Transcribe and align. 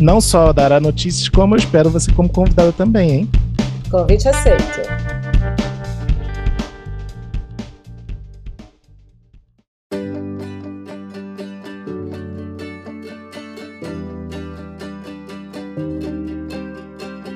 Não 0.00 0.20
só 0.20 0.52
dará 0.52 0.80
notícias, 0.80 1.28
como 1.28 1.54
eu 1.54 1.58
espero 1.58 1.88
você 1.88 2.12
como 2.12 2.28
convidada 2.28 2.72
também, 2.72 3.10
hein? 3.10 3.30
Convite 3.90 4.28
aceito. 4.28 4.80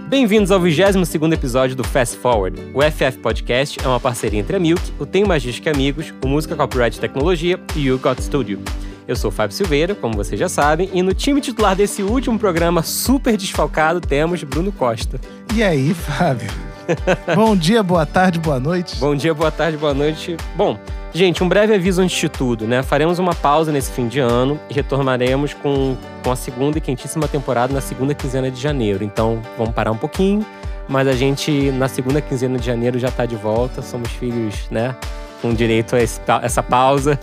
Bem-vindos 0.09 0.50
ao 0.50 0.59
22º 0.59 1.33
episódio 1.33 1.77
do 1.77 1.84
Fast 1.84 2.16
Forward. 2.16 2.61
O 2.75 2.83
FF 2.83 3.19
Podcast 3.19 3.78
é 3.80 3.86
uma 3.86 4.00
parceria 4.00 4.41
entre 4.41 4.56
a 4.56 4.59
Milk, 4.59 4.83
o 4.98 5.06
Tem 5.06 5.25
Mais 5.25 5.42
Disco 5.42 5.62
que 5.62 5.69
Amigos, 5.69 6.12
o 6.25 6.27
Música 6.27 6.56
Copyright 6.56 6.98
Tecnologia 6.98 7.61
e 7.77 7.92
o 7.92 7.98
Got 7.98 8.20
Studio. 8.20 8.61
Eu 9.09 9.17
sou 9.17 9.30
o 9.30 9.33
Fábio 9.33 9.57
Silveira, 9.57 9.95
como 9.95 10.12
vocês 10.12 10.39
já 10.39 10.51
sabem, 10.51 10.91
e 10.93 11.01
no 11.01 11.15
time 11.15 11.41
titular 11.41 11.75
desse 11.75 12.03
último 12.03 12.39
programa 12.39 12.83
super 12.83 13.39
desfalcado 13.39 14.03
temos 14.03 14.45
Bruno 14.45 14.71
Costa. 14.71 15.19
E 15.55 15.62
aí, 15.62 15.95
Fábio? 15.95 16.50
Bom 17.34 17.56
dia, 17.56 17.83
boa 17.83 18.05
tarde, 18.05 18.39
boa 18.39 18.61
noite. 18.61 18.97
Bom 18.97 19.17
dia, 19.17 19.33
boa 19.33 19.50
tarde, 19.50 19.78
boa 19.78 19.95
noite. 19.95 20.37
Bom, 20.55 20.78
gente, 21.15 21.42
um 21.42 21.48
breve 21.48 21.75
aviso 21.75 22.03
antes 22.03 22.20
de 22.20 22.28
tudo, 22.28 22.67
né? 22.67 22.83
Faremos 22.83 23.19
uma 23.19 23.34
pausa 23.34 23.73
nesse 23.73 23.91
fim 23.92 24.09
de 24.09 24.20
ano 24.20 24.61
e 24.69 24.75
retornaremos 24.75 25.55
com, 25.55 25.97
com 26.22 26.31
a 26.31 26.37
segunda 26.37 26.77
e 26.77 26.81
quentíssima 26.83 27.27
temporada 27.27 27.72
na 27.72 27.81
segunda 27.81 28.12
quinzena 28.12 28.50
de 28.50 28.61
janeiro. 28.61 29.03
Então, 29.03 29.41
vamos 29.56 29.72
parar 29.72 29.91
um 29.91 29.97
pouquinho, 29.97 30.45
mas 30.87 31.09
a 31.09 31.15
gente, 31.15 31.70
na 31.70 31.89
segunda 31.89 32.20
quinzena 32.20 32.59
de 32.59 32.67
janeiro, 32.67 32.98
já 32.98 33.11
tá 33.11 33.25
de 33.25 33.37
volta. 33.37 33.81
Somos 33.81 34.11
filhos, 34.11 34.69
né? 34.70 34.95
Com 35.41 35.55
direito 35.55 35.97
a 35.97 35.98
essa 36.43 36.62
pausa. 36.62 37.19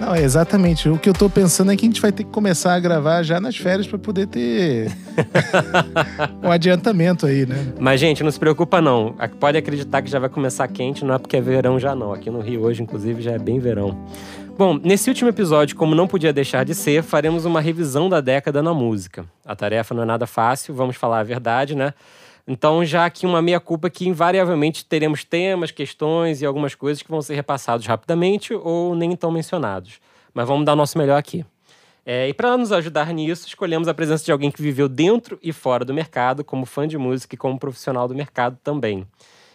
Não, 0.00 0.14
é 0.14 0.22
exatamente. 0.22 0.88
O 0.88 0.98
que 0.98 1.08
eu 1.08 1.12
tô 1.12 1.28
pensando 1.28 1.70
é 1.70 1.76
que 1.76 1.84
a 1.84 1.88
gente 1.88 2.00
vai 2.00 2.10
ter 2.10 2.24
que 2.24 2.30
começar 2.30 2.74
a 2.74 2.80
gravar 2.80 3.22
já 3.22 3.38
nas 3.38 3.56
férias 3.56 3.86
para 3.86 3.98
poder 3.98 4.26
ter 4.26 4.90
um 6.42 6.50
adiantamento 6.50 7.26
aí, 7.26 7.44
né? 7.44 7.74
Mas, 7.78 8.00
gente, 8.00 8.22
não 8.24 8.30
se 8.30 8.38
preocupa 8.38 8.80
não. 8.80 9.14
Pode 9.38 9.58
acreditar 9.58 10.00
que 10.00 10.10
já 10.10 10.18
vai 10.18 10.30
começar 10.30 10.66
quente, 10.68 11.04
não 11.04 11.14
é 11.14 11.18
porque 11.18 11.36
é 11.36 11.40
verão 11.40 11.78
já 11.78 11.94
não. 11.94 12.14
Aqui 12.14 12.30
no 12.30 12.40
Rio 12.40 12.62
hoje, 12.62 12.82
inclusive, 12.82 13.20
já 13.20 13.32
é 13.32 13.38
bem 13.38 13.58
verão. 13.58 14.06
Bom, 14.56 14.78
nesse 14.82 15.08
último 15.08 15.28
episódio, 15.28 15.76
como 15.76 15.94
não 15.94 16.06
podia 16.06 16.32
deixar 16.32 16.64
de 16.64 16.74
ser, 16.74 17.02
faremos 17.02 17.44
uma 17.44 17.60
revisão 17.60 18.08
da 18.08 18.20
década 18.20 18.62
na 18.62 18.74
música. 18.74 19.24
A 19.44 19.54
tarefa 19.54 19.94
não 19.94 20.02
é 20.02 20.06
nada 20.06 20.26
fácil, 20.26 20.74
vamos 20.74 20.96
falar 20.96 21.20
a 21.20 21.22
verdade, 21.22 21.74
né? 21.74 21.94
Então, 22.46 22.84
já 22.84 23.04
aqui 23.04 23.26
uma 23.26 23.40
meia-culpa 23.40 23.88
que 23.88 24.08
invariavelmente 24.08 24.84
teremos 24.84 25.24
temas, 25.24 25.70
questões 25.70 26.42
e 26.42 26.46
algumas 26.46 26.74
coisas 26.74 27.02
que 27.02 27.10
vão 27.10 27.22
ser 27.22 27.34
repassados 27.34 27.86
rapidamente 27.86 28.54
ou 28.54 28.94
nem 28.94 29.14
tão 29.14 29.30
mencionados. 29.30 30.00
Mas 30.32 30.46
vamos 30.46 30.64
dar 30.64 30.72
o 30.72 30.76
nosso 30.76 30.98
melhor 30.98 31.18
aqui. 31.18 31.44
É, 32.04 32.28
e 32.28 32.34
para 32.34 32.56
nos 32.56 32.72
ajudar 32.72 33.12
nisso, 33.12 33.46
escolhemos 33.46 33.86
a 33.86 33.94
presença 33.94 34.24
de 34.24 34.32
alguém 34.32 34.50
que 34.50 34.62
viveu 34.62 34.88
dentro 34.88 35.38
e 35.42 35.52
fora 35.52 35.84
do 35.84 35.94
mercado, 35.94 36.42
como 36.42 36.66
fã 36.66 36.88
de 36.88 36.96
música 36.96 37.34
e 37.34 37.38
como 37.38 37.58
profissional 37.58 38.08
do 38.08 38.14
mercado 38.14 38.58
também. 38.64 39.06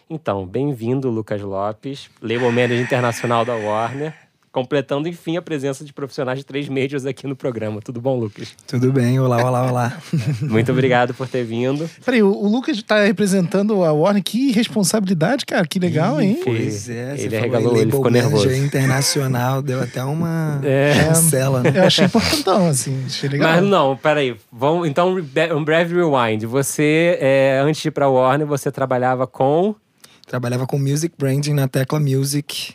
Então, 0.08 0.46
bem-vindo, 0.46 1.10
Lucas 1.10 1.42
Lopes, 1.42 2.08
label 2.22 2.52
manager 2.52 2.80
internacional 2.80 3.44
da 3.44 3.54
Warner 3.54 4.25
completando, 4.56 5.06
enfim, 5.06 5.36
a 5.36 5.42
presença 5.42 5.84
de 5.84 5.92
profissionais 5.92 6.38
de 6.38 6.44
três 6.46 6.66
majors 6.66 7.04
aqui 7.04 7.26
no 7.26 7.36
programa. 7.36 7.82
Tudo 7.82 8.00
bom, 8.00 8.18
Lucas? 8.18 8.54
Tudo 8.66 8.90
bem, 8.90 9.20
olá, 9.20 9.44
olá, 9.44 9.70
olá. 9.70 9.98
Muito 10.40 10.72
obrigado 10.72 11.12
por 11.12 11.28
ter 11.28 11.44
vindo. 11.44 11.86
Peraí, 12.02 12.22
o, 12.22 12.32
o 12.32 12.48
Lucas 12.48 12.78
está 12.78 13.04
representando 13.04 13.84
a 13.84 13.92
Warner, 13.92 14.22
que 14.22 14.52
responsabilidade, 14.52 15.44
cara, 15.44 15.66
que 15.66 15.78
legal, 15.78 16.22
hein? 16.22 16.40
Pois 16.42 16.88
é, 16.88 17.16
ele 17.18 17.36
arregalou, 17.36 17.76
ele 17.76 17.92
ficou 17.92 18.10
nervoso. 18.10 18.50
internacional, 18.50 19.60
deu 19.60 19.82
até 19.82 20.02
uma 20.02 20.58
é. 20.64 20.94
chancela, 21.04 21.62
né? 21.62 21.72
Eu 21.74 21.82
achei 21.82 22.06
importantão, 22.06 22.66
assim, 22.66 23.04
achei 23.04 23.28
legal. 23.28 23.56
Mas 23.56 23.62
não, 23.62 23.94
peraí, 23.94 24.36
vamos, 24.50 24.88
então 24.88 25.16
um 25.54 25.64
breve 25.64 25.94
rewind. 25.94 26.46
Você, 26.46 27.18
é, 27.20 27.60
antes 27.62 27.82
de 27.82 27.88
ir 27.88 27.90
pra 27.90 28.08
Warner, 28.08 28.46
você 28.46 28.72
trabalhava 28.72 29.26
com... 29.26 29.74
Trabalhava 30.26 30.66
com 30.66 30.78
Music 30.78 31.14
Branding 31.18 31.52
na 31.52 31.68
Tecla 31.68 32.00
Music 32.00 32.74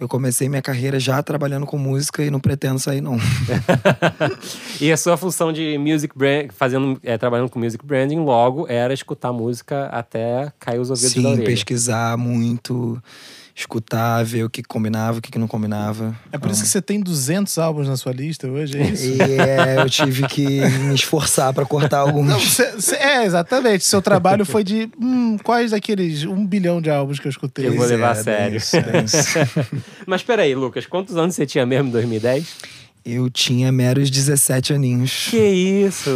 eu 0.00 0.08
comecei 0.08 0.48
minha 0.48 0.62
carreira 0.62 1.00
já 1.00 1.22
trabalhando 1.22 1.66
com 1.66 1.76
música 1.76 2.22
e 2.22 2.30
não 2.30 2.38
pretendo 2.38 2.78
sair, 2.78 3.00
não. 3.00 3.18
e 4.80 4.92
a 4.92 4.96
sua 4.96 5.16
função 5.16 5.52
de 5.52 5.76
music 5.76 6.16
brand, 6.16 6.50
fazendo, 6.52 6.98
é, 7.02 7.18
trabalhando 7.18 7.50
com 7.50 7.58
music 7.58 7.84
branding, 7.84 8.18
logo 8.18 8.66
era 8.68 8.94
escutar 8.94 9.32
música 9.32 9.86
até 9.86 10.52
cair 10.58 10.78
os 10.78 10.90
ouvidos 10.90 11.12
Sim, 11.12 11.22
da 11.22 11.30
orelha. 11.30 11.44
pesquisar 11.44 12.16
muito 12.16 13.02
escutar, 13.58 14.24
ver 14.24 14.44
o 14.44 14.50
que 14.50 14.62
combinava, 14.62 15.18
o 15.18 15.22
que 15.22 15.36
não 15.38 15.48
combinava. 15.48 16.14
É 16.30 16.38
por 16.38 16.50
isso 16.50 16.62
que 16.62 16.68
você 16.68 16.80
tem 16.80 17.00
200 17.00 17.58
álbuns 17.58 17.88
na 17.88 17.96
sua 17.96 18.12
lista 18.12 18.46
hoje, 18.46 18.78
é 18.78 18.86
isso? 18.86 19.04
E 19.04 19.20
é, 19.20 19.80
eu 19.80 19.90
tive 19.90 20.26
que 20.28 20.60
me 20.60 20.94
esforçar 20.94 21.52
para 21.52 21.66
cortar 21.66 21.98
alguns. 21.98 22.26
Não, 22.26 22.40
cê, 22.40 22.80
cê, 22.80 22.96
é, 22.96 23.24
exatamente. 23.24 23.84
Seu 23.84 24.00
trabalho 24.00 24.44
foi 24.46 24.62
de 24.62 24.88
hum, 25.00 25.36
quais 25.42 25.72
daqueles 25.72 26.24
um 26.24 26.46
bilhão 26.46 26.80
de 26.80 26.88
álbuns 26.88 27.18
que 27.18 27.26
eu 27.26 27.30
escutei. 27.30 27.66
Eu 27.66 27.74
vou 27.74 27.84
levar 27.84 28.16
é, 28.16 28.20
a 28.20 28.22
sério. 28.22 28.56
Isso, 28.56 28.76
isso. 28.76 29.38
Mas 30.06 30.22
peraí, 30.22 30.54
Lucas, 30.54 30.86
quantos 30.86 31.16
anos 31.16 31.34
você 31.34 31.44
tinha 31.44 31.66
mesmo 31.66 31.88
em 31.88 31.92
2010? 31.92 32.46
Eu 33.04 33.28
tinha 33.30 33.72
meros 33.72 34.10
17 34.10 34.74
aninhos. 34.74 35.28
Que 35.30 35.36
isso? 35.38 36.10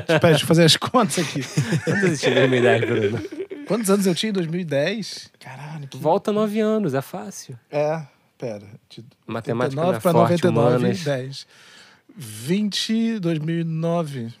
Espera, 0.00 0.30
deixa 0.30 0.44
eu 0.44 0.48
fazer 0.48 0.64
as 0.64 0.76
contas 0.76 1.18
aqui. 1.20 1.42
Quantos 1.84 2.10
você 2.10 2.16
tinha 2.16 2.44
em 2.44 2.48
2010, 2.50 2.80
Bruno? 2.84 3.20
Quantos 3.66 3.90
anos 3.90 4.06
eu 4.06 4.14
tinha 4.14 4.30
em 4.30 4.32
2010? 4.32 5.30
Caralho. 5.38 5.88
Que... 5.88 5.96
Volta 5.96 6.32
nove 6.32 6.60
anos, 6.60 6.94
é 6.94 7.02
fácil. 7.02 7.58
É, 7.70 8.02
pera. 8.38 8.66
De 8.88 9.04
Matemática 9.26 9.80
89 9.80 10.00
para 10.00 10.12
99, 10.12 10.76
humanas. 10.76 11.04
10. 11.04 11.46
20, 12.16 13.18
2009. 13.20 14.32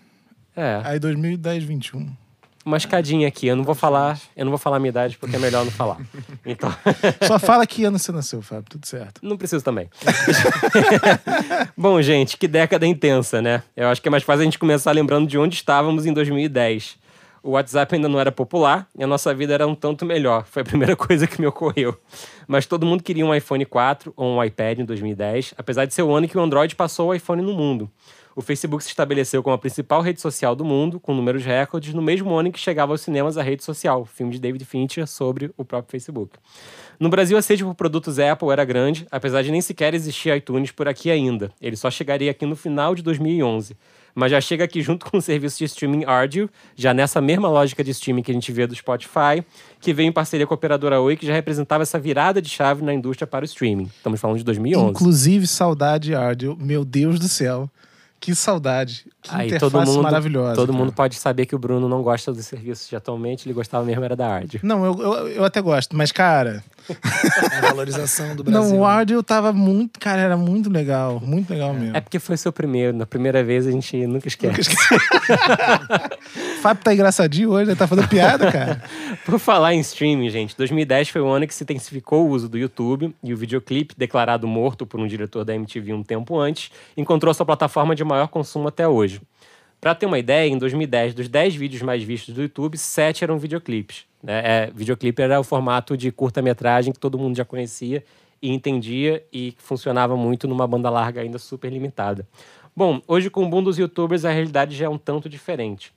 É. 0.56 0.80
Aí 0.84 0.98
2010, 0.98 1.64
21. 1.64 2.22
Uma 2.64 2.76
escadinha 2.76 3.26
aqui, 3.26 3.48
eu 3.48 3.56
não 3.56 3.64
vou 3.64 3.74
falar, 3.74 4.20
eu 4.36 4.44
não 4.44 4.52
vou 4.52 4.58
falar 4.58 4.76
a 4.76 4.78
minha 4.78 4.90
idade 4.90 5.18
porque 5.18 5.34
é 5.34 5.38
melhor 5.38 5.64
não 5.64 5.72
falar. 5.72 5.98
Então, 6.44 6.72
só 7.26 7.38
fala 7.38 7.66
que 7.66 7.84
ano 7.84 7.98
você 7.98 8.10
nasceu, 8.10 8.42
Fábio, 8.42 8.64
tudo 8.68 8.86
certo. 8.86 9.20
Não 9.22 9.36
preciso 9.36 9.64
também. 9.64 9.88
Bom, 11.76 12.00
gente, 12.02 12.36
que 12.36 12.48
década 12.48 12.86
intensa, 12.86 13.40
né? 13.40 13.62
Eu 13.76 13.88
acho 13.88 14.02
que 14.02 14.08
é 14.08 14.10
mais 14.10 14.24
fácil 14.24 14.42
a 14.42 14.44
gente 14.44 14.58
começar 14.58 14.90
lembrando 14.92 15.28
de 15.28 15.38
onde 15.38 15.54
estávamos 15.54 16.04
em 16.04 16.12
2010 16.12 16.98
o 17.42 17.50
WhatsApp 17.50 17.94
ainda 17.94 18.08
não 18.08 18.20
era 18.20 18.30
popular 18.30 18.88
e 18.96 19.02
a 19.02 19.06
nossa 19.06 19.34
vida 19.34 19.54
era 19.54 19.66
um 19.66 19.74
tanto 19.74 20.06
melhor. 20.06 20.44
Foi 20.46 20.62
a 20.62 20.64
primeira 20.64 20.94
coisa 20.96 21.26
que 21.26 21.40
me 21.40 21.46
ocorreu. 21.46 21.96
Mas 22.46 22.66
todo 22.66 22.86
mundo 22.86 23.02
queria 23.02 23.26
um 23.26 23.34
iPhone 23.34 23.64
4 23.64 24.12
ou 24.16 24.36
um 24.36 24.44
iPad 24.44 24.78
em 24.78 24.84
2010, 24.84 25.54
apesar 25.58 25.84
de 25.84 25.94
ser 25.94 26.02
o 26.02 26.14
ano 26.14 26.28
que 26.28 26.38
o 26.38 26.40
Android 26.40 26.74
passou 26.76 27.08
o 27.08 27.14
iPhone 27.14 27.42
no 27.42 27.52
mundo. 27.52 27.90
O 28.34 28.40
Facebook 28.40 28.82
se 28.82 28.88
estabeleceu 28.88 29.42
como 29.42 29.54
a 29.54 29.58
principal 29.58 30.00
rede 30.00 30.20
social 30.20 30.56
do 30.56 30.64
mundo, 30.64 30.98
com 30.98 31.14
números 31.14 31.44
recordes, 31.44 31.92
no 31.92 32.00
mesmo 32.00 32.34
ano 32.34 32.48
em 32.48 32.52
que 32.52 32.58
chegava 32.58 32.92
aos 32.92 33.02
cinemas 33.02 33.36
a 33.36 33.42
rede 33.42 33.62
social, 33.62 34.06
filme 34.06 34.32
de 34.32 34.40
David 34.40 34.64
Fincher 34.64 35.06
sobre 35.06 35.52
o 35.56 35.64
próprio 35.64 35.90
Facebook. 35.90 36.38
No 36.98 37.10
Brasil, 37.10 37.36
a 37.36 37.42
sede 37.42 37.62
por 37.62 37.74
produtos 37.74 38.18
Apple 38.18 38.48
era 38.48 38.64
grande, 38.64 39.06
apesar 39.10 39.42
de 39.42 39.50
nem 39.50 39.60
sequer 39.60 39.92
existir 39.92 40.34
iTunes 40.34 40.70
por 40.70 40.88
aqui 40.88 41.10
ainda. 41.10 41.52
Ele 41.60 41.76
só 41.76 41.90
chegaria 41.90 42.30
aqui 42.30 42.46
no 42.46 42.56
final 42.56 42.94
de 42.94 43.02
2011 43.02 43.76
mas 44.14 44.30
já 44.30 44.40
chega 44.40 44.64
aqui 44.64 44.82
junto 44.82 45.08
com 45.10 45.18
o 45.18 45.22
serviço 45.22 45.58
de 45.58 45.64
streaming 45.64 46.04
Ardio, 46.04 46.48
já 46.76 46.92
nessa 46.92 47.20
mesma 47.20 47.48
lógica 47.48 47.82
de 47.82 47.90
streaming 47.90 48.22
que 48.22 48.30
a 48.30 48.34
gente 48.34 48.50
vê 48.52 48.66
do 48.66 48.74
Spotify, 48.74 49.44
que 49.80 49.92
veio 49.92 50.08
em 50.08 50.12
parceria 50.12 50.46
com 50.46 50.54
a 50.54 50.56
operadora 50.56 51.00
Oi, 51.00 51.16
que 51.16 51.26
já 51.26 51.32
representava 51.32 51.82
essa 51.82 51.98
virada 51.98 52.40
de 52.40 52.48
chave 52.48 52.84
na 52.84 52.92
indústria 52.92 53.26
para 53.26 53.42
o 53.42 53.46
streaming. 53.46 53.90
Estamos 53.96 54.20
falando 54.20 54.38
de 54.38 54.44
2011. 54.44 54.90
Inclusive, 54.90 55.46
saudade 55.46 56.14
Ardio, 56.14 56.56
meu 56.60 56.84
Deus 56.84 57.18
do 57.18 57.28
céu. 57.28 57.70
Que 58.22 58.36
saudade. 58.36 59.04
Que 59.20 59.34
Aí, 59.34 59.48
interface 59.48 59.72
todo 59.72 59.84
mundo, 59.84 60.02
maravilhosa. 60.04 60.54
Todo 60.54 60.68
cara. 60.68 60.78
mundo 60.78 60.92
pode 60.92 61.16
saber 61.16 61.44
que 61.44 61.56
o 61.56 61.58
Bruno 61.58 61.88
não 61.88 62.04
gosta 62.04 62.32
dos 62.32 62.46
serviços 62.46 62.88
de 62.88 62.94
atualmente, 62.94 63.48
ele 63.48 63.52
gostava 63.52 63.84
mesmo 63.84 64.04
era 64.04 64.14
da 64.14 64.28
Ardio. 64.28 64.60
Não, 64.62 64.84
eu, 64.84 65.00
eu, 65.00 65.28
eu 65.28 65.44
até 65.44 65.60
gosto, 65.60 65.96
mas, 65.96 66.12
cara. 66.12 66.62
a 66.92 67.60
valorização 67.68 68.36
do 68.36 68.44
Brasil. 68.44 68.62
Não, 68.62 68.78
o 68.78 68.84
Ardio 68.84 69.20
tava 69.24 69.52
muito. 69.52 69.98
Cara, 69.98 70.20
era 70.20 70.36
muito 70.36 70.70
legal. 70.70 71.20
Muito 71.20 71.50
legal 71.50 71.74
mesmo. 71.74 71.96
É 71.96 72.00
porque 72.00 72.20
foi 72.20 72.36
seu 72.36 72.52
primeiro. 72.52 72.96
Na 72.96 73.04
primeira 73.04 73.42
vez 73.42 73.66
a 73.66 73.72
gente 73.72 74.06
nunca 74.06 74.28
esquece. 74.28 74.52
Nunca 74.52 74.60
esquece. 74.60 75.02
Fábio 76.62 76.84
tá 76.84 76.94
engraçadinho 76.94 77.50
hoje, 77.50 77.70
né? 77.70 77.74
Tá 77.74 77.88
fazendo 77.88 78.06
piada, 78.06 78.52
cara. 78.52 78.82
Por 79.26 79.38
falar 79.40 79.74
em 79.74 79.80
streaming, 79.80 80.30
gente, 80.30 80.56
2010 80.56 81.08
foi 81.08 81.20
o 81.20 81.28
ano 81.28 81.46
que 81.46 81.54
se 81.54 81.64
intensificou 81.64 82.28
o 82.28 82.30
uso 82.30 82.48
do 82.48 82.56
YouTube 82.56 83.12
e 83.22 83.34
o 83.34 83.36
videoclipe, 83.36 83.94
declarado 83.98 84.46
morto 84.46 84.86
por 84.86 85.00
um 85.00 85.06
diretor 85.06 85.44
da 85.44 85.54
MTV 85.54 85.92
um 85.92 86.02
tempo 86.02 86.38
antes, 86.38 86.70
encontrou 86.96 87.32
sua 87.34 87.46
plataforma 87.46 87.94
de 87.94 88.04
maior 88.12 88.28
consumo 88.28 88.68
até 88.68 88.86
hoje. 88.86 89.20
Para 89.80 89.94
ter 89.94 90.06
uma 90.06 90.18
ideia, 90.18 90.48
em 90.48 90.58
2010, 90.58 91.14
dos 91.14 91.28
10 91.28 91.56
vídeos 91.56 91.82
mais 91.82 92.02
vistos 92.02 92.34
do 92.34 92.42
YouTube, 92.42 92.78
7 92.78 93.24
eram 93.24 93.38
videoclipes. 93.38 94.04
Né? 94.22 94.42
É, 94.44 94.70
videoclipe 94.72 95.20
era 95.20 95.40
o 95.40 95.44
formato 95.44 95.96
de 95.96 96.12
curta-metragem 96.12 96.92
que 96.92 97.00
todo 97.00 97.18
mundo 97.18 97.36
já 97.36 97.44
conhecia 97.44 98.04
e 98.40 98.50
entendia 98.50 99.24
e 99.32 99.52
que 99.52 99.62
funcionava 99.62 100.16
muito 100.16 100.46
numa 100.46 100.66
banda 100.66 100.88
larga 100.88 101.20
ainda 101.20 101.38
super 101.38 101.72
limitada. 101.72 102.26
Bom, 102.74 103.02
hoje 103.08 103.28
com 103.28 103.44
o 103.44 103.48
boom 103.48 103.62
dos 103.62 103.78
youtubers 103.78 104.24
a 104.24 104.30
realidade 104.30 104.76
já 104.76 104.86
é 104.86 104.88
um 104.88 104.98
tanto 104.98 105.28
diferente. 105.28 105.92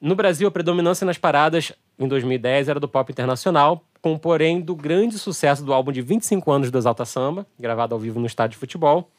No 0.00 0.14
Brasil, 0.14 0.48
a 0.48 0.50
predominância 0.50 1.04
nas 1.04 1.18
paradas 1.18 1.72
em 1.98 2.08
2010 2.08 2.68
era 2.68 2.80
do 2.80 2.88
pop 2.88 3.12
internacional, 3.12 3.84
com 4.00 4.16
porém 4.16 4.60
do 4.60 4.74
grande 4.74 5.18
sucesso 5.18 5.62
do 5.62 5.74
álbum 5.74 5.92
de 5.92 6.00
25 6.00 6.50
anos 6.50 6.70
do 6.70 6.78
Exalta 6.78 7.04
Samba, 7.04 7.46
gravado 7.58 7.94
ao 7.94 8.00
vivo 8.00 8.18
no 8.18 8.26
estádio 8.26 8.52
de 8.52 8.58
futebol, 8.58 9.10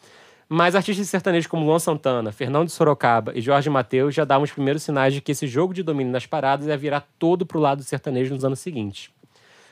mas 0.53 0.75
artistas 0.75 1.07
sertanejos 1.07 1.47
como 1.47 1.65
Luan 1.65 1.79
Santana, 1.79 2.29
Fernando 2.29 2.65
de 2.65 2.73
Sorocaba 2.73 3.31
e 3.33 3.39
Jorge 3.39 3.69
Mateus 3.69 4.13
já 4.13 4.25
davam 4.25 4.43
os 4.43 4.51
primeiros 4.51 4.83
sinais 4.83 5.13
de 5.13 5.21
que 5.21 5.31
esse 5.31 5.47
jogo 5.47 5.73
de 5.73 5.81
domínio 5.81 6.11
nas 6.11 6.25
paradas 6.25 6.67
ia 6.67 6.75
virar 6.75 7.07
todo 7.17 7.45
pro 7.45 7.57
lado 7.57 7.81
sertanejo 7.83 8.33
nos 8.33 8.43
anos 8.43 8.59
seguintes. 8.59 9.09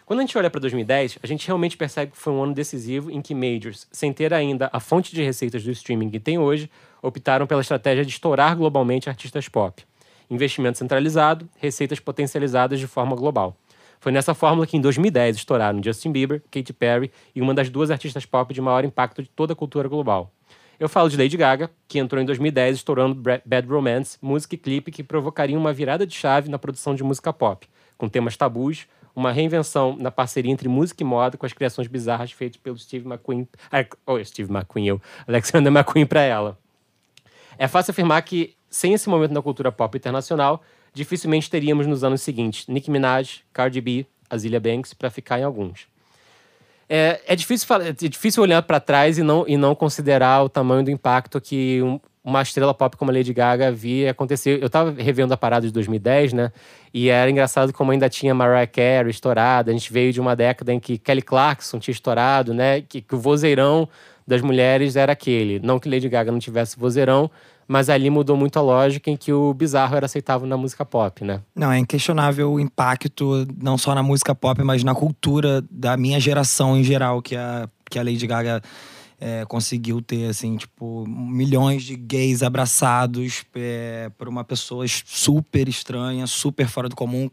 Quando 0.05 0.19
a 0.19 0.23
gente 0.23 0.37
olha 0.37 0.49
para 0.49 0.61
2010, 0.61 1.19
a 1.21 1.27
gente 1.27 1.45
realmente 1.45 1.75
percebe 1.75 2.13
que 2.13 2.17
foi 2.17 2.31
um 2.31 2.41
ano 2.41 2.53
decisivo 2.53 3.11
em 3.11 3.21
que 3.21 3.35
majors, 3.35 3.89
sem 3.91 4.13
ter 4.13 4.33
ainda 4.33 4.69
a 4.71 4.79
fonte 4.79 5.13
de 5.13 5.21
receitas 5.21 5.65
do 5.65 5.71
streaming 5.71 6.09
que 6.09 6.17
tem 6.17 6.39
hoje, 6.39 6.71
optaram 7.01 7.45
pela 7.45 7.59
estratégia 7.59 8.05
de 8.05 8.11
estourar 8.11 8.55
globalmente 8.55 9.09
artistas 9.09 9.49
pop. 9.49 9.83
Investimento 10.29 10.77
centralizado, 10.77 11.49
receitas 11.57 11.99
potencializadas 11.99 12.79
de 12.79 12.87
forma 12.87 13.17
global. 13.17 13.53
Foi 13.99 14.13
nessa 14.13 14.33
fórmula 14.33 14.65
que 14.65 14.77
em 14.77 14.81
2010 14.81 15.35
estouraram 15.35 15.83
Justin 15.83 16.13
Bieber, 16.13 16.41
Katy 16.49 16.71
Perry 16.71 17.11
e 17.35 17.41
uma 17.41 17.53
das 17.53 17.69
duas 17.69 17.91
artistas 17.91 18.25
pop 18.25 18.53
de 18.53 18.61
maior 18.61 18.85
impacto 18.85 19.21
de 19.21 19.27
toda 19.27 19.51
a 19.51 19.55
cultura 19.57 19.89
global, 19.89 20.31
eu 20.79 20.87
falo 20.87 21.09
de 21.09 21.17
Lady 21.17 21.35
Gaga, 21.35 21.69
que 21.87 21.99
entrou 21.99 22.21
em 22.21 22.25
2010 22.25 22.77
estourando 22.77 23.21
Bad 23.45 23.67
Romance, 23.67 24.17
música 24.21 24.55
e 24.55 24.57
clipe 24.57 24.91
que 24.91 25.03
provocaria 25.03 25.57
uma 25.57 25.73
virada 25.73 26.07
de 26.07 26.15
chave 26.15 26.49
na 26.49 26.57
produção 26.57 26.95
de 26.95 27.03
música 27.03 27.33
pop, 27.33 27.67
com 27.97 28.07
temas 28.07 28.37
tabus, 28.37 28.87
uma 29.13 29.31
reinvenção 29.31 29.97
na 29.99 30.09
parceria 30.09 30.51
entre 30.51 30.69
música 30.69 31.03
e 31.03 31.05
moda 31.05 31.37
com 31.37 31.45
as 31.45 31.51
criações 31.51 31.87
bizarras 31.87 32.31
feitas 32.31 32.57
pelo 32.57 32.77
Steve 32.77 33.05
McQueen, 33.05 33.45
oh, 34.05 34.23
Steve 34.23 34.49
McQueen, 34.49 34.87
eu, 34.87 35.01
Alexander 35.27 35.71
McQueen 35.71 36.05
para 36.05 36.21
ela. 36.21 36.57
É 37.57 37.67
fácil 37.67 37.91
afirmar 37.91 38.21
que, 38.21 38.55
sem 38.69 38.93
esse 38.93 39.09
momento 39.09 39.33
na 39.33 39.41
cultura 39.41 39.73
pop 39.73 39.97
internacional, 39.97 40.63
dificilmente 40.93 41.49
teríamos 41.49 41.85
nos 41.87 42.05
anos 42.05 42.21
seguintes 42.21 42.67
Nicki 42.67 42.89
Minaj, 42.89 43.41
Cardi 43.51 43.81
B, 43.81 44.05
Azealia 44.29 44.61
Banks, 44.61 44.93
para 44.93 45.09
ficar 45.09 45.39
em 45.39 45.43
alguns. 45.43 45.87
É, 46.91 47.21
é, 47.27 47.35
difícil, 47.35 47.67
é 47.75 47.91
difícil 47.91 48.41
olhar 48.41 48.63
para 48.63 48.79
trás 48.79 49.19
e 49.19 49.23
não, 49.23 49.45
e 49.47 49.55
não 49.55 49.75
considerar 49.75 50.43
o 50.43 50.49
tamanho 50.49 50.83
do 50.83 50.89
impacto 50.89 51.39
que 51.39 51.79
um, 51.83 51.99
uma 52.23 52.41
estrela 52.41 52.73
pop 52.73 52.97
como 52.97 53.11
a 53.11 53.13
Lady 53.13 53.31
Gaga 53.31 53.71
via 53.71 54.09
acontecer. 54.09 54.61
Eu 54.61 54.69
tava 54.71 54.91
revendo 54.99 55.31
a 55.31 55.37
parada 55.37 55.67
de 55.67 55.71
2010, 55.71 56.33
né? 56.33 56.51
E 56.91 57.09
era 57.09 57.29
engraçado 57.29 57.71
como 57.71 57.91
ainda 57.91 58.09
tinha 58.09 58.33
Mariah 58.33 58.65
Carey 58.65 59.11
estourada. 59.11 59.69
A 59.69 59.73
gente 59.73 59.93
veio 59.93 60.11
de 60.11 60.19
uma 60.19 60.35
década 60.35 60.73
em 60.73 60.79
que 60.79 60.97
Kelly 60.97 61.21
Clarkson 61.21 61.77
tinha 61.77 61.93
estourado, 61.93 62.55
né? 62.55 62.81
Que, 62.81 63.01
que 63.01 63.13
o 63.13 63.19
vozeirão 63.19 63.87
das 64.25 64.41
mulheres 64.41 64.95
era 64.95 65.11
aquele. 65.11 65.59
Não 65.59 65.79
que 65.79 65.87
Lady 65.87 66.09
Gaga 66.09 66.31
não 66.31 66.39
tivesse 66.39 66.77
vozeirão, 66.77 67.29
mas 67.69 67.87
ali 67.87 68.09
mudou 68.09 68.35
muito 68.35 68.57
a 68.57 68.63
lógica 68.63 69.11
em 69.11 69.15
que 69.15 69.31
o 69.31 69.53
bizarro 69.53 69.95
era 69.95 70.07
aceitável 70.07 70.47
na 70.47 70.57
música 70.57 70.83
pop, 70.83 71.23
né? 71.23 71.39
Não, 71.55 71.71
é 71.71 71.77
inquestionável 71.77 72.51
o 72.51 72.59
impacto, 72.59 73.47
não 73.61 73.77
só 73.77 73.93
na 73.93 74.01
música 74.01 74.33
pop, 74.33 74.63
mas 74.63 74.83
na 74.83 74.95
cultura 74.95 75.63
da 75.69 75.95
minha 75.95 76.19
geração 76.19 76.75
em 76.75 76.83
geral, 76.83 77.21
que 77.21 77.35
a, 77.35 77.69
que 77.87 77.99
a 77.99 78.03
Lady 78.03 78.25
Gaga 78.25 78.59
é, 79.21 79.45
conseguiu 79.45 80.01
ter, 80.01 80.27
assim, 80.29 80.57
tipo, 80.57 81.05
milhões 81.07 81.83
de 81.83 81.95
gays 81.95 82.41
abraçados 82.41 83.43
é, 83.53 84.09
por 84.17 84.27
uma 84.27 84.43
pessoa 84.43 84.83
super 84.87 85.69
estranha, 85.69 86.25
super 86.25 86.67
fora 86.67 86.89
do 86.89 86.95
comum, 86.95 87.29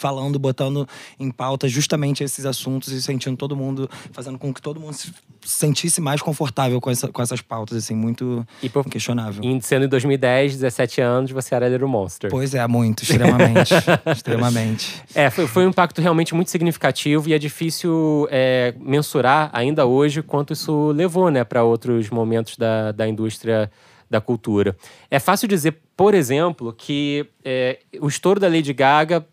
falando, 0.00 0.38
botando 0.38 0.88
em 1.18 1.30
pauta 1.30 1.68
justamente 1.68 2.24
esses 2.24 2.46
assuntos 2.46 2.88
e 2.88 3.02
sentindo 3.02 3.36
todo 3.36 3.54
mundo, 3.54 3.88
fazendo 4.12 4.38
com 4.38 4.52
que 4.52 4.60
todo 4.60 4.80
mundo 4.80 4.94
se 4.94 5.12
sentisse 5.42 6.00
mais 6.00 6.22
confortável 6.22 6.80
com, 6.80 6.90
essa, 6.90 7.08
com 7.08 7.20
essas 7.20 7.42
pautas, 7.42 7.76
assim, 7.76 7.94
muito 7.94 8.46
e 8.62 8.68
por, 8.68 8.86
inquestionável. 8.86 9.44
E 9.44 9.60
sendo 9.60 9.84
em 9.84 9.88
2010, 9.88 10.54
17 10.54 11.00
anos, 11.02 11.30
você 11.30 11.54
era 11.54 11.68
Little 11.68 11.88
Monster. 11.88 12.30
Pois 12.30 12.54
é, 12.54 12.66
muito, 12.66 13.02
extremamente. 13.02 13.74
extremamente. 14.10 15.02
É, 15.14 15.28
foi, 15.28 15.46
foi, 15.46 15.66
um 15.66 15.68
impacto 15.68 16.00
realmente 16.00 16.34
muito 16.34 16.50
significativo 16.50 17.28
e 17.28 17.34
é 17.34 17.38
difícil 17.38 18.26
é, 18.30 18.74
mensurar 18.80 19.50
ainda 19.52 19.84
hoje 19.84 20.22
quanto 20.22 20.54
isso 20.54 20.92
levou, 20.92 21.30
né, 21.30 21.44
para 21.44 21.62
outros 21.62 22.08
momentos 22.08 22.56
da, 22.56 22.90
da 22.92 23.06
indústria 23.06 23.70
da 24.08 24.20
cultura. 24.20 24.74
É 25.10 25.20
fácil 25.20 25.46
dizer, 25.46 25.76
por 25.94 26.14
exemplo, 26.14 26.72
que 26.72 27.26
é, 27.44 27.78
o 28.00 28.08
estouro 28.08 28.40
da 28.40 28.48
Lady 28.48 28.72
Gaga 28.72 29.24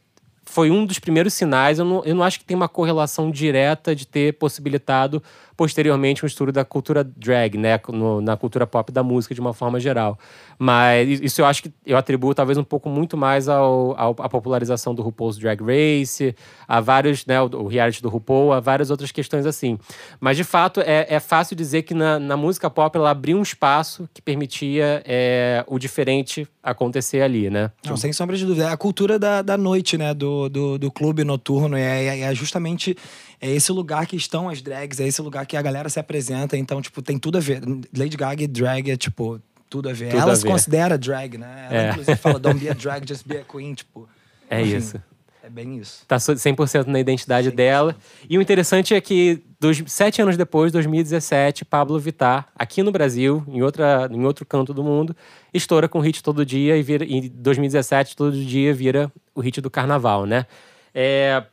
foi 0.47 0.71
um 0.71 0.85
dos 0.85 0.97
primeiros 0.97 1.33
sinais. 1.33 1.77
Eu 1.77 1.85
não, 1.85 2.03
eu 2.05 2.15
não 2.15 2.23
acho 2.23 2.39
que 2.39 2.45
tem 2.45 2.55
uma 2.55 2.69
correlação 2.69 3.29
direta 3.29 3.95
de 3.95 4.07
ter 4.07 4.33
possibilitado 4.33 5.21
posteriormente 5.57 6.23
um 6.23 6.27
estudo 6.27 6.51
da 6.51 6.63
cultura 6.63 7.03
drag, 7.03 7.57
né, 7.57 7.79
no, 7.89 8.21
na 8.21 8.37
cultura 8.37 8.67
pop 8.67 8.91
da 8.91 9.01
música 9.01 9.33
de 9.33 9.41
uma 9.41 9.53
forma 9.53 9.79
geral. 9.79 10.17
Mas 10.59 11.19
isso 11.19 11.41
eu 11.41 11.45
acho 11.45 11.63
que 11.63 11.73
eu 11.83 11.97
atribuo 11.97 12.33
talvez 12.35 12.59
um 12.59 12.63
pouco 12.63 12.87
muito 12.87 13.17
mais 13.17 13.49
ao, 13.49 13.99
ao 13.99 14.15
à 14.19 14.29
popularização 14.29 14.93
do 14.93 15.01
RuPaul's 15.01 15.37
Drag 15.37 15.59
Race, 15.61 16.35
a 16.67 16.79
vários, 16.79 17.25
né, 17.25 17.41
o, 17.41 17.45
o, 17.45 17.67
reality 17.67 18.03
do 18.03 18.09
RuPaul, 18.09 18.53
a 18.53 18.59
várias 18.59 18.91
outras 18.91 19.11
questões 19.11 19.47
assim. 19.47 19.79
Mas 20.19 20.37
de 20.37 20.43
fato 20.43 20.79
é, 20.81 21.07
é 21.09 21.19
fácil 21.19 21.55
dizer 21.55 21.81
que 21.81 21.95
na, 21.95 22.19
na 22.19 22.37
música 22.37 22.69
pop 22.69 22.95
ela 22.95 23.09
abriu 23.09 23.37
um 23.37 23.41
espaço 23.41 24.07
que 24.13 24.21
permitia 24.21 25.01
é, 25.05 25.65
o 25.67 25.79
diferente 25.79 26.47
acontecer 26.61 27.21
ali, 27.21 27.49
né? 27.49 27.71
Não, 27.85 27.97
sem 27.97 28.13
sombra 28.13 28.37
de 28.37 28.45
dúvida. 28.45 28.67
É 28.67 28.71
a 28.71 28.77
cultura 28.77 29.17
da, 29.17 29.41
da 29.41 29.57
noite, 29.57 29.97
né, 29.97 30.13
do, 30.13 30.49
do, 30.49 30.77
do 30.77 30.91
clube 30.91 31.23
noturno, 31.23 31.75
é, 31.75 32.05
é, 32.05 32.19
é 32.21 32.35
justamente 32.35 32.95
é 33.39 33.49
esse 33.49 33.71
lugar 33.71 34.05
que 34.07 34.15
estão 34.15 34.49
as 34.49 34.61
drags, 34.61 34.99
é 34.99 35.07
esse 35.07 35.21
lugar 35.21 35.45
que 35.45 35.55
a 35.55 35.61
galera 35.61 35.89
se 35.89 35.99
apresenta. 35.99 36.57
Então, 36.57 36.81
tipo, 36.81 37.01
tem 37.01 37.19
tudo 37.19 37.37
a 37.37 37.41
ver. 37.41 37.61
Lady 37.95 38.17
Gaga 38.17 38.43
e 38.43 38.47
drag 38.47 38.91
é, 38.91 38.97
tipo, 38.97 39.39
tudo 39.69 39.89
a 39.89 39.93
ver. 39.93 40.09
Tudo 40.09 40.21
ela 40.21 40.33
a 40.33 40.35
se 40.35 40.43
ver. 40.43 40.49
considera 40.49 40.97
drag, 40.97 41.37
né? 41.37 41.67
Ela, 41.69 41.81
é. 41.81 41.89
inclusive, 41.91 42.17
fala, 42.17 42.39
don't 42.39 42.59
be 42.59 42.69
a 42.69 42.73
drag, 42.73 43.05
just 43.07 43.27
be 43.27 43.37
a 43.37 43.43
queen, 43.43 43.73
tipo. 43.73 44.07
É 44.49 44.61
enfim, 44.61 44.77
isso. 44.77 45.01
É 45.43 45.49
bem 45.49 45.77
isso. 45.77 46.03
Tá 46.07 46.17
100% 46.17 46.87
na 46.87 46.99
identidade 46.99 47.51
100%. 47.51 47.55
dela. 47.55 47.95
E 48.29 48.37
o 48.37 48.41
interessante 48.41 48.93
é 48.93 48.99
que, 48.99 49.43
dos, 49.59 49.81
sete 49.87 50.21
anos 50.21 50.35
depois, 50.35 50.71
2017, 50.71 51.63
Pablo 51.63 51.99
Vittar, 51.99 52.47
aqui 52.55 52.81
no 52.81 52.91
Brasil, 52.91 53.43
em, 53.47 53.61
outra, 53.61 54.09
em 54.11 54.25
outro 54.25 54.45
canto 54.45 54.73
do 54.73 54.83
mundo, 54.83 55.15
estoura 55.53 55.87
com 55.87 55.99
hit 55.99 56.23
todo 56.23 56.45
dia 56.45 56.75
e 56.75 56.81
vira, 56.81 57.05
em 57.05 57.29
2017, 57.29 58.15
todo 58.15 58.35
dia 58.35 58.73
vira 58.73 59.11
o 59.33 59.39
hit 59.39 59.61
do 59.61 59.69
carnaval, 59.69 60.25
né? 60.25 60.45
É, 60.93 61.43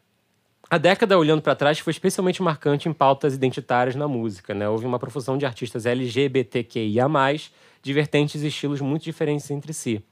a 0.70 0.78
década, 0.78 1.18
olhando 1.18 1.42
para 1.42 1.54
trás, 1.54 1.78
foi 1.78 1.90
especialmente 1.90 2.42
marcante 2.42 2.88
em 2.88 2.92
pautas 2.92 3.34
identitárias 3.34 3.94
na 3.94 4.08
música. 4.08 4.54
Né? 4.54 4.68
Houve 4.68 4.86
uma 4.86 4.98
profusão 4.98 5.36
de 5.36 5.44
artistas 5.44 5.86
LGBTQIA, 5.86 7.06
de 7.82 7.92
vertentes 7.92 8.42
e 8.42 8.46
estilos 8.46 8.80
muito 8.80 9.02
diferentes 9.02 9.50
entre 9.50 9.72
si. 9.72 10.02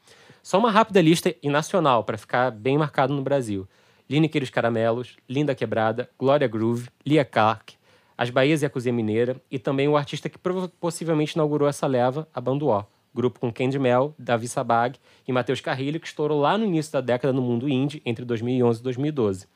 Só 0.43 0.59
uma 0.59 0.71
rápida 0.71 1.01
lista 1.01 1.35
e 1.43 1.49
nacional, 1.49 2.05
para 2.05 2.19
ficar 2.19 2.51
bem 2.51 2.77
marcado 2.77 3.15
no 3.15 3.23
Brasil. 3.23 3.67
Lineker 4.11 4.51
Caramelos, 4.51 5.17
Linda 5.29 5.55
Quebrada, 5.55 6.11
Glória 6.19 6.47
Groove, 6.47 6.89
Lia 7.07 7.25
Clark, 7.25 7.75
As 8.19 8.29
Bahias 8.29 8.61
e 8.61 8.67
a 8.67 8.71
Cozinha 8.71 8.93
Mineira, 8.93 9.41
e 9.51 9.59
também 9.59 9.89
o 9.89 9.97
artista 9.97 10.29
que 10.29 10.39
possivelmente 10.81 11.35
inaugurou 11.35 11.67
essa 11.67 11.87
leva, 11.87 12.29
a 12.35 12.41
Banduó, 12.41 12.85
grupo 13.15 13.41
com 13.41 13.53
Candy 13.53 13.79
Mel, 13.79 14.15
Davi 14.19 14.49
Sabag 14.49 14.99
e 15.27 15.33
Matheus 15.33 15.61
Carrilho, 15.61 15.99
que 15.99 16.07
estourou 16.07 16.41
lá 16.41 16.59
no 16.59 16.65
início 16.65 16.93
da 16.93 17.01
década 17.01 17.33
no 17.33 17.41
mundo 17.41 17.69
indie, 17.69 18.03
entre 18.05 18.25
2011 18.25 18.81
e 18.81 18.83
2012. 18.83 19.47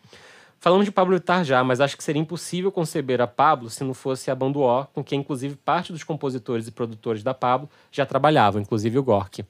Falamos 0.58 0.84
de 0.84 0.90
Pablo 0.90 1.14
Vittar 1.14 1.44
já, 1.44 1.62
mas 1.62 1.80
acho 1.80 1.96
que 1.96 2.02
seria 2.02 2.20
impossível 2.20 2.72
conceber 2.72 3.20
a 3.20 3.26
Pablo 3.26 3.70
se 3.70 3.84
não 3.84 3.94
fosse 3.94 4.30
a 4.30 4.34
banda 4.34 4.58
O, 4.58 4.84
com 4.86 5.04
quem 5.04 5.20
inclusive 5.20 5.54
parte 5.56 5.92
dos 5.92 6.02
compositores 6.02 6.66
e 6.66 6.72
produtores 6.72 7.22
da 7.22 7.34
Pablo 7.34 7.68
já 7.92 8.04
trabalhavam, 8.04 8.60
inclusive 8.60 8.98
o 8.98 9.02
Gork. 9.02 9.44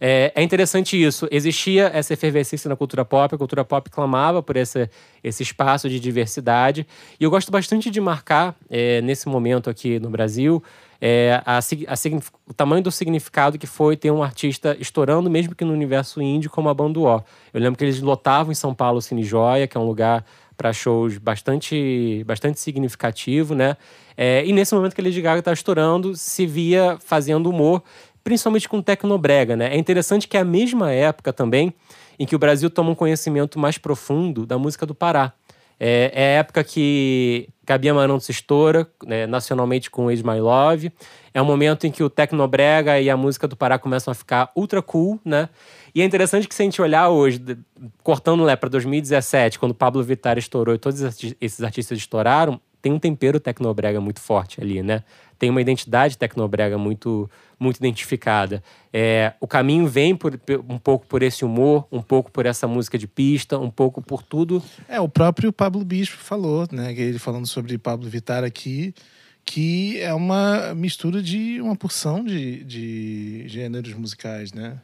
É, 0.00 0.32
é, 0.34 0.42
interessante 0.42 1.00
isso. 1.00 1.28
Existia 1.30 1.90
essa 1.92 2.14
efervescência 2.14 2.68
na 2.68 2.76
cultura 2.76 3.04
pop, 3.04 3.34
a 3.34 3.38
cultura 3.38 3.64
pop 3.64 3.90
clamava 3.90 4.42
por 4.42 4.56
esse, 4.56 4.88
esse 5.22 5.42
espaço 5.42 5.88
de 5.88 6.00
diversidade. 6.00 6.86
E 7.20 7.24
eu 7.24 7.30
gosto 7.30 7.52
bastante 7.52 7.90
de 7.90 8.00
marcar, 8.00 8.54
é, 8.70 9.00
nesse 9.02 9.28
momento 9.28 9.68
aqui 9.68 9.98
no 9.98 10.10
Brasil, 10.10 10.62
é, 11.04 11.42
a, 11.44 11.58
a, 11.58 11.94
o 12.46 12.54
tamanho 12.54 12.80
do 12.80 12.92
significado 12.92 13.58
que 13.58 13.66
foi 13.66 13.96
ter 13.96 14.12
um 14.12 14.22
artista 14.22 14.76
estourando, 14.78 15.28
mesmo 15.28 15.52
que 15.52 15.64
no 15.64 15.72
universo 15.72 16.22
indie, 16.22 16.48
como 16.48 16.68
a 16.68 16.74
banda 16.74 17.00
O. 17.00 17.22
Eu 17.52 17.60
lembro 17.60 17.76
que 17.76 17.84
eles 17.84 18.00
lotavam 18.00 18.52
em 18.52 18.54
São 18.54 18.72
Paulo 18.72 18.98
o 18.98 19.02
Cine 19.02 19.24
Joia, 19.24 19.66
que 19.66 19.76
é 19.76 19.80
um 19.80 19.84
lugar 19.84 20.24
para 20.62 20.72
shows 20.72 21.18
bastante, 21.18 22.22
bastante 22.24 22.60
significativo, 22.60 23.52
né? 23.52 23.76
É, 24.16 24.46
e 24.46 24.52
nesse 24.52 24.72
momento 24.76 24.94
que 24.94 25.00
a 25.00 25.04
Lady 25.04 25.20
Gaga 25.20 25.40
está 25.40 25.52
estourando, 25.52 26.14
se 26.14 26.46
via 26.46 26.96
fazendo 27.04 27.50
humor, 27.50 27.82
principalmente 28.22 28.68
com 28.68 28.80
tecnobrega, 28.80 29.56
né? 29.56 29.74
É 29.74 29.76
interessante 29.76 30.28
que 30.28 30.36
é 30.36 30.40
a 30.40 30.44
mesma 30.44 30.92
época 30.92 31.32
também 31.32 31.74
em 32.16 32.24
que 32.24 32.36
o 32.36 32.38
Brasil 32.38 32.70
toma 32.70 32.90
um 32.90 32.94
conhecimento 32.94 33.58
mais 33.58 33.76
profundo 33.76 34.46
da 34.46 34.56
música 34.56 34.86
do 34.86 34.94
Pará. 34.94 35.32
É, 35.84 36.12
é 36.14 36.36
a 36.36 36.38
época 36.38 36.62
que 36.62 37.48
Gabi 37.66 37.88
Amaranto 37.88 38.22
se 38.22 38.30
estoura, 38.30 38.86
né, 39.04 39.26
nacionalmente 39.26 39.90
com 39.90 40.08
Age 40.08 40.24
My 40.24 40.38
Love. 40.38 40.92
É 41.34 41.42
um 41.42 41.44
momento 41.44 41.88
em 41.88 41.90
que 41.90 42.04
o 42.04 42.08
Tecnobrega 42.08 43.00
e 43.00 43.10
a 43.10 43.16
música 43.16 43.48
do 43.48 43.56
Pará 43.56 43.80
começam 43.80 44.12
a 44.12 44.14
ficar 44.14 44.52
ultra 44.54 44.80
cool, 44.80 45.18
né? 45.24 45.48
E 45.92 46.00
é 46.00 46.04
interessante 46.04 46.46
que 46.46 46.54
se 46.54 46.62
a 46.62 46.64
gente 46.64 46.80
olhar 46.80 47.08
hoje, 47.08 47.42
cortando 48.00 48.44
né, 48.44 48.54
para 48.54 48.68
2017, 48.68 49.58
quando 49.58 49.74
Pablo 49.74 50.04
Vittar 50.04 50.38
estourou 50.38 50.72
e 50.72 50.78
todos 50.78 51.02
esses 51.40 51.60
artistas 51.64 51.98
estouraram, 51.98 52.60
tem 52.82 52.92
um 52.92 52.98
tempero 52.98 53.38
tecnobrega 53.38 54.00
muito 54.00 54.20
forte 54.20 54.60
ali, 54.60 54.82
né? 54.82 55.04
Tem 55.38 55.48
uma 55.48 55.60
identidade 55.60 56.18
tecnobrega 56.18 56.76
muito 56.76 57.30
muito 57.58 57.76
identificada. 57.76 58.60
É, 58.92 59.34
o 59.40 59.46
caminho 59.46 59.86
vem 59.86 60.16
por, 60.16 60.38
um 60.68 60.78
pouco 60.78 61.06
por 61.06 61.22
esse 61.22 61.44
humor, 61.44 61.86
um 61.92 62.02
pouco 62.02 62.28
por 62.28 62.44
essa 62.44 62.66
música 62.66 62.98
de 62.98 63.06
pista, 63.06 63.56
um 63.56 63.70
pouco 63.70 64.02
por 64.02 64.20
tudo. 64.20 64.60
É, 64.88 65.00
o 65.00 65.08
próprio 65.08 65.52
Pablo 65.52 65.84
Bispo 65.84 66.16
falou, 66.16 66.66
né? 66.72 66.92
Ele 66.92 67.20
falando 67.20 67.46
sobre 67.46 67.78
Pablo 67.78 68.10
Vittar 68.10 68.42
aqui, 68.42 68.92
que 69.44 70.00
é 70.00 70.12
uma 70.12 70.74
mistura 70.74 71.22
de 71.22 71.60
uma 71.60 71.76
porção 71.76 72.24
de, 72.24 72.64
de 72.64 73.44
gêneros 73.46 73.94
musicais, 73.94 74.52
né? 74.52 74.80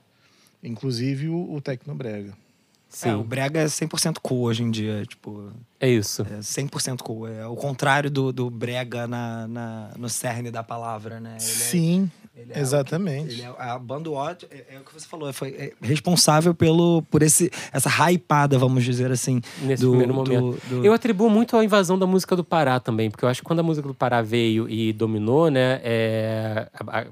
Inclusive 0.62 1.28
o, 1.28 1.54
o 1.54 1.60
Tecnobrega. 1.60 2.32
Sim. 2.88 3.10
É, 3.10 3.16
o 3.16 3.22
brega 3.22 3.60
é 3.60 3.66
100% 3.66 4.16
cool 4.22 4.44
hoje 4.44 4.62
em 4.62 4.70
dia, 4.70 5.04
tipo... 5.06 5.52
É 5.78 5.88
isso. 5.88 6.22
É 6.22 6.38
100% 6.38 7.02
cool. 7.02 7.28
É 7.28 7.46
o 7.46 7.54
contrário 7.54 8.10
do, 8.10 8.32
do 8.32 8.50
brega 8.50 9.06
na, 9.06 9.46
na, 9.46 9.90
no 9.96 10.08
cerne 10.08 10.50
da 10.50 10.62
palavra, 10.62 11.20
né? 11.20 11.32
Ele 11.32 11.40
Sim. 11.40 12.10
É, 12.50 12.58
é 12.58 12.60
Exatamente. 12.60 13.34
ele 13.34 13.42
é, 13.42 13.54
a 13.58 13.78
banda 13.78 14.10
Watch 14.10 14.46
é, 14.50 14.74
é, 14.74 14.78
o 14.78 14.84
que 14.84 14.94
você 14.94 15.06
falou, 15.06 15.32
foi 15.32 15.48
é 15.50 15.72
responsável 15.82 16.54
pelo, 16.54 17.02
por 17.10 17.22
esse, 17.22 17.50
essa 17.72 17.90
hypada, 18.10 18.58
vamos 18.58 18.84
dizer 18.84 19.10
assim. 19.10 19.40
Nesse 19.62 19.82
do, 19.82 19.90
primeiro 19.90 20.14
momento. 20.14 20.58
Do, 20.68 20.80
do... 20.80 20.84
Eu 20.84 20.92
atribuo 20.92 21.28
muito 21.28 21.56
à 21.56 21.64
invasão 21.64 21.98
da 21.98 22.06
música 22.06 22.36
do 22.36 22.44
Pará 22.44 22.78
também, 22.78 23.10
porque 23.10 23.24
eu 23.24 23.28
acho 23.28 23.40
que 23.40 23.46
quando 23.46 23.60
a 23.60 23.62
música 23.62 23.88
do 23.88 23.94
Pará 23.94 24.22
veio 24.22 24.68
e 24.68 24.92
dominou, 24.92 25.50
né? 25.50 25.80
É, 25.82 26.68
a, 26.74 27.00
a, 27.00 27.06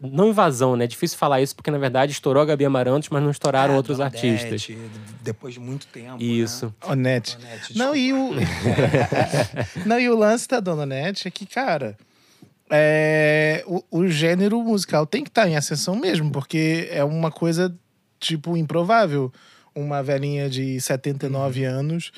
não 0.00 0.28
invasão, 0.28 0.74
né? 0.74 0.84
É 0.84 0.88
difícil 0.88 1.16
falar 1.16 1.40
isso, 1.40 1.54
porque 1.54 1.70
na 1.70 1.78
verdade 1.78 2.12
estourou 2.12 2.42
a 2.42 2.46
Gabi 2.46 2.64
Amarantos, 2.64 3.08
mas 3.08 3.22
não 3.22 3.30
estouraram 3.30 3.74
é, 3.74 3.76
outros 3.76 4.00
artistas. 4.00 4.68
depois 5.22 5.54
de 5.54 5.60
muito 5.60 5.86
tempo. 5.86 6.18
Né? 6.18 6.24
Isso. 6.24 6.66
Né? 6.66 6.72
Onete. 6.90 7.38
Não, 7.76 7.94
e 7.94 8.12
o. 8.12 8.32
não, 9.86 10.00
e 10.00 10.08
o 10.08 10.16
lance 10.16 10.48
da 10.48 10.58
Dona 10.58 10.82
Onete 10.82 11.28
é 11.28 11.30
que, 11.30 11.46
cara 11.46 11.96
é, 12.74 13.62
o, 13.66 13.84
o, 13.90 14.08
gênero 14.08 14.58
musical 14.62 15.06
tem 15.06 15.22
que 15.22 15.28
estar 15.28 15.42
tá 15.42 15.48
em 15.48 15.56
ascensão 15.56 15.94
mesmo, 15.94 16.32
porque 16.32 16.88
é 16.90 17.04
uma 17.04 17.30
coisa, 17.30 17.76
tipo, 18.18 18.56
improvável. 18.56 19.30
Uma 19.74 20.02
velhinha 20.02 20.48
de 20.48 20.80
79 20.80 21.66
uhum. 21.66 21.70
anos 21.70 22.12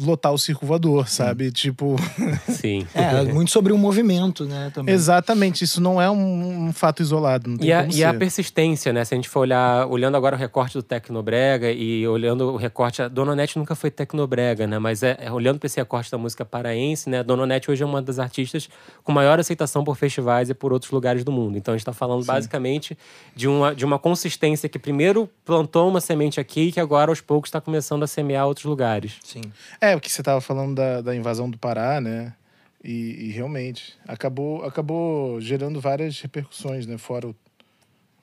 lotar 0.00 0.32
o 0.32 0.38
circo 0.38 0.66
voador, 0.66 1.08
sabe? 1.08 1.50
Tipo. 1.50 1.96
Sim. 2.48 2.86
é, 2.94 3.24
muito 3.24 3.50
sobre 3.50 3.72
o 3.72 3.78
movimento, 3.78 4.44
né? 4.44 4.70
Também. 4.72 4.94
Exatamente, 4.94 5.64
isso 5.64 5.80
não 5.80 6.00
é 6.00 6.10
um, 6.10 6.68
um 6.68 6.72
fato 6.72 7.02
isolado. 7.02 7.56
e, 7.60 7.72
a, 7.72 7.86
e 7.86 8.04
a, 8.04 8.14
persistência, 8.14 8.92
né? 8.92 9.04
Se 9.04 9.14
a 9.14 9.16
gente 9.16 9.28
for 9.28 9.40
olhar, 9.40 9.86
olhando 9.86 10.16
agora 10.16 10.36
o 10.36 10.38
recorte 10.38 10.74
do 10.74 10.82
Tecnobrega 10.82 11.70
e 11.70 12.06
olhando 12.06 12.52
o 12.52 12.56
recorte. 12.56 13.02
A 13.02 13.08
Dona 13.08 13.32
Onete 13.32 13.58
nunca 13.58 13.74
foi 13.74 13.90
Tecnobrega, 13.90 14.66
né? 14.66 14.78
Mas 14.78 15.02
é, 15.02 15.16
é 15.20 15.32
olhando 15.32 15.58
para 15.58 15.66
esse 15.66 15.76
recorte 15.76 16.10
da 16.10 16.18
música 16.18 16.44
paraense, 16.44 17.08
né? 17.08 17.20
A 17.20 17.22
Dona 17.22 17.42
Onete 17.44 17.70
hoje 17.70 17.82
é 17.82 17.86
uma 17.86 18.02
das 18.02 18.18
artistas 18.18 18.68
com 19.04 19.12
maior 19.12 19.38
aceitação 19.38 19.84
por 19.84 19.96
festivais 19.96 20.50
e 20.50 20.54
por 20.54 20.72
outros 20.72 20.90
lugares 20.90 21.24
do 21.24 21.32
mundo. 21.32 21.56
Então 21.56 21.72
a 21.72 21.76
gente 21.76 21.82
está 21.82 21.92
falando 21.92 22.22
Sim. 22.22 22.26
basicamente 22.26 22.98
de 23.34 23.48
uma, 23.48 23.74
de 23.74 23.84
uma 23.84 23.98
consistência 23.98 24.68
que 24.68 24.78
primeiro 24.78 25.28
plantou 25.44 25.88
uma 25.88 26.00
semente 26.00 26.40
aqui 26.40 26.68
e 26.68 26.72
que 26.72 26.80
agora 26.80 27.10
aos 27.10 27.20
poucos 27.20 27.48
está 27.48 27.60
começando 27.60 28.02
a 28.02 28.06
semear 28.06 28.46
outros 28.46 28.66
lugares. 28.66 29.16
Sim. 29.22 29.42
É, 29.80 29.94
o 29.94 30.00
que 30.00 30.10
você 30.10 30.20
estava 30.20 30.40
falando 30.40 30.74
da, 30.74 31.00
da 31.00 31.14
invasão 31.14 31.48
do 31.50 31.58
Pará, 31.58 32.00
né? 32.00 32.34
E, 32.82 33.26
e, 33.26 33.30
realmente 33.30 33.98
acabou, 34.06 34.64
acabou 34.64 35.40
gerando 35.40 35.80
várias 35.80 36.20
repercussões, 36.20 36.86
né? 36.86 36.96
Fora 36.96 37.28
o, 37.28 37.36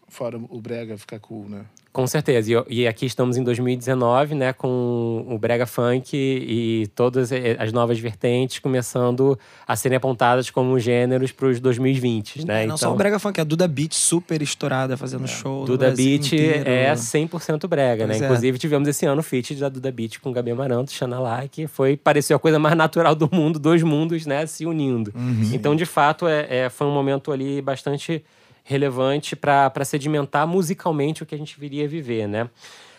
fora 0.08 0.38
o 0.38 0.62
Brega 0.62 0.98
ficar 0.98 1.20
cool, 1.20 1.50
né? 1.50 1.66
Com 1.96 2.06
certeza. 2.06 2.66
E, 2.68 2.82
e, 2.82 2.88
aqui 2.88 3.06
estamos 3.06 3.38
em 3.38 3.44
2019, 3.44 4.36
né, 4.36 4.52
com 4.52 5.26
o 5.30 5.40
brega 5.40 5.66
funk 5.66 6.12
e 6.14 6.88
todas 6.94 7.30
as 7.58 7.72
novas 7.72 7.98
vertentes 7.98 8.60
começando 8.60 9.40
a 9.66 9.78
serem 9.78 9.96
apontadas 9.96 10.50
como 10.50 10.78
gêneros 10.78 11.32
para 11.32 11.48
os 11.48 11.62
2020, 11.62 12.46
né? 12.46 12.56
É, 12.56 12.58
não 12.68 12.76
então, 12.76 12.78
só 12.78 12.94
o 12.94 12.98
brega 12.98 13.18
funk, 13.18 13.40
a 13.40 13.46
Duda 13.46 13.66
Beat 13.66 13.94
super 13.94 14.42
estourada 14.42 14.98
fazendo 14.98 15.24
é. 15.24 15.28
show. 15.28 15.64
Duda 15.64 15.90
Beat 15.90 16.34
é 16.34 16.94
100% 16.94 17.66
brega, 17.66 18.06
né? 18.06 18.08
pois 18.08 18.20
né? 18.20 18.26
É. 18.26 18.28
Inclusive 18.28 18.58
tivemos 18.58 18.90
esse 18.90 19.06
ano 19.06 19.22
o 19.22 19.24
feat 19.24 19.56
da 19.56 19.70
Duda 19.70 19.90
Beat 19.90 20.20
com 20.20 20.34
Gabi 20.34 20.52
Amaranto, 20.52 20.92
Xana 20.92 21.48
que 21.50 21.66
foi 21.66 21.96
pareceu 21.96 22.36
a 22.36 22.40
coisa 22.40 22.60
mais 22.60 22.76
natural 22.76 23.16
do 23.16 23.30
mundo, 23.32 23.58
dois 23.58 23.82
mundos, 23.82 24.26
né, 24.26 24.46
se 24.46 24.66
unindo. 24.66 25.14
Uhum. 25.16 25.52
Então, 25.54 25.74
de 25.74 25.86
fato, 25.86 26.28
é, 26.28 26.66
é, 26.66 26.70
foi 26.70 26.88
um 26.88 26.94
momento 26.94 27.32
ali 27.32 27.62
bastante 27.62 28.22
relevante 28.66 29.36
para 29.36 29.86
sedimentar 29.86 30.46
musicalmente 30.48 31.24
o 31.24 31.26
que 31.26 31.36
a 31.36 31.38
gente 31.38 31.58
viria 31.58 31.86
a 31.86 31.88
viver, 31.88 32.28
né? 32.28 32.50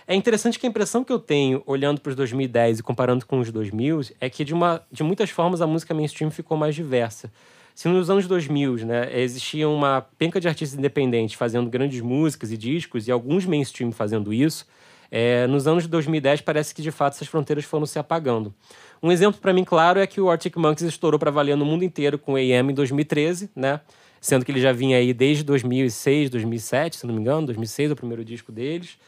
É 0.08 0.14
interessante 0.14 0.56
que 0.56 0.64
a 0.64 0.68
impressão 0.68 1.02
que 1.02 1.12
eu 1.12 1.18
tenho, 1.18 1.60
olhando 1.66 2.00
para 2.00 2.10
os 2.10 2.16
2010 2.16 2.78
e 2.78 2.82
comparando 2.82 3.26
com 3.26 3.40
os 3.40 3.50
2000, 3.50 4.02
é 4.20 4.30
que 4.30 4.44
de, 4.44 4.54
uma, 4.54 4.80
de 4.90 5.02
muitas 5.02 5.30
formas 5.30 5.60
a 5.60 5.66
música 5.66 5.92
mainstream 5.92 6.30
ficou 6.30 6.56
mais 6.56 6.76
diversa. 6.76 7.30
Se 7.74 7.88
nos 7.88 8.08
anos 8.08 8.28
2000 8.28 8.86
né, 8.86 9.20
existia 9.20 9.68
uma 9.68 10.06
penca 10.16 10.40
de 10.40 10.46
artistas 10.46 10.78
independentes 10.78 11.34
fazendo 11.34 11.68
grandes 11.68 12.00
músicas 12.00 12.52
e 12.52 12.56
discos, 12.56 13.08
e 13.08 13.10
alguns 13.10 13.44
mainstream 13.44 13.90
fazendo 13.90 14.32
isso, 14.32 14.64
é, 15.10 15.46
nos 15.48 15.66
anos 15.66 15.82
de 15.82 15.88
2010 15.88 16.40
parece 16.40 16.72
que 16.72 16.80
de 16.80 16.92
fato 16.92 17.14
essas 17.14 17.26
fronteiras 17.26 17.64
foram 17.64 17.84
se 17.84 17.98
apagando. 17.98 18.54
Um 19.02 19.10
exemplo 19.10 19.40
para 19.40 19.52
mim 19.52 19.64
claro 19.64 19.98
é 19.98 20.06
que 20.06 20.20
o 20.20 20.30
Arctic 20.30 20.56
Monkeys 20.56 20.88
estourou 20.88 21.18
para 21.18 21.32
valer 21.32 21.56
no 21.56 21.64
mundo 21.64 21.84
inteiro 21.84 22.16
com 22.16 22.34
o 22.34 22.36
AM 22.36 22.70
em 22.70 22.74
2013, 22.74 23.50
né? 23.54 23.80
Sendo 24.26 24.44
que 24.44 24.50
ele 24.50 24.60
já 24.60 24.72
vinha 24.72 24.98
aí 24.98 25.14
desde 25.14 25.44
2006, 25.44 26.30
2007, 26.30 26.96
se 26.96 27.06
não 27.06 27.14
me 27.14 27.20
engano, 27.20 27.46
2006 27.46 27.90
é 27.90 27.92
o 27.92 27.96
primeiro 27.96 28.24
disco 28.24 28.50
deles. 28.50 28.98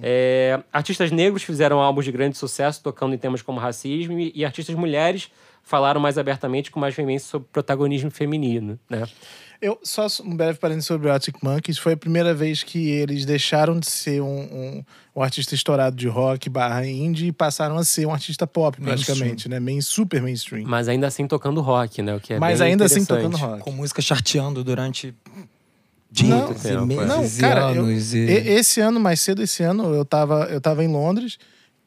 É, 0.00 0.62
artistas 0.72 1.10
negros 1.10 1.42
fizeram 1.42 1.80
álbuns 1.80 2.04
de 2.04 2.12
grande 2.12 2.38
sucesso 2.38 2.80
tocando 2.80 3.12
em 3.12 3.18
temas 3.18 3.42
como 3.42 3.58
racismo 3.58 4.16
e, 4.20 4.30
e 4.36 4.44
artistas 4.44 4.76
mulheres 4.76 5.32
falaram 5.64 6.00
mais 6.00 6.16
abertamente 6.16 6.70
com 6.70 6.78
mais 6.78 6.94
veemência 6.94 7.28
sobre 7.28 7.48
protagonismo 7.52 8.08
feminino, 8.12 8.78
né? 8.88 9.02
Eu, 9.60 9.78
só 9.82 10.06
um 10.24 10.36
breve 10.36 10.58
parênteses 10.58 10.86
sobre 10.86 11.08
o 11.08 11.12
Arctic 11.12 11.36
Monkeys. 11.42 11.78
Foi 11.78 11.94
a 11.94 11.96
primeira 11.96 12.32
vez 12.32 12.62
que 12.62 12.90
eles 12.90 13.24
deixaram 13.24 13.80
de 13.80 13.90
ser 13.90 14.22
um, 14.22 14.26
um, 14.26 14.84
um 15.16 15.22
artista 15.22 15.52
estourado 15.52 15.96
de 15.96 16.06
rock 16.06 16.48
barra 16.48 16.86
indie 16.86 17.26
e 17.26 17.32
passaram 17.32 17.76
a 17.76 17.84
ser 17.84 18.06
um 18.06 18.12
artista 18.12 18.46
pop, 18.46 18.80
praticamente, 18.80 19.48
né? 19.48 19.58
Main, 19.58 19.80
super 19.80 20.22
mainstream. 20.22 20.64
Mas 20.68 20.88
ainda 20.88 21.08
assim 21.08 21.26
tocando 21.26 21.60
rock, 21.60 22.02
né? 22.02 22.14
O 22.14 22.20
que 22.20 22.34
é 22.34 22.38
Mas 22.38 22.60
ainda 22.60 22.84
assim 22.84 23.04
tocando 23.04 23.36
rock. 23.36 23.62
Com 23.62 23.72
música 23.72 24.00
charteando 24.00 24.62
durante 24.62 25.12
dias 26.10 26.30
não, 26.64 26.84
e 26.84 26.86
meses 26.86 27.38
não, 27.38 27.48
cara, 27.48 27.72
eu, 27.72 27.90
e... 27.90 28.30
Esse 28.30 28.80
ano, 28.80 29.00
mais 29.00 29.20
cedo 29.20 29.42
esse 29.42 29.62
ano, 29.64 29.92
eu 29.92 30.04
tava, 30.04 30.44
eu 30.44 30.60
tava 30.60 30.84
em 30.84 30.88
Londres. 30.88 31.36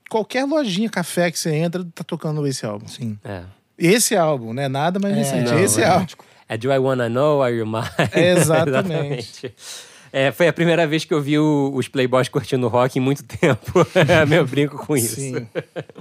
Qualquer 0.09 0.43
lojinha 0.43 0.89
café 0.89 1.31
que 1.31 1.39
você 1.39 1.55
entra, 1.55 1.85
tá 1.95 2.03
tocando 2.03 2.45
esse 2.45 2.65
álbum. 2.65 2.85
Sim. 2.87 3.17
É. 3.23 3.43
Esse 3.77 4.15
álbum, 4.15 4.51
né? 4.51 4.67
Nada 4.67 4.99
mais 4.99 5.15
é, 5.15 5.17
recente. 5.17 5.51
Não, 5.51 5.59
esse 5.59 5.81
é. 5.81 5.87
álbum. 5.87 6.05
É 6.51 6.57
Do 6.57 6.69
I 6.69 6.79
Wanna 6.79 7.07
Know? 7.07 7.41
Are 7.41 7.55
You 7.55 7.65
Mine? 7.65 7.85
Exatamente. 8.13 9.55
É, 10.11 10.33
foi 10.33 10.49
a 10.49 10.53
primeira 10.53 10.85
vez 10.85 11.05
que 11.05 11.13
eu 11.13 11.21
vi 11.21 11.39
o, 11.39 11.71
os 11.73 11.87
Playboys 11.87 12.27
curtindo 12.27 12.67
rock 12.67 12.99
em 12.99 13.01
muito 13.01 13.23
tempo. 13.39 13.87
Meu 14.27 14.45
brinco 14.45 14.77
com 14.85 14.97
isso. 14.97 15.15
Sim. 15.15 15.47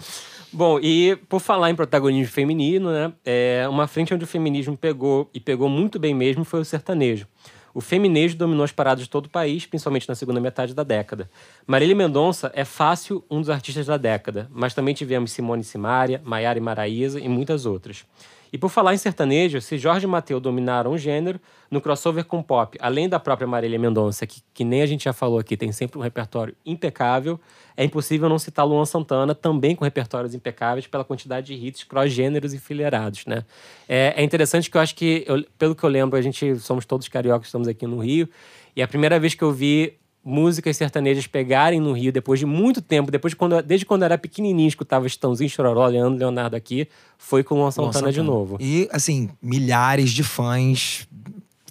Bom, 0.53 0.81
e 0.83 1.15
por 1.29 1.39
falar 1.39 1.71
em 1.71 1.77
protagonismo 1.77 2.33
feminino, 2.33 2.91
né? 2.91 3.13
É, 3.25 3.65
uma 3.71 3.87
frente 3.87 4.13
onde 4.13 4.25
o 4.25 4.27
feminismo 4.27 4.77
pegou, 4.77 5.31
e 5.33 5.39
pegou 5.39 5.69
muito 5.69 6.01
bem 6.01 6.13
mesmo, 6.13 6.45
foi 6.45 6.59
o 6.59 6.65
sertanejo. 6.65 7.29
O 7.73 7.81
feminejo 7.81 8.37
dominou 8.37 8.65
as 8.65 8.73
paradas 8.73 9.05
de 9.05 9.09
todo 9.09 9.27
o 9.27 9.31
país, 9.31 9.67
principalmente 9.67 10.09
na 10.09 10.17
segunda 10.17 10.41
metade 10.41 10.75
da 10.75 10.83
década. 10.83 11.31
Marília 11.65 11.95
Mendonça 11.95 12.51
é 12.57 12.65
fácil 12.65 13.25
um 13.31 13.39
dos 13.39 13.51
artistas 13.51 13.87
da 13.87 13.97
década, 13.97 14.51
mas 14.53 14.75
também 14.75 14.95
tivemos 14.95 15.31
Simone 15.31 15.63
Simaria, 15.63 16.21
Maiara 16.25 16.59
e 16.59 16.61
Maraísa 16.61 17.21
e 17.21 17.29
muitas 17.29 17.67
outras. 17.67 18.05
E 18.53 18.59
por 18.59 18.69
falar 18.69 18.95
em 18.95 18.97
sertanejo, 18.97 19.61
se 19.61 19.79
Jorge 19.79 20.07
e 20.07 20.09
Mateus 20.09 20.43
dominaram 20.43 20.93
o 20.93 20.99
gênero, 20.99 21.41
no 21.71 21.81
crossover 21.81 22.25
com 22.25 22.43
pop, 22.43 22.77
além 22.81 23.09
da 23.09 23.21
própria 23.21 23.47
Marília 23.47 23.79
Mendonça, 23.79 24.27
que, 24.27 24.43
que 24.53 24.65
nem 24.65 24.83
a 24.83 24.87
gente 24.87 25.05
já 25.05 25.13
falou 25.13 25.39
aqui, 25.39 25.57
tem 25.57 25.71
sempre 25.71 25.99
um 25.99 26.03
repertório 26.03 26.55
impecável, 26.67 27.39
é 27.77 27.85
impossível 27.85 28.29
não 28.29 28.39
citar 28.39 28.67
Luan 28.67 28.85
Santana, 28.85 29.35
também 29.35 29.77
com 29.77 29.85
repertórios 29.85 30.35
impecáveis 30.35 30.87
pela 30.87 31.05
quantidade 31.05 31.47
de 31.47 31.67
hits 31.67 31.85
cross-gêneros 31.85 32.53
enfileirados, 32.53 33.25
né? 33.27 33.45
É, 33.89 34.15
é 34.17 34.23
interessante 34.25 34.69
que 34.69 34.77
eu 34.77 34.81
acho 34.81 34.95
que, 34.95 35.25
eu, 35.27 35.45
pelo 35.57 35.75
que 35.75 35.85
eu 35.85 35.89
lembro, 35.89 36.19
a 36.19 36.23
gente 36.23 36.57
somos 36.57 36.85
todos 36.85 37.07
cariocas, 37.09 37.47
estamos 37.47 37.69
aqui 37.69 37.87
no 37.87 38.01
Rio, 38.01 38.29
e 38.75 38.83
a 38.83 38.89
primeira 38.89 39.19
vez 39.19 39.35
que 39.35 39.43
eu 39.43 39.53
vi 39.53 40.00
músicas 40.25 40.77
sertanejas 40.77 41.27
pegarem 41.27 41.81
no 41.81 41.93
Rio 41.93 42.13
depois 42.13 42.39
de 42.39 42.47
muito 42.47 42.83
tempo, 42.83 43.11
depois 43.11 43.33
de 43.33 43.37
quando, 43.37 43.63
desde 43.63 43.87
quando 43.87 44.03
eu 44.03 44.07
era 44.07 44.19
pequenininho, 44.19 44.69
escutava 44.69 45.07
Estãozinho, 45.07 45.49
Chororó, 45.49 45.87
Leandro, 45.87 46.19
Leonardo 46.19 46.57
aqui, 46.57 46.89
foi 47.17 47.43
com 47.43 47.55
o 47.55 47.59
Luan 47.59 47.71
Santana, 47.71 47.93
Santana 47.93 48.13
de 48.13 48.23
novo. 48.23 48.57
E, 48.61 48.89
assim, 48.93 49.31
milhares 49.43 50.11
de 50.11 50.23
fãs 50.23 51.09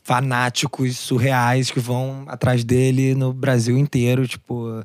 fanáticos 0.09 0.97
surreais 0.97 1.69
que 1.69 1.79
vão 1.79 2.23
atrás 2.25 2.63
dele 2.63 3.13
no 3.13 3.31
Brasil 3.31 3.77
inteiro. 3.77 4.27
Tipo, 4.27 4.81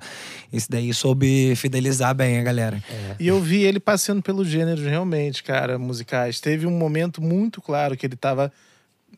esse 0.52 0.68
daí 0.68 0.92
soube 0.92 1.56
fidelizar 1.56 2.14
bem 2.14 2.38
a 2.38 2.42
galera. 2.42 2.84
É. 2.90 3.16
E 3.18 3.28
eu 3.28 3.40
vi 3.40 3.62
ele 3.62 3.80
passando 3.80 4.22
pelos 4.22 4.46
gêneros 4.46 4.84
realmente, 4.84 5.42
cara, 5.42 5.78
musicais. 5.78 6.40
Teve 6.40 6.66
um 6.66 6.70
momento 6.70 7.22
muito 7.22 7.62
claro 7.62 7.96
que 7.96 8.04
ele 8.04 8.16
estava 8.16 8.52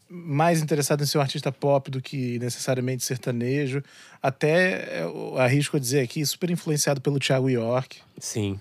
mais 0.09 0.63
interessado 0.63 1.03
em 1.03 1.07
ser 1.07 1.19
um 1.19 1.21
artista 1.21 1.51
pop 1.51 1.91
do 1.91 2.01
que 2.01 2.39
necessariamente 2.39 3.05
sertanejo. 3.05 3.83
Até, 4.23 5.05
arrisco 5.39 5.77
a 5.77 5.81
dizer 5.81 6.01
aqui, 6.01 6.25
super 6.25 6.51
influenciado 6.51 7.01
pelo 7.01 7.19
Thiago 7.19 7.49
York. 7.49 7.99
Sim. 8.19 8.61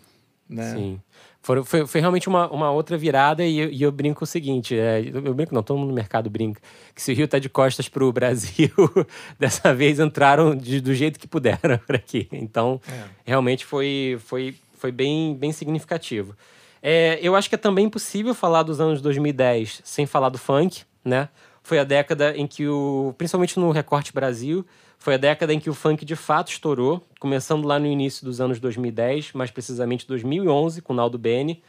Né? 0.49 0.73
Sim. 0.73 1.01
Foi, 1.41 1.63
foi, 1.63 1.85
foi, 1.85 2.01
realmente 2.01 2.27
uma, 2.27 2.49
uma 2.49 2.71
outra 2.71 2.97
virada 2.97 3.45
e 3.45 3.59
eu, 3.59 3.71
e 3.71 3.83
eu 3.83 3.91
brinco 3.91 4.23
o 4.23 4.27
seguinte, 4.27 4.75
é, 4.75 4.99
eu 5.13 5.31
brinco 5.31 5.53
não, 5.53 5.61
todo 5.61 5.77
mundo 5.77 5.89
no 5.89 5.93
mercado 5.93 6.27
brinca, 6.27 6.59
que 6.93 6.99
se 6.99 7.11
o 7.11 7.15
Rio 7.15 7.27
tá 7.27 7.37
de 7.37 7.47
costas 7.47 7.87
para 7.87 8.03
o 8.03 8.11
Brasil, 8.11 8.71
dessa 9.37 9.71
vez 9.71 9.99
entraram 9.99 10.55
de, 10.55 10.81
do 10.81 10.91
jeito 10.95 11.19
que 11.19 11.27
puderam 11.27 11.77
por 11.85 11.95
aqui. 11.95 12.27
Então, 12.31 12.81
é. 12.87 13.03
realmente 13.23 13.63
foi, 13.63 14.17
foi, 14.25 14.55
foi 14.73 14.91
bem, 14.91 15.35
bem 15.35 15.51
significativo. 15.51 16.35
É, 16.81 17.19
eu 17.21 17.35
acho 17.35 17.47
que 17.47 17.53
é 17.53 17.59
também 17.59 17.85
impossível 17.85 18.33
falar 18.33 18.63
dos 18.63 18.81
anos 18.81 18.99
2010 18.99 19.81
sem 19.83 20.07
falar 20.07 20.29
do 20.29 20.39
funk, 20.39 20.83
né? 21.05 21.29
Foi 21.63 21.79
a 21.79 21.83
década 21.83 22.35
em 22.35 22.45
que 22.45 22.67
o, 22.67 23.13
principalmente 23.17 23.59
no 23.59 23.71
recorte 23.71 24.11
Brasil, 24.11 24.65
foi 24.97 25.13
a 25.13 25.17
década 25.17 25.53
em 25.53 25.59
que 25.59 25.69
o 25.69 25.73
funk 25.73 26.03
de 26.03 26.15
fato 26.15 26.51
estourou, 26.51 27.01
começando 27.19 27.65
lá 27.65 27.77
no 27.79 27.85
início 27.85 28.25
dos 28.25 28.41
anos 28.41 28.59
2010, 28.59 29.33
mais 29.33 29.51
precisamente 29.51 30.07
2011, 30.07 30.81
com 30.81 30.93
o 30.93 30.95
Naldo 30.95 31.17
Bene. 31.17 31.61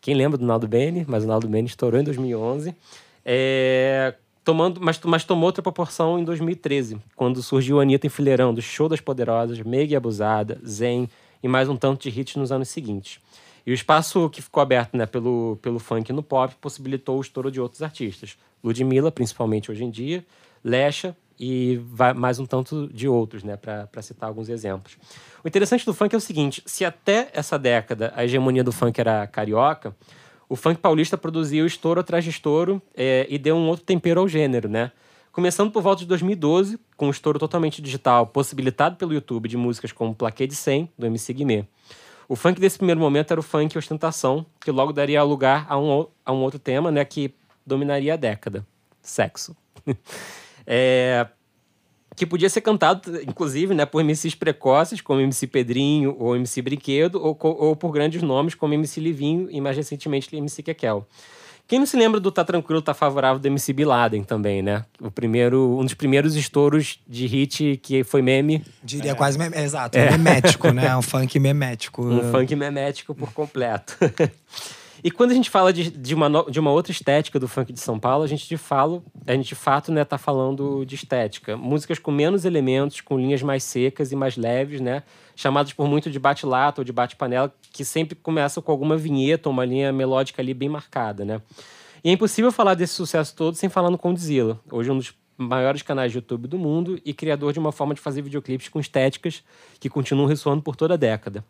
Quem 0.00 0.14
lembra 0.14 0.36
do 0.36 0.44
Naldo 0.44 0.66
Bene? 0.66 1.04
Mas 1.06 1.24
o 1.24 1.26
Naldo 1.26 1.48
Bene 1.48 1.68
estourou 1.68 2.00
em 2.00 2.04
2011. 2.04 2.74
É, 3.24 4.14
tomando, 4.44 4.80
mas, 4.80 4.98
mas 5.04 5.24
tomou 5.24 5.46
outra 5.46 5.62
proporção 5.62 6.18
em 6.18 6.24
2013, 6.24 6.98
quando 7.14 7.42
surgiu 7.42 7.80
Anitta 7.80 8.06
enfileirando 8.06 8.60
Show 8.60 8.88
das 8.88 9.00
Poderosas, 9.00 9.60
Mega 9.60 9.92
e 9.92 9.96
Abusada, 9.96 10.58
Zen 10.66 11.08
e 11.42 11.48
mais 11.48 11.68
um 11.68 11.76
tanto 11.76 12.08
de 12.08 12.20
hits 12.20 12.36
nos 12.36 12.50
anos 12.50 12.68
seguintes. 12.68 13.20
E 13.66 13.70
o 13.70 13.74
espaço 13.74 14.28
que 14.30 14.42
ficou 14.42 14.62
aberto 14.62 14.96
né, 14.96 15.06
pelo, 15.06 15.58
pelo 15.60 15.78
funk 15.78 16.12
no 16.12 16.22
pop 16.22 16.54
possibilitou 16.60 17.18
o 17.18 17.20
estouro 17.20 17.50
de 17.50 17.60
outros 17.60 17.82
artistas. 17.82 18.36
Ludmilla, 18.62 19.10
principalmente 19.10 19.70
hoje 19.70 19.84
em 19.84 19.90
dia, 19.90 20.24
Lesha, 20.64 21.16
e 21.38 21.80
mais 22.16 22.38
um 22.38 22.44
tanto 22.44 22.86
de 22.92 23.08
outros, 23.08 23.42
né, 23.42 23.56
para 23.56 24.02
citar 24.02 24.28
alguns 24.28 24.50
exemplos. 24.50 24.98
O 25.42 25.48
interessante 25.48 25.86
do 25.86 25.94
funk 25.94 26.14
é 26.14 26.18
o 26.18 26.20
seguinte: 26.20 26.62
se 26.66 26.84
até 26.84 27.30
essa 27.32 27.58
década 27.58 28.12
a 28.14 28.24
hegemonia 28.24 28.62
do 28.62 28.70
funk 28.70 29.00
era 29.00 29.26
carioca, 29.26 29.96
o 30.50 30.54
funk 30.54 30.80
paulista 30.80 31.16
produziu 31.16 31.64
estouro 31.64 32.00
atrás 32.00 32.24
de 32.24 32.30
estouro 32.30 32.82
é, 32.94 33.26
e 33.30 33.38
deu 33.38 33.56
um 33.56 33.68
outro 33.68 33.86
tempero 33.86 34.20
ao 34.20 34.28
gênero, 34.28 34.68
né? 34.68 34.92
Começando 35.32 35.70
por 35.70 35.80
volta 35.80 36.00
de 36.00 36.08
2012, 36.08 36.78
com 36.96 37.06
um 37.06 37.10
estouro 37.10 37.38
totalmente 37.38 37.80
digital 37.80 38.26
possibilitado 38.26 38.96
pelo 38.96 39.14
YouTube 39.14 39.48
de 39.48 39.56
músicas 39.56 39.92
como 39.92 40.14
Plaquê 40.14 40.46
de 40.46 40.56
100, 40.56 40.90
do 40.98 41.06
MC 41.06 41.32
Guimê. 41.32 41.64
O 42.30 42.36
funk 42.36 42.60
desse 42.60 42.78
primeiro 42.78 43.00
momento 43.00 43.32
era 43.32 43.40
o 43.40 43.42
funk 43.42 43.76
ostentação, 43.76 44.46
que 44.60 44.70
logo 44.70 44.92
daria 44.92 45.20
lugar 45.20 45.66
a 45.68 45.76
um, 45.76 46.06
a 46.24 46.32
um 46.32 46.36
outro 46.42 46.60
tema, 46.60 46.88
né, 46.88 47.04
que 47.04 47.34
dominaria 47.66 48.14
a 48.14 48.16
década: 48.16 48.64
sexo. 49.02 49.56
É, 50.72 51.26
que 52.14 52.24
podia 52.24 52.48
ser 52.48 52.60
cantado, 52.60 53.20
inclusive, 53.22 53.74
né, 53.74 53.84
por 53.84 54.04
MCs 54.04 54.36
precoces, 54.36 55.00
como 55.00 55.20
MC 55.20 55.48
Pedrinho 55.48 56.14
ou 56.16 56.36
MC 56.36 56.62
Brinquedo, 56.62 57.20
ou, 57.20 57.36
ou 57.40 57.74
por 57.74 57.90
grandes 57.90 58.22
nomes 58.22 58.54
como 58.54 58.74
MC 58.74 59.00
Livinho 59.00 59.50
e, 59.50 59.60
mais 59.60 59.76
recentemente, 59.76 60.36
MC 60.36 60.62
Kekel. 60.62 61.04
Quem 61.70 61.78
não 61.78 61.86
se 61.86 61.96
lembra 61.96 62.18
do 62.18 62.32
Tá 62.32 62.44
Tranquilo, 62.44 62.82
Tá 62.82 62.92
Favorável 62.92 63.38
do 63.38 63.46
MC 63.46 63.72
Biladen 63.72 64.24
também, 64.24 64.60
né? 64.60 64.84
O 65.00 65.08
primeiro, 65.08 65.78
um 65.78 65.84
dos 65.84 65.94
primeiros 65.94 66.34
estouros 66.34 66.98
de 67.06 67.28
hit 67.28 67.78
que 67.80 68.02
foi 68.02 68.20
meme. 68.20 68.64
Diria 68.82 69.12
é. 69.12 69.14
quase 69.14 69.38
meme, 69.38 69.56
exato, 69.56 69.96
é. 69.96 70.10
memético, 70.10 70.72
né? 70.72 70.90
Um 70.98 71.00
funk 71.00 71.38
memético. 71.38 72.04
Um 72.04 72.32
funk 72.32 72.56
memético 72.56 73.14
por 73.14 73.32
completo. 73.32 73.96
E 75.02 75.10
quando 75.10 75.30
a 75.30 75.34
gente 75.34 75.48
fala 75.48 75.72
de, 75.72 75.90
de, 75.90 76.14
uma, 76.14 76.28
de 76.50 76.60
uma 76.60 76.70
outra 76.70 76.92
estética 76.92 77.38
do 77.38 77.48
funk 77.48 77.72
de 77.72 77.80
São 77.80 77.98
Paulo, 77.98 78.22
a 78.22 78.26
gente 78.26 78.46
de, 78.46 78.56
falo, 78.56 79.02
a 79.26 79.32
gente 79.32 79.48
de 79.48 79.54
fato 79.54 79.90
né, 79.90 80.04
tá 80.04 80.18
falando 80.18 80.84
de 80.84 80.94
estética. 80.94 81.56
Músicas 81.56 81.98
com 81.98 82.10
menos 82.10 82.44
elementos, 82.44 83.00
com 83.00 83.18
linhas 83.18 83.42
mais 83.42 83.64
secas 83.64 84.12
e 84.12 84.16
mais 84.16 84.36
leves, 84.36 84.80
né? 84.80 85.02
Chamadas 85.34 85.72
por 85.72 85.88
muito 85.88 86.10
de 86.10 86.18
bate-lata 86.18 86.82
ou 86.82 86.84
de 86.84 86.92
bate-panela, 86.92 87.52
que 87.72 87.84
sempre 87.84 88.14
começam 88.14 88.62
com 88.62 88.70
alguma 88.70 88.96
vinheta 88.96 89.48
ou 89.48 89.52
uma 89.52 89.64
linha 89.64 89.92
melódica 89.92 90.42
ali 90.42 90.52
bem 90.52 90.68
marcada, 90.68 91.24
né? 91.24 91.40
E 92.04 92.10
é 92.10 92.12
impossível 92.12 92.52
falar 92.52 92.74
desse 92.74 92.94
sucesso 92.94 93.34
todo 93.34 93.54
sem 93.54 93.68
falar 93.68 93.90
no 93.90 93.98
Condzilla. 93.98 94.60
Hoje 94.70 94.90
um 94.90 94.98
dos 94.98 95.14
maiores 95.36 95.80
canais 95.80 96.12
de 96.12 96.18
YouTube 96.18 96.46
do 96.46 96.58
mundo 96.58 97.00
e 97.04 97.14
criador 97.14 97.52
de 97.52 97.58
uma 97.58 97.72
forma 97.72 97.94
de 97.94 98.00
fazer 98.00 98.20
videoclipes 98.20 98.68
com 98.68 98.78
estéticas 98.78 99.42
que 99.78 99.88
continuam 99.88 100.28
ressoando 100.28 100.62
por 100.62 100.76
toda 100.76 100.94
a 100.94 100.96
década. 100.96 101.44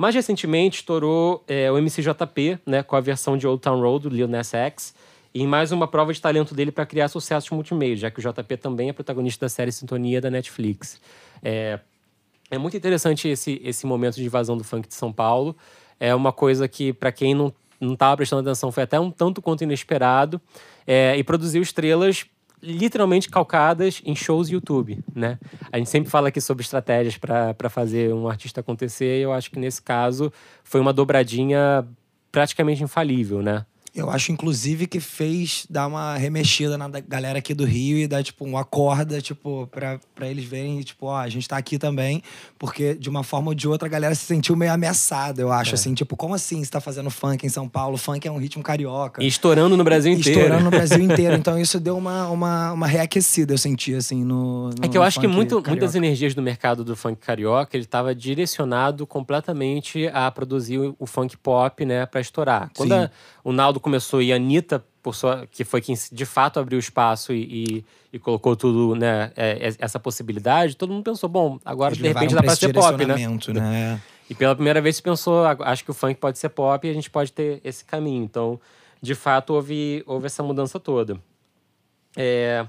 Mais 0.00 0.14
recentemente, 0.14 0.78
estourou 0.78 1.44
é, 1.46 1.70
o 1.70 1.76
MCJP, 1.76 2.58
né, 2.64 2.82
com 2.82 2.96
a 2.96 3.02
versão 3.02 3.36
de 3.36 3.46
Old 3.46 3.60
Town 3.60 3.78
Road, 3.82 4.08
do 4.08 4.08
Lil 4.08 4.26
Nas 4.26 4.54
X, 4.54 4.94
e 5.34 5.46
mais 5.46 5.72
uma 5.72 5.86
prova 5.86 6.10
de 6.10 6.18
talento 6.18 6.54
dele 6.54 6.72
para 6.72 6.86
criar 6.86 7.06
sucessos 7.08 7.50
multimedia, 7.50 7.96
já 7.96 8.10
que 8.10 8.18
o 8.18 8.22
JP 8.22 8.56
também 8.56 8.88
é 8.88 8.94
protagonista 8.94 9.44
da 9.44 9.50
série 9.50 9.70
Sintonia 9.70 10.18
da 10.18 10.30
Netflix. 10.30 10.98
É, 11.42 11.80
é 12.50 12.56
muito 12.56 12.78
interessante 12.78 13.28
esse, 13.28 13.60
esse 13.62 13.84
momento 13.84 14.14
de 14.14 14.24
invasão 14.24 14.56
do 14.56 14.64
funk 14.64 14.88
de 14.88 14.94
São 14.94 15.12
Paulo. 15.12 15.54
É 16.00 16.14
uma 16.14 16.32
coisa 16.32 16.66
que, 16.66 16.94
para 16.94 17.12
quem 17.12 17.34
não 17.34 17.52
não 17.78 17.92
estava 17.92 18.16
prestando 18.16 18.40
atenção, 18.40 18.72
foi 18.72 18.82
até 18.84 18.98
um 18.98 19.10
tanto 19.10 19.42
quanto 19.42 19.64
inesperado. 19.64 20.40
É, 20.86 21.14
e 21.18 21.22
produziu 21.22 21.60
estrelas 21.60 22.24
literalmente 22.62 23.28
calcadas 23.28 24.02
em 24.04 24.14
shows 24.14 24.48
YouTube, 24.48 25.02
né? 25.14 25.38
A 25.72 25.78
gente 25.78 25.90
sempre 25.90 26.10
fala 26.10 26.28
aqui 26.28 26.40
sobre 26.40 26.62
estratégias 26.62 27.16
para 27.16 27.68
fazer 27.68 28.12
um 28.12 28.28
artista 28.28 28.60
acontecer 28.60 29.18
e 29.18 29.22
eu 29.22 29.32
acho 29.32 29.50
que 29.50 29.58
nesse 29.58 29.80
caso 29.80 30.32
foi 30.62 30.80
uma 30.80 30.92
dobradinha 30.92 31.86
praticamente 32.30 32.82
infalível, 32.82 33.42
né? 33.42 33.64
Eu 33.94 34.08
acho, 34.08 34.30
inclusive, 34.30 34.86
que 34.86 35.00
fez 35.00 35.66
dar 35.68 35.86
uma 35.86 36.16
remexida 36.16 36.78
na 36.78 36.88
galera 36.88 37.38
aqui 37.38 37.52
do 37.52 37.64
Rio 37.64 37.98
e 37.98 38.06
dar, 38.06 38.22
tipo, 38.22 38.44
uma 38.44 38.64
corda, 38.64 39.20
tipo, 39.20 39.68
pra, 39.70 39.98
pra 40.14 40.28
eles 40.28 40.44
verem, 40.44 40.80
tipo, 40.80 41.06
ó, 41.06 41.16
a 41.16 41.28
gente 41.28 41.48
tá 41.48 41.56
aqui 41.56 41.78
também, 41.78 42.22
porque 42.58 42.94
de 42.94 43.08
uma 43.08 43.24
forma 43.24 43.48
ou 43.48 43.54
de 43.54 43.66
outra 43.66 43.88
a 43.88 43.90
galera 43.90 44.14
se 44.14 44.24
sentiu 44.24 44.54
meio 44.54 44.72
ameaçada, 44.72 45.42
eu 45.42 45.50
acho, 45.50 45.72
é. 45.72 45.74
assim, 45.74 45.92
tipo, 45.94 46.16
como 46.16 46.34
assim 46.34 46.62
você 46.62 46.70
tá 46.70 46.80
fazendo 46.80 47.10
funk 47.10 47.44
em 47.44 47.48
São 47.48 47.68
Paulo? 47.68 47.96
Funk 47.96 48.26
é 48.26 48.30
um 48.30 48.38
ritmo 48.38 48.62
carioca. 48.62 49.22
E 49.22 49.26
estourando 49.26 49.76
no 49.76 49.82
Brasil 49.82 50.12
inteiro. 50.12 50.40
Estourando 50.40 50.64
no 50.64 50.70
Brasil 50.70 50.98
inteiro. 51.02 51.34
Então 51.36 51.58
isso 51.58 51.80
deu 51.80 51.96
uma, 51.96 52.28
uma, 52.28 52.72
uma 52.72 52.86
reaquecida, 52.86 53.52
eu 53.52 53.58
senti, 53.58 53.94
assim, 53.94 54.24
no. 54.24 54.70
no 54.70 54.74
é 54.82 54.88
que 54.88 54.96
eu 54.96 55.02
acho 55.02 55.18
que 55.18 55.26
muito, 55.26 55.62
muitas 55.66 55.94
energias 55.94 56.34
do 56.34 56.42
mercado 56.42 56.84
do 56.84 56.94
funk 56.94 57.18
carioca, 57.20 57.76
ele 57.76 57.86
tava 57.86 58.14
direcionado 58.14 59.06
completamente 59.06 60.06
a 60.08 60.30
produzir 60.30 60.78
o 60.98 61.06
funk 61.06 61.36
pop, 61.36 61.84
né, 61.84 62.06
pra 62.06 62.20
estourar. 62.20 62.70
Quando 62.76 62.92
a, 62.92 63.10
o 63.42 63.52
Naldo 63.52 63.80
começou 63.80 64.20
e 64.22 64.32
a 64.32 64.36
Anitta, 64.36 64.84
por 65.02 65.14
sua, 65.14 65.46
que 65.50 65.64
foi 65.64 65.80
quem 65.80 65.96
de 66.12 66.26
fato 66.26 66.60
abriu 66.60 66.78
espaço 66.78 67.32
e, 67.32 67.42
e, 67.42 67.84
e 68.12 68.18
colocou 68.18 68.54
tudo, 68.54 68.94
né, 68.94 69.32
é, 69.36 69.68
é, 69.68 69.74
essa 69.78 69.98
possibilidade, 69.98 70.76
todo 70.76 70.92
mundo 70.92 71.04
pensou, 71.04 71.28
bom, 71.28 71.58
agora 71.64 71.92
Eles 71.92 72.02
de 72.02 72.08
repente 72.08 72.34
dá 72.34 72.42
pra 72.42 72.56
ser 72.56 72.72
pop, 72.72 73.04
né? 73.04 73.16
né? 73.54 74.00
E 74.28 74.34
pela 74.34 74.54
primeira 74.54 74.80
vez 74.80 74.96
se 74.96 75.02
pensou, 75.02 75.44
acho 75.44 75.84
que 75.84 75.90
o 75.90 75.94
funk 75.94 76.14
pode 76.20 76.38
ser 76.38 76.50
pop 76.50 76.86
e 76.86 76.90
a 76.90 76.94
gente 76.94 77.10
pode 77.10 77.32
ter 77.32 77.60
esse 77.64 77.84
caminho. 77.84 78.22
Então, 78.22 78.60
de 79.02 79.14
fato, 79.14 79.54
houve, 79.54 80.04
houve 80.06 80.26
essa 80.26 80.40
mudança 80.40 80.78
toda. 80.78 81.18
É, 82.16 82.64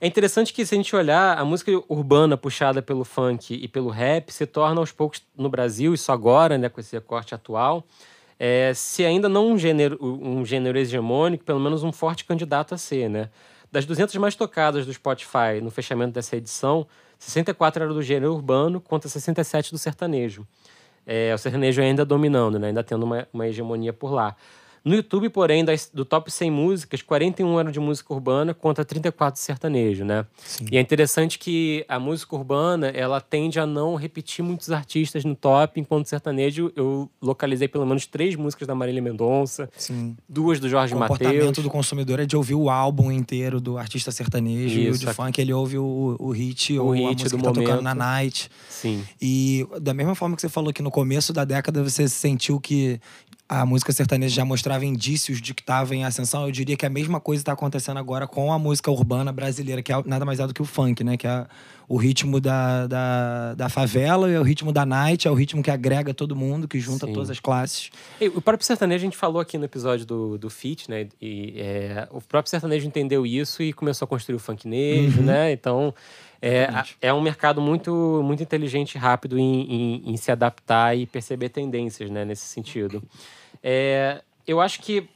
é 0.00 0.06
interessante 0.06 0.52
que, 0.52 0.64
se 0.64 0.74
a 0.74 0.76
gente 0.76 0.94
olhar, 0.94 1.36
a 1.36 1.44
música 1.44 1.72
urbana 1.88 2.36
puxada 2.36 2.80
pelo 2.80 3.04
funk 3.04 3.54
e 3.54 3.66
pelo 3.66 3.88
rap 3.88 4.30
se 4.30 4.46
torna 4.46 4.80
aos 4.80 4.92
poucos 4.92 5.22
no 5.36 5.48
Brasil, 5.48 5.94
isso 5.94 6.12
agora, 6.12 6.56
né, 6.58 6.68
com 6.68 6.78
esse 6.78 6.94
recorte 6.94 7.34
atual, 7.34 7.84
é, 8.38 8.72
se 8.74 9.04
ainda 9.04 9.28
não 9.28 9.52
um 9.52 9.58
gênero, 9.58 9.98
um 10.00 10.44
gênero 10.44 10.78
hegemônico, 10.78 11.44
pelo 11.44 11.60
menos 11.60 11.82
um 11.82 11.92
forte 11.92 12.24
candidato 12.24 12.74
a 12.74 12.78
ser, 12.78 13.08
né? 13.08 13.30
Das 13.70 13.84
200 13.84 14.14
mais 14.16 14.34
tocadas 14.34 14.86
do 14.86 14.92
Spotify 14.92 15.60
no 15.60 15.70
fechamento 15.70 16.12
dessa 16.12 16.36
edição, 16.36 16.86
64 17.18 17.82
eram 17.82 17.94
do 17.94 18.02
gênero 18.02 18.32
urbano 18.32 18.80
contra 18.80 19.08
67 19.08 19.72
do 19.72 19.78
sertanejo. 19.78 20.46
É, 21.06 21.34
o 21.34 21.38
sertanejo 21.38 21.82
ainda 21.82 22.04
dominando, 22.04 22.58
né? 22.58 22.68
ainda 22.68 22.82
tendo 22.82 23.02
uma, 23.02 23.26
uma 23.32 23.46
hegemonia 23.46 23.92
por 23.92 24.12
lá. 24.12 24.36
No 24.84 24.94
YouTube, 24.94 25.30
porém, 25.30 25.64
das, 25.64 25.90
do 25.92 26.04
top 26.04 26.30
100 26.30 26.50
músicas, 26.50 27.00
41 27.00 27.58
eram 27.58 27.70
de 27.70 27.80
música 27.80 28.12
urbana 28.12 28.52
contra 28.52 28.84
34 28.84 29.40
de 29.40 29.44
sertanejo, 29.44 30.04
né? 30.04 30.26
Sim. 30.44 30.66
E 30.70 30.76
é 30.76 30.80
interessante 30.80 31.38
que 31.38 31.86
a 31.88 31.98
música 31.98 32.36
urbana, 32.36 32.88
ela 32.88 33.18
tende 33.18 33.58
a 33.58 33.66
não 33.66 33.94
repetir 33.94 34.44
muitos 34.44 34.70
artistas 34.70 35.24
no 35.24 35.34
top, 35.34 35.80
enquanto 35.80 36.06
sertanejo 36.06 36.70
eu 36.76 37.08
localizei 37.22 37.66
pelo 37.66 37.86
menos 37.86 38.04
três 38.04 38.36
músicas 38.36 38.68
da 38.68 38.74
Marília 38.74 39.00
Mendonça, 39.00 39.70
Sim. 39.74 40.14
duas 40.28 40.60
do 40.60 40.68
Jorge 40.68 40.94
Mateus. 40.94 41.18
O 41.18 41.22
comportamento 41.24 41.62
do 41.62 41.70
consumidor 41.70 42.20
é 42.20 42.26
de 42.26 42.36
ouvir 42.36 42.54
o 42.54 42.68
álbum 42.68 43.10
inteiro 43.10 43.62
do 43.62 43.78
artista 43.78 44.12
sertanejo 44.12 44.78
Isso, 44.78 44.88
e 44.88 44.90
o 44.90 44.98
de 44.98 45.14
funk 45.14 45.40
ele 45.40 45.52
ouve 45.52 45.78
o, 45.78 46.16
o 46.18 46.30
hit 46.30 46.78
o 46.78 46.84
ou 46.84 46.90
hit 46.92 47.04
a 47.04 47.10
música 47.10 47.30
do 47.30 47.36
que 47.36 47.42
tá 47.42 47.48
momento. 47.48 47.66
tocando 47.66 47.82
na 47.82 47.94
night. 47.94 48.50
Sim. 48.68 49.02
E 49.20 49.66
da 49.80 49.94
mesma 49.94 50.14
forma 50.14 50.36
que 50.36 50.42
você 50.42 50.48
falou 50.50 50.74
que 50.74 50.82
no 50.82 50.90
começo 50.90 51.32
da 51.32 51.46
década 51.46 51.82
você 51.82 52.06
sentiu 52.06 52.60
que 52.60 53.00
a 53.60 53.66
música 53.66 53.92
sertaneja 53.92 54.34
já 54.34 54.44
mostrava 54.44 54.84
indícios 54.84 55.40
de 55.40 55.54
que 55.54 55.62
estava 55.62 55.94
em 55.94 56.04
ascensão, 56.04 56.44
eu 56.44 56.50
diria 56.50 56.76
que 56.76 56.84
a 56.84 56.90
mesma 56.90 57.20
coisa 57.20 57.42
está 57.42 57.52
acontecendo 57.52 57.98
agora 57.98 58.26
com 58.26 58.52
a 58.52 58.58
música 58.58 58.90
urbana 58.90 59.32
brasileira, 59.32 59.82
que 59.82 59.92
é 59.92 60.02
nada 60.04 60.24
mais 60.24 60.40
é 60.40 60.46
do 60.46 60.52
que 60.52 60.62
o 60.62 60.64
funk, 60.64 61.04
né? 61.04 61.16
Que 61.16 61.26
é 61.26 61.46
o 61.88 61.96
ritmo 61.96 62.40
da, 62.40 62.86
da, 62.86 63.54
da 63.54 63.68
favela, 63.68 64.30
é 64.30 64.40
o 64.40 64.42
ritmo 64.42 64.72
da 64.72 64.84
night, 64.86 65.28
é 65.28 65.30
o 65.30 65.34
ritmo 65.34 65.62
que 65.62 65.70
agrega 65.70 66.14
todo 66.14 66.34
mundo, 66.34 66.66
que 66.66 66.80
junta 66.80 67.06
Sim. 67.06 67.12
todas 67.12 67.30
as 67.30 67.38
classes. 67.38 67.90
E 68.20 68.28
o 68.28 68.40
próprio 68.40 68.66
sertanejo, 68.66 69.02
a 69.02 69.06
gente 69.06 69.16
falou 69.16 69.40
aqui 69.40 69.58
no 69.58 69.64
episódio 69.64 70.06
do, 70.06 70.38
do 70.38 70.50
Fit, 70.50 70.90
né? 70.90 71.08
E 71.20 71.54
é, 71.56 72.08
o 72.10 72.20
próprio 72.20 72.50
sertanejo 72.50 72.86
entendeu 72.86 73.26
isso 73.26 73.62
e 73.62 73.72
começou 73.72 74.06
a 74.06 74.08
construir 74.08 74.36
o 74.36 74.40
funknejo, 74.40 75.20
uhum. 75.20 75.26
né? 75.26 75.52
Então. 75.52 75.94
É, 76.46 76.68
é 77.00 77.14
um 77.14 77.22
mercado 77.22 77.58
muito, 77.58 78.20
muito 78.22 78.42
inteligente 78.42 78.96
e 78.96 78.98
rápido 78.98 79.38
em, 79.38 79.62
em, 79.62 80.10
em, 80.10 80.16
se 80.18 80.30
adaptar 80.30 80.94
e 80.94 81.06
perceber 81.06 81.48
tendências 81.48 82.10
né, 82.10 82.22
nesse 82.22 82.44
sentido. 82.44 83.02
É, 83.66 84.20
eu 84.46 84.60
acho 84.60 84.82
que 84.82 85.08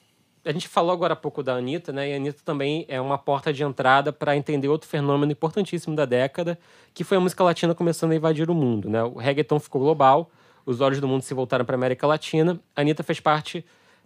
a 0.42 0.50
gente 0.50 0.66
falou 0.66 0.90
agora 0.90 1.12
há 1.12 1.16
pouco 1.16 1.42
da 1.42 1.54
Anitta, 1.54 1.92
né? 1.92 2.08
E 2.08 2.12
a 2.14 2.16
Anitta 2.16 2.40
também 2.42 2.86
é 2.88 2.98
uma 2.98 3.18
porta 3.18 3.52
de 3.52 3.62
entrada 3.62 4.10
para 4.10 4.34
entender 4.34 4.68
outro 4.68 4.88
fenômeno 4.88 5.30
importantíssimo 5.30 5.94
da 5.94 6.06
década, 6.06 6.58
que 6.94 7.04
foi 7.04 7.18
a 7.18 7.20
música 7.20 7.44
latina 7.44 7.74
começando 7.74 8.12
a 8.12 8.16
invadir 8.16 8.50
o 8.50 8.54
mundo, 8.54 8.88
né? 8.88 9.02
O 9.02 9.18
reggaeton 9.18 9.60
ficou 9.60 9.82
global, 9.82 10.30
os 10.64 10.80
olhos 10.80 10.98
do 10.98 11.06
mundo 11.06 11.22
se 11.22 11.34
voltaram 11.34 11.66
para 11.66 11.74
a 11.74 11.78
América 11.78 12.06
Latina. 12.06 12.58
A 12.74 12.80
Anitta 12.80 13.02
fez 13.02 13.20
parte 13.20 13.62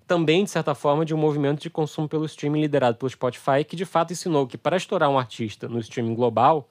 também, 0.08 0.42
de 0.42 0.50
certa 0.50 0.74
forma, 0.74 1.04
de 1.04 1.14
um 1.14 1.18
movimento 1.18 1.62
de 1.62 1.70
consumo 1.70 2.08
pelo 2.08 2.24
streaming 2.24 2.62
liderado 2.62 2.96
pelo 2.96 3.08
Spotify, 3.08 3.62
que 3.64 3.76
de 3.76 3.84
fato 3.84 4.12
ensinou 4.12 4.44
que 4.44 4.58
para 4.58 4.76
estourar 4.76 5.08
um 5.08 5.18
artista 5.18 5.68
no 5.68 5.78
streaming 5.78 6.16
global, 6.16 6.68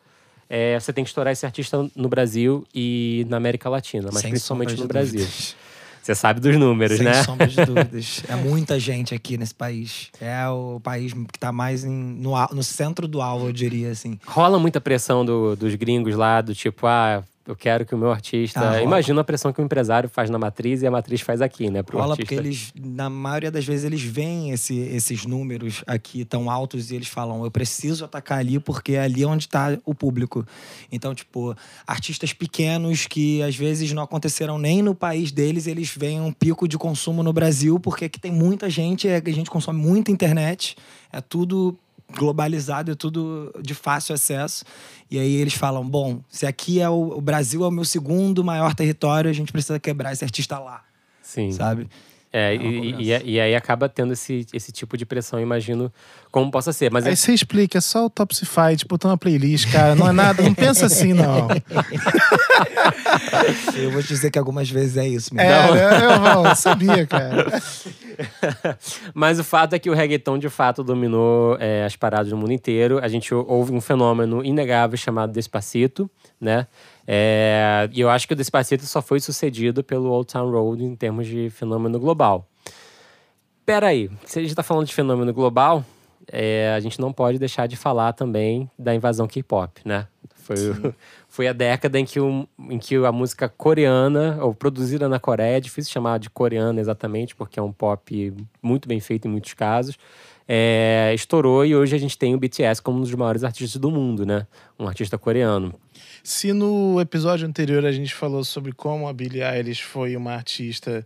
é, 0.50 0.78
você 0.78 0.92
tem 0.92 1.06
que 1.06 1.10
estourar 1.10 1.32
esse 1.32 1.46
artista 1.46 1.90
no 1.96 2.10
Brasil 2.10 2.66
e 2.76 3.26
na 3.30 3.38
América 3.38 3.70
Latina, 3.70 4.10
mas 4.12 4.22
Sem 4.22 4.32
principalmente 4.32 4.76
no 4.76 4.86
Brasil. 4.86 5.26
Você 6.12 6.16
sabe 6.16 6.42
dos 6.42 6.58
números, 6.58 6.98
Sem 6.98 7.06
né? 7.06 7.14
Sem 7.14 7.24
sombra 7.24 7.48
de 7.48 7.56
dúvidas. 7.66 8.24
é 8.28 8.36
muita 8.36 8.78
gente 8.78 9.16
aqui 9.16 9.38
nesse 9.38 9.56
país. 9.56 10.10
É 10.20 10.46
o 10.50 10.80
país 10.84 11.14
que 11.14 11.20
está 11.36 11.52
mais 11.52 11.86
em, 11.86 11.90
no, 11.90 12.32
no 12.52 12.64
centro 12.64 13.08
do 13.08 13.22
alvo, 13.22 13.48
eu 13.48 13.54
diria 13.54 13.92
assim. 13.92 14.20
Rola 14.26 14.60
muita 14.60 14.82
pressão 14.82 15.24
do, 15.24 15.56
dos 15.56 15.74
gringos 15.76 16.16
lá, 16.16 16.42
do 16.42 16.54
tipo, 16.54 16.86
ah, 16.86 17.24
eu 17.48 17.56
quero 17.56 17.86
que 17.86 17.96
o 17.96 17.98
meu 17.98 18.12
artista. 18.12 18.72
Ah, 18.72 18.82
Imagina 18.84 19.22
a 19.22 19.24
pressão 19.24 19.52
que 19.52 19.60
o 19.60 19.64
empresário 19.64 20.08
faz 20.08 20.30
na 20.30 20.38
matriz 20.38 20.82
e 20.82 20.88
a 20.88 20.92
matriz 20.92 21.22
faz 21.22 21.42
aqui, 21.42 21.70
né? 21.70 21.82
Pro 21.82 21.98
rola 21.98 22.14
artista. 22.14 22.36
porque 22.36 22.48
eles, 22.48 22.72
na 22.76 23.10
maioria 23.10 23.50
das 23.50 23.66
vezes, 23.66 23.84
eles 23.84 24.02
veem 24.02 24.52
esse, 24.52 24.78
esses 24.78 25.26
números 25.26 25.84
aqui 25.88 26.24
tão 26.24 26.50
altos 26.50 26.92
e 26.92 26.96
eles 26.96 27.08
falam: 27.08 27.44
eu 27.44 27.50
preciso 27.50 28.06
atacar 28.06 28.40
ali 28.40 28.60
porque 28.60 28.94
é 28.94 29.02
ali 29.02 29.26
onde 29.26 29.46
está 29.46 29.78
o 29.86 29.96
público. 29.96 30.46
Então, 30.92 31.16
tipo, 31.16 31.56
artistas 31.88 32.32
pequenos 32.32 33.08
que 33.08 33.42
às 33.42 33.56
vezes 33.56 33.92
não 33.92 34.04
aconteceram 34.04 34.60
nem 34.60 34.82
no 34.82 34.94
país 34.94 35.32
deles, 35.32 35.66
eles 35.66 35.94
veem 35.96 36.22
um 36.22 36.32
pico 36.32 36.68
de 36.68 36.78
consumo 36.78 37.24
no 37.24 37.34
Brasil 37.34 37.80
porque 37.80 38.06
aqui 38.06 38.20
tem 38.20 38.32
muita 38.32 38.70
gente, 38.70 39.08
é, 39.08 39.22
a 39.24 39.32
gente 39.32 39.50
consome 39.50 39.80
muita 39.80 40.12
internet, 40.12 40.76
é 41.12 41.20
tudo 41.20 41.78
globalizado, 42.18 42.92
é 42.92 42.96
tudo 42.96 43.54
de 43.62 43.74
fácil 43.74 44.14
acesso. 44.14 44.64
E 45.10 45.20
aí 45.20 45.36
eles 45.36 45.54
falam: 45.54 45.88
bom, 45.88 46.22
se 46.30 46.46
aqui 46.46 46.80
é 46.80 46.90
o, 46.90 47.18
o 47.18 47.22
Brasil 47.22 47.64
é 47.64 47.68
o 47.68 47.72
meu 47.72 47.86
segundo 47.86 48.44
maior 48.44 48.74
território, 48.76 49.30
a 49.30 49.34
gente 49.34 49.52
precisa 49.52 49.80
quebrar 49.80 50.14
esse 50.14 50.24
artista 50.24 50.60
lá. 50.60 50.84
Sim. 51.22 51.52
Sabe? 51.52 51.90
É, 52.34 52.54
é 52.54 52.56
e, 52.56 53.12
e, 53.12 53.34
e, 53.34 53.40
aí 53.40 53.56
acaba 53.56 53.90
tendo 53.90 54.14
esse, 54.14 54.46
esse 54.54 54.72
tipo 54.72 54.96
de 54.96 55.06
pressão, 55.06 55.40
imagino, 55.40 55.92
como 56.32 56.50
possa 56.50 56.72
ser. 56.72 56.90
Mas 56.90 57.06
aí 57.06 57.14
é... 57.14 57.16
você 57.16 57.34
explica, 57.34 57.78
é 57.78 57.82
só 57.82 58.06
o 58.06 58.10
Topsify, 58.10 58.76
tipo, 58.78 58.96
botar 58.96 59.10
uma 59.10 59.18
playlist, 59.18 59.72
cara. 59.72 59.96
Não 59.96 60.08
é 60.08 60.12
nada, 60.12 60.42
não 60.42 60.54
pensa 60.54 60.86
assim, 60.86 61.14
não. 61.14 61.50
eu 63.76 63.92
vou 63.92 64.02
te 64.02 64.08
dizer 64.08 64.32
que 64.32 64.40
algumas 64.40 64.70
vezes 64.70 64.98
é 64.98 65.08
isso 65.08 65.36
mesmo. 65.36 65.52
É, 65.52 65.70
eu, 65.70 65.76
eu, 65.76 66.46
eu 66.46 66.56
sabia, 66.56 67.06
cara. 67.06 67.62
Mas 69.14 69.40
o 69.40 69.44
fato 69.44 69.74
é 69.74 69.80
que 69.80 69.90
o 69.90 69.94
reggaeton, 69.94 70.38
de 70.38 70.50
fato, 70.50 70.84
dominou 70.84 71.58
é, 71.60 71.84
as 71.84 71.96
paradas 71.96 72.32
no 72.32 72.38
mundo 72.38 72.54
inteiro. 72.54 73.00
A 73.00 73.08
gente 73.08 73.34
houve 73.34 73.74
um 73.74 73.82
fenômeno 73.82 74.44
inegável 74.44 74.98
chamado 74.98 75.34
Despacito, 75.34 76.10
né? 76.40 76.68
É, 77.14 77.90
e 77.92 78.00
eu 78.00 78.10
acho 78.10 78.26
que 78.26 78.34
o 78.34 78.38
Despacito 78.38 78.86
só 78.86 79.02
foi 79.02 79.20
sucedido 79.20 79.84
pelo 79.84 80.10
Old 80.10 80.32
Town 80.32 80.50
Road 80.50 80.82
em 80.82 80.96
termos 80.96 81.28
de 81.28 81.50
fenômeno 81.50 82.00
global. 82.00 82.48
Peraí, 83.66 84.10
se 84.26 84.40
a 84.40 84.42
gente 84.42 84.52
está 84.52 84.64
falando 84.64 84.88
de 84.88 84.94
fenômeno 84.94 85.34
global, 85.34 85.84
é, 86.32 86.74
a 86.74 86.80
gente 86.80 87.02
não 87.02 87.12
pode 87.12 87.38
deixar 87.38 87.68
de 87.68 87.76
falar 87.76 88.14
também 88.14 88.72
da 88.80 88.96
invasão 88.96 89.28
K-pop, 89.28 89.82
né? 89.84 90.08
Foi, 90.36 90.56
foi 91.28 91.48
a 91.50 91.54
década 91.54 92.00
em 92.00 92.06
que, 92.06 92.18
o, 92.18 92.48
em 92.70 92.80
que 92.80 92.96
a 92.96 93.12
música 93.12 93.50
coreana, 93.50 94.38
ou 94.42 94.56
produzida 94.56 95.10
na 95.10 95.20
Coreia, 95.20 95.58
é 95.58 95.60
difícil 95.60 95.92
chamar 95.92 96.18
de 96.18 96.30
coreana 96.30 96.80
exatamente, 96.80 97.36
porque 97.36 97.60
é 97.60 97.62
um 97.62 97.74
pop 97.74 98.34
muito 98.62 98.88
bem 98.88 99.02
feito 99.02 99.28
em 99.28 99.32
muitos 99.32 99.54
casos, 99.54 99.98
é, 100.48 101.12
estourou 101.14 101.66
e 101.66 101.76
hoje 101.76 101.96
a 101.96 102.00
gente 102.00 102.18
tem 102.18 102.36
o 102.36 102.38
BTS 102.38 102.82
como 102.82 103.00
um 103.00 103.02
dos 103.02 103.14
maiores 103.14 103.44
artistas 103.44 103.80
do 103.80 103.92
mundo, 103.92 104.26
né? 104.26 104.46
Um 104.80 104.88
artista 104.88 105.18
coreano. 105.18 105.74
Se 106.24 106.54
no 106.54 107.00
episódio 107.00 107.48
anterior 107.48 107.86
a 107.86 107.92
gente 107.92 108.14
falou 108.14 108.44
sobre 108.44 108.72
como 108.72 109.08
a 109.08 109.14
Billie 109.14 109.44
Eilish 109.44 109.82
foi 109.82 110.16
uma 110.16 110.34
artista 110.34 111.06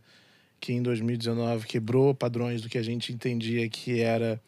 que 0.59 0.73
em 0.73 0.81
2019 0.81 1.67
quebrou 1.67 2.13
padrões 2.13 2.61
do 2.61 2.69
que 2.69 2.77
a 2.77 2.83
gente 2.83 3.13
entendia 3.13 3.69
que 3.69 4.01
era 4.01 4.41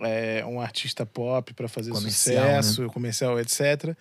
é, 0.00 0.44
um 0.46 0.60
artista 0.60 1.04
pop 1.04 1.52
para 1.54 1.68
fazer 1.68 1.90
comercial, 1.90 2.44
sucesso, 2.44 2.82
né? 2.82 2.88
comercial, 2.88 3.38
etc. 3.38 3.94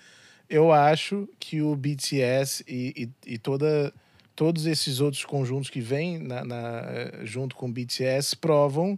Eu 0.50 0.72
acho 0.72 1.28
que 1.40 1.62
o 1.62 1.76
BTS 1.76 2.64
e, 2.68 3.12
e, 3.26 3.34
e 3.34 3.38
toda, 3.38 3.94
todos 4.36 4.66
esses 4.66 5.00
outros 5.00 5.26
conjuntos 5.26 5.70
que 5.70 5.82
vêm 5.82 6.18
na, 6.18 6.44
na, 6.44 6.84
junto 7.24 7.56
com 7.56 7.68
o 7.68 7.72
BTS 7.72 8.36
provam 8.38 8.98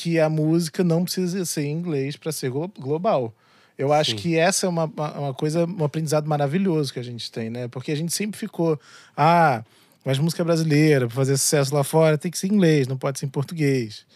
que 0.00 0.18
a 0.18 0.30
música 0.30 0.82
não 0.82 1.04
precisa 1.04 1.44
ser 1.44 1.64
em 1.64 1.72
inglês 1.72 2.16
para 2.16 2.32
ser 2.32 2.50
global. 2.50 3.34
Eu 3.76 3.92
acho 3.92 4.12
Sim. 4.12 4.16
que 4.16 4.36
essa 4.36 4.64
é 4.64 4.68
uma, 4.68 4.86
uma 4.86 5.34
coisa, 5.34 5.66
um 5.66 5.84
aprendizado 5.84 6.26
maravilhoso 6.26 6.90
que 6.90 6.98
a 6.98 7.02
gente 7.02 7.30
tem, 7.30 7.50
né? 7.50 7.68
Porque 7.68 7.92
a 7.92 7.94
gente 7.94 8.10
sempre 8.14 8.40
ficou, 8.40 8.80
ah, 9.14 9.62
mas 10.02 10.18
música 10.18 10.42
brasileira, 10.42 11.06
para 11.06 11.14
fazer 11.14 11.36
sucesso 11.36 11.74
lá 11.74 11.84
fora, 11.84 12.16
tem 12.16 12.30
que 12.30 12.38
ser 12.38 12.46
em 12.46 12.54
inglês, 12.54 12.88
não 12.88 12.96
pode 12.96 13.18
ser 13.18 13.26
em 13.26 13.28
português. 13.28 14.06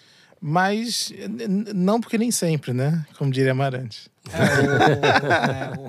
Mas 0.40 1.12
não 1.74 2.00
porque 2.00 2.16
nem 2.16 2.30
sempre, 2.30 2.72
né? 2.72 3.04
Como 3.18 3.30
diria 3.30 3.52
Amarante. 3.52 4.10
É, 4.32 5.76
o, 5.76 5.84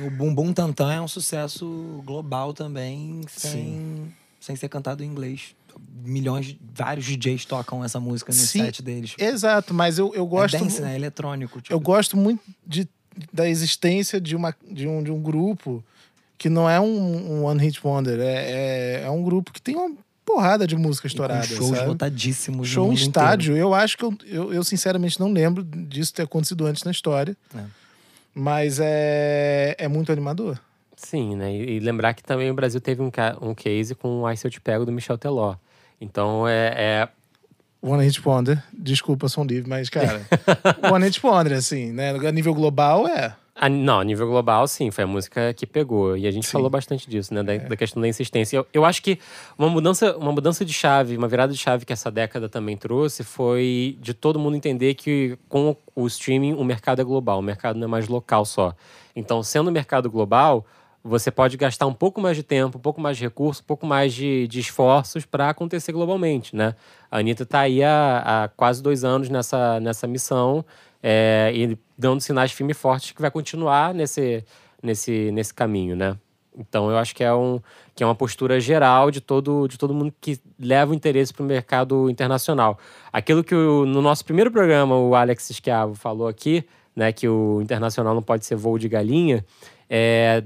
é, 0.00 0.04
o, 0.04 0.06
o 0.08 0.10
Bumbum 0.10 0.54
Tantan 0.54 0.94
é 0.94 1.00
um 1.02 1.08
sucesso 1.08 2.02
global 2.06 2.54
também, 2.54 3.20
sem, 3.28 4.10
sem 4.40 4.56
ser 4.56 4.70
cantado 4.70 5.04
em 5.04 5.06
inglês 5.06 5.54
milhões, 6.04 6.56
vários 6.74 7.06
DJs 7.06 7.44
tocam 7.44 7.84
essa 7.84 8.00
música 8.00 8.32
no 8.32 8.38
Sim, 8.38 8.64
set 8.64 8.82
deles. 8.82 9.14
Exato, 9.18 9.72
mas 9.74 9.98
eu, 9.98 10.14
eu 10.14 10.26
gosto. 10.26 10.56
É 10.56 10.58
dance, 10.58 10.80
né? 10.80 10.92
É 10.92 10.96
eletrônico. 10.96 11.60
Tipo. 11.60 11.72
Eu 11.72 11.80
gosto 11.80 12.16
muito 12.16 12.42
de, 12.66 12.88
da 13.32 13.48
existência 13.48 14.20
de, 14.20 14.34
uma, 14.34 14.54
de, 14.70 14.86
um, 14.86 15.02
de 15.02 15.10
um 15.10 15.20
grupo 15.20 15.84
que 16.38 16.48
não 16.48 16.68
é 16.68 16.80
um, 16.80 16.86
um 16.86 17.44
One 17.44 17.60
Hit 17.60 17.80
Wonder, 17.84 18.18
é, 18.18 18.24
é, 18.24 19.02
é, 19.04 19.10
um 19.10 19.22
grupo 19.22 19.52
que 19.52 19.60
tem 19.60 19.76
uma 19.76 19.94
porrada 20.24 20.66
de 20.66 20.74
música 20.74 21.06
estourada. 21.06 21.44
shows 21.44 21.76
sabe? 21.76 21.88
lotadíssimos. 21.88 22.66
Show 22.66 22.90
em 22.90 22.94
estádio. 22.94 23.52
Inteiro. 23.52 23.68
Eu 23.68 23.74
acho 23.74 23.98
que 23.98 24.04
eu, 24.04 24.14
eu, 24.26 24.54
eu, 24.54 24.64
sinceramente 24.64 25.20
não 25.20 25.30
lembro 25.30 25.62
disso 25.62 26.14
ter 26.14 26.22
acontecido 26.22 26.66
antes 26.66 26.82
na 26.82 26.90
história. 26.90 27.36
É. 27.54 27.62
Mas 28.34 28.78
é, 28.80 29.74
é 29.78 29.88
muito 29.88 30.10
animador. 30.12 30.58
Sim, 30.96 31.36
né? 31.36 31.54
E, 31.54 31.76
e, 31.76 31.80
lembrar 31.80 32.14
que 32.14 32.22
também 32.22 32.50
o 32.50 32.54
Brasil 32.54 32.80
teve 32.80 33.02
um, 33.02 33.10
um 33.42 33.54
case 33.54 33.94
com 33.94 34.22
o 34.22 34.30
Ice 34.30 34.46
Eu 34.46 34.50
Te 34.50 34.60
Pego 34.60 34.86
do 34.86 34.92
Michel 34.92 35.18
Teló. 35.18 35.56
Então 36.00 36.48
é, 36.48 36.74
é... 36.76 37.08
One 37.82 38.04
Hit 38.04 38.20
Wonder. 38.26 38.62
Desculpa, 38.72 39.28
som 39.28 39.44
livre, 39.44 39.68
mas, 39.68 39.88
cara, 39.88 40.20
One 40.92 41.04
Hit 41.04 41.24
Wonder, 41.24 41.56
assim, 41.56 41.92
né? 41.92 42.10
A 42.10 42.32
nível 42.32 42.54
global 42.54 43.06
é. 43.08 43.34
A, 43.62 43.68
não, 43.68 44.00
a 44.00 44.04
nível 44.04 44.26
global, 44.26 44.66
sim, 44.66 44.90
foi 44.90 45.04
a 45.04 45.06
música 45.06 45.52
que 45.52 45.66
pegou. 45.66 46.16
E 46.16 46.26
a 46.26 46.30
gente 46.30 46.46
sim. 46.46 46.52
falou 46.52 46.70
bastante 46.70 47.10
disso, 47.10 47.34
né? 47.34 47.42
Da, 47.42 47.54
é. 47.54 47.58
da 47.58 47.76
questão 47.76 48.00
da 48.00 48.08
insistência. 48.08 48.56
Eu, 48.56 48.66
eu, 48.72 48.84
acho 48.86 49.02
que 49.02 49.18
uma 49.58 49.68
mudança, 49.68 50.16
uma 50.16 50.32
mudança 50.32 50.64
de 50.64 50.72
chave, 50.72 51.14
uma 51.14 51.28
virada 51.28 51.52
de 51.52 51.58
chave 51.58 51.84
que 51.84 51.92
essa 51.92 52.10
década 52.10 52.48
também 52.48 52.74
trouxe 52.74 53.22
foi 53.22 53.98
de 54.00 54.14
todo 54.14 54.38
mundo 54.38 54.56
entender 54.56 54.94
que 54.94 55.38
com 55.46 55.76
o 55.94 56.06
streaming 56.06 56.54
o 56.54 56.64
mercado 56.64 57.02
é 57.02 57.04
global, 57.04 57.38
o 57.38 57.42
mercado 57.42 57.78
não 57.78 57.84
é 57.84 57.90
mais 57.90 58.08
local 58.08 58.46
só. 58.46 58.74
Então, 59.14 59.42
sendo 59.42 59.68
o 59.68 59.72
mercado 59.72 60.10
global, 60.10 60.64
você 61.02 61.30
pode 61.30 61.56
gastar 61.56 61.86
um 61.86 61.94
pouco 61.94 62.20
mais 62.20 62.36
de 62.36 62.42
tempo, 62.42 62.78
um 62.78 62.80
pouco 62.80 63.00
mais 63.00 63.16
de 63.16 63.24
recurso, 63.24 63.62
um 63.62 63.66
pouco 63.66 63.86
mais 63.86 64.12
de, 64.12 64.46
de 64.48 64.60
esforços 64.60 65.24
para 65.24 65.48
acontecer 65.48 65.92
globalmente, 65.92 66.54
né? 66.54 66.74
A 67.10 67.18
Anitta 67.18 67.44
está 67.44 67.60
aí 67.60 67.82
há, 67.82 68.44
há, 68.44 68.48
quase 68.48 68.82
dois 68.82 69.02
anos 69.02 69.28
nessa, 69.28 69.80
nessa 69.80 70.06
missão 70.06 70.64
é, 71.02 71.50
e 71.54 71.78
dando 71.96 72.20
sinais 72.20 72.52
firmes 72.52 72.76
e 72.76 72.80
fortes 72.80 73.12
que 73.12 73.20
vai 73.20 73.30
continuar 73.30 73.94
nesse, 73.94 74.44
nesse, 74.82 75.30
nesse 75.32 75.54
caminho, 75.54 75.96
né? 75.96 76.16
Então 76.56 76.90
eu 76.90 76.98
acho 76.98 77.14
que 77.14 77.24
é, 77.24 77.32
um, 77.32 77.60
que 77.94 78.02
é 78.02 78.06
uma 78.06 78.14
postura 78.14 78.60
geral 78.60 79.10
de 79.10 79.20
todo, 79.20 79.66
de 79.66 79.78
todo 79.78 79.94
mundo 79.94 80.12
que 80.20 80.38
leva 80.58 80.92
o 80.92 80.94
interesse 80.94 81.32
para 81.32 81.42
o 81.42 81.46
mercado 81.46 82.10
internacional. 82.10 82.78
Aquilo 83.10 83.42
que 83.42 83.54
o, 83.54 83.86
no 83.86 84.02
nosso 84.02 84.24
primeiro 84.24 84.50
programa 84.50 84.96
o 84.96 85.14
Alex 85.14 85.50
Schiavo 85.52 85.94
falou 85.94 86.28
aqui, 86.28 86.64
né, 86.94 87.12
que 87.12 87.26
o 87.28 87.62
internacional 87.62 88.14
não 88.14 88.22
pode 88.22 88.44
ser 88.44 88.56
voo 88.56 88.78
de 88.78 88.88
galinha, 88.88 89.44
é, 89.88 90.42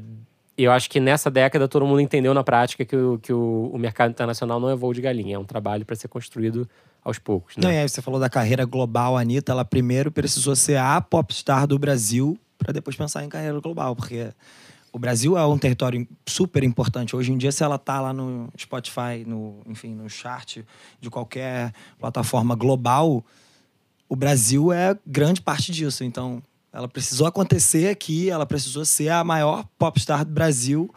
eu 0.56 0.70
acho 0.72 0.88
que 0.88 1.00
nessa 1.00 1.30
década 1.30 1.66
todo 1.66 1.86
mundo 1.86 2.00
entendeu 2.00 2.32
na 2.32 2.44
prática 2.44 2.84
que 2.84 2.96
o, 2.96 3.18
que 3.18 3.32
o, 3.32 3.70
o 3.72 3.78
mercado 3.78 4.10
internacional 4.10 4.60
não 4.60 4.70
é 4.70 4.76
voo 4.76 4.92
de 4.92 5.00
galinha, 5.00 5.36
é 5.36 5.38
um 5.38 5.44
trabalho 5.44 5.84
para 5.84 5.96
ser 5.96 6.08
construído 6.08 6.68
aos 7.02 7.18
poucos. 7.18 7.56
Né? 7.56 7.62
Não, 7.62 7.70
é, 7.70 7.86
você 7.86 8.00
falou 8.00 8.18
da 8.18 8.30
carreira 8.30 8.64
global, 8.64 9.16
Anitta, 9.16 9.52
ela 9.52 9.64
primeiro 9.64 10.10
precisou 10.10 10.54
ser 10.56 10.76
a 10.76 11.00
popstar 11.00 11.66
do 11.66 11.78
Brasil 11.78 12.38
para 12.56 12.72
depois 12.72 12.96
pensar 12.96 13.24
em 13.24 13.28
carreira 13.28 13.58
global, 13.60 13.94
porque 13.94 14.28
o 14.92 14.98
Brasil 14.98 15.36
é 15.36 15.44
um 15.44 15.58
território 15.58 16.06
super 16.24 16.62
importante. 16.62 17.16
Hoje 17.16 17.32
em 17.32 17.36
dia, 17.36 17.50
se 17.50 17.64
ela 17.64 17.76
tá 17.76 18.00
lá 18.00 18.12
no 18.12 18.48
Spotify, 18.56 19.24
no, 19.26 19.58
enfim, 19.66 19.92
no 19.92 20.08
chart 20.08 20.58
de 21.00 21.10
qualquer 21.10 21.72
plataforma 21.98 22.54
global, 22.54 23.24
o 24.08 24.14
Brasil 24.14 24.72
é 24.72 24.96
grande 25.04 25.42
parte 25.42 25.72
disso. 25.72 26.04
Então, 26.04 26.40
ela 26.74 26.88
precisou 26.88 27.24
acontecer 27.24 27.88
aqui, 27.88 28.28
ela 28.28 28.44
precisou 28.44 28.84
ser 28.84 29.08
a 29.08 29.22
maior 29.22 29.64
popstar 29.78 30.24
do 30.24 30.32
Brasil 30.32 30.92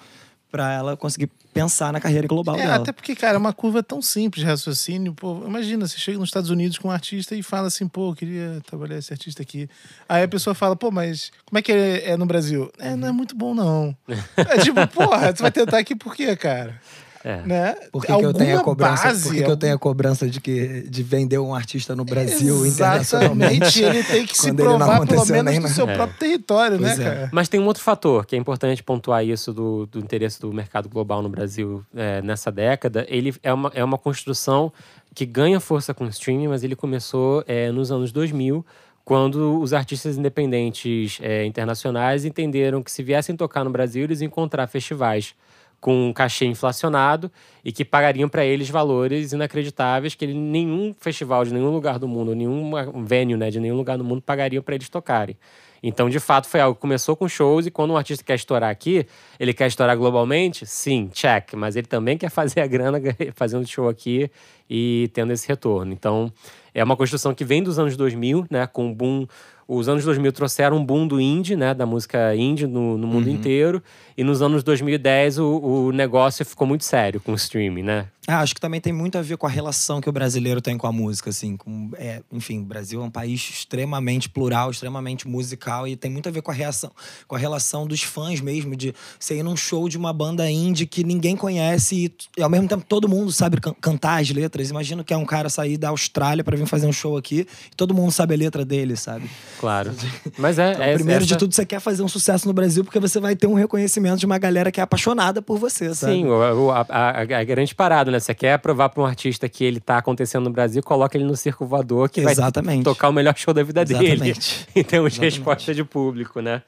para 0.49 0.73
ela 0.73 0.97
conseguir 0.97 1.29
pensar 1.53 1.93
na 1.93 1.99
carreira 1.99 2.27
global 2.27 2.55
é, 2.55 2.63
dela. 2.63 2.75
Até 2.77 2.91
porque, 2.91 3.15
cara, 3.15 3.35
é 3.35 3.37
uma 3.37 3.53
curva 3.53 3.83
tão 3.83 4.01
simples 4.01 4.43
de 4.43 4.49
raciocínio. 4.49 5.13
Pô, 5.13 5.43
imagina, 5.45 5.87
você 5.87 5.99
chega 5.99 6.17
nos 6.17 6.29
Estados 6.29 6.49
Unidos 6.49 6.79
com 6.79 6.87
um 6.87 6.91
artista 6.91 7.35
e 7.35 7.43
fala 7.43 7.67
assim, 7.67 7.87
pô, 7.87 8.09
eu 8.09 8.15
queria 8.15 8.59
trabalhar 8.65 8.97
esse 8.97 9.13
artista 9.13 9.43
aqui. 9.43 9.69
Aí 10.09 10.23
a 10.23 10.27
pessoa 10.27 10.55
fala, 10.55 10.75
pô, 10.75 10.89
mas 10.89 11.31
como 11.45 11.59
é 11.59 11.61
que 11.61 11.71
é, 11.71 12.11
é 12.11 12.17
no 12.17 12.25
Brasil? 12.25 12.71
É, 12.79 12.95
não 12.95 13.07
é 13.07 13.11
muito 13.11 13.35
bom, 13.35 13.53
não. 13.53 13.95
é 14.35 14.57
tipo, 14.57 14.87
porra, 14.87 15.35
você 15.35 15.43
vai 15.43 15.51
tentar 15.51 15.77
aqui 15.77 15.95
por 15.95 16.15
quê, 16.15 16.35
cara? 16.35 16.81
É. 17.27 17.41
Né? 17.45 17.75
Por 17.91 18.05
que, 18.05 18.15
que 18.15 18.23
eu 18.25 18.33
tenho 18.33 18.57
a 18.59 18.63
cobrança? 18.63 19.03
base, 19.07 19.29
que, 19.35 19.43
que 19.43 19.51
eu 19.51 19.57
tenho 19.57 19.75
a 19.75 19.77
cobrança 19.77 20.29
de 20.29 20.39
que 20.39 20.83
de 20.89 21.03
vender 21.03 21.37
um 21.39 21.53
artista 21.53 21.93
no 21.95 22.05
Brasil 22.05 22.65
internacionalmente? 22.65 23.79
Exatamente, 23.79 23.83
ele 23.83 24.03
tem 24.03 24.25
que 24.25 24.37
se 24.37 24.53
provar 24.53 25.05
pelo 25.05 25.25
menos 25.25 25.45
nem 25.51 25.59
no 25.59 25.67
na- 25.67 25.73
seu 25.73 25.89
É. 25.89 25.93
próprio 25.95 26.17
território, 26.17 26.77
Pois 26.79 26.97
né, 26.97 27.03
é. 27.03 27.09
cara? 27.15 27.29
Mas 27.33 27.49
tem 27.49 27.59
um 27.59 27.65
outro 27.65 27.83
fator 27.83 28.25
que 28.25 28.35
é 28.35 28.39
importante 28.39 28.81
pontuar 28.81 29.25
isso 29.25 29.51
do, 29.51 29.85
do 29.87 29.99
interesse 29.99 30.39
do 30.39 30.53
mercado 30.53 30.87
global 30.87 31.21
no 31.21 31.27
Brasil 31.29 31.83
é, 31.95 32.21
nessa 32.21 32.49
década. 32.51 33.05
Ele 33.09 33.35
é 33.43 33.51
uma, 33.53 33.71
é 33.75 33.83
uma 33.83 33.97
construção 33.97 34.71
que 35.13 35.25
ganha 35.25 35.59
força 35.59 35.93
com 35.93 36.05
o 36.05 36.09
streaming, 36.09 36.47
mas 36.47 36.63
ele 36.63 36.75
começou 36.75 37.43
é, 37.47 37.71
nos 37.71 37.91
anos 37.91 38.11
2000, 38.13 38.65
quando 39.03 39.59
os 39.61 39.73
artistas 39.73 40.17
independentes 40.17 41.17
é, 41.21 41.45
internacionais 41.45 42.23
entenderam 42.25 42.83
que 42.83 42.91
se 42.91 43.01
viessem 43.01 43.35
tocar 43.35 43.63
no 43.63 43.69
Brasil, 43.69 44.03
eles 44.03 44.21
iam 44.21 44.27
encontrar 44.27 44.67
festivais 44.67 45.33
com 45.79 46.09
um 46.09 46.13
cachê 46.13 46.45
inflacionado 46.45 47.31
e 47.63 47.71
que 47.71 47.85
pagariam 47.85 48.27
para 48.27 48.43
eles 48.43 48.69
valores 48.69 49.31
inacreditáveis 49.31 50.15
que 50.15 50.25
ele- 50.25 50.33
nenhum 50.33 50.93
festival 50.99 51.45
de 51.45 51.53
nenhum 51.53 51.69
lugar 51.71 51.99
do 51.99 52.07
mundo, 52.07 52.33
nenhum 52.35 52.71
venue 53.05 53.37
né, 53.37 53.49
de 53.49 53.59
nenhum 53.59 53.75
lugar 53.75 53.97
do 53.97 54.03
mundo 54.03 54.21
pagariam 54.21 54.63
para 54.63 54.75
eles 54.75 54.89
tocarem. 54.89 55.37
Então, 55.81 56.09
de 56.09 56.19
fato, 56.19 56.47
foi 56.47 56.59
algo 56.59 56.75
que 56.75 56.81
começou 56.81 57.15
com 57.15 57.27
shows 57.29 57.67
e 57.67 57.71
quando 57.71 57.91
um 57.91 57.97
artista 57.97 58.23
quer 58.23 58.35
estourar 58.35 58.69
aqui, 58.69 59.05
ele 59.39 59.53
quer 59.53 59.67
estourar 59.67 59.95
globalmente? 59.95 60.65
Sim, 60.65 61.09
check. 61.13 61.53
Mas 61.53 61.75
ele 61.75 61.85
também 61.85 62.17
quer 62.17 62.31
fazer 62.31 62.61
a 62.61 62.67
grana 62.67 62.99
fazendo 63.35 63.65
show 63.67 63.87
aqui 63.87 64.29
e 64.69 65.09
tendo 65.13 65.31
esse 65.31 65.47
retorno. 65.47 65.93
Então, 65.93 66.33
é 66.73 66.83
uma 66.83 66.97
construção 66.97 67.33
que 67.33 67.45
vem 67.45 67.61
dos 67.61 67.77
anos 67.77 67.95
2000, 67.95 68.45
né? 68.49 68.65
Com 68.67 68.91
o 68.91 68.95
boom... 68.95 69.27
Os 69.67 69.89
anos 69.89 70.05
2000 70.05 70.31
trouxeram 70.31 70.77
um 70.77 70.85
boom 70.85 71.05
do 71.07 71.19
indie, 71.19 71.55
né? 71.55 71.73
Da 71.73 71.85
música 71.85 72.33
indie 72.35 72.65
no, 72.65 72.97
no 72.97 73.05
mundo 73.05 73.29
inteiro. 73.29 73.83
E 74.17 74.23
nos 74.23 74.41
anos 74.41 74.63
2010 74.63 75.39
o, 75.39 75.45
o 75.87 75.91
negócio 75.91 76.45
ficou 76.45 76.65
muito 76.65 76.85
sério 76.85 77.19
com 77.19 77.33
o 77.33 77.35
streaming, 77.35 77.83
né? 77.83 78.07
Ah, 78.29 78.41
acho 78.41 78.53
que 78.53 78.59
também 78.59 78.81
tem 78.81 78.91
muito 78.91 79.17
a 79.17 79.21
ver 79.21 79.37
com 79.37 79.47
a 79.47 79.49
relação 79.49 80.01
que 80.01 80.09
o 80.09 80.11
brasileiro 80.11 80.59
tem 80.59 80.77
com 80.77 80.85
a 80.85 80.91
música, 80.91 81.29
assim. 81.29 81.55
Com, 81.55 81.91
é, 81.95 82.21
enfim, 82.29 82.59
o 82.59 82.65
Brasil 82.65 83.01
é 83.01 83.05
um 83.05 83.09
país 83.09 83.39
extremamente 83.49 84.27
plural, 84.27 84.69
extremamente 84.69 85.25
musical 85.25 85.87
e 85.87 85.95
tem 85.95 86.11
muito 86.11 86.27
a 86.27 86.31
ver 86.31 86.41
com 86.41 86.51
a 86.51 86.53
reação, 86.53 86.91
com 87.25 87.35
a 87.35 87.39
relação 87.39 87.87
dos 87.87 88.03
fãs 88.03 88.41
mesmo, 88.41 88.75
de 88.75 88.93
você 89.17 89.37
ir 89.37 89.43
num 89.43 89.55
show 89.55 89.87
de 89.87 89.97
uma 89.97 90.11
banda 90.11 90.49
indie 90.51 90.85
que 90.85 91.05
ninguém 91.05 91.37
conhece 91.37 91.95
e, 91.95 92.39
e, 92.39 92.43
ao 92.43 92.49
mesmo 92.49 92.67
tempo 92.67 92.83
todo 92.85 93.07
mundo 93.07 93.31
sabe 93.31 93.61
can- 93.61 93.75
cantar 93.79 94.21
as 94.21 94.29
letras. 94.29 94.69
Imagina 94.69 95.05
que 95.05 95.13
é 95.13 95.17
um 95.17 95.25
cara 95.25 95.47
sair 95.47 95.77
da 95.77 95.87
Austrália 95.89 96.43
para 96.43 96.57
vir 96.57 96.65
fazer 96.65 96.85
um 96.87 96.93
show 96.93 97.15
aqui 97.15 97.47
e 97.71 97.75
todo 97.77 97.93
mundo 97.93 98.11
sabe 98.11 98.33
a 98.33 98.37
letra 98.37 98.65
dele, 98.65 98.97
sabe? 98.97 99.29
Claro. 99.59 99.91
Mas 100.37 100.59
é. 100.59 100.71
Então, 100.71 100.83
é 100.83 100.93
primeiro 100.93 101.25
de 101.25 101.33
essa- 101.33 101.39
tudo, 101.39 101.53
você 101.53 101.65
quer 101.65 101.79
fazer 101.79 102.03
um 102.03 102.07
sucesso 102.07 102.47
no 102.47 102.53
Brasil 102.53 102.83
porque 102.83 102.99
você 102.99 103.19
vai 103.19 103.35
ter 103.35 103.47
um 103.47 103.53
reconhecimento 103.53 104.19
de 104.19 104.25
uma 104.25 104.37
galera 104.37 104.71
que 104.71 104.79
é 104.79 104.83
apaixonada 104.83 105.41
por 105.41 105.57
você, 105.57 105.93
sabe? 105.93 106.13
Sim, 106.13 106.25
a, 106.71 106.85
a- 106.89 107.21
a 107.21 107.43
grande 107.43 107.73
parada, 107.73 108.11
né? 108.11 108.19
Você 108.19 108.33
quer 108.35 108.57
provar 108.59 108.89
para 108.89 109.01
um 109.01 109.05
artista 109.05 109.47
que 109.49 109.63
ele 109.63 109.79
tá 109.79 109.97
acontecendo 109.97 110.43
no 110.43 110.51
Brasil, 110.51 110.81
coloca 110.83 111.17
ele 111.17 111.25
no 111.25 111.35
circo 111.35 111.65
voador 111.65 112.09
que 112.09 112.21
Exatamente. 112.21 112.75
vai 112.75 112.83
tocar 112.83 113.09
o 113.09 113.13
melhor 113.13 113.35
show 113.37 113.53
da 113.53 113.63
vida 113.63 113.83
dele. 113.83 114.05
Exatamente. 114.29 114.67
em 114.75 114.83
termos 114.83 115.13
de 115.13 115.19
Exatamente. 115.19 115.35
resposta 115.37 115.73
de 115.73 115.83
público, 115.83 116.39
né? 116.39 116.61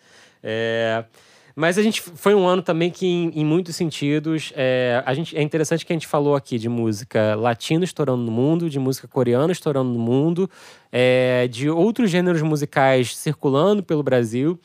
É, 0.43 1.03
Mas 1.59 1.77
a 1.77 1.81
gente 1.81 2.01
foi 2.01 2.33
um 2.33 2.47
ano 2.47 2.61
também 2.61 2.89
que, 2.89 3.05
em, 3.05 3.41
em 3.41 3.43
muitos 3.43 3.75
sentidos, 3.75 4.53
é, 4.55 5.03
a 5.05 5.13
gente, 5.13 5.37
é 5.37 5.41
interessante 5.41 5.85
que 5.85 5.91
a 5.91 5.95
gente 5.95 6.07
falou 6.07 6.33
aqui 6.33 6.57
de 6.57 6.69
música 6.69 7.35
latina 7.35 7.83
estourando 7.83 8.23
no 8.23 8.31
mundo, 8.31 8.69
de 8.69 8.79
música 8.79 9.09
coreana 9.09 9.51
estourando 9.51 9.89
no 9.89 9.99
mundo, 9.99 10.49
é, 10.89 11.49
de 11.49 11.69
outros 11.69 12.09
gêneros 12.09 12.41
musicais 12.41 13.13
circulando 13.13 13.83
pelo 13.83 14.01
Brasil. 14.01 14.57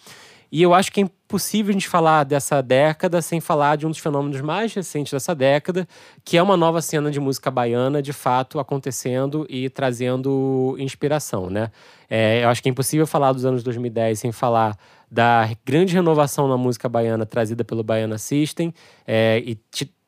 E 0.52 0.62
eu 0.62 0.72
acho 0.72 0.92
que 0.92 1.00
é 1.00 1.02
impossível 1.02 1.70
a 1.70 1.72
gente 1.72 1.88
falar 1.88 2.22
dessa 2.22 2.62
década 2.62 3.20
sem 3.20 3.40
falar 3.40 3.74
de 3.74 3.85
um 3.85 3.90
dos 3.90 3.98
fenômenos 3.98 4.40
mais 4.40 4.72
recentes 4.72 5.12
dessa 5.12 5.35
década, 5.35 5.88
que 6.24 6.37
é 6.37 6.42
uma 6.44 6.57
nova 6.57 6.80
cena 6.80 7.11
de 7.11 7.18
música 7.18 7.50
baiana, 7.50 8.00
de 8.00 8.12
fato, 8.12 8.61
acontecendo 8.61 9.44
e 9.50 9.68
trazendo 9.68 10.76
inspiração, 10.78 11.50
né? 11.50 11.72
É, 12.09 12.44
eu 12.44 12.48
acho 12.48 12.62
que 12.62 12.68
é 12.68 12.70
impossível 12.70 13.04
falar 13.04 13.33
dos 13.33 13.44
anos 13.44 13.64
2010 13.64 14.20
sem 14.20 14.30
falar 14.30 14.78
da 15.14 15.48
grande 15.64 15.94
renovação 15.94 16.48
na 16.48 16.57
música 16.57 16.88
baiana 16.88 17.24
trazida 17.24 17.62
pelo 17.64 17.85
Baiana 17.85 18.18
System, 18.18 18.74
é, 19.07 19.40
e 19.46 19.57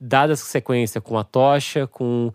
dada 0.00 0.32
essa 0.32 0.44
sequência 0.44 1.00
com 1.00 1.16
a 1.16 1.22
Tocha, 1.22 1.86
com 1.86 2.32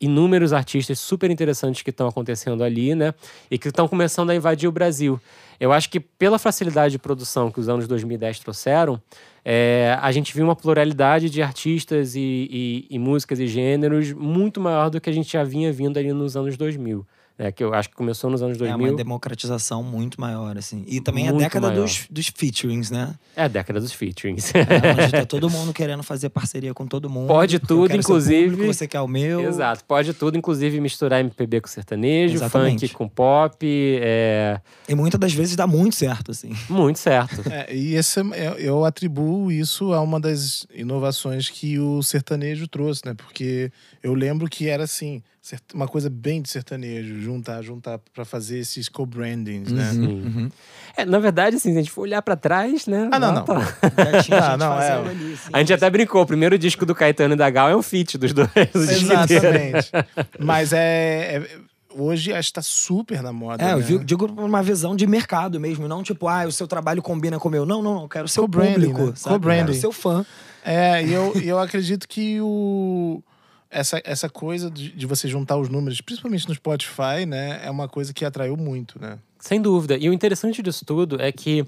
inúmeros 0.00 0.52
artistas 0.52 0.98
super 0.98 1.30
interessantes 1.30 1.82
que 1.82 1.90
estão 1.90 2.08
acontecendo 2.08 2.64
ali, 2.64 2.96
né? 2.96 3.14
E 3.48 3.56
que 3.56 3.68
estão 3.68 3.86
começando 3.86 4.30
a 4.30 4.34
invadir 4.34 4.68
o 4.68 4.72
Brasil. 4.72 5.20
Eu 5.60 5.72
acho 5.72 5.88
que 5.88 6.00
pela 6.00 6.36
facilidade 6.36 6.92
de 6.92 6.98
produção 6.98 7.48
que 7.48 7.60
os 7.60 7.68
anos 7.68 7.86
2010 7.86 8.40
trouxeram, 8.40 9.00
é, 9.44 9.96
a 10.02 10.10
gente 10.10 10.34
viu 10.34 10.44
uma 10.44 10.56
pluralidade 10.56 11.30
de 11.30 11.40
artistas 11.40 12.16
e, 12.16 12.48
e- 12.50 12.86
e 12.90 12.98
músicas 12.98 13.38
e 13.38 13.46
gêneros 13.46 14.12
muito 14.12 14.60
maior 14.60 14.90
do 14.90 15.00
que 15.00 15.08
a 15.08 15.12
gente 15.12 15.32
já 15.32 15.44
vinha 15.44 15.72
vindo 15.72 15.96
ali 15.96 16.12
nos 16.12 16.36
anos 16.36 16.56
2000. 16.56 17.06
Né? 17.40 17.50
Que 17.50 17.64
eu 17.64 17.72
acho 17.72 17.88
que 17.88 17.94
começou 17.96 18.28
nos 18.28 18.42
anos 18.42 18.56
É 18.56 18.58
2000. 18.58 18.88
uma 18.90 18.96
democratização 18.96 19.82
muito 19.82 20.20
maior, 20.20 20.58
assim. 20.58 20.84
E 20.86 21.00
também 21.00 21.26
a 21.26 21.30
Muito 21.30 21.42
década 21.42 21.68
maior. 21.68 21.80
dos, 21.82 22.06
dos 22.10 22.26
featurings, 22.28 22.90
né? 22.90 23.14
É 23.34 23.44
a 23.44 23.48
década 23.48 23.80
dos 23.80 23.92
featurings. 23.92 24.52
É, 24.54 24.60
onde 25.02 25.10
tá 25.12 25.24
todo 25.24 25.48
mundo 25.48 25.72
querendo 25.72 26.02
fazer 26.02 26.28
parceria 26.28 26.74
com 26.74 26.86
todo 26.86 27.08
mundo. 27.08 27.28
Pode 27.28 27.58
tudo, 27.58 27.96
inclusive- 27.96 28.50
público, 28.50 28.74
você 28.74 28.86
quer 28.86 29.00
o 29.00 29.08
meu. 29.08 29.40
Exato, 29.48 29.82
pode 29.86 30.12
tudo, 30.12 30.36
inclusive 30.36 30.78
misturar 30.80 31.20
MPB 31.20 31.62
com 31.62 31.68
sertanejo, 31.68 32.34
Exatamente. 32.34 32.80
funk 32.88 32.94
com 32.94 33.08
pop, 33.08 33.66
é 34.02 34.60
E 34.86 34.94
muitas 34.94 35.18
das 35.18 35.32
vezes 35.32 35.56
dá 35.56 35.66
muito 35.66 35.94
certo, 35.96 36.30
assim. 36.32 36.52
muito 36.68 36.98
certo. 36.98 37.40
É, 37.50 37.74
e 37.74 37.94
esse, 37.94 38.20
é- 38.34 38.56
eu 38.58 38.84
atribuo 38.84 39.50
isso 39.50 39.94
a 39.94 40.00
uma 40.02 40.20
das 40.20 40.66
inovações 40.74 41.48
que 41.48 41.78
o 41.78 42.02
sertanejo 42.02 42.68
trouxe, 42.68 43.02
né? 43.06 43.14
Porque 43.14 43.72
eu 44.02 44.12
lembro 44.14 44.46
que 44.48 44.68
era 44.68 44.84
assim, 44.84 45.22
uma 45.74 45.88
coisa 45.88 46.08
bem 46.10 46.40
de 46.42 46.48
sertanejo, 46.48 47.20
juntar, 47.20 47.62
juntar 47.62 47.98
para 48.12 48.24
fazer 48.24 48.58
esses 48.58 48.88
co-brandings, 48.88 49.70
né? 49.72 49.90
Uhum, 49.90 49.94
Sim. 49.94 50.22
uhum. 50.22 50.50
É, 50.96 51.04
na 51.04 51.18
verdade, 51.18 51.56
assim, 51.56 51.72
se 51.72 51.78
a 51.78 51.80
gente 51.82 51.90
for 51.90 52.02
olhar 52.02 52.20
pra 52.22 52.36
trás, 52.36 52.86
né? 52.86 53.08
Ah, 53.12 53.18
não, 53.18 53.32
não. 53.32 53.44
tá- 53.44 53.60
Já 54.12 54.22
tinha 54.22 54.38
Ah, 54.38 54.50
gente 54.50 54.58
não, 54.58 54.80
é. 54.80 54.92
ali, 54.92 55.32
assim. 55.34 55.50
A 55.52 55.58
gente 55.58 55.72
até 55.72 55.88
brincou, 55.90 56.22
o 56.22 56.26
primeiro 56.26 56.58
disco 56.58 56.84
do 56.84 56.94
Caetano 56.94 57.34
e 57.34 57.36
da 57.36 57.48
Gal 57.50 57.68
é 57.70 57.76
um 57.76 57.82
feat 57.82 58.18
dos 58.18 58.32
dois. 58.32 58.48
Exatamente. 58.74 59.90
Mas 60.38 60.72
é, 60.72 61.36
é- 61.36 61.70
Hoje 61.92 62.32
acho 62.32 62.50
que 62.50 62.54
tá 62.54 62.62
super 62.62 63.20
na 63.20 63.32
moda. 63.32 63.64
É, 63.64 63.72
eu 63.72 63.78
né? 63.98 64.04
digo 64.04 64.28
por 64.32 64.44
uma 64.44 64.62
visão 64.62 64.94
de 64.94 65.06
mercado 65.08 65.58
mesmo, 65.58 65.88
não 65.88 66.04
tipo, 66.04 66.28
ah, 66.28 66.44
o 66.46 66.52
seu 66.52 66.68
trabalho 66.68 67.02
combina 67.02 67.36
com 67.38 67.48
o 67.48 67.50
meu. 67.50 67.66
Não, 67.66 67.82
não, 67.82 67.94
não, 67.96 68.02
eu 68.02 68.08
quero 68.08 68.26
o 68.26 68.28
seu 68.28 68.48
público, 68.48 69.06
né? 69.06 69.12
sabe? 69.16 69.34
Eu 69.34 69.40
quero 69.50 69.72
o 69.72 69.74
seu 69.74 69.90
fã. 69.90 70.24
É, 70.64 71.02
e 71.04 71.12
eu, 71.12 71.32
e 71.42 71.48
eu 71.48 71.58
acredito 71.58 72.06
que 72.06 72.40
o, 72.40 73.20
essa, 73.70 74.00
essa 74.04 74.28
coisa 74.28 74.70
de, 74.70 74.90
de 74.90 75.06
você 75.06 75.28
juntar 75.28 75.56
os 75.56 75.68
números, 75.68 76.00
principalmente 76.00 76.48
no 76.48 76.54
Spotify, 76.54 77.24
né, 77.26 77.60
é 77.64 77.70
uma 77.70 77.88
coisa 77.88 78.12
que 78.12 78.24
atraiu 78.24 78.56
muito, 78.56 79.00
né? 79.00 79.18
Sem 79.38 79.60
dúvida. 79.62 79.96
E 79.96 80.06
o 80.06 80.12
interessante 80.12 80.62
disso 80.62 80.84
tudo 80.84 81.18
é 81.18 81.32
que 81.32 81.64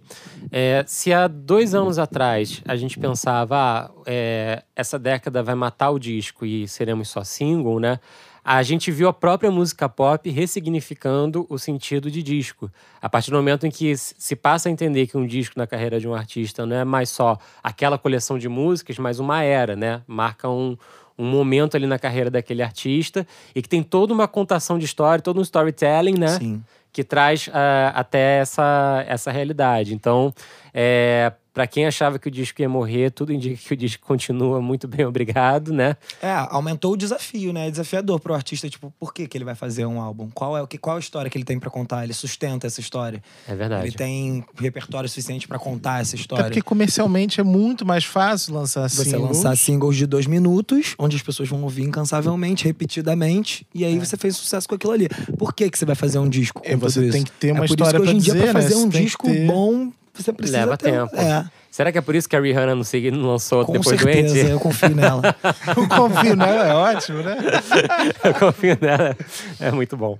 é, 0.50 0.84
se 0.86 1.10
há 1.10 1.26
dois 1.26 1.74
anos 1.74 1.98
atrás 1.98 2.60
a 2.66 2.76
gente 2.76 2.98
pensava, 2.98 3.56
ah, 3.56 3.90
é, 4.04 4.62
essa 4.76 4.98
década 4.98 5.42
vai 5.42 5.54
matar 5.54 5.90
o 5.90 5.98
disco 5.98 6.44
e 6.44 6.68
seremos 6.68 7.08
só 7.08 7.24
single, 7.24 7.80
né? 7.80 7.98
A 8.44 8.60
gente 8.64 8.90
viu 8.90 9.08
a 9.08 9.12
própria 9.12 9.52
música 9.52 9.88
pop 9.88 10.28
ressignificando 10.28 11.46
o 11.48 11.58
sentido 11.58 12.10
de 12.10 12.24
disco. 12.24 12.68
A 13.00 13.08
partir 13.08 13.30
do 13.30 13.36
momento 13.36 13.66
em 13.66 13.70
que 13.70 13.96
se 13.96 14.34
passa 14.34 14.68
a 14.68 14.72
entender 14.72 15.06
que 15.06 15.16
um 15.16 15.24
disco 15.24 15.56
na 15.56 15.66
carreira 15.66 16.00
de 16.00 16.08
um 16.08 16.14
artista 16.14 16.66
não 16.66 16.74
é 16.74 16.84
mais 16.84 17.08
só 17.08 17.38
aquela 17.62 17.96
coleção 17.96 18.36
de 18.36 18.48
músicas, 18.48 18.98
mas 18.98 19.20
uma 19.20 19.44
era, 19.44 19.76
né? 19.76 20.02
Marca 20.08 20.48
um, 20.48 20.76
um 21.18 21.28
momento 21.28 21.76
ali 21.76 21.86
na 21.86 21.98
carreira 21.98 22.30
daquele 22.30 22.62
artista 22.62 23.26
e 23.54 23.62
que 23.62 23.68
tem 23.68 23.82
toda 23.82 24.12
uma 24.12 24.28
contação 24.28 24.78
de 24.78 24.84
história, 24.84 25.22
todo 25.22 25.38
um 25.38 25.42
storytelling, 25.42 26.18
né? 26.18 26.28
Sim. 26.38 26.62
que 26.92 27.02
traz 27.02 27.48
ah, 27.52 27.92
até 27.94 28.38
essa, 28.38 29.04
essa 29.08 29.30
realidade. 29.30 29.94
Então, 29.94 30.32
é, 30.74 31.32
Para 31.54 31.66
quem 31.66 31.84
achava 31.86 32.18
que 32.18 32.28
o 32.28 32.30
disco 32.30 32.62
ia 32.62 32.68
morrer, 32.68 33.10
tudo 33.10 33.32
indica 33.32 33.56
que 33.56 33.74
o 33.74 33.76
disco 33.76 34.06
continua 34.06 34.60
muito 34.62 34.88
bem, 34.88 35.04
obrigado, 35.06 35.72
né? 35.72 35.96
É, 36.22 36.30
aumentou 36.50 36.92
o 36.92 36.96
desafio, 36.96 37.52
né? 37.52 37.68
É 37.68 37.70
desafiador 37.70 38.18
pro 38.20 38.32
artista, 38.34 38.68
tipo, 38.70 38.92
por 38.98 39.12
que, 39.12 39.26
que 39.26 39.36
ele 39.36 39.44
vai 39.44 39.54
fazer 39.54 39.84
um 39.84 40.00
álbum? 40.00 40.30
Qual 40.32 40.56
é 40.56 40.62
o 40.62 40.66
que 40.66 40.78
qual 40.78 40.96
a 40.96 41.00
história 41.00 41.30
que 41.30 41.36
ele 41.36 41.44
tem 41.44 41.58
para 41.58 41.68
contar? 41.70 42.04
Ele 42.04 42.14
sustenta 42.14 42.66
essa 42.66 42.80
história. 42.80 43.22
É 43.46 43.54
verdade. 43.54 43.86
Ele 43.86 43.92
tem 43.94 44.44
repertório 44.58 45.08
suficiente 45.08 45.46
para 45.46 45.58
contar 45.58 46.00
essa 46.00 46.16
história. 46.16 46.44
É 46.44 46.46
porque 46.46 46.62
comercialmente 46.62 47.38
é 47.38 47.44
muito 47.44 47.84
mais 47.84 48.04
fácil 48.04 48.54
lançar 48.54 48.88
Você 48.88 49.04
singles. 49.04 49.36
lançar 49.36 49.56
singles 49.56 49.96
de 49.96 50.06
dois 50.06 50.26
minutos, 50.26 50.94
onde 50.98 51.16
as 51.16 51.22
pessoas 51.22 51.48
vão 51.50 51.62
ouvir 51.62 51.82
incansavelmente, 51.82 52.64
repetidamente, 52.64 53.66
e 53.74 53.84
aí 53.84 53.98
você 53.98 54.16
fez 54.16 54.36
sucesso 54.36 54.68
com 54.68 54.74
aquilo 54.74 54.92
ali. 54.92 55.08
Por 55.38 55.52
que, 55.54 55.68
que 55.70 55.78
você 55.78 55.84
vai 55.84 55.94
fazer 55.96 56.18
um 56.18 56.28
disco? 56.28 56.62
Com 56.62 56.68
É, 56.68 56.76
você 56.76 56.94
tudo 57.00 57.04
isso? 57.08 57.12
tem 57.12 57.24
que 57.24 57.32
ter 57.32 57.52
uma 57.52 57.64
é 57.64 57.68
por 57.68 57.74
história 57.74 57.96
isso 57.98 58.02
que 58.04 58.08
hoje 58.08 58.16
em 58.16 58.20
dia, 58.20 58.32
dizer, 58.34 58.44
pra 58.44 58.52
né? 58.54 58.62
fazer 58.62 58.74
Você 58.74 58.80
um 58.84 58.88
disco 58.88 59.26
ter- 59.26 59.46
bom, 59.46 59.92
você 60.14 60.32
precisa 60.32 60.58
Leva 60.58 60.76
ter... 60.76 60.90
tempo. 60.92 61.16
É, 61.16 61.44
Será 61.70 61.90
que 61.90 61.96
é 61.96 62.02
por 62.02 62.14
isso 62.14 62.28
que 62.28 62.36
a 62.36 62.40
Rihanna 62.40 62.74
não, 62.74 62.84
segui- 62.84 63.10
não 63.10 63.30
lançou 63.30 63.64
com 63.64 63.72
depois 63.72 63.98
certeza, 63.98 64.34
doente? 64.34 64.50
eu 64.50 64.60
confio 64.60 64.90
nela. 64.94 65.22
O 65.76 65.88
confio 65.88 66.36
nela 66.36 66.66
é 66.66 66.74
ótimo, 66.74 67.22
né? 67.22 67.36
Eu 68.22 68.34
confio 68.34 68.76
nela. 68.78 69.16
É 69.58 69.70
muito 69.70 69.96
bom. 69.96 70.18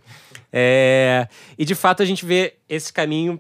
É, 0.50 1.28
e 1.59 1.64
de 1.66 1.74
fato 1.74 2.02
a 2.02 2.07
gente 2.07 2.24
vê 2.24 2.55
esse 2.68 2.90
caminho 2.92 3.38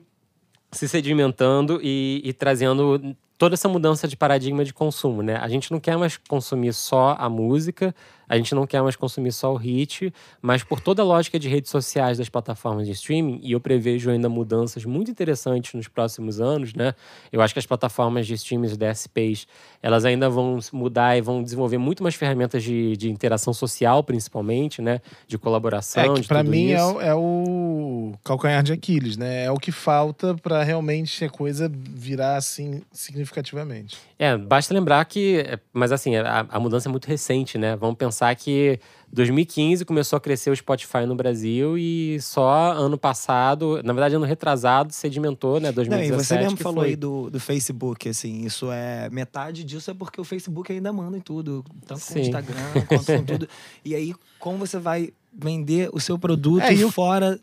se 0.70 0.86
sedimentando 0.88 1.80
e, 1.82 2.20
e 2.24 2.32
trazendo 2.32 3.14
toda 3.38 3.54
essa 3.54 3.68
mudança 3.68 4.06
de 4.06 4.16
paradigma 4.16 4.64
de 4.64 4.72
consumo, 4.74 5.22
né? 5.22 5.36
A 5.40 5.48
gente 5.48 5.72
não 5.72 5.80
quer 5.80 5.96
mais 5.96 6.16
consumir 6.28 6.72
só 6.72 7.16
a 7.18 7.28
música, 7.28 7.94
a 8.32 8.36
gente 8.38 8.54
não 8.54 8.66
quer 8.66 8.80
mais 8.82 8.96
consumir 8.96 9.30
só 9.30 9.52
o 9.52 9.56
hit, 9.56 10.10
mas 10.40 10.64
por 10.64 10.80
toda 10.80 11.02
a 11.02 11.04
lógica 11.04 11.38
de 11.38 11.50
redes 11.50 11.70
sociais 11.70 12.16
das 12.16 12.30
plataformas 12.30 12.86
de 12.86 12.92
streaming, 12.92 13.40
e 13.42 13.52
eu 13.52 13.60
prevejo 13.60 14.10
ainda 14.10 14.26
mudanças 14.26 14.86
muito 14.86 15.10
interessantes 15.10 15.74
nos 15.74 15.86
próximos 15.86 16.40
anos, 16.40 16.72
né? 16.72 16.94
Eu 17.30 17.42
acho 17.42 17.52
que 17.52 17.58
as 17.58 17.66
plataformas 17.66 18.26
de 18.26 18.32
streaming 18.32 18.74
da 18.74 18.90
SPs, 18.90 19.46
elas 19.82 20.06
ainda 20.06 20.30
vão 20.30 20.58
mudar 20.72 21.14
e 21.18 21.20
vão 21.20 21.42
desenvolver 21.42 21.76
muito 21.76 22.02
mais 22.02 22.14
ferramentas 22.14 22.62
de, 22.62 22.96
de 22.96 23.10
interação 23.10 23.52
social, 23.52 24.02
principalmente, 24.02 24.80
né? 24.80 25.02
De 25.28 25.36
colaboração, 25.36 26.02
É 26.02 26.14
que 26.14 26.20
de 26.22 26.28
pra 26.28 26.42
mim 26.42 26.70
é 26.70 26.76
isso. 26.76 26.94
o, 26.94 27.00
é 27.02 27.14
o 27.14 28.12
calcanhar 28.24 28.62
de 28.62 28.72
Aquiles, 28.72 29.18
né? 29.18 29.44
É 29.44 29.50
o 29.50 29.56
que 29.58 29.70
falta 29.70 30.34
pra 30.42 30.62
realmente 30.62 31.22
a 31.22 31.28
coisa 31.28 31.70
virar 31.70 32.36
assim 32.36 32.80
significativamente. 32.90 33.98
É, 34.18 34.36
basta 34.38 34.72
lembrar 34.72 35.04
que. 35.04 35.40
é, 35.46 35.58
Mas 35.72 35.92
assim, 35.92 36.16
a, 36.16 36.46
a 36.48 36.58
mudança 36.60 36.88
é 36.88 36.90
muito 36.90 37.06
recente, 37.06 37.58
né? 37.58 37.76
Vamos 37.76 37.96
pensar 37.96 38.21
que 38.34 38.78
2015 39.12 39.84
começou 39.84 40.16
a 40.16 40.20
crescer 40.20 40.50
o 40.50 40.56
Spotify 40.56 41.04
no 41.06 41.14
Brasil 41.14 41.76
e 41.76 42.18
só 42.20 42.72
ano 42.72 42.96
passado, 42.96 43.80
na 43.84 43.92
verdade, 43.92 44.14
ano 44.14 44.24
retrasado, 44.24 44.92
sedimentou, 44.92 45.60
né? 45.60 45.68
Não, 45.68 45.74
2017. 45.74 46.12
e 46.12 46.24
você 46.24 46.38
mesmo 46.38 46.56
falou 46.56 46.80
foi. 46.80 46.90
aí 46.90 46.96
do, 46.96 47.28
do 47.28 47.38
Facebook, 47.38 48.08
assim, 48.08 48.44
isso 48.44 48.70
é. 48.70 49.10
Metade 49.10 49.64
disso 49.64 49.90
é 49.90 49.94
porque 49.94 50.20
o 50.20 50.24
Facebook 50.24 50.72
ainda 50.72 50.92
manda 50.92 51.16
em 51.16 51.20
tudo. 51.20 51.64
Tanto 51.86 52.00
com 52.00 52.12
Sim. 52.12 52.20
o 52.20 52.22
Instagram 52.22 52.72
quanto 52.88 53.06
com 53.06 53.24
tudo. 53.26 53.48
E 53.84 53.94
aí, 53.94 54.14
como 54.38 54.58
você 54.58 54.78
vai 54.78 55.12
vender 55.34 55.88
o 55.92 55.98
seu 56.00 56.18
produto 56.18 56.62
É, 56.62 56.72
e 56.74 56.90
fora. 56.90 57.38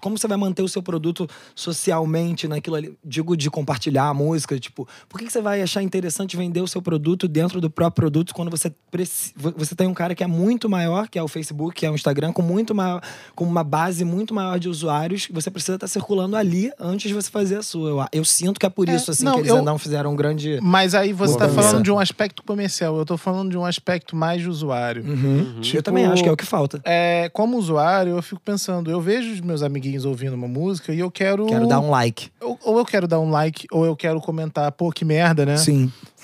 Como 0.00 0.18
você 0.18 0.26
vai 0.26 0.36
manter 0.36 0.62
o 0.62 0.68
seu 0.68 0.82
produto 0.82 1.28
socialmente 1.54 2.48
naquilo 2.48 2.76
ali? 2.76 2.94
Digo 3.04 3.36
de 3.36 3.48
compartilhar 3.50 4.08
a 4.08 4.14
música, 4.14 4.58
tipo, 4.58 4.88
por 5.08 5.18
que, 5.18 5.26
que 5.26 5.32
você 5.32 5.40
vai 5.40 5.62
achar 5.62 5.82
interessante 5.82 6.36
vender 6.36 6.60
o 6.60 6.66
seu 6.66 6.82
produto 6.82 7.28
dentro 7.28 7.60
do 7.60 7.70
próprio 7.70 7.92
produto 8.02 8.34
quando 8.34 8.50
você 8.50 8.72
preci- 8.90 9.32
você 9.56 9.74
tem 9.74 9.86
um 9.86 9.94
cara 9.94 10.14
que 10.14 10.24
é 10.24 10.26
muito 10.26 10.68
maior, 10.68 11.08
que 11.08 11.18
é 11.18 11.22
o 11.22 11.28
Facebook, 11.28 11.76
que 11.76 11.86
é 11.86 11.90
o 11.90 11.94
Instagram, 11.94 12.32
com 12.32 12.42
muito 12.42 12.74
maior, 12.74 13.00
com 13.34 13.44
uma 13.44 13.62
base 13.62 14.04
muito 14.04 14.34
maior 14.34 14.58
de 14.58 14.68
usuários, 14.68 15.28
você 15.32 15.50
precisa 15.50 15.74
estar 15.76 15.86
circulando 15.86 16.36
ali 16.36 16.70
antes 16.78 17.08
de 17.08 17.14
você 17.14 17.30
fazer 17.30 17.56
a 17.56 17.62
sua. 17.62 17.88
Eu, 18.12 18.20
eu 18.20 18.24
sinto 18.24 18.58
que 18.58 18.66
é 18.66 18.68
por 18.70 18.88
É, 18.88 18.96
isso 18.96 19.10
assim 19.10 19.24
não, 19.24 19.34
que 19.34 19.38
eles 19.40 19.50
eu- 19.50 19.56
ainda 19.58 19.70
não 19.70 19.78
fizeram 19.78 20.12
um 20.12 20.16
grande 20.16 20.58
Mas 20.60 20.94
aí 20.94 21.12
você 21.12 21.36
tá 21.38 21.46
Mudança. 21.46 21.62
falando 21.68 21.84
de 21.84 21.92
um 21.92 21.98
aspecto 21.98 22.42
comercial, 22.42 22.96
eu 22.98 23.04
tô 23.06 23.16
falando 23.16 23.50
de 23.50 23.56
um 23.56 23.64
aspecto 23.64 24.16
mais 24.16 24.40
de 24.42 24.48
usuário. 24.48 25.04
Uhum. 25.04 25.60
Tipo, 25.60 25.78
eu 25.78 25.82
também 25.82 26.04
acho 26.06 26.22
que 26.22 26.28
é 26.28 26.32
o 26.32 26.36
que 26.36 26.44
falta. 26.46 26.80
É, 26.84 27.11
como 27.30 27.56
usuário, 27.56 28.16
eu 28.16 28.22
fico 28.22 28.40
pensando, 28.44 28.90
eu 28.90 29.00
vejo 29.00 29.32
os 29.32 29.40
meus 29.40 29.62
amiguinhos 29.62 30.04
ouvindo 30.04 30.34
uma 30.34 30.48
música 30.48 30.92
e 30.92 30.98
eu 31.00 31.10
quero. 31.10 31.46
Quero 31.46 31.66
dar 31.66 31.80
um 31.80 31.90
like. 31.90 32.30
Ou, 32.40 32.58
ou 32.62 32.78
eu 32.78 32.84
quero 32.84 33.06
dar 33.08 33.18
um 33.20 33.30
like, 33.30 33.66
ou 33.70 33.84
eu 33.86 33.96
quero 33.96 34.20
comentar, 34.20 34.70
pô, 34.72 34.90
que 34.90 35.04
merda, 35.04 35.44
né? 35.46 35.56
Sim. 35.56 35.90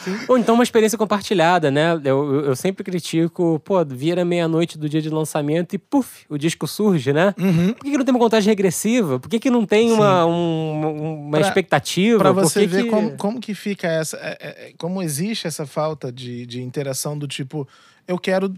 sim. 0.04 0.26
Ou 0.30 0.38
então 0.38 0.56
uma 0.56 0.64
experiência 0.64 0.98
compartilhada, 0.98 1.70
né? 1.70 1.94
Eu, 1.94 2.02
eu, 2.34 2.46
eu 2.46 2.56
sempre 2.56 2.84
critico, 2.84 3.60
pô, 3.66 3.84
vira 3.86 4.24
meia-noite 4.24 4.78
do 4.78 4.88
dia 4.88 5.02
de 5.02 5.10
lançamento 5.10 5.74
e 5.74 5.78
puf, 5.78 6.26
o 6.30 6.38
disco 6.38 6.68
surge, 6.68 7.12
né? 7.12 7.34
Uhum. 7.38 7.74
Por 7.74 7.84
que, 7.84 7.92
que 7.92 7.98
não 7.98 8.06
tem 8.06 8.14
uma 8.14 8.20
contagem 8.20 8.50
regressiva? 8.50 9.20
Por 9.20 9.30
que, 9.30 9.40
que 9.40 9.50
não 9.50 9.66
tem 9.66 9.92
uma, 9.92 10.26
um- 10.26 11.26
uma 11.28 11.38
Pra- 11.38 11.48
expectativa? 11.48 12.20
Pra 12.20 12.34
Por 12.34 12.44
você 12.44 12.62
que 12.62 12.68
ver 12.68 12.84
que- 12.84 12.90
como, 12.90 13.12
como 13.18 13.40
que 13.40 13.54
fica 13.54 13.88
essa. 13.88 14.18
é, 14.18 14.38
é, 14.40 14.48
é, 14.70 14.74
como 14.78 15.02
existe 15.02 15.48
essa 15.48 15.66
falta 15.66 16.12
de, 16.12 16.46
de 16.46 16.62
interação 16.62 17.18
do 17.18 17.28
tipo, 17.28 17.68
eu 18.10 18.17
quero 18.17 18.52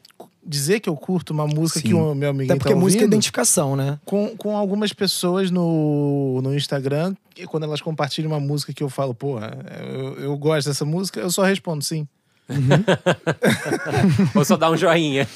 dizer 0.44 0.80
que 0.80 0.88
eu 0.88 0.96
curto 0.96 1.32
uma 1.32 1.46
música 1.46 1.82
Sim. 1.82 1.88
que 1.90 1.94
o 1.94 2.16
meu 2.16 2.30
amiguinho 2.30 2.54
Até 2.54 2.60
porque 2.60 2.74
tá 2.74 2.80
música 2.80 3.02
é 3.02 3.04
ouvindo, 3.04 3.14
identificação, 3.14 3.76
né? 3.76 4.00
com, 4.06 4.36
com 4.38 4.56
algumas 4.56 4.94
pessoas 4.94 5.52
no, 5.52 6.40
no 6.42 6.56
Instagram, 6.56 7.14
e 7.38 7.46
quando 7.46 7.64
elas 7.64 7.82
compartilham 7.82 8.32
uma 8.32 8.40
música 8.40 8.74
que 8.74 8.82
eu 8.82 8.90
falo, 8.90 9.14
porra, 9.14 9.58
eu, 9.82 10.24
eu 10.24 10.38
gosto 10.38 10.68
dessa 10.68 10.86
música, 10.86 11.20
eu 11.20 11.30
só 11.30 11.44
respondo 11.44 11.84
sim. 11.84 12.08
Ou 14.34 14.46
só 14.46 14.56
dá 14.56 14.72
um 14.72 14.78
joinha. 14.78 15.28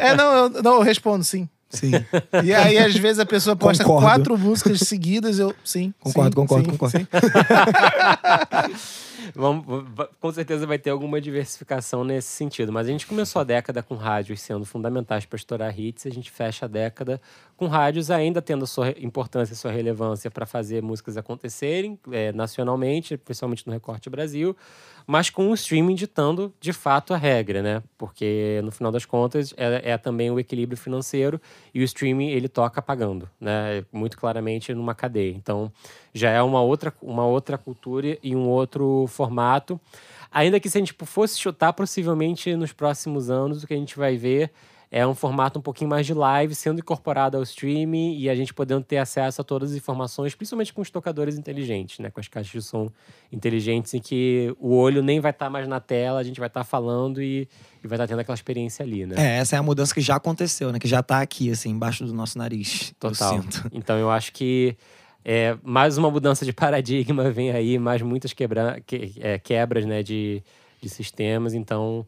É, 0.00 0.14
não, 0.14 0.34
eu, 0.34 0.62
não, 0.62 0.74
eu 0.74 0.82
respondo 0.82 1.24
sim. 1.24 1.48
Sim. 1.68 1.90
E 2.44 2.54
aí, 2.54 2.78
às 2.78 2.94
vezes, 2.94 3.18
a 3.18 3.26
pessoa 3.26 3.56
posta 3.56 3.82
Concordo. 3.82 4.06
quatro 4.06 4.38
músicas 4.38 4.80
seguidas, 4.80 5.38
eu 5.38 5.54
sim. 5.64 5.92
Concordo, 5.98 6.30
sim, 6.30 6.46
concordo, 6.46 6.64
sim, 6.64 6.70
concordo. 6.70 6.98
sim. 6.98 7.06
Vamos, 9.34 9.64
va- 9.94 10.08
com 10.20 10.32
certeza 10.32 10.66
vai 10.66 10.78
ter 10.78 10.90
alguma 10.90 11.20
diversificação 11.20 12.02
nesse 12.04 12.28
sentido. 12.28 12.72
Mas 12.72 12.86
a 12.88 12.90
gente 12.90 13.06
começou 13.06 13.40
a 13.40 13.44
década 13.44 13.82
com 13.82 13.94
rádios 13.94 14.40
sendo 14.40 14.64
fundamentais 14.64 15.24
para 15.24 15.36
estourar 15.36 15.78
hits. 15.78 16.06
A 16.06 16.10
gente 16.10 16.30
fecha 16.30 16.64
a 16.66 16.68
década 16.68 17.20
com 17.56 17.66
rádios 17.66 18.10
ainda 18.10 18.42
tendo 18.42 18.64
a 18.64 18.66
sua 18.66 18.90
importância 18.98 19.52
e 19.54 19.56
sua 19.56 19.70
relevância 19.70 20.30
para 20.30 20.44
fazer 20.46 20.82
músicas 20.82 21.16
acontecerem 21.16 21.98
eh, 22.10 22.32
nacionalmente, 22.32 23.16
principalmente 23.16 23.66
no 23.66 23.72
recorte 23.72 24.10
Brasil. 24.10 24.56
Mas 25.06 25.28
com 25.28 25.50
o 25.50 25.54
streaming 25.54 25.94
ditando 25.94 26.52
de 26.58 26.72
fato 26.72 27.12
a 27.12 27.16
regra, 27.16 27.62
né? 27.62 27.82
Porque 27.98 28.60
no 28.64 28.72
final 28.72 28.90
das 28.90 29.04
contas 29.04 29.52
é, 29.56 29.90
é 29.92 29.98
também 29.98 30.30
o 30.30 30.40
equilíbrio 30.40 30.78
financeiro 30.78 31.40
e 31.74 31.80
o 31.80 31.84
streaming 31.84 32.30
ele 32.30 32.48
toca 32.48 32.80
pagando, 32.80 33.28
né? 33.38 33.84
Muito 33.92 34.16
claramente 34.18 34.72
numa 34.72 34.94
cadeia. 34.94 35.34
Então 35.34 35.70
já 36.14 36.30
é 36.30 36.40
uma 36.40 36.62
outra, 36.62 36.94
uma 37.02 37.26
outra 37.26 37.58
cultura 37.58 38.16
e 38.22 38.34
um 38.34 38.48
outro 38.48 39.06
formato. 39.08 39.80
Ainda 40.30 40.60
que 40.60 40.70
se 40.70 40.78
a 40.78 40.80
gente 40.80 40.88
tipo, 40.88 41.04
fosse 41.04 41.38
chutar, 41.38 41.72
possivelmente 41.72 42.54
nos 42.54 42.72
próximos 42.72 43.28
anos, 43.28 43.62
o 43.62 43.66
que 43.66 43.74
a 43.74 43.76
gente 43.76 43.96
vai 43.96 44.16
ver 44.16 44.50
é 44.90 45.04
um 45.04 45.14
formato 45.14 45.58
um 45.58 45.62
pouquinho 45.62 45.90
mais 45.90 46.06
de 46.06 46.14
live 46.14 46.54
sendo 46.54 46.78
incorporado 46.78 47.36
ao 47.36 47.42
streaming 47.42 48.16
e 48.16 48.30
a 48.30 48.34
gente 48.36 48.54
podendo 48.54 48.84
ter 48.84 48.98
acesso 48.98 49.40
a 49.40 49.44
todas 49.44 49.72
as 49.72 49.76
informações, 49.76 50.36
principalmente 50.36 50.72
com 50.72 50.80
os 50.80 50.88
tocadores 50.88 51.36
inteligentes, 51.36 51.98
né? 51.98 52.10
Com 52.10 52.20
as 52.20 52.28
caixas 52.28 52.52
de 52.52 52.62
som 52.62 52.88
inteligentes 53.32 53.92
em 53.92 54.00
que 54.00 54.54
o 54.56 54.72
olho 54.72 55.02
nem 55.02 55.18
vai 55.18 55.32
estar 55.32 55.50
mais 55.50 55.66
na 55.66 55.80
tela, 55.80 56.20
a 56.20 56.22
gente 56.22 56.38
vai 56.38 56.46
estar 56.46 56.62
falando 56.62 57.20
e, 57.20 57.48
e 57.82 57.88
vai 57.88 57.96
estar 57.96 58.06
tendo 58.06 58.20
aquela 58.20 58.36
experiência 58.36 58.84
ali, 58.84 59.04
né? 59.04 59.16
É, 59.18 59.38
essa 59.38 59.56
é 59.56 59.58
a 59.58 59.62
mudança 59.64 59.92
que 59.92 60.00
já 60.00 60.14
aconteceu, 60.14 60.70
né? 60.70 60.78
Que 60.78 60.86
já 60.86 61.02
tá 61.02 61.20
aqui, 61.20 61.50
assim, 61.50 61.70
embaixo 61.70 62.04
do 62.04 62.14
nosso 62.14 62.38
nariz. 62.38 62.94
eu 63.02 63.10
Total. 63.10 63.42
sinto. 63.42 63.68
Então 63.72 63.98
eu 63.98 64.10
acho 64.10 64.32
que 64.32 64.76
é, 65.24 65.56
mais 65.62 65.96
uma 65.96 66.10
mudança 66.10 66.44
de 66.44 66.52
paradigma 66.52 67.30
vem 67.30 67.50
aí, 67.50 67.78
mais 67.78 68.02
muitas 68.02 68.32
quebra, 68.32 68.80
que- 68.86 69.14
é, 69.20 69.38
quebras 69.38 69.84
né, 69.86 70.02
de, 70.02 70.42
de 70.82 70.88
sistemas. 70.88 71.54
Então 71.54 72.06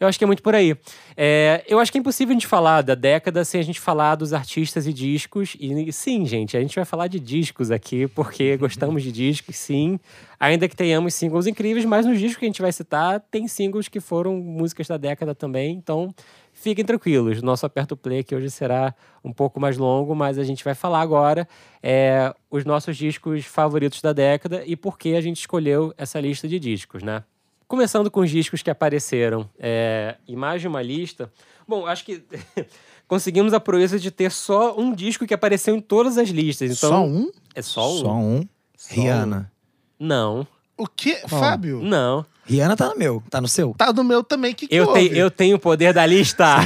eu 0.00 0.06
acho 0.06 0.16
que 0.16 0.22
é 0.22 0.26
muito 0.26 0.42
por 0.42 0.54
aí. 0.54 0.76
É, 1.16 1.64
eu 1.66 1.80
acho 1.80 1.90
que 1.90 1.98
é 1.98 2.00
impossível 2.00 2.30
a 2.30 2.34
gente 2.34 2.46
falar 2.46 2.82
da 2.82 2.94
década 2.94 3.44
sem 3.44 3.60
a 3.60 3.64
gente 3.64 3.80
falar 3.80 4.14
dos 4.14 4.32
artistas 4.32 4.86
e 4.86 4.92
discos. 4.92 5.56
E 5.58 5.92
sim, 5.92 6.24
gente, 6.24 6.56
a 6.56 6.60
gente 6.60 6.76
vai 6.76 6.84
falar 6.84 7.08
de 7.08 7.18
discos 7.18 7.70
aqui, 7.72 8.06
porque 8.06 8.56
gostamos 8.56 9.02
de 9.02 9.10
discos, 9.10 9.56
sim. 9.56 9.98
Ainda 10.38 10.68
que 10.68 10.76
tenhamos 10.76 11.14
singles 11.14 11.48
incríveis, 11.48 11.84
mas 11.84 12.06
nos 12.06 12.18
discos 12.18 12.36
que 12.38 12.44
a 12.44 12.48
gente 12.48 12.62
vai 12.62 12.70
citar, 12.70 13.18
tem 13.28 13.48
singles 13.48 13.88
que 13.88 13.98
foram 13.98 14.36
músicas 14.36 14.86
da 14.86 14.96
década 14.96 15.34
também. 15.34 15.74
Então 15.74 16.14
fiquem 16.60 16.84
tranquilos. 16.84 17.40
Nosso 17.42 17.64
Aperto 17.64 17.96
Play 17.96 18.20
aqui 18.20 18.34
hoje 18.34 18.50
será 18.50 18.94
um 19.24 19.32
pouco 19.32 19.60
mais 19.60 19.76
longo, 19.78 20.14
mas 20.14 20.38
a 20.38 20.44
gente 20.44 20.64
vai 20.64 20.74
falar 20.74 21.00
agora 21.00 21.48
é, 21.82 22.34
os 22.50 22.64
nossos 22.64 22.96
discos 22.96 23.44
favoritos 23.44 24.00
da 24.02 24.12
década 24.12 24.62
e 24.66 24.76
por 24.76 24.98
que 24.98 25.14
a 25.14 25.20
gente 25.20 25.38
escolheu 25.38 25.94
essa 25.96 26.20
lista 26.20 26.48
de 26.48 26.58
discos, 26.58 27.02
né? 27.02 27.22
Começando 27.66 28.10
com 28.10 28.20
os 28.20 28.30
discos 28.30 28.62
que 28.62 28.70
apareceram, 28.70 29.48
é, 29.58 30.16
e 30.26 30.34
mais 30.34 30.60
de 30.60 30.68
uma 30.68 30.80
lista. 30.82 31.30
Bom, 31.66 31.86
acho 31.86 32.04
que 32.04 32.22
conseguimos 33.06 33.52
a 33.52 33.60
proeza 33.60 33.98
de 33.98 34.10
ter 34.10 34.30
só 34.32 34.74
um 34.78 34.94
disco 34.94 35.26
que 35.26 35.34
apareceu 35.34 35.76
em 35.76 35.80
todas 35.80 36.16
as 36.16 36.30
listas. 36.30 36.70
Então, 36.70 36.90
Só 36.90 37.04
um? 37.04 37.30
É 37.54 37.62
só 37.62 37.92
um? 37.92 37.98
Só 37.98 38.14
um. 38.14 38.48
Rihanna. 38.88 39.52
Não, 39.98 40.46
O 40.76 40.86
que? 40.86 41.16
Qual? 41.28 41.40
Fábio? 41.40 41.82
não. 41.82 42.24
Rihanna 42.48 42.76
tá 42.76 42.88
no 42.88 42.96
meu. 42.98 43.22
Tá 43.30 43.40
no 43.40 43.46
seu? 43.48 43.74
Tá 43.76 43.92
no 43.92 44.02
meu 44.02 44.24
também, 44.24 44.54
que 44.54 44.66
que 44.66 44.74
Eu, 44.74 44.86
houve? 44.88 45.00
tenho, 45.08 45.16
eu 45.16 45.30
tenho 45.30 45.56
o 45.56 45.58
poder 45.58 45.92
da 45.92 46.04
lista. 46.06 46.56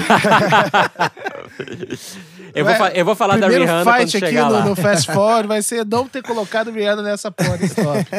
Eu 2.54 2.64
vou, 2.66 2.74
É, 2.74 2.92
eu 3.00 3.04
vou 3.04 3.14
falar 3.14 3.38
da 3.38 3.48
Rihanna 3.48 3.82
quando 3.84 3.96
fight 4.00 4.16
aqui 4.18 4.26
chegar 4.26 4.46
no, 4.46 4.52
lá. 4.52 4.64
no 4.64 4.76
Fast 4.76 5.06
Forward 5.12 5.48
vai 5.48 5.62
ser 5.62 5.86
não 5.86 6.06
ter 6.06 6.22
colocado 6.22 6.70
Rihanna 6.70 7.00
nessa 7.02 7.30
porra. 7.30 7.58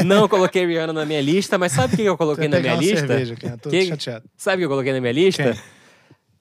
Não 0.03 0.27
coloquei 0.27 0.65
Rihanna 0.65 0.91
na 0.91 1.05
minha 1.05 1.21
lista, 1.21 1.57
mas 1.57 1.71
sabe 1.71 1.93
o 1.93 1.97
que 1.97 2.03
eu 2.03 2.17
coloquei 2.17 2.47
na 2.47 2.59
minha 2.59 2.75
lista? 2.75 3.05
cerveja, 3.07 3.35
cara. 3.35 3.57
Tô 3.57 3.69
Que- 3.69 3.85
chateado. 3.85 4.25
Sabe 4.35 4.55
o 4.55 4.59
que 4.61 4.65
eu 4.65 4.69
coloquei 4.69 4.91
na 4.91 4.99
minha 4.99 5.13
lista? 5.13 5.55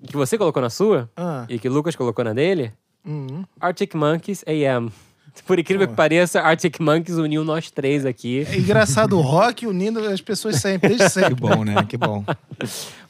Que 0.07 0.17
você 0.17 0.39
colocou 0.39 0.63
na 0.63 0.71
sua? 0.71 1.11
Ah. 1.17 1.45
E 1.49 1.59
que 1.59 1.69
o 1.69 1.73
Lucas 1.73 1.95
colocou 1.95 2.25
na 2.25 2.33
dele? 2.33 2.73
Uhum. 3.07 3.45
Arctic 3.61 3.95
Monkeys 3.95 4.43
AM. 4.47 4.91
Por 5.47 5.59
incrível 5.59 5.89
que 5.89 5.95
pareça, 5.95 6.41
Arctic 6.41 6.79
Monkeys 6.79 7.19
uniu 7.19 7.45
nós 7.45 7.71
três 7.71 8.05
aqui. 8.05 8.47
É 8.51 8.57
engraçado 8.57 9.17
o 9.17 9.21
rock 9.21 9.67
unindo 9.67 10.01
as 10.07 10.21
pessoas 10.21 10.57
sempre, 10.57 10.91
desde 10.91 11.05
Que 11.05 11.11
sempre. 11.11 11.35
bom, 11.35 11.65
né? 11.65 11.75
Que 11.89 11.97
bom. 11.97 12.25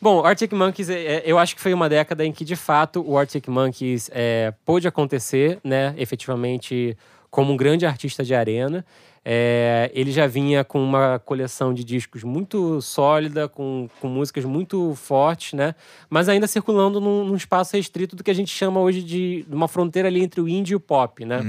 Bom, 0.01 0.25
Arctic 0.25 0.51
Monkeys, 0.53 0.91
é, 0.91 0.95
é, 0.95 1.23
eu 1.25 1.39
acho 1.39 1.55
que 1.55 1.61
foi 1.61 1.73
uma 1.73 1.89
década 1.89 2.27
em 2.27 2.33
que, 2.33 2.45
de 2.45 2.57
fato, 2.57 3.05
o 3.07 3.17
Arctic 3.17 3.47
Monkeys 3.47 4.11
é, 4.13 4.53
pôde 4.65 4.89
acontecer, 4.89 5.61
né, 5.63 5.95
efetivamente, 5.97 6.97
como 7.31 7.53
um 7.53 7.57
grande 7.57 7.87
artista 7.87 8.25
de 8.25 8.35
arena. 8.35 8.85
É, 9.25 9.89
ele 9.95 10.11
já 10.11 10.27
vinha 10.27 10.65
com 10.65 10.83
uma 10.83 11.21
coleção 11.21 11.73
de 11.73 11.85
discos 11.85 12.25
muito 12.25 12.81
sólida, 12.81 13.49
com, 13.49 13.89
com 14.01 14.09
músicas 14.09 14.45
muito 14.45 14.97
fortes, 14.97 15.53
né? 15.53 15.77
Mas 16.11 16.29
ainda 16.29 16.49
circulando 16.49 17.01
num, 17.01 17.25
num 17.25 17.37
espaço 17.37 17.77
restrito 17.77 18.17
do 18.17 18.25
que 18.25 18.31
a 18.33 18.35
gente 18.35 18.51
chama 18.51 18.81
hoje 18.81 19.01
de 19.03 19.47
uma 19.49 19.69
fronteira 19.69 20.09
ali 20.09 20.21
entre 20.21 20.41
o 20.41 20.49
indie 20.49 20.73
e 20.73 20.77
o 20.77 20.81
pop, 20.81 21.25
né? 21.25 21.41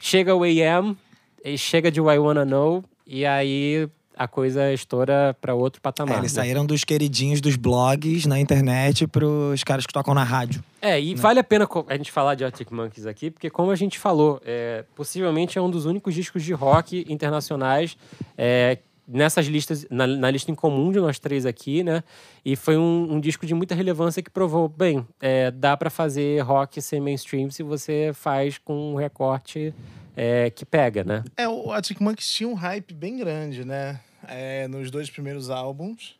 Chega 0.00 0.34
o 0.34 0.42
AM, 0.44 0.96
e 1.44 1.56
chega 1.58 1.90
de 1.90 2.00
I 2.00 2.18
Wanna 2.18 2.44
Know, 2.44 2.84
e 3.06 3.24
aí 3.24 3.88
a 4.16 4.26
coisa 4.26 4.72
estoura 4.72 5.36
para 5.40 5.54
outro 5.54 5.78
É, 5.78 5.82
patamar. 5.82 6.18
eles 6.18 6.34
né? 6.34 6.42
saíram 6.42 6.66
dos 6.66 6.82
queridinhos 6.82 7.40
dos 7.40 7.54
blogs 7.54 8.26
na 8.26 8.40
internet 8.40 9.06
pros 9.06 9.62
caras 9.62 9.86
que 9.86 9.92
tocam 9.92 10.12
na 10.12 10.24
rádio. 10.24 10.62
É, 10.82 11.00
e 11.00 11.14
vale 11.14 11.38
a 11.38 11.44
pena 11.44 11.68
a 11.88 11.96
gente 11.96 12.10
falar 12.10 12.34
de 12.34 12.44
Arctic 12.44 12.70
Monkeys 12.72 13.06
aqui, 13.06 13.30
porque 13.30 13.48
como 13.48 13.70
a 13.70 13.76
gente 13.76 13.96
falou, 13.96 14.40
é, 14.44 14.84
possivelmente 14.96 15.56
é 15.56 15.62
um 15.62 15.70
dos 15.70 15.86
únicos 15.86 16.14
discos 16.14 16.42
de 16.42 16.52
rock 16.52 17.06
internacionais 17.08 17.96
é, 18.36 18.78
nessas 19.08 19.46
listas, 19.46 19.86
na, 19.90 20.06
na 20.06 20.30
lista 20.30 20.50
em 20.50 20.54
comum 20.54 20.92
de 20.92 21.00
nós 21.00 21.18
três 21.18 21.46
aqui, 21.46 21.82
né? 21.82 22.04
E 22.44 22.54
foi 22.54 22.76
um, 22.76 23.14
um 23.14 23.20
disco 23.20 23.46
de 23.46 23.54
muita 23.54 23.74
relevância 23.74 24.22
que 24.22 24.30
provou, 24.30 24.68
bem, 24.68 25.06
é, 25.20 25.50
dá 25.50 25.76
pra 25.76 25.88
fazer 25.88 26.40
rock 26.42 26.80
ser 26.82 27.00
mainstream 27.00 27.50
se 27.50 27.62
você 27.62 28.10
faz 28.12 28.58
com 28.58 28.92
um 28.92 28.94
recorte 28.96 29.74
é, 30.14 30.50
que 30.50 30.66
pega, 30.66 31.02
né? 31.02 31.24
É, 31.36 31.48
o 31.48 31.72
Arctic 31.72 32.00
Monkeys 32.00 32.28
tinha 32.28 32.48
um 32.48 32.54
hype 32.54 32.92
bem 32.92 33.16
grande, 33.16 33.64
né? 33.64 34.00
É, 34.26 34.68
nos 34.68 34.90
dois 34.90 35.08
primeiros 35.08 35.48
álbuns. 35.48 36.18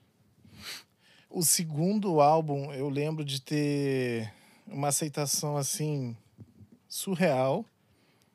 O 1.28 1.43
segundo 1.43 2.22
álbum, 2.22 2.72
eu 2.72 2.89
lembro 2.89 3.22
de 3.22 3.43
ter 3.43 4.32
uma 4.66 4.89
aceitação, 4.89 5.57
assim, 5.57 6.16
surreal, 6.89 7.64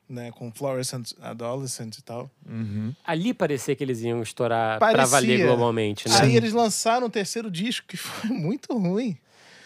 né? 0.10 0.32
Com 0.32 0.52
Fluorescent 0.52 1.12
Adolescent 1.22 1.98
e 1.98 2.02
tal. 2.04 2.30
Ali 3.06 3.34
parecia 3.34 3.76
que 3.76 3.84
eles 3.84 4.02
iam 4.02 4.22
estourar 4.22 4.80
pra 4.80 4.90
Parecia. 4.90 5.12
valer 5.12 5.46
globalmente, 5.46 6.08
né? 6.08 6.16
Aí 6.22 6.36
eles 6.36 6.54
lançaram 6.54 7.08
o 7.08 7.10
terceiro 7.10 7.50
disco, 7.50 7.86
que 7.88 7.98
foi 7.98 8.30
muito 8.36 8.78
ruim. 8.78 9.18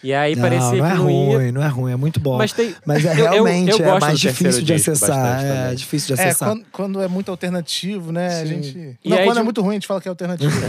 E 0.03 0.13
aí 0.13 0.35
não, 0.35 0.43
parecia 0.43 0.77
não 0.77 0.85
é 0.85 0.91
que 0.91 0.97
não 0.97 1.09
ia... 1.09 1.37
ruim, 1.37 1.51
não 1.51 1.63
é 1.63 1.67
ruim, 1.67 1.91
é 1.91 1.95
muito 1.95 2.19
bom. 2.19 2.37
Mas 2.37 2.53
tem- 2.53 2.75
Mas 2.85 3.03
é 3.03 3.13
eu- 3.13 3.17
eu- 3.17 3.31
realmente 3.31 3.81
eu 3.81 3.95
é 3.95 3.99
mais 3.99 4.19
difícil 4.19 4.61
de 4.61 4.73
acessar. 4.75 5.43
É 5.43 5.73
difícil 5.73 6.15
de 6.15 6.21
É, 6.21 6.25
acessar. 6.25 6.49
quando, 6.49 6.65
quando 6.71 7.01
é 7.01 7.07
muito 7.07 7.31
alternativo, 7.31 8.11
né? 8.11 8.39
A 8.41 8.45
gente... 8.45 8.95
E 9.03 9.09
Não, 9.09 9.17
aí 9.17 9.25
quando 9.25 9.33
de- 9.37 9.39
é 9.41 9.43
muito 9.43 9.59
ruim, 9.61 9.71
a 9.71 9.73
gente 9.73 9.87
fala 9.87 9.99
que 9.99 10.07
é 10.07 10.11
alternativo. 10.11 10.51
né? 10.55 10.67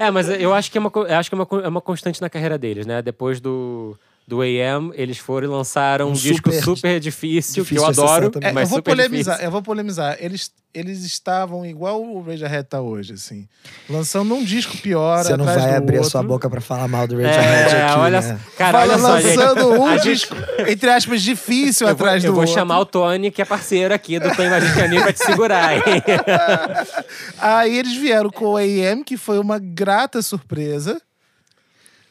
É. 0.00 0.06
É, 0.06 0.10
mas 0.10 0.28
eu 0.28 0.52
acho 0.52 0.72
que 0.72 0.76
é 0.76 0.80
uma, 0.80 0.90
eu 0.92 1.16
acho 1.16 1.30
que 1.30 1.36
é 1.36 1.38
uma, 1.38 1.48
é 1.64 1.68
uma 1.68 1.80
constante 1.80 2.20
na 2.20 2.28
carreira 2.28 2.58
deles, 2.58 2.84
né? 2.84 3.00
Depois 3.00 3.40
do, 3.40 3.96
do 4.28 4.40
AM, 4.42 4.90
eles 4.94 5.18
foram 5.18 5.46
e 5.46 5.50
lançaram 5.50 6.06
um, 6.08 6.10
Um 6.10 6.12
disco 6.14 6.50
super 6.50 6.64
super 6.64 7.00
difícil, 7.00 7.64
que 7.64 7.74
difícil 7.74 7.86
eu 7.86 7.92
de 7.92 8.00
acessar 8.00 8.16
adoro. 8.24 8.38
É, 8.42 8.52
mas 8.52 8.64
eu 8.64 8.68
vou 8.70 8.78
super 8.78 8.90
polemizar, 8.96 9.34
difícil. 9.34 9.44
eu 9.46 9.50
vou 9.52 9.62
polemizar. 9.62 10.16
Eles, 10.18 10.50
eles 10.74 11.04
estavam 11.04 11.64
igual 11.64 12.02
o 12.02 12.20
Radiohead 12.22 12.68
tá 12.68 12.80
hoje, 12.80 13.12
assim. 13.12 13.46
Lançando 13.88 14.34
um 14.34 14.42
disco 14.44 14.76
pior 14.78 15.22
Você 15.24 15.36
não 15.36 15.44
vai 15.44 15.56
do 15.56 15.76
abrir 15.76 15.96
a 15.96 15.98
outro. 16.00 16.10
sua 16.10 16.22
boca 16.24 16.50
pra 16.50 16.60
falar 16.60 16.88
mal 16.88 17.06
do 17.06 17.14
Radiohead 17.14 17.74
É, 17.76 17.82
aqui, 17.84 17.98
olha, 18.00 18.20
né? 18.20 18.40
cara, 18.58 18.78
Fala 18.80 18.92
olha 18.94 19.02
só, 19.02 19.20
gente. 19.20 19.36
lançando 19.36 19.68
um 19.80 19.86
A 19.86 19.96
gente- 19.98 20.02
disco, 20.12 20.36
entre 20.66 20.90
aspas, 20.90 21.22
difícil 21.22 21.86
Eu 21.86 21.94
vou, 21.96 22.04
atrás 22.06 22.22
do 22.22 22.26
eu 22.28 22.32
vou 22.32 22.40
outro. 22.40 22.54
chamar 22.54 22.80
o 22.80 22.84
Tony, 22.84 23.30
que 23.30 23.40
é 23.40 23.44
parceiro 23.44 23.94
aqui 23.94 24.18
do 24.18 24.26
Magic 24.28 24.74
Caninho, 24.74 25.02
pra 25.02 25.12
te 25.12 25.24
segurar, 25.24 25.74
hein? 25.76 25.82
Aí 27.38 27.78
eles 27.78 27.96
vieram 27.96 28.30
com 28.30 28.46
o 28.46 28.56
AM, 28.56 29.04
que 29.04 29.16
foi 29.16 29.38
uma 29.38 29.58
grata 29.58 30.20
surpresa. 30.22 31.00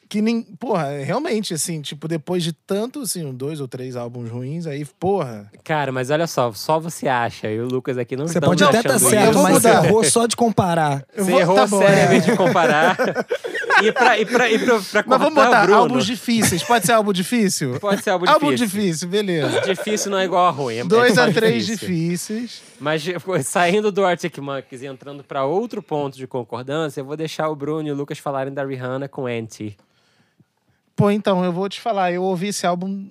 Que 0.08 0.22
nem. 0.22 0.44
Porra, 0.44 1.00
realmente, 1.04 1.54
assim, 1.54 1.82
tipo, 1.82 2.08
depois 2.08 2.44
de 2.44 2.54
tanto, 2.54 3.02
assim, 3.02 3.34
dois 3.34 3.60
ou 3.60 3.68
três 3.68 3.96
álbuns 3.96 4.30
ruins, 4.30 4.68
aí, 4.68 4.86
porra. 5.00 5.52
Cara, 5.64 5.92
mas 5.92 6.12
olha 6.12 6.28
só, 6.28 6.52
só 6.54 6.80
você 6.80 7.08
acha, 7.08 7.50
e 7.50 7.60
o 7.60 7.66
Lucas 7.68 7.98
aqui 7.98 8.16
não 8.16 8.28
Você 8.28 8.40
pode 8.40 8.64
até 8.64 8.78
estar 8.78 8.94
eu 8.94 9.00
certo, 9.00 9.40
mas 9.42 9.62
você 9.62 9.70
errou 9.70 10.04
só 10.04 10.28
de 10.28 10.36
comparar. 10.36 11.04
Você 11.16 11.32
vou- 11.32 11.40
errou 11.40 11.56
tá 11.56 11.68
bom, 11.68 11.80
seriamente 11.80 12.28
é. 12.30 12.32
de 12.32 12.38
comparar. 12.38 12.98
e 13.84 13.92
pra, 13.92 14.20
e 14.20 14.26
pra, 14.26 14.50
e 14.52 14.60
pra, 14.60 14.80
pra 14.80 15.04
Mas 15.08 15.20
vamos 15.20 15.34
botar 15.34 15.64
Bruno, 15.64 15.80
álbuns 15.80 16.06
difíceis. 16.06 16.62
Pode 16.64 16.86
ser 16.86 16.92
álbum 16.94 17.12
difícil? 17.12 17.80
Pode 17.80 18.04
ser 18.04 18.12
álbum 18.12 18.30
Álbum 18.30 18.54
difícil. 18.54 18.80
difícil, 18.80 19.08
beleza. 19.10 19.62
Difícil 19.62 20.12
não 20.12 20.20
é 20.20 20.26
igual 20.26 20.46
a 20.46 20.52
ruim. 20.52 20.76
É, 20.78 20.84
Dois 20.84 21.18
é 21.18 21.22
a 21.22 21.26
só 21.26 21.32
três 21.34 21.66
difícil. 21.66 21.88
difíceis. 21.88 22.62
Mas 22.80 23.04
saindo 23.44 23.92
do 23.92 24.06
Arctic 24.06 24.38
Monkeys 24.38 24.84
e 24.84 24.86
entrando 24.86 25.24
pra 25.24 25.46
outro 25.46 25.82
ponto 25.82 26.16
de 26.16 26.28
concordância, 26.28 27.02
eu 27.02 27.06
vou 27.06 27.18
deixar 27.18 27.50
o 27.50 27.56
Bruno 27.56 27.88
e 27.88 27.92
o 27.92 27.96
Lucas 27.96 28.20
falarem 28.20 28.54
da 28.54 28.64
Rihanna 28.64 29.08
com 29.08 29.26
Anti. 29.26 29.76
Pô, 30.96 31.12
então, 31.12 31.44
eu 31.44 31.52
vou 31.52 31.68
te 31.68 31.82
falar, 31.82 32.12
eu 32.12 32.24
ouvi 32.24 32.48
esse 32.48 32.66
álbum. 32.66 33.10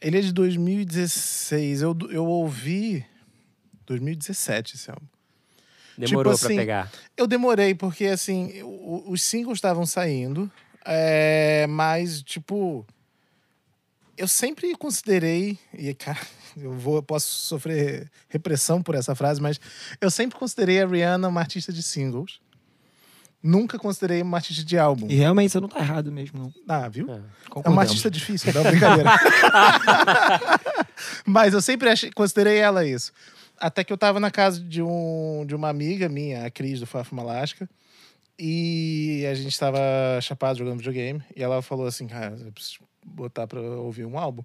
Ele 0.00 0.18
é 0.18 0.20
de 0.20 0.32
2016. 0.32 1.82
Eu, 1.82 1.96
eu 2.10 2.26
ouvi. 2.26 3.04
2017 3.86 4.76
esse 4.76 4.90
álbum. 4.90 5.06
Demorou 5.96 6.32
Tipo 6.32 6.38
pra 6.38 6.48
assim, 6.48 6.56
pegar. 6.56 6.92
Eu 7.16 7.26
demorei, 7.26 7.74
porque 7.74 8.06
assim, 8.06 8.62
os 9.06 9.22
singles 9.22 9.58
estavam 9.58 9.84
saindo, 9.84 10.50
é, 10.84 11.66
mas, 11.68 12.22
tipo, 12.22 12.86
eu 14.16 14.28
sempre 14.28 14.74
considerei, 14.76 15.58
e 15.72 15.92
cara, 15.94 16.20
eu 16.56 16.72
vou, 16.72 16.96
eu 16.96 17.02
posso 17.02 17.26
sofrer 17.26 18.08
repressão 18.28 18.80
por 18.80 18.94
essa 18.94 19.14
frase, 19.14 19.40
mas 19.40 19.60
eu 20.00 20.10
sempre 20.10 20.38
considerei 20.38 20.80
a 20.80 20.86
Rihanna 20.86 21.28
uma 21.28 21.40
artista 21.40 21.72
de 21.72 21.82
singles. 21.82 22.40
Nunca 23.42 23.78
considerei 23.78 24.20
uma 24.20 24.36
artista 24.38 24.64
de 24.64 24.76
álbum. 24.76 25.06
E 25.08 25.14
realmente 25.14 25.52
você 25.52 25.60
não 25.60 25.68
tá 25.68 25.78
errado 25.78 26.10
mesmo, 26.10 26.38
não. 26.40 26.52
Ah, 26.68 26.88
viu? 26.88 27.08
É. 27.10 27.20
É 27.64 27.68
uma 27.68 27.82
artista 27.82 28.10
difícil, 28.10 28.52
não, 28.52 28.62
brincadeira. 28.64 29.10
Mas 31.24 31.54
eu 31.54 31.62
sempre 31.62 31.88
achei, 31.88 32.10
considerei 32.10 32.58
ela 32.58 32.84
isso. 32.84 33.12
Até 33.56 33.82
que 33.84 33.92
eu 33.92 33.98
tava 33.98 34.20
na 34.20 34.30
casa 34.30 34.60
de, 34.60 34.82
um, 34.82 35.44
de 35.46 35.54
uma 35.54 35.68
amiga 35.68 36.08
minha, 36.08 36.46
a 36.46 36.50
Cris 36.50 36.80
do 36.80 36.86
Fafo 36.86 37.14
Malasca, 37.14 37.68
e 38.38 39.24
a 39.30 39.34
gente 39.34 39.58
tava 39.58 39.78
chapado 40.20 40.58
jogando 40.58 40.78
videogame, 40.78 41.22
e 41.34 41.42
ela 41.42 41.60
falou 41.62 41.86
assim, 41.86 42.06
cara, 42.06 42.36
eu 42.44 42.52
preciso 42.52 42.80
botar 43.04 43.46
pra 43.46 43.60
ouvir 43.60 44.04
um 44.04 44.18
álbum. 44.18 44.44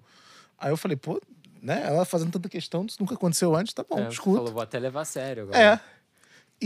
Aí 0.58 0.70
eu 0.70 0.76
falei, 0.76 0.96
pô, 0.96 1.20
né? 1.62 1.82
Ela 1.86 2.04
fazendo 2.04 2.32
tanta 2.32 2.48
questão, 2.48 2.84
isso 2.86 2.96
nunca 3.00 3.14
aconteceu 3.14 3.54
antes, 3.54 3.72
tá 3.72 3.84
bom, 3.88 3.98
É, 3.98 4.08
escuta. 4.08 4.38
falou, 4.38 4.52
vou 4.52 4.62
até 4.62 4.78
levar 4.78 5.02
a 5.02 5.04
sério 5.04 5.44
agora. 5.44 5.58
É. 5.58 5.80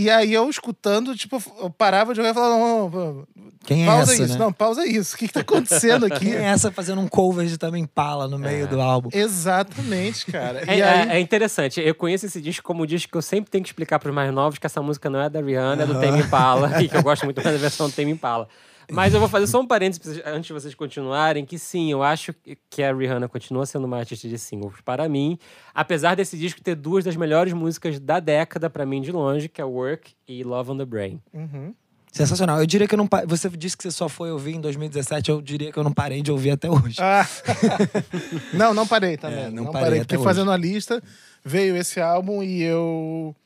E 0.01 0.09
aí 0.09 0.33
eu 0.33 0.49
escutando, 0.49 1.17
tipo, 1.17 1.43
eu 1.61 1.69
parava 1.71 2.13
de 2.13 2.19
jogar 2.19 2.31
e 2.31 2.35
falava, 2.35 2.55
não, 2.57 2.89
não, 2.89 3.27
Quem 3.65 3.83
é 3.83 3.87
pausa 3.87 4.13
essa, 4.13 4.23
isso, 4.23 4.33
né? 4.35 4.39
não, 4.39 4.53
pausa 4.53 4.87
isso. 4.87 5.17
O 5.17 5.19
que, 5.19 5.27
que 5.27 5.33
tá 5.35 5.41
acontecendo 5.41 6.07
aqui? 6.07 6.27
Quem 6.27 6.35
é 6.37 6.45
essa 6.45 6.71
fazendo 6.71 7.01
um 7.01 7.09
cover 7.09 7.47
de 7.49 7.59
também 7.59 7.85
pala 7.85 8.29
no 8.29 8.39
meio 8.39 8.69
do 8.69 8.81
álbum? 8.81 9.09
Exatamente, 9.13 10.27
cara. 10.31 10.63
É, 10.69 10.77
e 10.79 10.83
aí, 10.83 11.09
é- 11.09 11.17
é 11.17 11.21
interessante. 11.21 11.81
Eu 11.81 11.97
conheço 11.97 12.27
esse 12.27 12.41
disco 12.41 12.63
como 12.65 12.85
um 12.85 12.87
disco 12.87 13.11
que 13.11 13.19
eu 13.19 13.23
sempre 13.23 13.51
tenho 13.51 13.65
que 13.65 13.71
explicar 13.71 13.99
para 13.99 14.09
os 14.09 14.15
mais 14.15 14.33
novos 14.33 14.59
que 14.61 14.67
essa 14.67 14.81
música 14.81 15.11
não 15.11 15.21
é 15.21 15.29
da 15.29 15.41
Rihanna, 15.41 15.83
é 15.83 15.87
do 15.87 15.99
Tame 15.99 16.21
Impala, 16.21 16.79
e 16.81 16.89
que 16.89 16.97
eu 16.97 17.03
gosto 17.03 17.25
muito 17.25 17.43
mais 17.43 17.57
da 17.57 17.61
versão 17.61 17.89
do 17.89 17.93
Tame 17.93 18.13
Impala. 18.13 18.49
Mas 18.91 19.13
eu 19.15 19.21
vou 19.21 19.29
fazer 19.29 19.47
só 19.47 19.61
um 19.61 19.67
parênteses 19.67 20.21
antes 20.25 20.47
de 20.47 20.53
vocês 20.53 20.75
continuarem, 20.75 21.45
que 21.45 21.59
sim, 21.59 21.91
eu 21.93 22.03
acho 22.03 22.35
que 22.71 22.83
a 22.83 22.95
Rihanna 22.95 23.29
continua 23.29 23.67
sendo 23.67 23.85
uma 23.85 23.99
artista 23.99 24.27
de 24.29 24.39
singles 24.39 24.81
para 24.85 25.09
mim, 25.09 25.39
apesar 25.75 26.15
desse 26.15 26.39
disco 26.39 26.61
ter 26.63 26.75
duas 26.75 27.05
das 27.05 27.15
melhores 27.17 27.53
músicas 27.53 28.01
da 28.01 28.19
década 28.21 28.71
para 28.71 28.87
mim 28.87 29.03
de 29.03 29.13
longe, 29.13 29.49
que 29.49 29.61
é 29.61 29.65
Work 29.65 30.13
e 30.27 30.43
Love 30.43 30.71
on 30.71 30.79
the 30.79 30.85
Brain. 30.87 31.21
Uhum. 31.35 31.75
Sensacional. 32.11 32.59
Eu 32.59 32.67
diria 32.67 32.89
que 32.89 32.95
eu 32.95 32.99
não. 32.99 33.07
pa- 33.07 33.25
Você 33.27 33.51
disse 33.51 33.77
que 33.77 33.83
você 33.83 33.91
só 33.91 34.09
foi 34.09 34.33
ouvir 34.33 34.55
em 34.55 34.61
2017, 34.61 35.31
eu 35.31 35.43
diria 35.43 35.71
que 35.71 35.79
eu 35.79 35.85
não 35.85 35.93
parei 35.93 36.23
de 36.23 36.33
ouvir 36.33 36.53
até 36.53 36.71
hoje. 36.71 36.97
Ah. 37.01 37.27
não, 38.55 38.73
não 38.75 38.87
parei 38.87 39.17
também. 39.17 39.39
É, 39.45 39.51
não 39.51 39.65
não, 39.65 39.73
parei 39.73 39.85
parei, 39.87 39.99
até 40.01 40.05
porque 40.07 40.17
hoje. 40.17 40.25
fazendo 40.25 40.51
a 40.51 40.57
lista, 40.57 41.03
veio 41.45 41.77
esse 41.77 42.01
álbum 42.01 42.43
e 42.43 42.63
eu 42.63 43.37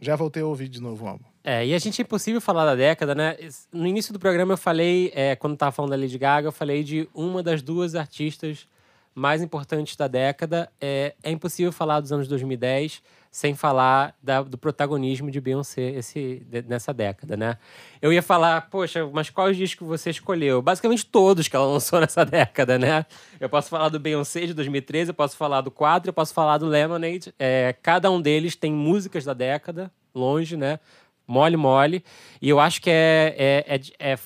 já 0.00 0.16
voltei 0.16 0.42
a 0.42 0.46
ouvir 0.46 0.68
de 0.68 0.80
novo 0.80 1.04
o 1.04 1.08
álbum. 1.08 1.24
É, 1.48 1.64
e 1.64 1.72
a 1.72 1.78
gente 1.78 2.02
é 2.02 2.02
impossível 2.02 2.40
falar 2.40 2.64
da 2.64 2.74
década, 2.74 3.14
né? 3.14 3.36
No 3.72 3.86
início 3.86 4.12
do 4.12 4.18
programa 4.18 4.54
eu 4.54 4.56
falei, 4.56 5.12
é, 5.14 5.36
quando 5.36 5.56
tava 5.56 5.70
falando 5.70 5.92
da 5.92 5.96
Lady 5.96 6.18
Gaga, 6.18 6.48
eu 6.48 6.52
falei 6.52 6.82
de 6.82 7.08
uma 7.14 7.40
das 7.40 7.62
duas 7.62 7.94
artistas 7.94 8.66
mais 9.14 9.40
importantes 9.40 9.94
da 9.94 10.08
década. 10.08 10.68
É, 10.80 11.14
é 11.22 11.30
impossível 11.30 11.70
falar 11.70 12.00
dos 12.00 12.10
anos 12.10 12.26
2010 12.26 13.00
sem 13.30 13.54
falar 13.54 14.16
da, 14.20 14.42
do 14.42 14.58
protagonismo 14.58 15.30
de 15.30 15.40
Beyoncé 15.40 15.90
esse, 15.90 16.44
de, 16.50 16.62
nessa 16.62 16.92
década, 16.92 17.36
né? 17.36 17.58
Eu 18.02 18.12
ia 18.12 18.22
falar, 18.22 18.62
poxa, 18.68 19.08
mas 19.12 19.30
quais 19.30 19.56
discos 19.56 19.86
você 19.86 20.10
escolheu? 20.10 20.60
Basicamente 20.60 21.06
todos 21.06 21.46
que 21.46 21.54
ela 21.54 21.66
lançou 21.66 22.00
nessa 22.02 22.24
década, 22.24 22.76
né? 22.76 23.06
Eu 23.38 23.48
posso 23.48 23.68
falar 23.68 23.88
do 23.88 24.00
Beyoncé 24.00 24.46
de 24.46 24.54
2013, 24.54 25.10
eu 25.10 25.14
posso 25.14 25.36
falar 25.36 25.60
do 25.60 25.70
4, 25.70 26.08
eu 26.08 26.12
posso 26.12 26.34
falar 26.34 26.58
do 26.58 26.66
Lemonade. 26.66 27.32
É, 27.38 27.72
cada 27.82 28.10
um 28.10 28.20
deles 28.20 28.56
tem 28.56 28.72
músicas 28.72 29.24
da 29.24 29.32
década, 29.32 29.92
longe, 30.12 30.56
né? 30.56 30.80
Mole, 31.26 31.56
mole. 31.56 32.04
E 32.40 32.48
eu 32.48 32.60
acho 32.60 32.80
que 32.80 32.90
é, 32.90 33.34
é, 33.36 33.76
é, 33.76 34.12
é 34.12 34.18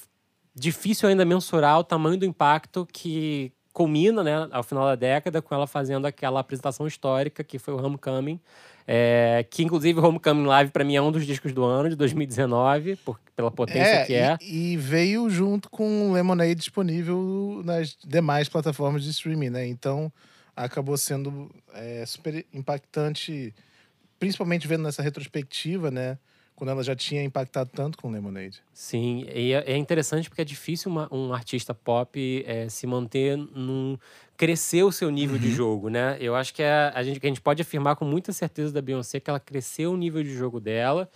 difícil 0.54 1.08
ainda 1.08 1.24
mensurar 1.24 1.78
o 1.78 1.84
tamanho 1.84 2.18
do 2.18 2.24
impacto 2.24 2.86
que 2.92 3.52
culmina, 3.72 4.22
né, 4.22 4.48
ao 4.50 4.62
final 4.62 4.84
da 4.84 4.94
década, 4.94 5.40
com 5.40 5.54
ela 5.54 5.66
fazendo 5.66 6.06
aquela 6.06 6.40
apresentação 6.40 6.86
histórica 6.86 7.44
que 7.44 7.58
foi 7.58 7.72
o 7.72 7.82
Homecoming, 7.82 8.40
é, 8.86 9.46
que 9.48 9.62
inclusive 9.62 10.00
o 10.00 10.04
Homecoming 10.04 10.44
Live 10.44 10.70
para 10.72 10.84
mim 10.84 10.96
é 10.96 11.02
um 11.02 11.12
dos 11.12 11.24
discos 11.24 11.52
do 11.52 11.64
ano 11.64 11.88
de 11.88 11.96
2019, 11.96 12.96
por, 12.96 13.20
pela 13.36 13.50
potência 13.50 13.80
É, 13.80 14.04
que 14.04 14.14
é. 14.14 14.36
E, 14.40 14.72
e 14.72 14.76
veio 14.76 15.30
junto 15.30 15.70
com 15.70 16.10
o 16.10 16.12
Lemonade 16.12 16.56
disponível 16.56 17.62
nas 17.64 17.96
demais 18.04 18.48
plataformas 18.48 19.04
de 19.04 19.10
streaming, 19.10 19.50
né? 19.50 19.66
Então 19.66 20.12
acabou 20.56 20.96
sendo 20.98 21.50
é, 21.72 22.04
super 22.04 22.44
impactante, 22.52 23.54
principalmente 24.18 24.66
vendo 24.66 24.82
nessa 24.82 25.02
retrospectiva, 25.02 25.90
né? 25.90 26.18
Quando 26.60 26.68
ela 26.72 26.84
já 26.84 26.94
tinha 26.94 27.24
impactado 27.24 27.70
tanto 27.74 27.96
com 27.96 28.08
o 28.08 28.10
Lemonade. 28.10 28.60
Sim, 28.74 29.24
e 29.34 29.54
é 29.54 29.64
é 29.72 29.76
interessante 29.78 30.28
porque 30.28 30.42
é 30.42 30.44
difícil 30.44 30.90
uma- 30.90 31.08
um 31.10 31.32
artista 31.32 31.72
pop 31.72 32.44
é, 32.46 32.68
se 32.68 32.86
manter 32.86 33.34
num. 33.38 33.96
crescer 34.36 34.82
o 34.82 34.92
seu 34.92 35.10
nível 35.10 35.36
Uhum. 35.36 35.40
de 35.42 35.50
jogo, 35.50 35.88
né? 35.88 36.18
Eu 36.20 36.34
acho 36.34 36.52
que 36.54 36.62
é, 36.62 36.92
a, 36.94 37.02
gente, 37.02 37.18
que 37.20 37.26
a 37.26 37.30
gente 37.30 37.40
pode 37.40 37.60
afirmar 37.62 37.96
com 37.96 38.04
muita 38.04 38.30
certeza 38.32 38.72
da 38.72 38.80
Beyoncé 38.82 39.20
que 39.20 39.28
ela 39.30 39.40
cresceu 39.40 39.92
o 39.92 39.96
nível 39.96 40.22
de 40.22 40.34
jogo 40.34 40.60
dela 40.60 41.08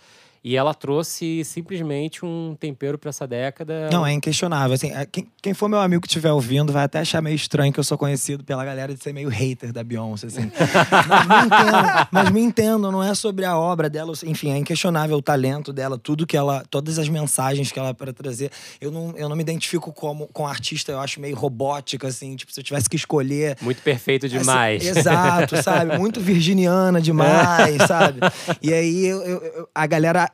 e 0.47 0.55
ela 0.55 0.75
trouxe 0.75 1.43
simplesmente 1.43 2.23
um 2.23 2.55
tempero 2.59 2.99
para 2.99 3.09
essa 3.09 3.25
década. 3.25 3.89
Não, 3.91 4.05
é 4.05 4.13
inquestionável. 4.13 4.75
Assim, 4.75 4.91
é, 4.91 5.03
quem, 5.03 5.27
quem 5.41 5.55
for 5.55 5.67
meu 5.67 5.79
amigo 5.79 6.03
que 6.03 6.07
estiver 6.07 6.31
ouvindo 6.31 6.71
vai 6.71 6.83
até 6.83 6.99
achar 6.99 7.19
meio 7.19 7.35
estranho 7.35 7.73
que 7.73 7.79
eu 7.79 7.83
sou 7.83 7.97
conhecido 7.97 8.43
pela 8.43 8.63
galera 8.63 8.93
de 8.93 9.01
ser 9.01 9.11
meio 9.11 9.27
hater 9.27 9.73
da 9.73 9.83
Beyoncé, 9.83 10.27
assim. 10.27 10.51
mas, 11.09 11.25
me 11.25 11.45
entendam, 11.47 12.07
mas 12.11 12.29
me 12.29 12.41
entendam, 12.41 12.91
não 12.91 13.03
é 13.03 13.15
sobre 13.15 13.43
a 13.43 13.57
obra 13.57 13.89
dela. 13.89 14.13
Enfim, 14.23 14.51
é 14.51 14.57
inquestionável 14.59 15.17
o 15.17 15.21
talento 15.21 15.73
dela, 15.73 15.97
tudo 15.97 16.27
que 16.27 16.37
ela. 16.37 16.63
Todas 16.69 16.99
as 16.99 17.09
mensagens 17.09 17.71
que 17.71 17.79
ela 17.79 17.91
para 17.95 18.13
trazer. 18.13 18.51
Eu 18.79 18.91
não, 18.91 19.15
eu 19.17 19.27
não 19.27 19.35
me 19.35 19.41
identifico 19.41 19.91
como 19.91 20.27
com 20.27 20.45
artista, 20.45 20.91
eu 20.91 20.99
acho 20.99 21.19
meio 21.19 21.35
robótica, 21.35 22.07
assim. 22.07 22.35
Tipo, 22.35 22.53
se 22.53 22.59
eu 22.59 22.63
tivesse 22.63 22.87
que 22.87 22.95
escolher. 22.95 23.57
Muito 23.61 23.81
perfeito 23.81 24.27
Assim, 24.27 24.37
demais. 24.37 24.85
exato, 24.95 25.57
sabe? 25.63 25.97
Muito 25.97 26.21
virginiana 26.21 27.01
demais, 27.01 27.77
sabe? 27.87 28.19
E 28.61 28.71
aí 28.71 29.07
eu- 29.07 29.23
eu- 29.23 29.69
a 29.73 29.87
galera 29.87 30.29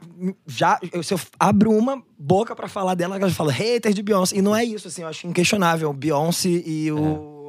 já. 0.48 0.80
eu- 0.92 1.04
se 1.04 1.14
eu 1.14 1.20
abro 1.40 1.72
uma 1.72 2.02
boca 2.18 2.56
pra 2.56 2.68
falar 2.68 2.96
dela, 2.96 3.16
ela 3.18 3.30
fala 3.30 3.52
hater 3.52 3.94
de 3.94 4.02
Beyoncé. 4.04 4.36
E 4.38 4.42
não 4.42 4.56
é 4.56 4.64
isso, 4.64 4.88
assim, 4.88 5.02
eu 5.02 5.08
acho 5.08 5.28
inquestionável. 5.28 5.92
Beyoncé 5.94 6.50
e 6.50 6.92
o. 6.92 7.40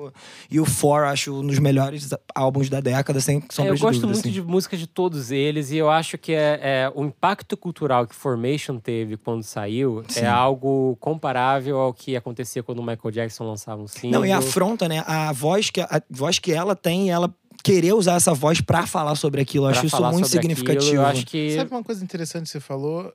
E 0.51 0.59
o 0.59 0.65
For, 0.65 1.05
acho 1.05 1.33
um 1.33 1.47
dos 1.47 1.61
melhores 1.61 2.11
álbuns 2.35 2.69
da 2.69 2.81
década, 2.81 3.21
sem 3.21 3.39
É, 3.39 3.43
sombra 3.53 3.71
eu 3.71 3.77
de 3.77 3.81
gosto 3.83 4.01
dúvida. 4.01 4.07
muito 4.15 4.19
assim. 4.27 4.33
de 4.33 4.43
músicas 4.43 4.81
de 4.81 4.87
todos 4.89 5.31
eles 5.31 5.71
e 5.71 5.77
eu 5.77 5.89
acho 5.89 6.19
que 6.19 6.33
é, 6.33 6.59
é, 6.61 6.93
o 6.93 7.05
impacto 7.05 7.57
cultural 7.57 8.05
que 8.05 8.13
Formation 8.15 8.79
teve 8.81 9.17
quando 9.17 9.45
saiu 9.45 10.03
Sim. 10.09 10.23
é 10.23 10.27
algo 10.27 10.97
comparável 10.99 11.79
ao 11.79 11.95
que 11.95 12.17
acontecia 12.17 12.65
quando 12.65 12.81
o 12.81 12.83
Michael 12.83 13.13
Jackson 13.13 13.45
lançava 13.45 13.81
um 13.81 13.87
single. 13.87 14.11
Não, 14.21 14.27
e 14.27 14.33
afronta, 14.33 14.89
né? 14.89 15.05
A 15.07 15.31
voz 15.33 15.71
que, 15.71 15.81
a 15.81 16.03
voz 16.11 16.41
que 16.41 16.53
ela 16.53 16.75
tem, 16.75 17.09
ela 17.13 17.33
querer 17.63 17.93
usar 17.93 18.15
essa 18.15 18.35
voz 18.35 18.61
pra 18.61 18.87
falar 18.87 19.15
sobre 19.15 19.41
aquilo. 19.41 19.67
Eu 19.67 19.71
pra 19.71 19.79
acho 19.79 19.87
isso 19.87 20.13
muito 20.13 20.29
significativo. 20.29 20.85
aquilo, 20.85 21.03
eu 21.03 21.07
acho 21.07 21.27
que 21.27 21.57
Sabe 21.57 21.71
uma 21.71 21.83
coisa 21.83 22.03
interessante 22.03 22.45
que 22.45 22.51
você 22.51 22.61
falou? 22.61 23.13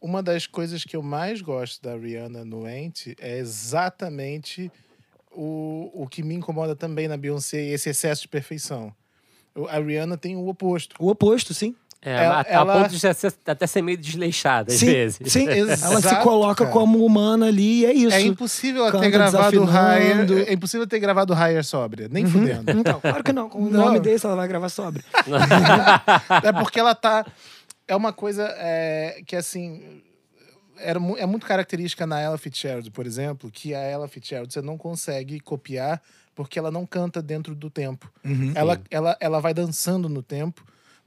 Uma 0.00 0.22
das 0.22 0.46
coisas 0.46 0.84
que 0.84 0.96
eu 0.96 1.02
mais 1.02 1.40
gosto 1.40 1.82
da 1.82 1.96
Rihanna 1.96 2.44
no 2.44 2.68
Ent 2.68 3.08
é 3.18 3.38
exatamente 3.38 4.70
o, 5.32 5.90
o 5.94 6.06
que 6.06 6.22
me 6.22 6.34
incomoda 6.34 6.76
também 6.76 7.08
na 7.08 7.16
Beyoncé, 7.16 7.60
esse 7.62 7.88
excesso 7.88 8.22
de 8.22 8.28
perfeição. 8.28 8.94
A 9.68 9.78
Rihanna 9.78 10.16
tem 10.16 10.36
o 10.36 10.48
oposto. 10.48 10.96
O 10.98 11.08
oposto, 11.08 11.54
sim. 11.54 11.74
É, 12.04 12.24
ela- 12.24 12.40
a, 12.40 12.44
ela- 12.52 12.74
a 12.74 12.82
ponto 12.82 12.90
de 12.92 13.00
ser- 13.00 13.34
até 13.46 13.66
ser 13.66 13.82
meio 13.82 13.96
desleixada 13.96 14.72
às 14.72 14.78
sim, 14.78 14.86
vezes. 14.86 15.32
sim. 15.32 15.46
ela 15.48 16.00
se 16.00 16.16
coloca 16.22 16.64
cara. 16.64 16.70
como 16.70 17.04
humana 17.04 17.46
ali 17.46 17.80
e 17.80 17.86
é 17.86 17.92
isso. 17.92 18.14
É 18.16 18.20
impossível 18.20 18.84
Canta 18.86 19.00
ter 19.00 19.10
gravado 19.10 19.62
o 19.62 19.66
desafinando. 19.66 20.34
Higher. 20.34 20.48
É 20.48 20.52
impossível 20.52 20.86
ter 20.86 20.98
gravado 21.00 21.32
o 21.32 21.36
Higher 21.36 21.64
sóbria, 21.64 22.08
nem 22.10 22.26
fudendo. 22.26 22.70
Então, 22.84 23.00
claro 23.00 23.24
que 23.24 23.32
não. 23.32 23.48
Com 23.48 23.58
o 23.62 23.70
Não. 23.70 23.86
nome 23.86 24.00
desse, 24.00 24.26
ela 24.26 24.36
vai 24.36 24.46
gravar 24.46 24.68
sobre. 24.68 25.02
É 26.42 26.52
porque 26.52 26.78
ela 26.78 26.94
tá. 26.94 27.24
É 27.86 27.94
uma 27.96 28.12
coisa 28.12 28.44
é, 28.58 29.22
que, 29.26 29.36
assim. 29.36 30.02
Era, 30.76 30.98
é 31.18 31.24
muito 31.26 31.46
característica 31.46 32.04
na 32.06 32.20
Ella 32.20 32.36
Fitzgerald, 32.36 32.90
por 32.90 33.06
exemplo, 33.06 33.48
que 33.50 33.72
a 33.74 33.78
Ella 33.80 34.08
Fitzgerald 34.08 34.52
você 34.52 34.60
não 34.60 34.76
consegue 34.76 35.38
copiar 35.38 36.02
porque 36.34 36.58
ela 36.58 36.68
não 36.70 36.84
canta 36.84 37.22
dentro 37.22 37.54
do 37.54 37.70
tempo. 37.70 38.10
ela, 38.56 38.80
ela, 38.90 39.16
ela 39.20 39.40
vai 39.40 39.54
dançando 39.54 40.08
no 40.08 40.20
tempo, 40.20 40.64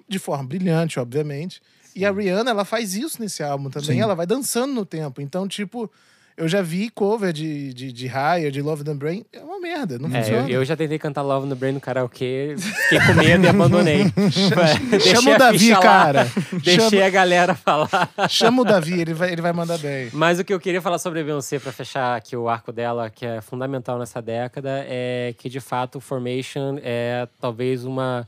de 0.07 0.19
forma 0.19 0.43
brilhante, 0.45 0.99
obviamente. 0.99 1.61
E 1.95 2.05
a 2.05 2.11
Rihanna, 2.11 2.51
ela 2.51 2.63
faz 2.65 2.93
isso 2.95 3.21
nesse 3.21 3.41
álbum 3.43 3.69
também. 3.69 3.95
Sim. 3.97 4.01
Ela 4.01 4.13
vai 4.15 4.25
dançando 4.27 4.73
no 4.73 4.85
tempo. 4.85 5.19
Então, 5.19 5.47
tipo, 5.47 5.91
eu 6.37 6.47
já 6.47 6.61
vi 6.61 6.91
cover 6.91 7.33
de, 7.33 7.73
de, 7.73 7.91
de 7.91 8.05
Higher, 8.05 8.51
de 8.51 8.61
Love 8.61 8.83
the 8.83 8.93
Brain. 8.93 9.25
É 9.33 9.39
uma 9.39 9.59
merda, 9.59 9.97
não 9.97 10.07
É, 10.15 10.21
funciona. 10.21 10.47
eu, 10.47 10.59
eu 10.59 10.65
já 10.65 10.75
tentei 10.77 10.99
cantar 10.99 11.23
Love 11.23 11.47
no 11.47 11.55
Brain 11.55 11.71
no 11.73 11.79
karaokê, 11.81 12.53
fiquei 12.59 12.99
com 12.99 13.13
medo 13.15 13.43
e 13.43 13.47
abandonei. 13.49 14.03
Chama 15.01 15.33
o 15.33 15.37
Davi, 15.39 15.69
cara. 15.71 16.27
Deixei 16.63 16.89
Chama- 16.91 17.05
a 17.05 17.09
galera 17.09 17.55
falar. 17.55 18.11
Chama 18.29 18.61
o 18.61 18.65
Davi, 18.65 19.01
ele 19.01 19.15
vai, 19.15 19.31
ele 19.31 19.41
vai 19.41 19.51
mandar 19.51 19.79
bem. 19.79 20.09
Mas 20.13 20.37
o 20.39 20.43
que 20.45 20.53
eu 20.53 20.59
queria 20.59 20.81
falar 20.81 20.99
sobre 20.99 21.21
a 21.21 21.23
Beyoncé, 21.23 21.57
pra 21.57 21.71
fechar 21.71 22.15
aqui 22.15 22.35
o 22.35 22.47
arco 22.47 22.71
dela, 22.71 23.09
que 23.09 23.25
é 23.25 23.41
fundamental 23.41 23.97
nessa 23.97 24.21
década, 24.21 24.85
é 24.87 25.33
que 25.35 25.49
de 25.49 25.59
fato 25.59 25.99
Formation 25.99 26.77
é 26.83 27.27
talvez 27.41 27.83
uma, 27.83 28.27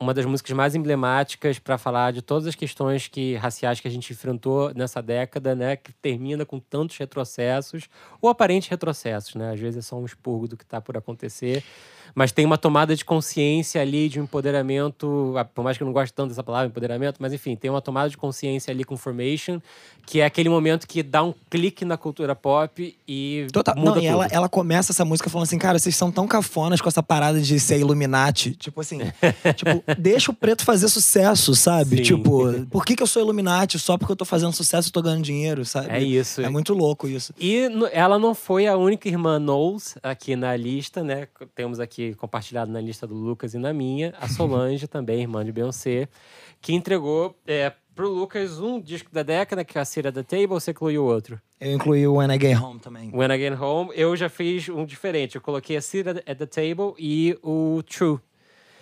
uma 0.00 0.14
das 0.14 0.24
músicas 0.24 0.56
mais 0.56 0.74
emblemáticas 0.74 1.58
para 1.58 1.76
falar 1.76 2.12
de 2.12 2.22
todas 2.22 2.46
as 2.46 2.54
questões 2.54 3.06
que, 3.06 3.34
raciais 3.36 3.80
que 3.80 3.86
a 3.86 3.90
gente 3.90 4.12
enfrentou 4.12 4.72
nessa 4.74 5.02
década, 5.02 5.54
né? 5.54 5.76
Que 5.76 5.92
termina 5.92 6.46
com 6.46 6.58
tantos 6.58 6.96
retrocessos, 6.96 7.88
ou 8.20 8.30
aparentes 8.30 8.68
retrocessos, 8.68 9.34
né? 9.34 9.52
Às 9.52 9.60
vezes 9.60 9.84
é 9.84 9.88
só 9.88 9.96
um 9.98 10.06
expurgo 10.06 10.48
do 10.48 10.56
que 10.56 10.64
está 10.64 10.80
por 10.80 10.96
acontecer. 10.96 11.62
Mas 12.14 12.32
tem 12.32 12.44
uma 12.44 12.58
tomada 12.58 12.94
de 12.94 13.04
consciência 13.04 13.80
ali, 13.80 14.08
de 14.08 14.20
um 14.20 14.24
empoderamento, 14.24 15.34
ah, 15.36 15.44
por 15.44 15.62
mais 15.62 15.76
que 15.76 15.82
eu 15.82 15.86
não 15.86 15.92
goste 15.92 16.12
tanto 16.12 16.28
dessa 16.28 16.42
palavra, 16.42 16.68
empoderamento, 16.68 17.16
mas 17.20 17.32
enfim, 17.32 17.56
tem 17.56 17.70
uma 17.70 17.80
tomada 17.80 18.08
de 18.08 18.16
consciência 18.16 18.70
ali 18.72 18.84
com 18.84 18.96
Formation, 18.96 19.60
que 20.06 20.20
é 20.20 20.24
aquele 20.24 20.48
momento 20.48 20.88
que 20.88 21.02
dá 21.02 21.22
um 21.22 21.32
clique 21.48 21.84
na 21.84 21.96
cultura 21.96 22.34
pop 22.34 22.96
e 23.06 23.46
Total. 23.52 23.76
muda 23.76 23.90
Não, 23.90 23.98
e 23.98 24.00
tudo. 24.00 24.06
ela, 24.06 24.26
ela 24.26 24.48
começa 24.48 24.92
essa 24.92 25.04
música 25.04 25.30
falando 25.30 25.46
assim, 25.46 25.58
cara, 25.58 25.78
vocês 25.78 25.94
são 25.94 26.10
tão 26.10 26.26
cafonas 26.26 26.80
com 26.80 26.88
essa 26.88 27.02
parada 27.02 27.40
de 27.40 27.60
ser 27.60 27.78
Illuminati. 27.78 28.52
Tipo 28.56 28.80
assim, 28.80 28.98
tipo, 29.54 29.84
deixa 29.98 30.30
o 30.30 30.34
preto 30.34 30.64
fazer 30.64 30.88
sucesso, 30.88 31.54
sabe? 31.54 31.98
Sim. 31.98 32.02
Tipo, 32.02 32.66
por 32.66 32.84
que, 32.84 32.96
que 32.96 33.02
eu 33.02 33.06
sou 33.06 33.22
Illuminati? 33.22 33.78
Só 33.78 33.96
porque 33.96 34.12
eu 34.12 34.16
tô 34.16 34.24
fazendo 34.24 34.52
sucesso 34.52 34.88
e 34.88 34.92
tô 34.92 35.00
ganhando 35.00 35.22
dinheiro, 35.22 35.64
sabe? 35.64 35.88
É 35.90 36.02
isso. 36.02 36.40
É 36.40 36.48
muito 36.48 36.74
louco 36.74 37.06
isso. 37.06 37.32
E 37.38 37.68
ela 37.92 38.18
não 38.18 38.34
foi 38.34 38.66
a 38.66 38.76
única 38.76 39.08
irmã 39.08 39.38
Knowles 39.38 39.96
aqui 40.02 40.34
na 40.34 40.56
lista, 40.56 41.04
né? 41.04 41.28
Temos 41.54 41.78
aqui 41.78 41.99
compartilhado 42.18 42.70
na 42.70 42.80
lista 42.80 43.06
do 43.06 43.14
Lucas 43.14 43.54
e 43.54 43.58
na 43.58 43.72
minha, 43.72 44.14
a 44.20 44.28
Solange 44.28 44.86
também, 44.88 45.20
irmã 45.22 45.44
de 45.44 45.52
Beyoncé, 45.52 46.08
que 46.60 46.72
entregou 46.72 47.36
é, 47.46 47.72
pro 47.94 48.08
Lucas 48.08 48.58
um 48.58 48.80
disco 48.80 49.10
da 49.12 49.22
década, 49.22 49.64
que 49.64 49.76
é 49.76 49.80
a 49.80 49.84
Cira 49.84 50.10
da 50.10 50.22
Table, 50.22 50.48
você 50.48 50.70
incluiu 50.70 51.04
outro. 51.04 51.40
Eu 51.60 51.72
incluí 51.72 52.06
o 52.06 52.14
When 52.14 52.34
I 52.34 52.40
Get 52.40 52.58
Home 52.60 52.80
também. 52.80 53.10
When 53.12 53.30
I 53.30 53.38
Get 53.38 53.60
Home, 53.60 53.90
eu 53.94 54.16
já 54.16 54.28
fiz 54.28 54.68
um 54.68 54.84
diferente. 54.86 55.36
Eu 55.36 55.40
coloquei 55.40 55.76
a 55.76 55.82
Cira 55.82 56.22
at 56.26 56.38
the 56.38 56.46
Table 56.46 56.94
e 56.98 57.38
o 57.42 57.82
True. 57.82 58.18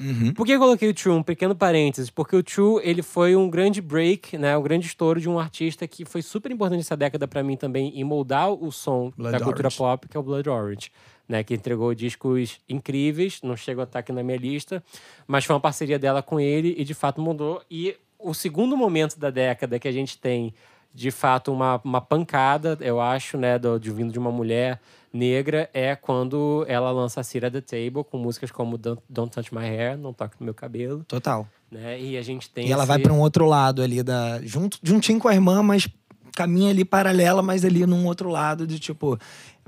Uhum. 0.01 0.33
Por 0.33 0.47
que 0.47 0.53
eu 0.53 0.59
coloquei 0.61 0.89
o 0.89 0.95
True? 0.95 1.17
Um 1.17 1.23
pequeno 1.23 1.55
parênteses. 1.55 2.11
Porque 2.11 2.37
o 2.37 2.43
True, 2.43 2.81
ele 2.85 3.03
foi 3.03 3.35
um 3.35 3.51
grande 3.51 3.81
break, 3.81 4.39
né? 4.39 4.57
Um 4.57 4.63
grande 4.63 4.87
estouro 4.87 5.21
de 5.21 5.29
um 5.29 5.39
artista 5.39 5.87
que 5.89 6.05
foi 6.05 6.23
super 6.23 6.53
importante 6.53 6.79
nessa 6.79 6.97
década 6.97 7.27
pra 7.27 7.43
mim 7.43 7.57
também 7.57 7.99
em 7.99 8.05
moldar 8.05 8.53
o 8.53 8.71
som 8.71 9.13
Blood 9.17 9.33
da 9.33 9.45
cultura 9.45 9.67
Orange. 9.67 9.77
pop, 9.77 10.09
que 10.09 10.17
é 10.17 10.21
o 10.21 10.23
Blood 10.23 10.49
Orange. 10.49 10.93
Né, 11.29 11.45
que 11.45 11.53
entregou 11.53 11.95
discos 11.95 12.59
incríveis, 12.67 13.41
não 13.43 13.55
chegou 13.55 13.83
a 13.83 13.85
estar 13.85 13.99
aqui 13.99 14.11
na 14.13 14.23
minha 14.23 14.39
lista, 14.39 14.83
mas 15.27 15.45
foi 15.45 15.55
uma 15.55 15.61
parceria 15.61 15.99
dela 15.99 16.23
com 16.23 16.41
ele 16.41 16.75
e 16.79 16.85
de 16.85 16.95
fato 16.95 17.21
mudou. 17.21 17.61
E 17.71 17.95
o 18.19 18.33
segundo 18.33 18.75
momento 18.79 19.19
da 19.19 19.29
década 19.29 19.79
que 19.79 19.87
a 19.87 19.93
gente 19.93 20.17
tem, 20.17 20.55
de 20.95 21.11
fato, 21.11 21.53
uma, 21.53 21.79
uma 21.85 22.01
pancada, 22.01 22.79
eu 22.81 22.99
acho, 22.99 23.37
né, 23.37 23.59
do, 23.59 23.79
de 23.79 23.91
vindo 23.91 24.11
de 24.11 24.19
uma 24.19 24.33
mulher 24.33 24.81
negra, 25.13 25.69
é 25.75 25.95
quando 25.95 26.65
ela 26.67 26.91
lança 26.91 27.21
a 27.21 27.23
Cira 27.25 27.51
the 27.51 27.61
Table 27.61 28.05
com 28.11 28.17
músicas 28.17 28.51
como 28.51 28.79
Don't, 28.79 29.03
Don't 29.07 29.31
Touch 29.31 29.55
My 29.55 29.65
Hair, 29.67 29.99
Não 29.99 30.15
Toque 30.15 30.37
no 30.41 30.47
Meu 30.47 30.55
Cabelo, 30.55 31.05
Total. 31.05 31.47
né? 31.71 32.01
E 32.01 32.17
a 32.17 32.23
gente 32.23 32.49
tem 32.49 32.69
E 32.69 32.73
ela 32.73 32.85
esse- 32.85 32.89
vai 32.89 32.99
pra 32.99 33.13
um 33.13 33.21
outro 33.21 33.45
lado 33.45 33.83
ali, 33.83 34.03
da, 34.03 34.41
junto, 34.43 34.79
juntinho 34.83 35.19
com 35.21 35.29
a 35.29 35.35
irmã, 35.35 35.63
mas 35.63 35.87
caminha 36.35 36.71
ali 36.71 36.85
paralela, 36.85 37.43
mas 37.43 37.65
ali 37.65 37.87
num 37.87 38.07
outro 38.07 38.29
lado 38.29 38.67
de 38.67 38.79
tipo 38.79 39.19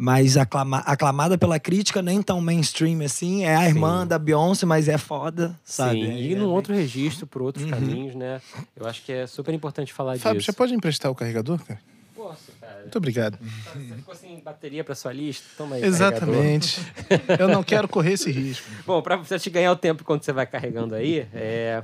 mais 0.00 0.36
aclama, 0.36 0.78
aclamada 0.78 1.36
pela 1.36 1.60
crítica, 1.60 2.00
nem 2.00 2.22
tão 2.22 2.40
mainstream 2.40 3.02
assim. 3.02 3.44
É 3.44 3.54
a 3.54 3.68
irmã 3.68 4.02
Sim. 4.02 4.08
da 4.08 4.18
Beyoncé, 4.18 4.64
mas 4.64 4.88
é 4.88 4.96
foda, 4.96 5.58
sabe? 5.62 6.06
Sim, 6.06 6.12
e 6.14 6.34
é, 6.34 6.36
num 6.36 6.50
é, 6.50 6.54
outro 6.54 6.74
registro, 6.74 7.26
por 7.26 7.42
outros 7.42 7.64
uhum. 7.64 7.70
caminhos, 7.70 8.14
né? 8.14 8.40
Eu 8.74 8.86
acho 8.86 9.02
que 9.04 9.12
é 9.12 9.26
super 9.26 9.52
importante 9.52 9.92
falar 9.92 10.18
Fábio, 10.18 10.38
disso. 10.38 10.50
você 10.50 10.56
pode 10.56 10.74
emprestar 10.74 11.10
o 11.10 11.14
carregador, 11.14 11.62
cara? 11.62 11.80
Posso, 12.16 12.52
cara. 12.60 12.80
Muito 12.80 12.96
obrigado. 12.96 13.38
Você 13.40 13.94
ficou 13.94 14.14
sem 14.14 14.40
bateria 14.40 14.84
pra 14.84 14.94
sua 14.94 15.12
lista? 15.12 15.46
Toma 15.56 15.76
aí. 15.76 15.84
Exatamente. 15.84 16.80
Eu 17.38 17.48
não 17.48 17.62
quero 17.62 17.88
correr 17.88 18.12
esse 18.12 18.30
risco. 18.30 18.68
Bom, 18.86 19.00
pra 19.02 19.16
você 19.16 19.38
te 19.38 19.48
ganhar 19.50 19.72
o 19.72 19.76
tempo 19.76 20.04
quando 20.04 20.22
você 20.22 20.32
vai 20.32 20.46
carregando 20.46 20.94
aí, 20.94 21.26
é. 21.32 21.82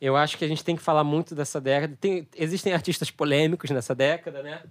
Eu 0.00 0.16
acho 0.16 0.38
que 0.38 0.44
a 0.44 0.48
gente 0.48 0.64
tem 0.64 0.74
que 0.74 0.82
falar 0.82 1.04
muito 1.04 1.34
dessa 1.34 1.60
década. 1.60 1.96
Tem, 2.00 2.26
existem 2.36 2.72
artistas 2.72 3.10
polêmicos 3.10 3.70
nessa 3.70 3.94
década, 3.94 4.42
né? 4.42 4.62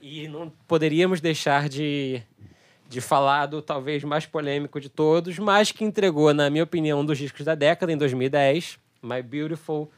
E 0.00 0.28
não 0.28 0.50
poderíamos 0.68 1.20
deixar 1.20 1.68
de, 1.68 2.22
de 2.88 3.00
falar 3.00 3.46
do 3.46 3.60
talvez 3.60 4.04
mais 4.04 4.24
polêmico 4.24 4.80
de 4.80 4.88
todos, 4.88 5.38
mas 5.38 5.72
que 5.72 5.84
entregou, 5.84 6.32
na 6.32 6.48
minha 6.48 6.62
opinião, 6.62 7.00
um 7.00 7.04
dos 7.04 7.18
discos 7.18 7.44
da 7.44 7.56
década, 7.56 7.92
em 7.92 7.96
2010, 7.96 8.78
My 9.02 9.20
Beautiful 9.20 9.90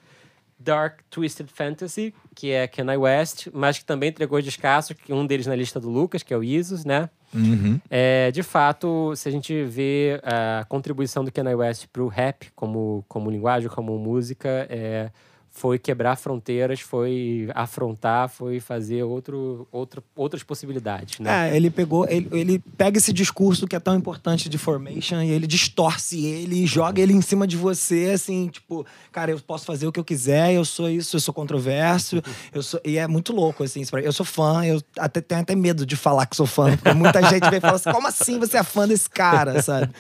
Dark 0.59 1.01
Twisted 1.11 1.49
Fantasy, 1.49 2.14
que 2.41 2.53
é 2.53 2.66
Kanye 2.66 2.97
West, 2.97 3.49
mas 3.53 3.78
que 3.78 3.84
também 3.84 4.09
entregou 4.09 4.41
descasso, 4.41 4.95
que 4.95 5.12
um 5.12 5.26
deles 5.26 5.47
na 5.47 5.55
lista 5.55 5.78
do 5.78 5.91
Lucas, 5.91 6.22
que 6.22 6.32
é 6.32 6.36
o 6.38 6.43
Isus, 6.43 6.86
né? 6.86 7.11
Uhum. 7.34 7.78
É, 7.91 8.30
de 8.30 8.43
fato, 8.43 9.14
se 9.14 9.28
a 9.28 9.30
gente 9.30 9.62
vê 9.64 10.18
a 10.22 10.64
contribuição 10.66 11.22
do 11.22 11.30
Kanye 11.30 11.55
West 11.55 11.88
para 11.93 12.03
o 12.03 12.09
rap 12.09 12.51
como, 12.57 13.05
como 13.07 13.30
linguagem, 13.30 13.68
como 13.68 13.99
música, 13.99 14.66
é, 14.70 15.11
foi 15.51 15.78
quebrar 15.78 16.16
fronteiras, 16.16 16.80
foi 16.80 17.48
afrontar, 17.55 18.28
foi 18.28 18.61
fazer 18.61 19.03
outro, 19.03 19.66
outro, 19.72 20.03
outras 20.14 20.42
possibilidades, 20.42 21.18
né? 21.18 21.51
É, 21.51 21.57
ele 21.57 21.70
pegou, 21.70 22.07
ele, 22.09 22.28
ele 22.32 22.59
pega 22.78 22.98
esse 22.98 23.12
discurso 23.12 23.66
que 23.66 23.74
é 23.74 23.80
tão 23.80 23.96
importante 23.96 24.48
de 24.48 24.57
formation 24.57 25.20
e 25.20 25.30
ele 25.30 25.46
distorce 25.46 26.24
ele 26.24 26.62
e 26.62 26.66
joga 26.66 27.01
ele 27.01 27.12
em 27.12 27.20
cima 27.20 27.46
de 27.46 27.57
você, 27.57 28.12
assim, 28.14 28.48
tipo, 28.48 28.86
cara, 29.11 29.32
eu 29.32 29.40
posso 29.40 29.66
fazer 29.66 29.86
o 29.86 29.92
que 29.92 29.98
eu 29.98 30.05
quiser, 30.05 30.55
eu 30.55 30.64
sou 30.64 30.88
isso, 30.88 31.16
eu 31.16 31.20
sou 31.20 31.34
controverso, 31.34 32.22
eu 32.55 32.62
sou, 32.62 32.80
e 32.84 32.96
é 32.96 33.07
muito 33.07 33.32
louco, 33.32 33.64
assim, 33.64 33.82
eu 34.03 34.12
sou 34.12 34.24
fã, 34.24 34.64
eu 34.64 34.80
até 34.98 35.20
tenho 35.20 35.40
até 35.40 35.55
medo 35.55 35.84
de 35.84 35.96
falar 35.96 36.26
que 36.26 36.36
sou 36.36 36.46
fã, 36.46 36.76
porque 36.76 36.94
muita 36.94 37.22
gente 37.28 37.48
vem 37.51 37.59
e 37.59 37.61
fala 37.61 37.76
assim, 37.76 37.92
como 37.92 38.07
assim 38.07 38.38
você 38.38 38.57
é 38.57 38.62
fã 38.62 38.86
desse 38.86 39.11
cara, 39.11 39.61
sabe? 39.61 39.92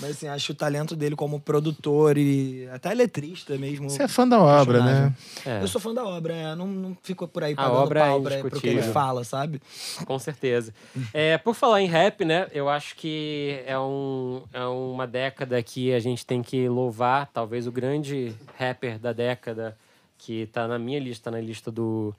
Mas, 0.00 0.10
assim, 0.10 0.28
acho 0.28 0.52
o 0.52 0.54
talento 0.54 0.94
dele 0.94 1.16
como 1.16 1.40
produtor 1.40 2.18
e 2.18 2.68
até 2.72 2.92
letrista 2.92 3.56
mesmo. 3.56 3.88
Você 3.88 4.02
é 4.02 4.08
fã 4.08 4.28
da 4.28 4.40
obra, 4.40 4.84
né? 4.84 4.97
É. 5.46 5.62
Eu 5.62 5.68
sou 5.68 5.80
fã 5.80 5.94
da 5.94 6.04
obra, 6.04 6.34
é, 6.34 6.54
não, 6.54 6.66
não 6.66 6.96
fico 7.02 7.26
por 7.26 7.44
aí 7.44 7.54
pagando 7.54 7.76
a 7.76 7.80
obra 7.80 8.00
pau 8.00 8.28
é 8.28 8.40
pro 8.40 8.60
que 8.60 8.68
ele 8.68 8.82
fala, 8.82 9.24
sabe? 9.24 9.60
Com 10.04 10.18
certeza. 10.18 10.74
É, 11.12 11.38
por 11.38 11.54
falar 11.54 11.80
em 11.80 11.86
rap, 11.86 12.24
né, 12.24 12.48
eu 12.52 12.68
acho 12.68 12.96
que 12.96 13.62
é, 13.66 13.78
um, 13.78 14.42
é 14.52 14.64
uma 14.64 15.06
década 15.06 15.62
que 15.62 15.92
a 15.92 16.00
gente 16.00 16.24
tem 16.24 16.42
que 16.42 16.68
louvar, 16.68 17.30
talvez 17.32 17.66
o 17.66 17.72
grande 17.72 18.34
rapper 18.58 18.98
da 18.98 19.12
década, 19.12 19.76
que 20.18 20.46
tá 20.46 20.66
na 20.66 20.78
minha 20.78 20.98
lista, 20.98 21.30
na 21.30 21.40
lista 21.40 21.70
do, 21.70 22.14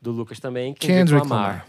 do 0.00 0.12
Lucas 0.12 0.38
também, 0.38 0.74
Kendrick, 0.74 0.98
Kendrick 0.98 1.28
Lamar. 1.28 1.48
Lamar. 1.48 1.66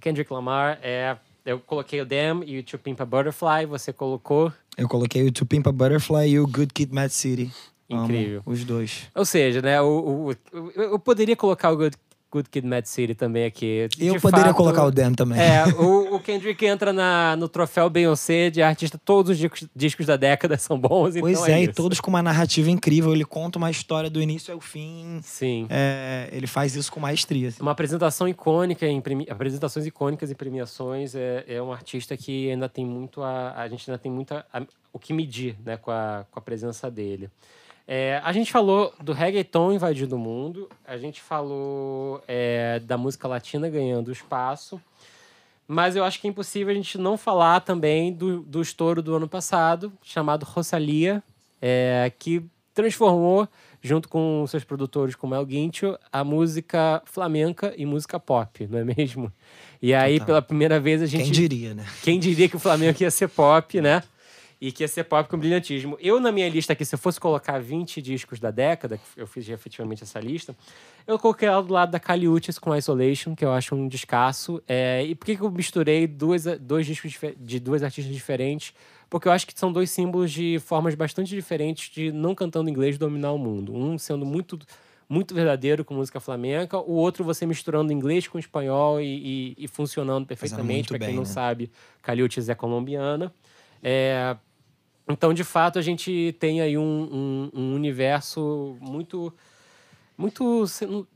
Kendrick 0.00 0.32
Lamar 0.32 0.78
é 0.82 1.16
eu 1.44 1.60
coloquei 1.60 2.00
o 2.00 2.06
Damn 2.06 2.42
e 2.42 2.58
o 2.58 2.62
To 2.62 2.78
Pimp 2.78 2.98
a 3.00 3.04
Butterfly, 3.04 3.66
você 3.66 3.92
colocou? 3.92 4.50
Eu 4.78 4.88
coloquei 4.88 5.26
o 5.26 5.30
To 5.30 5.44
Pimp 5.44 5.66
a 5.66 5.72
Butterfly 5.72 6.30
e 6.30 6.40
o 6.40 6.46
Good 6.46 6.72
Kid, 6.72 6.92
Mad 6.92 7.10
City. 7.10 7.52
Incrível. 7.88 8.42
Amo 8.46 8.54
os 8.54 8.64
dois. 8.64 9.10
Ou 9.14 9.24
seja, 9.24 9.60
né, 9.60 9.80
o, 9.80 10.30
o, 10.52 10.70
eu 10.74 10.98
poderia 10.98 11.36
colocar 11.36 11.70
o 11.70 11.76
Good, 11.76 11.96
Good 12.34 12.50
Kid, 12.50 12.66
Mad 12.66 12.84
City 12.84 13.14
também 13.14 13.44
aqui. 13.44 13.86
De 13.96 14.06
eu 14.06 14.20
poderia 14.20 14.46
fato, 14.46 14.56
colocar 14.56 14.84
o 14.84 14.90
Dem 14.90 15.14
também. 15.14 15.38
É, 15.38 15.66
o, 15.78 16.16
o, 16.16 16.20
Kendrick 16.20 16.66
entra 16.66 16.92
na, 16.92 17.36
no 17.36 17.48
troféu 17.48 17.88
Beyoncé 17.88 18.50
de 18.50 18.60
artista. 18.60 18.98
Todos 18.98 19.30
os 19.30 19.38
discos, 19.38 19.68
discos 19.74 20.06
da 20.06 20.16
década 20.16 20.58
são 20.58 20.76
bons, 20.76 21.14
Pois 21.16 21.38
então 21.38 21.46
é, 21.46 21.60
é 21.60 21.62
e 21.62 21.72
todos 21.72 22.00
com 22.00 22.10
uma 22.10 22.22
narrativa 22.22 22.68
incrível. 22.68 23.12
Ele 23.12 23.24
conta 23.24 23.56
uma 23.56 23.70
história 23.70 24.10
do 24.10 24.20
início 24.20 24.52
ao 24.52 24.60
fim. 24.60 25.20
Sim. 25.22 25.68
É, 25.70 26.28
ele 26.32 26.48
faz 26.48 26.74
isso 26.74 26.90
com 26.90 26.98
maestria. 26.98 27.48
Assim. 27.48 27.62
Uma 27.62 27.70
apresentação 27.70 28.26
icônica, 28.26 28.84
em 28.84 29.00
premi... 29.00 29.26
apresentações 29.30 29.86
icônicas 29.86 30.28
e 30.28 30.34
premiações. 30.34 31.14
É, 31.14 31.44
é 31.46 31.62
um 31.62 31.72
artista 31.72 32.16
que 32.16 32.50
ainda 32.50 32.68
tem 32.68 32.84
muito 32.84 33.22
a... 33.22 33.52
A 33.54 33.68
gente 33.68 33.88
ainda 33.88 33.98
tem 33.98 34.10
muito 34.10 34.34
a, 34.34 34.44
a, 34.52 34.62
o 34.92 34.98
que 34.98 35.12
medir, 35.12 35.56
né, 35.64 35.76
com 35.76 35.92
a, 35.92 36.26
com 36.28 36.38
a 36.38 36.42
presença 36.42 36.90
dele. 36.90 37.30
É, 37.86 38.20
a 38.24 38.32
gente 38.32 38.50
falou 38.50 38.94
do 39.02 39.12
reggaeton 39.12 39.72
invadindo 39.72 40.16
o 40.16 40.18
mundo, 40.18 40.70
a 40.86 40.96
gente 40.96 41.20
falou 41.20 42.22
é, 42.26 42.80
da 42.80 42.96
música 42.96 43.28
latina 43.28 43.68
ganhando 43.68 44.10
espaço, 44.10 44.80
mas 45.68 45.94
eu 45.94 46.04
acho 46.04 46.20
que 46.20 46.26
é 46.26 46.30
impossível 46.30 46.72
a 46.72 46.74
gente 46.74 46.96
não 46.96 47.18
falar 47.18 47.60
também 47.60 48.12
do, 48.12 48.40
do 48.40 48.62
estouro 48.62 49.02
do 49.02 49.14
ano 49.14 49.28
passado, 49.28 49.92
chamado 50.02 50.44
Rosalia, 50.44 51.22
é, 51.60 52.10
que 52.18 52.42
transformou, 52.72 53.46
junto 53.82 54.08
com 54.08 54.44
seus 54.48 54.64
produtores 54.64 55.14
como 55.14 55.34
El 55.34 55.44
Guincho, 55.44 55.98
a 56.10 56.24
música 56.24 57.02
flamenca 57.04 57.74
e 57.76 57.84
música 57.86 58.18
pop, 58.18 58.66
não 58.66 58.78
é 58.78 58.84
mesmo? 58.84 59.32
E 59.80 59.94
aí, 59.94 60.14
Total. 60.14 60.26
pela 60.26 60.42
primeira 60.42 60.80
vez, 60.80 61.02
a 61.02 61.06
gente. 61.06 61.24
Quem 61.24 61.32
diria, 61.32 61.74
né? 61.74 61.86
Quem 62.02 62.18
diria 62.18 62.48
que 62.48 62.56
o 62.56 62.58
Flamengo 62.58 62.96
ia 63.00 63.10
ser 63.10 63.28
pop, 63.28 63.80
né? 63.80 64.02
E 64.64 64.72
que 64.72 64.82
ia 64.82 64.88
ser 64.88 65.04
pop 65.04 65.28
com 65.28 65.36
brilhantismo. 65.36 65.98
Eu, 66.00 66.18
na 66.18 66.32
minha 66.32 66.48
lista 66.48 66.72
aqui, 66.72 66.86
se 66.86 66.94
eu 66.94 66.98
fosse 66.98 67.20
colocar 67.20 67.60
20 67.60 68.00
discos 68.00 68.40
da 68.40 68.50
década, 68.50 68.96
que 68.96 69.20
eu 69.20 69.26
fiz 69.26 69.46
efetivamente 69.46 70.02
essa 70.02 70.18
lista, 70.18 70.56
eu 71.06 71.18
coloquei 71.18 71.46
ela 71.46 71.62
do 71.62 71.70
lado 71.70 71.90
da 71.90 72.00
Kali 72.00 72.26
Uchis 72.26 72.58
com 72.58 72.74
Isolation, 72.74 73.34
que 73.34 73.44
eu 73.44 73.52
acho 73.52 73.74
um 73.74 73.86
descasso. 73.86 74.62
É, 74.66 75.04
e 75.04 75.14
por 75.14 75.26
que, 75.26 75.36
que 75.36 75.42
eu 75.42 75.50
misturei 75.50 76.06
dois, 76.06 76.44
dois 76.58 76.86
discos 76.86 77.14
de 77.38 77.60
dois 77.60 77.82
artistas 77.82 78.14
diferentes? 78.14 78.72
Porque 79.10 79.28
eu 79.28 79.32
acho 79.32 79.46
que 79.46 79.52
são 79.54 79.70
dois 79.70 79.90
símbolos 79.90 80.32
de 80.32 80.58
formas 80.60 80.94
bastante 80.94 81.28
diferentes 81.28 81.90
de 81.90 82.10
não 82.10 82.34
cantando 82.34 82.70
inglês 82.70 82.96
dominar 82.96 83.32
o 83.32 83.38
mundo. 83.38 83.76
Um 83.76 83.98
sendo 83.98 84.24
muito 84.24 84.58
muito 85.06 85.34
verdadeiro 85.34 85.84
com 85.84 85.92
música 85.92 86.18
flamenca, 86.18 86.78
o 86.78 86.92
outro 86.92 87.22
você 87.22 87.44
misturando 87.44 87.92
inglês 87.92 88.26
com 88.26 88.38
espanhol 88.38 88.98
e, 88.98 89.54
e, 89.58 89.64
e 89.64 89.68
funcionando 89.68 90.26
perfeitamente. 90.26 90.88
Para 90.88 90.98
quem 90.98 91.08
bem, 91.08 91.16
não 91.16 91.24
né? 91.24 91.28
sabe, 91.28 91.70
Caliutes 92.00 92.48
é 92.48 92.54
colombiana. 92.54 93.30
É, 93.86 94.34
então, 95.08 95.34
de 95.34 95.44
fato, 95.44 95.78
a 95.78 95.82
gente 95.82 96.34
tem 96.38 96.60
aí 96.60 96.78
um, 96.78 97.50
um, 97.54 97.60
um 97.60 97.74
universo 97.74 98.76
muito 98.80 99.32
muito 100.16 100.64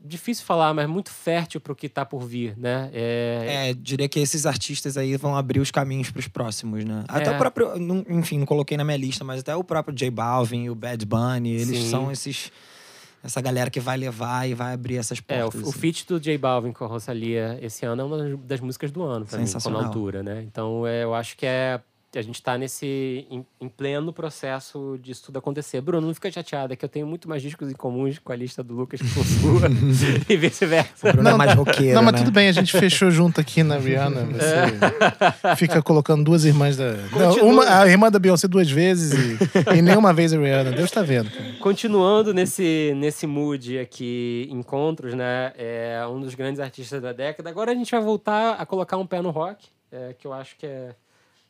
difícil 0.03 0.45
falar, 0.45 0.73
mas 0.73 0.87
muito 0.87 1.09
fértil 1.09 1.61
para 1.61 1.71
o 1.71 1.75
que 1.75 1.85
está 1.85 2.05
por 2.05 2.19
vir, 2.19 2.57
né? 2.57 2.89
É... 2.93 3.69
é... 3.69 3.73
diria 3.73 4.09
que 4.09 4.19
esses 4.19 4.45
artistas 4.45 4.97
aí 4.97 5.15
vão 5.15 5.37
abrir 5.37 5.61
os 5.61 5.71
caminhos 5.71 6.11
para 6.11 6.19
os 6.19 6.27
próximos, 6.27 6.83
né? 6.83 7.05
Até 7.07 7.29
é. 7.29 7.31
o 7.31 7.37
próprio, 7.37 7.71
enfim, 8.09 8.39
não 8.39 8.45
coloquei 8.45 8.75
na 8.75 8.83
minha 8.83 8.97
lista, 8.97 9.23
mas 9.23 9.39
até 9.39 9.55
o 9.55 9.63
próprio 9.63 9.95
J 9.95 10.11
Balvin, 10.11 10.67
o 10.67 10.75
Bad 10.75 11.05
Bunny, 11.05 11.51
eles 11.51 11.83
Sim. 11.83 11.89
são 11.89 12.11
esses 12.11 12.51
essa 13.21 13.41
galera 13.41 13.69
que 13.69 13.81
vai 13.81 13.97
levar 13.97 14.47
e 14.47 14.53
vai 14.53 14.73
abrir 14.73 14.97
essas 14.97 15.19
portas. 15.19 15.55
É, 15.55 15.57
o, 15.57 15.61
assim. 15.61 15.69
o 15.69 15.71
feat 15.71 16.05
do 16.07 16.19
J 16.19 16.37
Balvin 16.37 16.71
com 16.71 16.85
a 16.85 16.87
Rosalia 16.87 17.57
esse 17.61 17.85
ano 17.85 18.01
é 18.01 18.05
uma 18.05 18.37
das 18.37 18.59
músicas 18.59 18.91
do 18.91 19.03
ano, 19.03 19.25
para 19.25 19.39
mim, 19.39 19.45
com 19.45 19.77
altura, 19.77 20.23
né? 20.23 20.43
Então, 20.43 20.85
é, 20.87 21.03
eu 21.03 21.13
acho 21.13 21.37
que 21.37 21.45
é 21.45 21.81
a 22.17 22.21
gente 22.21 22.35
está 22.35 22.57
nesse 22.57 23.27
em, 23.29 23.45
em, 23.61 23.69
pleno 23.69 24.11
processo 24.11 24.97
disso 24.99 25.25
tudo 25.25 25.37
acontecer. 25.37 25.79
Bruno, 25.79 26.07
não 26.07 26.13
fica 26.13 26.31
chateada, 26.31 26.75
que 26.75 26.83
eu 26.83 26.89
tenho 26.89 27.05
muito 27.05 27.29
mais 27.29 27.41
discos 27.41 27.69
em 27.69 27.75
comuns 27.75 28.17
com 28.17 28.31
a 28.31 28.35
lista 28.35 28.63
do 28.63 28.73
Lucas 28.73 28.99
que 28.99 29.13
com 29.13 29.23
sua 29.23 29.69
e 30.27 30.37
vice-versa. 30.37 31.11
Bruno 31.11 31.21
é 31.21 31.31
não, 31.31 31.35
é 31.35 31.37
mais 31.37 31.53
roqueiro, 31.53 31.93
Não, 31.93 32.01
mas 32.01 32.13
né? 32.13 32.19
tudo 32.19 32.31
bem, 32.31 32.47
a 32.47 32.51
gente 32.51 32.71
fechou 32.71 33.11
junto 33.11 33.39
aqui 33.39 33.61
na 33.61 33.77
Rihanna. 33.77 34.25
Você 34.33 35.47
é. 35.47 35.55
fica 35.55 35.83
colocando 35.83 36.23
duas 36.23 36.45
irmãs 36.45 36.75
da. 36.77 36.93
Não, 36.93 37.47
uma, 37.47 37.81
a 37.81 37.87
irmã 37.87 38.09
da 38.09 38.17
Beyoncé 38.17 38.47
duas 38.47 38.71
vezes 38.71 39.13
e, 39.13 39.77
e 39.77 39.81
nenhuma 39.81 40.11
vez 40.11 40.33
a 40.33 40.39
Rihanna. 40.39 40.71
Deus 40.71 40.85
está 40.85 41.03
vendo. 41.03 41.29
Cara. 41.29 41.53
Continuando 41.59 42.33
nesse, 42.33 42.93
nesse 42.95 43.27
mood 43.27 43.77
aqui, 43.77 44.47
encontros, 44.49 45.13
né? 45.13 45.53
É 45.55 46.01
um 46.09 46.19
dos 46.19 46.33
grandes 46.33 46.59
artistas 46.59 46.99
da 47.01 47.13
década. 47.13 47.49
Agora 47.51 47.71
a 47.71 47.75
gente 47.75 47.91
vai 47.91 48.01
voltar 48.01 48.53
a 48.53 48.65
colocar 48.65 48.97
um 48.97 49.05
pé 49.05 49.21
no 49.21 49.29
rock, 49.29 49.67
é, 49.91 50.15
que 50.17 50.25
eu 50.25 50.33
acho 50.33 50.55
que 50.57 50.65
é 50.65 50.95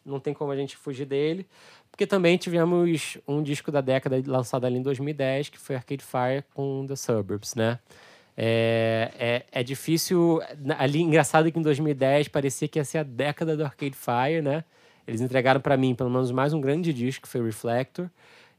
não 0.10 0.20
tem 0.20 0.34
como 0.34 0.52
a 0.52 0.56
gente 0.56 0.76
fugir 0.76 1.06
dele. 1.06 1.46
Porque 1.92 2.08
também 2.08 2.38
tivemos 2.38 3.18
um 3.28 3.42
disco 3.44 3.72
da 3.72 3.82
década 3.82 4.22
lançado 4.26 4.66
ali 4.66 4.78
em 4.78 4.82
2010, 4.82 5.50
que 5.50 5.60
foi 5.60 5.76
Arcade 5.76 6.04
Fire 6.04 6.44
com 6.54 6.86
The 6.88 6.96
Suburbs, 6.96 7.56
né? 7.56 7.80
É, 8.42 9.12
é, 9.20 9.46
é 9.52 9.64
difícil. 9.64 10.42
Ali, 10.78 11.02
engraçado 11.02 11.52
que 11.52 11.60
em 11.60 11.62
2010 11.62 12.30
parecia 12.30 12.68
que 12.68 12.80
ia 12.80 12.86
ser 12.86 13.00
a 13.00 13.04
década 13.04 13.58
do 13.58 13.66
Arcade 13.66 13.96
Fire, 13.96 14.42
né? 14.42 14.64
Eles 15.06 15.20
entregaram 15.20 15.60
para 15.60 15.76
mim 15.76 15.94
pelo 15.94 16.10
menos 16.10 16.32
mais 16.32 16.54
um 16.54 16.62
grande 16.62 16.94
disco, 16.94 17.24
que 17.24 17.28
foi 17.28 17.44
Reflector. 17.44 18.10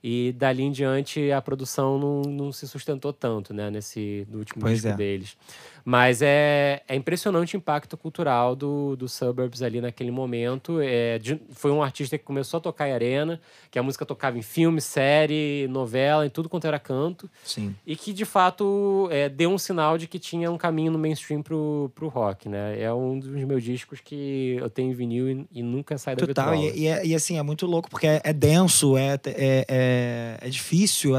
E 0.02 0.34
dali 0.36 0.62
em 0.62 0.72
diante 0.72 1.30
a 1.30 1.42
produção 1.42 1.98
não, 1.98 2.22
não 2.22 2.52
se 2.52 2.66
sustentou 2.66 3.12
tanto, 3.12 3.54
né? 3.54 3.70
Nesse 3.70 4.26
no 4.30 4.38
último 4.38 4.60
pois 4.62 4.74
disco 4.74 4.88
é. 4.88 4.96
deles. 4.96 5.36
Mas 5.84 6.20
é, 6.22 6.82
é 6.88 6.94
impressionante 6.94 7.56
o 7.56 7.58
impacto 7.58 7.96
cultural 7.96 8.54
do, 8.54 8.96
do 8.96 9.08
Suburbs 9.08 9.62
ali 9.62 9.80
naquele 9.80 10.10
momento. 10.10 10.80
É, 10.80 11.18
de, 11.18 11.40
foi 11.50 11.70
um 11.70 11.82
artista 11.82 12.16
que 12.18 12.24
começou 12.24 12.58
a 12.58 12.60
tocar 12.60 12.88
em 12.88 12.92
arena, 12.92 13.40
que 13.70 13.78
a 13.78 13.82
música 13.82 14.04
tocava 14.04 14.38
em 14.38 14.42
filme, 14.42 14.80
série, 14.80 15.66
novela, 15.68 16.26
em 16.26 16.30
tudo 16.30 16.48
quanto 16.48 16.66
era 16.66 16.78
canto. 16.78 17.28
Sim. 17.44 17.74
E 17.86 17.96
que, 17.96 18.12
de 18.12 18.24
fato, 18.24 19.08
é, 19.10 19.28
deu 19.28 19.50
um 19.50 19.58
sinal 19.58 19.96
de 19.96 20.06
que 20.06 20.18
tinha 20.18 20.50
um 20.50 20.58
caminho 20.58 20.92
no 20.92 20.98
mainstream 20.98 21.42
pro, 21.42 21.90
pro 21.94 22.08
rock, 22.08 22.48
né? 22.48 22.80
É 22.80 22.92
um 22.92 23.18
dos 23.18 23.30
meus 23.30 23.62
discos 23.62 24.00
que 24.00 24.56
eu 24.58 24.68
tenho 24.68 24.90
em 24.90 24.94
vinil 24.94 25.28
e, 25.30 25.46
e 25.52 25.62
nunca 25.62 25.96
sai 25.98 26.14
da 26.16 26.26
Total, 26.26 26.52
vitrola. 26.52 26.76
e, 26.76 26.80
e, 26.82 26.86
é- 26.86 27.06
e 27.06 27.14
assim, 27.14 27.38
é 27.38 27.42
muito 27.42 27.66
louco, 27.66 27.88
porque 27.90 28.06
é, 28.06 28.20
é 28.24 28.32
denso, 28.32 28.96
é, 28.96 29.14
é, 29.26 29.64
é, 29.68 30.38
é 30.40 30.48
difícil 30.48 31.12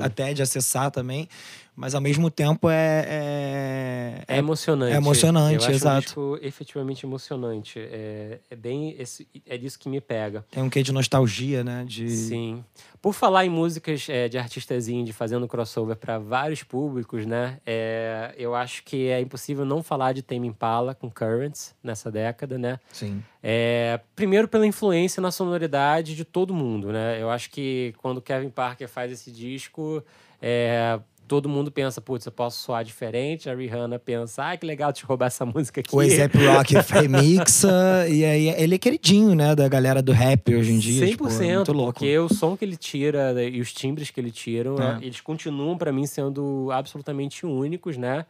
até 0.00 0.32
de 0.32 0.42
acessar 0.42 0.90
também, 0.90 1.28
mas 1.76 1.94
ao 1.94 2.00
mesmo 2.00 2.30
tempo 2.30 2.68
é. 2.70 4.22
É 4.28 4.38
emocionante. 4.38 4.92
É 4.92 4.96
emocionante, 4.96 5.54
eu 5.54 5.60
acho 5.60 5.70
exato. 5.70 5.96
um 5.96 6.00
disco 6.00 6.38
efetivamente 6.40 7.04
emocionante. 7.04 7.78
É, 7.78 8.38
é 8.50 8.56
bem... 8.56 8.94
Esse, 8.98 9.26
é 9.46 9.58
disso 9.58 9.78
que 9.78 9.88
me 9.88 10.00
pega. 10.00 10.44
Tem 10.50 10.62
um 10.62 10.70
quê 10.70 10.82
de 10.82 10.92
nostalgia, 10.92 11.64
né? 11.64 11.84
De... 11.86 12.08
Sim. 12.08 12.64
Por 13.02 13.12
falar 13.12 13.44
em 13.44 13.48
músicas 13.48 14.06
é, 14.08 14.28
de 14.28 14.38
artistas 14.38 14.88
indie 14.88 15.12
fazendo 15.12 15.46
crossover 15.48 15.96
para 15.96 16.18
vários 16.18 16.62
públicos, 16.62 17.26
né? 17.26 17.58
É, 17.66 18.34
eu 18.38 18.54
acho 18.54 18.82
que 18.84 19.08
é 19.08 19.20
impossível 19.20 19.64
não 19.64 19.82
falar 19.82 20.12
de 20.12 20.22
Tame 20.22 20.46
Impala 20.46 20.94
com 20.94 21.10
Currents 21.10 21.74
nessa 21.82 22.10
década, 22.10 22.56
né? 22.56 22.78
Sim. 22.92 23.22
É, 23.42 24.00
primeiro 24.16 24.48
pela 24.48 24.66
influência 24.66 25.20
na 25.20 25.30
sonoridade 25.30 26.14
de 26.16 26.24
todo 26.24 26.54
mundo, 26.54 26.92
né? 26.92 27.20
Eu 27.20 27.28
acho 27.30 27.50
que 27.50 27.94
quando 27.98 28.22
Kevin 28.22 28.48
Parker 28.48 28.88
faz 28.88 29.12
esse 29.12 29.30
disco, 29.30 30.02
é, 30.40 30.98
todo 31.26 31.48
mundo 31.48 31.70
pensa, 31.72 32.00
putz, 32.00 32.26
eu 32.26 32.32
posso 32.32 32.60
soar 32.62 32.84
diferente. 32.84 33.48
A 33.48 33.54
Rihanna 33.54 33.98
pensa, 33.98 34.50
ah, 34.50 34.56
que 34.56 34.66
legal 34.66 34.92
te 34.92 35.04
roubar 35.04 35.26
essa 35.26 35.44
música 35.46 35.80
aqui. 35.80 35.94
O 35.94 36.00
A$AP 36.00 36.34
Rock 36.54 36.74
remixa, 36.92 38.06
e 38.08 38.24
aí 38.24 38.48
ele 38.50 38.74
é 38.74 38.78
queridinho, 38.78 39.34
né? 39.34 39.54
Da 39.54 39.66
galera 39.68 40.02
do 40.02 40.12
rap 40.12 40.54
hoje 40.54 40.72
em 40.72 40.78
dia. 40.78 41.06
100%, 41.06 41.10
tipo, 41.10 41.28
é 41.28 41.54
muito 41.56 41.72
louco. 41.72 41.92
porque 41.94 42.18
o 42.18 42.28
som 42.28 42.56
que 42.56 42.64
ele 42.64 42.76
tira 42.76 43.32
né, 43.32 43.48
e 43.48 43.60
os 43.60 43.72
timbres 43.72 44.10
que 44.10 44.20
ele 44.20 44.30
tira, 44.30 44.70
É. 45.00 45.04
eles 45.04 45.20
continuam 45.20 45.76
pra 45.78 45.90
mim 45.92 46.06
sendo 46.06 46.68
absolutamente 46.72 47.46
únicos, 47.46 47.96
né? 47.96 48.26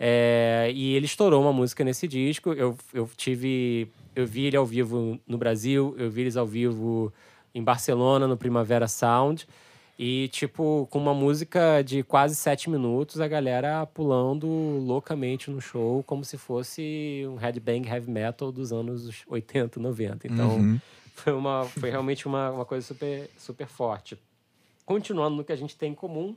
É, 0.00 0.70
e 0.74 0.94
ele 0.94 1.06
estourou 1.06 1.40
uma 1.40 1.52
música 1.52 1.84
nesse 1.84 2.08
disco. 2.08 2.52
Eu, 2.52 2.76
eu 2.92 3.08
tive. 3.16 3.86
Eu 4.16 4.26
vi 4.26 4.46
ele 4.46 4.56
ao 4.56 4.66
vivo 4.66 5.18
no 5.26 5.38
Brasil, 5.38 5.94
eu 5.96 6.10
vi 6.10 6.22
eles 6.22 6.36
ao 6.36 6.46
vivo 6.46 7.12
em 7.54 7.62
Barcelona, 7.62 8.26
no 8.26 8.36
Primavera 8.36 8.88
Sound. 8.88 9.46
E, 10.04 10.26
tipo, 10.26 10.88
com 10.90 10.98
uma 10.98 11.14
música 11.14 11.80
de 11.80 12.02
quase 12.02 12.34
sete 12.34 12.68
minutos, 12.68 13.20
a 13.20 13.28
galera 13.28 13.86
pulando 13.86 14.48
loucamente 14.48 15.48
no 15.48 15.60
show, 15.60 16.02
como 16.02 16.24
se 16.24 16.36
fosse 16.36 17.22
um 17.28 17.36
headbang 17.36 17.88
heavy 17.88 18.10
metal 18.10 18.50
dos 18.50 18.72
anos 18.72 19.22
80, 19.28 19.78
90. 19.78 20.26
Então, 20.26 20.56
Uhum. 20.58 20.80
foi, 21.14 21.32
uma, 21.32 21.64
foi 21.66 21.88
realmente 21.88 22.26
uma, 22.26 22.50
uma 22.50 22.64
coisa 22.64 22.84
super, 22.84 23.30
super 23.38 23.68
forte. 23.68 24.18
Continuando 24.84 25.36
no 25.36 25.44
que 25.44 25.52
a 25.52 25.56
gente 25.56 25.76
tem 25.76 25.92
em 25.92 25.94
comum, 25.94 26.34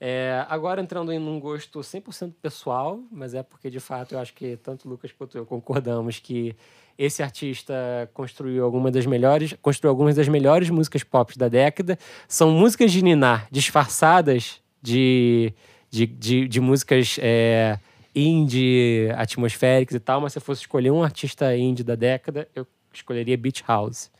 é, 0.00 0.44
agora 0.48 0.80
entrando 0.80 1.12
em 1.12 1.18
um 1.18 1.40
gosto 1.40 1.80
100% 1.80 2.32
pessoal, 2.40 3.00
mas 3.10 3.34
é 3.34 3.42
porque 3.42 3.68
de 3.68 3.80
fato 3.80 4.14
eu 4.14 4.20
acho 4.20 4.32
que 4.32 4.56
tanto 4.56 4.86
o 4.86 4.90
Lucas 4.90 5.10
quanto 5.10 5.36
eu 5.36 5.44
concordamos 5.44 6.20
que 6.20 6.54
esse 6.96 7.22
artista 7.22 7.74
construiu 8.14 8.64
alguma 8.64 8.90
das 8.90 9.06
melhores, 9.06 9.54
construiu 9.60 9.90
algumas 9.90 10.14
das 10.14 10.28
melhores 10.28 10.70
músicas 10.70 11.02
pop 11.02 11.36
da 11.36 11.48
década. 11.48 11.98
São 12.26 12.50
músicas 12.50 12.92
de 12.92 13.02
Ninar 13.02 13.48
disfarçadas 13.50 14.60
de, 14.82 15.52
de, 15.90 16.06
de, 16.06 16.48
de 16.48 16.60
músicas 16.60 17.16
é, 17.20 17.78
indie, 18.14 19.10
atmosféricas 19.16 19.94
e 19.94 20.00
tal, 20.00 20.20
mas 20.20 20.32
se 20.32 20.38
eu 20.38 20.42
fosse 20.42 20.62
escolher 20.62 20.90
um 20.90 21.02
artista 21.02 21.56
indie 21.56 21.84
da 21.84 21.94
década, 21.94 22.48
eu 22.54 22.66
escolheria 22.92 23.36
Beach 23.36 23.64
House. 23.66 24.10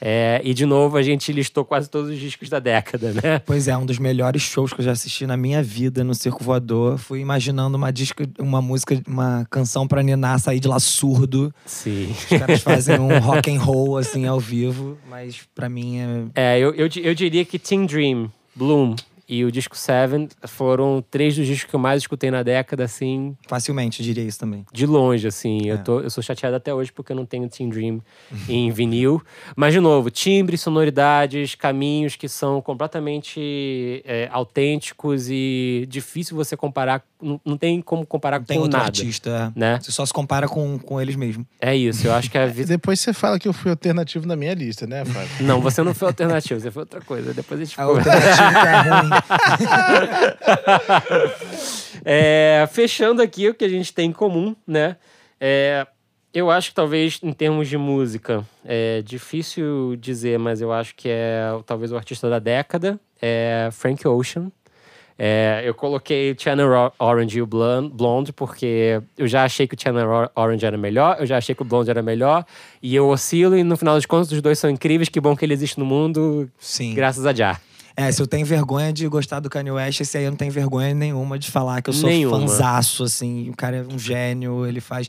É, 0.00 0.40
e 0.44 0.52
de 0.52 0.66
novo 0.66 0.96
a 0.96 1.02
gente 1.02 1.32
listou 1.32 1.64
quase 1.64 1.88
todos 1.88 2.10
os 2.10 2.18
discos 2.18 2.48
da 2.48 2.58
década, 2.58 3.12
né? 3.12 3.38
Pois 3.46 3.68
é, 3.68 3.76
um 3.76 3.86
dos 3.86 3.98
melhores 3.98 4.42
shows 4.42 4.72
que 4.72 4.80
eu 4.80 4.84
já 4.84 4.92
assisti 4.92 5.26
na 5.26 5.36
minha 5.36 5.62
vida 5.62 6.04
no 6.04 6.14
Circo 6.14 6.44
Voador. 6.44 6.98
Fui 6.98 7.20
imaginando 7.20 7.76
uma 7.76 7.90
disco, 7.92 8.22
uma 8.38 8.60
música, 8.60 9.00
uma 9.06 9.46
canção 9.50 9.86
pra 9.86 10.02
Ninar 10.02 10.38
sair 10.38 10.60
de 10.60 10.68
lá 10.68 10.78
surdo. 10.78 11.52
Sim. 11.64 12.10
Os 12.10 12.38
caras 12.38 12.60
fazem 12.60 12.98
um 12.98 13.18
rock 13.20 13.50
and 13.50 13.60
roll 13.60 13.96
assim 13.96 14.26
ao 14.26 14.38
vivo, 14.38 14.98
mas 15.08 15.40
pra 15.54 15.68
mim 15.68 15.98
é 16.34 16.56
É, 16.56 16.58
eu, 16.58 16.74
eu, 16.74 16.88
eu 17.02 17.14
diria 17.14 17.44
que 17.44 17.58
Teen 17.58 17.86
Dream, 17.86 18.30
Bloom 18.54 18.96
e 19.28 19.44
o 19.44 19.50
disco 19.50 19.76
Seven 19.76 20.28
foram 20.46 21.04
três 21.10 21.34
dos 21.36 21.46
discos 21.46 21.68
que 21.70 21.74
eu 21.76 21.80
mais 21.80 22.02
escutei 22.02 22.30
na 22.30 22.42
década, 22.42 22.84
assim, 22.84 23.36
facilmente 23.48 24.02
diria 24.02 24.22
isso 24.24 24.38
também. 24.38 24.64
de 24.72 24.86
longe, 24.86 25.26
assim. 25.26 25.66
Eu, 25.66 25.74
É. 25.74 25.78
tô, 25.78 26.00
eu 26.00 26.10
sou 26.10 26.22
chateado 26.22 26.54
até 26.56 26.72
hoje 26.72 26.92
porque 26.92 27.12
eu 27.12 27.16
não 27.16 27.26
tenho 27.26 27.48
Teen 27.48 27.68
Dream 27.68 28.00
em 28.48 28.70
vinil. 28.72 29.20
Mas, 29.56 29.72
de 29.74 29.80
novo, 29.80 30.10
timbre, 30.10 30.56
sonoridades, 30.56 31.54
caminhos 31.54 32.14
que 32.16 32.28
são 32.28 32.60
completamente 32.60 34.02
é, 34.04 34.28
autênticos 34.32 35.28
e 35.30 35.86
difícil 35.88 36.36
você 36.36 36.56
comparar. 36.56 37.02
Não, 37.20 37.40
não 37.44 37.56
tem 37.56 37.80
como 37.80 38.04
comparar 38.06 38.38
Não 38.40 38.44
tem 38.44 38.58
com 38.58 38.64
outro 38.64 38.76
nada. 38.78 38.88
artista, 38.90 39.52
é. 39.56 39.58
Né? 39.58 39.78
Você 39.80 39.90
só 39.90 40.04
se 40.04 40.12
compara 40.12 40.46
com, 40.46 40.78
com 40.78 41.00
eles 41.00 41.16
mesmo. 41.16 41.46
É 41.60 41.74
isso, 41.74 42.06
eu 42.06 42.12
acho 42.14 42.30
que 42.30 42.36
a 42.36 42.44
vida. 42.46 42.68
depois 42.68 43.00
você 43.00 43.12
fala 43.14 43.38
que 43.38 43.48
eu 43.48 43.52
fui 43.54 43.70
alternativo 43.70 44.26
na 44.26 44.36
minha 44.36 44.52
lista, 44.54 44.86
né, 44.86 45.02
Fábio? 45.04 45.28
Não, 45.40 45.60
você 45.60 45.82
não 45.82 45.94
foi 45.94 46.08
alternativo, 46.08 46.60
você 46.60 46.70
foi 46.70 46.82
outra 46.82 47.00
coisa. 47.00 47.32
Depois 47.32 47.58
a 47.60 47.64
gente 47.64 47.80
A 47.80 47.84
alternativa 47.84 48.50
que 48.50 48.66
é 48.68 49.00
ruim. 49.00 49.10
É, 52.04 52.68
fechando 52.70 53.20
aqui 53.22 53.48
o 53.48 53.54
que 53.54 53.64
a 53.64 53.68
gente 53.68 53.92
tem 53.92 54.10
em 54.10 54.12
comum, 54.12 54.54
né? 54.66 54.96
É, 55.40 55.86
eu 56.32 56.50
acho 56.50 56.68
que 56.70 56.74
talvez 56.74 57.18
em 57.22 57.32
termos 57.32 57.68
de 57.68 57.76
música, 57.76 58.44
é 58.64 59.02
difícil 59.02 59.96
dizer, 59.96 60.38
mas 60.38 60.60
eu 60.60 60.72
acho 60.72 60.94
que 60.94 61.08
é 61.08 61.42
talvez 61.64 61.90
o 61.92 61.96
artista 61.96 62.28
da 62.28 62.38
década, 62.38 63.00
é 63.20 63.68
Frank 63.72 64.06
Ocean. 64.06 64.50
É, 65.18 65.62
eu 65.64 65.72
coloquei 65.72 66.32
o 66.32 66.36
Channel 66.38 66.92
Orange 66.98 67.38
e 67.38 67.42
o 67.42 67.46
Blon- 67.46 67.88
Blonde 67.88 68.34
porque 68.34 69.00
eu 69.16 69.26
já 69.26 69.44
achei 69.44 69.66
que 69.66 69.74
o 69.74 69.80
Channel 69.80 70.30
Orange 70.36 70.66
era 70.66 70.76
melhor, 70.76 71.16
eu 71.18 71.24
já 71.24 71.38
achei 71.38 71.54
que 71.54 71.62
o 71.62 71.64
Blonde 71.64 71.88
era 71.88 72.02
melhor, 72.02 72.44
e 72.82 72.94
eu 72.94 73.08
oscilo, 73.08 73.56
e 73.56 73.64
no 73.64 73.78
final 73.78 73.94
das 73.94 74.04
contas 74.04 74.30
os 74.30 74.42
dois 74.42 74.58
são 74.58 74.68
incríveis, 74.68 75.08
que 75.08 75.18
bom 75.18 75.34
que 75.34 75.42
ele 75.42 75.54
existe 75.54 75.78
no 75.80 75.86
mundo, 75.86 76.50
Sim. 76.58 76.92
graças 76.94 77.24
a 77.24 77.32
Jar. 77.32 77.58
É, 77.98 78.12
se 78.12 78.20
eu 78.20 78.26
tenho 78.26 78.44
vergonha 78.44 78.92
de 78.92 79.08
gostar 79.08 79.40
do 79.40 79.48
Kanye 79.48 79.70
West, 79.70 80.00
esse 80.02 80.18
aí 80.18 80.24
eu 80.24 80.30
não 80.30 80.36
tenho 80.36 80.52
vergonha 80.52 80.92
nenhuma 80.92 81.38
de 81.38 81.50
falar 81.50 81.80
que 81.80 81.88
eu 81.88 81.94
sou 81.94 82.10
Nenhuma. 82.10 82.40
fanzaço, 82.40 83.02
assim. 83.04 83.48
O 83.48 83.56
cara 83.56 83.78
é 83.78 83.82
um 83.82 83.98
gênio, 83.98 84.66
ele 84.66 84.82
faz... 84.82 85.08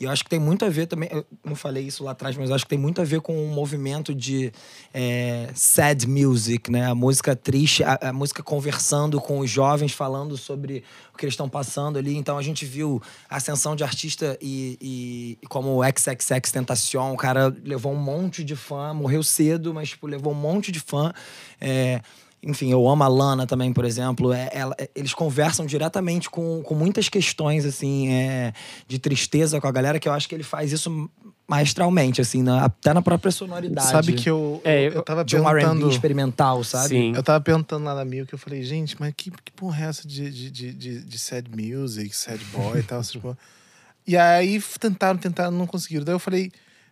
E 0.00 0.04
eu 0.04 0.10
acho 0.10 0.24
que 0.24 0.30
tem 0.30 0.40
muito 0.40 0.64
a 0.64 0.68
ver 0.68 0.86
também... 0.86 1.08
Eu 1.12 1.24
não 1.44 1.54
falei 1.54 1.84
isso 1.86 2.02
lá 2.02 2.10
atrás, 2.10 2.36
mas 2.36 2.48
eu 2.48 2.56
acho 2.56 2.64
que 2.64 2.70
tem 2.70 2.78
muito 2.78 3.00
a 3.00 3.04
ver 3.04 3.20
com 3.20 3.40
o 3.44 3.46
movimento 3.46 4.12
de 4.12 4.52
é, 4.92 5.48
sad 5.54 6.08
music, 6.08 6.72
né? 6.72 6.86
A 6.86 6.94
música 6.94 7.36
triste, 7.36 7.84
a, 7.84 7.98
a 8.02 8.12
música 8.12 8.42
conversando 8.42 9.20
com 9.20 9.38
os 9.38 9.48
jovens, 9.48 9.92
falando 9.92 10.36
sobre 10.36 10.82
o 11.14 11.16
que 11.16 11.24
eles 11.26 11.34
estão 11.34 11.48
passando 11.48 11.98
ali. 12.00 12.16
Então 12.16 12.36
a 12.36 12.42
gente 12.42 12.64
viu 12.66 13.00
a 13.30 13.36
ascensão 13.36 13.76
de 13.76 13.84
artista 13.84 14.36
e, 14.42 14.76
e- 14.80 15.38
e 15.40 15.46
como 15.46 15.80
o 15.80 15.84
XXX 15.84 16.50
Tentacion, 16.50 17.12
o 17.12 17.16
cara 17.16 17.54
levou 17.64 17.92
um 17.92 17.96
monte 17.96 18.42
de 18.42 18.56
fã, 18.56 18.92
morreu 18.92 19.22
cedo, 19.22 19.72
mas 19.72 19.90
tipo, 19.90 20.08
levou 20.08 20.32
um 20.32 20.36
monte 20.36 20.72
de 20.72 20.80
fã. 20.80 21.12
É, 21.60 22.00
enfim, 22.46 22.70
eu 22.70 22.86
amo 22.88 23.02
a 23.02 23.08
Lana 23.08 23.46
também, 23.46 23.72
por 23.72 23.84
exemplo. 23.84 24.32
É, 24.32 24.48
ela- 24.52 24.74
é, 24.78 24.88
eles 24.94 25.14
conversam 25.14 25.64
diretamente 25.66 26.28
com, 26.30 26.62
com 26.62 26.74
muitas 26.74 27.08
questões, 27.08 27.64
assim, 27.64 28.08
é, 28.12 28.52
de 28.86 28.98
tristeza 28.98 29.60
com 29.60 29.66
a 29.66 29.72
galera, 29.72 29.98
que 29.98 30.08
eu 30.08 30.12
acho 30.12 30.28
que 30.28 30.34
ele 30.34 30.42
faz 30.44 30.70
isso 30.72 31.10
maestralmente, 31.46 32.20
assim, 32.20 32.42
na- 32.42 32.64
até 32.64 32.94
na 32.94 33.02
própria 33.02 33.30
sonoridade. 33.30 33.88
Sabe 33.88 34.12
que 34.14 34.30
eu, 34.30 34.60
É, 34.64 34.86
eu, 34.88 34.92
eu 34.92 35.02
tava 35.02 35.24
De 35.24 35.36
um 35.36 35.42
perguntando... 35.44 35.88
experimental, 35.90 36.64
sabe? 36.64 36.88
Sim. 36.88 37.12
Eu 37.14 37.22
tava 37.22 37.40
perguntando 37.40 37.84
lá 37.84 37.94
na 37.94 38.04
Mil 38.04 38.26
que 38.26 38.34
eu 38.34 38.38
falei, 38.38 38.62
gente, 38.62 38.96
mas 38.98 39.12
que, 39.16 39.30
que 39.30 39.52
porra 39.52 39.84
é 39.84 39.88
essa 39.88 40.08
de, 40.08 40.30
de, 40.30 40.50
de, 40.50 40.72
de, 40.72 41.00
de 41.04 41.18
sad 41.18 41.48
music, 41.50 42.14
sad 42.16 42.42
boy 42.46 42.80
e 42.80 42.82
tal? 42.82 43.02
porra? 43.20 43.38
E 44.06 44.16
aí 44.16 44.62
tentaram, 44.80 45.18
tentaram, 45.18 45.50
não 45.50 45.66
conseguiram. 45.66 46.04
Daí 46.04 46.14
eu 46.14 46.18
falei, 46.18 46.50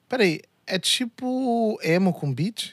peraí, 0.09 0.41
é 0.67 0.79
tipo 0.79 1.79
emo 1.83 2.13
com 2.13 2.33
beat? 2.33 2.73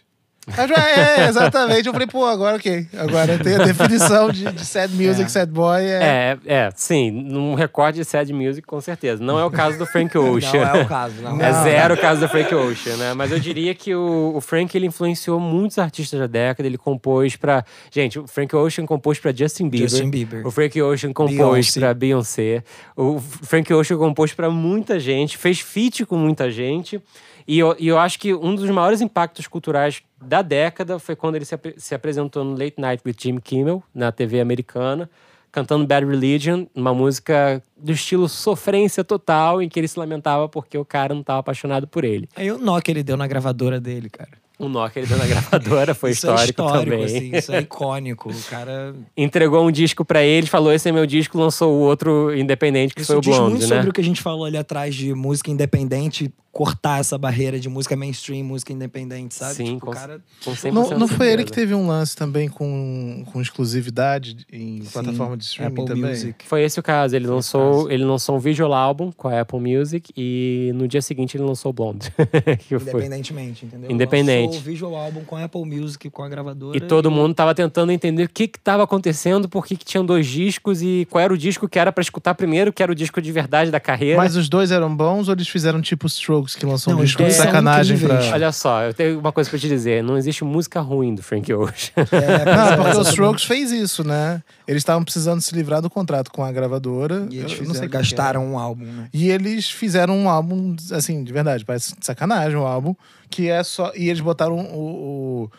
É, 0.58 1.28
exatamente. 1.28 1.86
Eu 1.88 1.93
falei, 1.93 2.08
pô, 2.08 2.26
agora 2.26 2.58
ok. 2.58 2.88
Agora 2.97 3.38
tem 3.38 3.56
a 3.56 3.66
definição 3.66 4.30
de, 4.32 4.52
de 4.52 4.66
sad 4.66 4.93
music, 4.93 5.24
É. 5.24 5.28
sad 5.28 5.52
boy. 5.52 5.82
É, 5.84 6.38
É, 6.45 6.54
é, 6.54 6.70
sim, 6.76 7.12
num 7.12 7.54
recorde 7.56 8.00
de 8.00 8.06
sad 8.06 8.32
music, 8.34 8.66
com 8.66 8.80
certeza. 8.82 9.24
Não 9.24 9.39
é 9.39 9.45
o 9.45 9.52
caso 9.52 9.78
do 9.78 9.86
Frank 9.86 10.18
Ocean. 10.18 10.66
Não 10.66 10.80
é 10.80 10.84
o 10.84 10.88
caso, 10.88 11.16
não. 11.22 11.39
É 11.41 11.52
Não. 11.52 11.64
zero 11.64 11.93
o 11.93 11.97
caso 11.97 12.22
do 12.22 12.28
Frank 12.30 12.54
Ocean, 12.54 12.97
né? 12.97 13.14
Mas 13.14 13.32
eu 13.32 13.39
diria 13.39 13.74
que 13.74 13.93
o, 13.95 14.34
o 14.36 14.41
Frank 14.41 14.76
ele 14.78 14.88
influenciou 14.88 15.39
muitos 15.39 15.78
artistas 15.80 16.20
da 16.20 16.28
década. 16.28 16.68
Ele 16.68 16.78
compôs 16.78 17.36
pra. 17.36 17.64
Gente, 17.91 18.20
o 18.20 18.28
Frank 18.28 18.56
Ocean 18.56 18.86
compôs 18.86 19.20
pra 19.20 19.32
Justin 19.34 19.70
Bieber. 19.70 19.89
Justin 19.89 20.10
Bieber. 20.10 20.45
O 20.45 20.52
Frank 20.52 20.82
Ocean 20.82 21.14
compôs 21.14 21.38
Beyoncé. 21.38 21.80
pra 21.80 21.93
Beyoncé. 21.93 22.64
O 22.95 23.20
Frank 23.20 23.74
Ocean 23.74 23.97
compôs 23.97 24.34
pra 24.34 24.50
muita 24.50 25.00
gente, 25.00 25.38
fez 25.38 25.60
feat 25.60 26.06
com 26.06 26.18
muita 26.18 26.50
gente. 26.52 27.02
E 27.47 27.58
eu, 27.58 27.76
e 27.80 27.88
eu 27.88 27.97
acho 27.97 28.20
que 28.20 28.34
um 28.34 28.54
dos 28.54 28.70
maiores 28.70 29.02
impactos 29.02 29.47
culturais 29.47 30.02
da 30.22 30.41
década 30.41 30.99
foi 30.99 31.15
quando 31.15 31.36
ele 31.36 31.45
se, 31.45 31.55
apre- 31.55 31.76
se 31.78 31.93
apresentou 31.95 32.43
no 32.43 32.51
Late 32.51 32.76
Night 32.78 33.01
with 33.05 33.15
Jimmy 33.17 33.41
Kimmel, 33.41 33.84
na 33.93 34.11
TV 34.11 34.39
americana, 34.39 35.09
cantando 35.51 35.86
Bad 35.88 36.05
Religion, 36.05 36.65
uma 36.76 36.93
música 36.93 37.61
do 37.78 37.91
estilo 37.91 38.30
sofrência 38.30 39.03
total, 39.03 39.61
em 39.61 39.70
que 39.70 39.80
ele 39.80 39.88
se 39.88 39.97
lamentava 39.97 40.47
porque 40.47 40.78
o 40.78 40.86
cara 40.86 41.13
não 41.13 41.22
estava 41.22 41.39
apaixonado 41.39 41.88
por 41.88 42.03
ele. 42.03 42.30
Aí 42.36 42.51
o 42.51 42.57
nó 42.57 42.80
que 42.80 42.91
ele 42.91 43.01
deu 43.03 43.17
na 43.17 43.26
gravadora 43.28 43.80
dele, 43.80 44.09
cara. 44.09 44.32
O 44.60 44.68
nó 44.70 44.88
que 44.89 44.99
ele 44.99 45.07
deu 45.07 45.18
na 45.18 45.26
gravadora 45.26 45.95
foi 45.95 46.12
isso 46.12 46.28
histórico, 46.28 46.62
é 46.62 46.66
histórico 46.66 46.91
também. 46.91 47.03
Assim, 47.05 47.32
isso 47.38 47.51
é 47.53 47.62
icônico. 47.62 48.30
O 48.30 48.43
cara. 48.49 48.93
Entregou 49.16 49.66
um 49.66 49.72
disco 49.72 50.03
pra 50.03 50.22
ele, 50.22 50.45
falou: 50.47 50.72
Esse 50.74 50.89
é 50.89 50.91
meu 50.91 51.05
disco, 51.05 51.38
lançou 51.38 51.74
o 51.74 51.80
outro 51.80 52.36
independente, 52.38 52.93
que 52.93 53.01
Isso 53.01 53.07
foi 53.14 53.18
o 53.18 53.22
diz 53.22 53.36
Blonde, 53.36 53.51
muito 53.51 53.68
né? 53.70 53.76
sobre 53.78 53.89
o 53.89 53.93
que 53.93 54.01
a 54.01 54.03
gente 54.03 54.22
falou 54.22 54.43
ali 54.45 54.57
atrás 54.57 54.93
de 54.93 55.14
música 55.14 55.49
independente, 55.49 56.30
cortar 56.51 56.99
essa 56.99 57.18
barreira 57.18 57.57
de 57.60 57.70
música 57.70 57.95
mainstream, 57.95 58.43
música 58.43 58.74
independente, 58.74 59.34
sabe? 59.36 59.53
Sim, 59.55 59.66
tipo, 59.76 59.86
com- 59.86 59.91
o 59.91 59.93
cara. 59.95 60.20
Com 60.43 60.51
100% 60.51 60.72
Não, 60.74 60.99
não 60.99 61.07
foi 61.07 61.32
ele 61.32 61.45
que 61.45 61.51
teve 61.53 61.74
um 61.74 61.88
lance 61.88 62.16
também 62.16 62.49
com, 62.49 63.24
com 63.32 63.39
exclusividade 63.41 64.36
em 64.51 64.80
plataforma 64.91 65.38
de 65.38 65.43
streaming 65.45 65.72
Apple 65.74 65.86
também? 65.86 66.10
Music. 66.12 66.45
Foi 66.45 66.64
esse 66.64 66.80
o 66.80 66.84
caso. 66.84 67.16
Ele 67.16 67.26
Foi 67.26 67.36
lançou, 67.36 67.72
caso. 67.84 67.91
ele 67.91 68.03
lançou 68.03 68.36
um 68.36 68.39
visual 68.39 68.74
álbum 68.74 69.12
com 69.12 69.28
a 69.30 69.39
Apple 69.41 69.60
Music 69.60 70.12
e 70.18 70.72
no 70.76 70.88
dia 70.88 71.01
seguinte 71.01 71.38
ele 71.38 71.43
lançou 71.45 71.70
o 71.70 71.74
Blonde. 71.74 72.12
que 72.68 72.78
foi. 72.80 72.91
Independentemente, 72.91 73.66
entendeu? 73.66 73.89
Independente. 73.91 74.49
Lançou 74.50 74.62
o 74.62 74.64
visual 74.64 74.95
álbum 74.95 75.24
com 75.24 75.36
a 75.36 75.43
Apple 75.43 75.66
Music, 75.66 76.10
com 76.10 76.24
a 76.24 76.30
gravadora. 76.30 76.78
E 76.78 76.82
todo 76.82 77.10
mundo 77.10 77.34
tava 77.34 77.56
tentando 77.56 77.91
entender 77.91 78.24
o 78.24 78.30
que 78.30 78.47
que 78.47 78.60
tava 78.60 78.84
acontecendo, 78.84 79.47
por 79.47 79.66
que 79.66 79.76
que 79.76 79.86
tinham 79.86 80.06
dois 80.06 80.28
discos 80.28 80.82
e 80.82 81.08
qual 81.10 81.24
era 81.24 81.34
o 81.34 81.38
disco 81.38 81.68
que 81.68 81.80
era 81.80 81.91
pra 81.91 82.02
escutar 82.02 82.36
primeiro, 82.36 82.72
que 82.74 82.84
era 82.84 82.91
o 82.91 82.95
disco 82.95 83.22
de 83.22 83.32
verdade 83.32 83.72
da 83.72 83.80
carreira. 83.80 84.18
Mas 84.18 84.36
os 84.36 84.50
dois 84.50 84.72
eram 84.72 84.95
bons 84.95 85.28
ou 85.28 85.34
eles 85.34 85.47
fizeram 85.47 85.82
tipo 85.82 86.08
Strokes, 86.08 86.56
que 86.56 86.66
lançou 86.66 86.93
Não, 86.93 87.02
um 87.02 87.04
disco 87.04 87.24
de 87.24 87.32
sacanagem 87.32 87.97
pra... 87.97 88.20
Olha 88.34 88.52
só, 88.52 88.84
eu 88.84 88.93
tenho 88.93 89.20
uma 89.20 89.32
coisa 89.32 89.50
pra 89.50 89.60
te 89.60 89.68
dizer. 89.68 90.04
Não 90.04 90.18
existe 90.18 90.43
música 90.43 90.82
ruim 90.82 91.16
do 91.16 91.24
Frank 91.24 91.52
Ocean. 91.54 91.93
É, 91.95 92.45
Não, 92.45 92.68
porque 92.68 92.88
o 92.88 92.89
exatamente. 92.89 93.10
Strokes 93.10 93.43
fez 93.45 93.72
isso, 93.72 94.04
né? 94.04 94.41
Eles 94.68 94.82
estavam 94.82 95.04
precisando 95.04 95.41
se 95.41 95.54
livrar 95.56 95.82
do 95.82 95.89
contrato 95.89 96.32
com 96.32 96.43
a 96.43 96.52
gravadora. 96.52 97.28
E 97.30 97.38
eles 97.39 97.52
Eu 97.52 97.58
fizeram, 97.58 97.68
não 97.68 97.76
sei 97.76 97.88
gastaram 97.88 98.45
um 98.54 98.60
álbum, 98.60 98.86
né? 98.86 99.10
E 99.14 99.30
eles 99.30 99.70
fizeram 99.70 100.16
um 100.16 100.30
álbum, 100.30 100.76
assim, 100.91 101.24
de 101.24 101.34
verdade, 101.34 101.66
parece 101.66 101.95
sacanagem 102.02 102.58
um 102.58 102.66
álbum, 102.66 102.95
que 103.30 103.47
é 103.49 103.63
só. 103.63 103.91
E 103.95 104.09
eles 104.09 104.21
botaram 104.21 104.57
o, 104.59 105.43
o- 105.45 105.51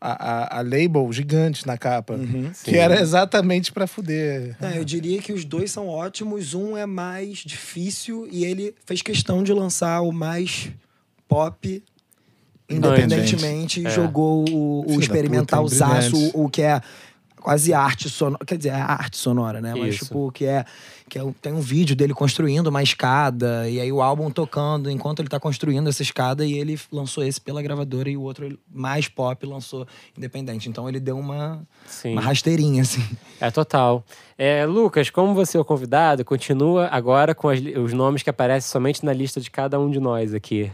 a, 0.00 0.56
a, 0.56 0.58
a 0.58 0.62
label 0.62 1.12
gigante 1.12 1.66
na 1.66 1.76
capa, 1.76 2.14
Uhum. 2.14 2.52
Que 2.62 2.76
era 2.76 3.00
exatamente 3.00 3.72
pra 3.72 3.86
fuder. 3.88 4.56
Não, 4.60 4.70
eu 4.70 4.84
diria 4.84 5.20
que 5.20 5.32
os 5.32 5.44
dois 5.44 5.72
são 5.72 5.88
ótimos. 5.88 6.54
Um 6.54 6.76
é 6.76 6.86
mais 6.86 7.38
difícil 7.38 8.28
e 8.30 8.44
ele 8.44 8.74
fez 8.86 9.02
questão 9.02 9.42
de 9.42 9.52
lançar 9.52 10.00
o 10.02 10.12
mais 10.12 10.70
pop 11.26 11.82
independentemente. 12.70 13.86
É. 13.86 13.90
Jogou 13.90 14.44
o, 14.50 14.84
o 14.96 15.00
experimental 15.00 15.64
puta, 15.64 15.86
o, 16.34 16.44
o 16.44 16.48
que 16.48 16.62
é 16.62 16.80
quase 17.40 17.72
arte 17.72 18.08
sonora. 18.08 18.44
Quer 18.44 18.56
dizer, 18.56 18.70
é 18.70 18.80
arte 18.80 19.16
sonora, 19.16 19.60
né? 19.60 19.74
Mas, 19.74 19.94
Isso. 19.94 20.06
tipo, 20.06 20.30
que 20.32 20.44
é. 20.44 20.64
Que 21.08 21.18
é, 21.18 21.22
tem 21.40 21.54
um 21.54 21.60
vídeo 21.60 21.96
dele 21.96 22.12
construindo 22.12 22.66
uma 22.66 22.82
escada, 22.82 23.66
e 23.66 23.80
aí 23.80 23.90
o 23.90 24.02
álbum 24.02 24.30
tocando 24.30 24.90
enquanto 24.90 25.20
ele 25.20 25.28
tá 25.28 25.40
construindo 25.40 25.88
essa 25.88 26.02
escada, 26.02 26.44
e 26.44 26.52
ele 26.52 26.78
lançou 26.92 27.24
esse 27.24 27.40
pela 27.40 27.62
gravadora 27.62 28.10
e 28.10 28.16
o 28.16 28.20
outro 28.20 28.58
mais 28.70 29.08
pop 29.08 29.46
lançou 29.46 29.86
independente. 30.16 30.68
Então 30.68 30.86
ele 30.86 31.00
deu 31.00 31.18
uma, 31.18 31.66
Sim. 31.86 32.12
uma 32.12 32.20
rasteirinha, 32.20 32.82
assim. 32.82 33.02
É 33.40 33.50
total. 33.50 34.04
É, 34.36 34.66
Lucas, 34.66 35.08
como 35.08 35.32
você 35.32 35.56
é 35.56 35.60
o 35.60 35.64
convidado, 35.64 36.24
continua 36.24 36.88
agora 36.88 37.34
com 37.34 37.48
as 37.48 37.58
os 37.60 37.92
nomes 37.92 38.22
que 38.22 38.30
aparecem 38.30 38.70
somente 38.70 39.04
na 39.04 39.12
lista 39.12 39.40
de 39.40 39.50
cada 39.50 39.80
um 39.80 39.90
de 39.90 40.00
nós 40.00 40.34
aqui. 40.34 40.70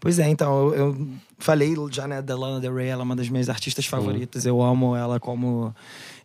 Pois 0.00 0.18
é, 0.18 0.28
então, 0.28 0.68
eu, 0.68 0.74
eu 0.74 1.08
falei 1.38 1.74
já, 1.90 2.06
né, 2.06 2.22
da 2.22 2.36
Lana 2.36 2.60
Del 2.60 2.74
Rey, 2.74 2.88
ela 2.88 3.02
é 3.02 3.04
uma 3.04 3.16
das 3.16 3.28
minhas 3.28 3.48
artistas 3.48 3.84
favoritas. 3.86 4.46
Eu 4.46 4.62
amo 4.62 4.94
ela 4.94 5.18
como 5.18 5.74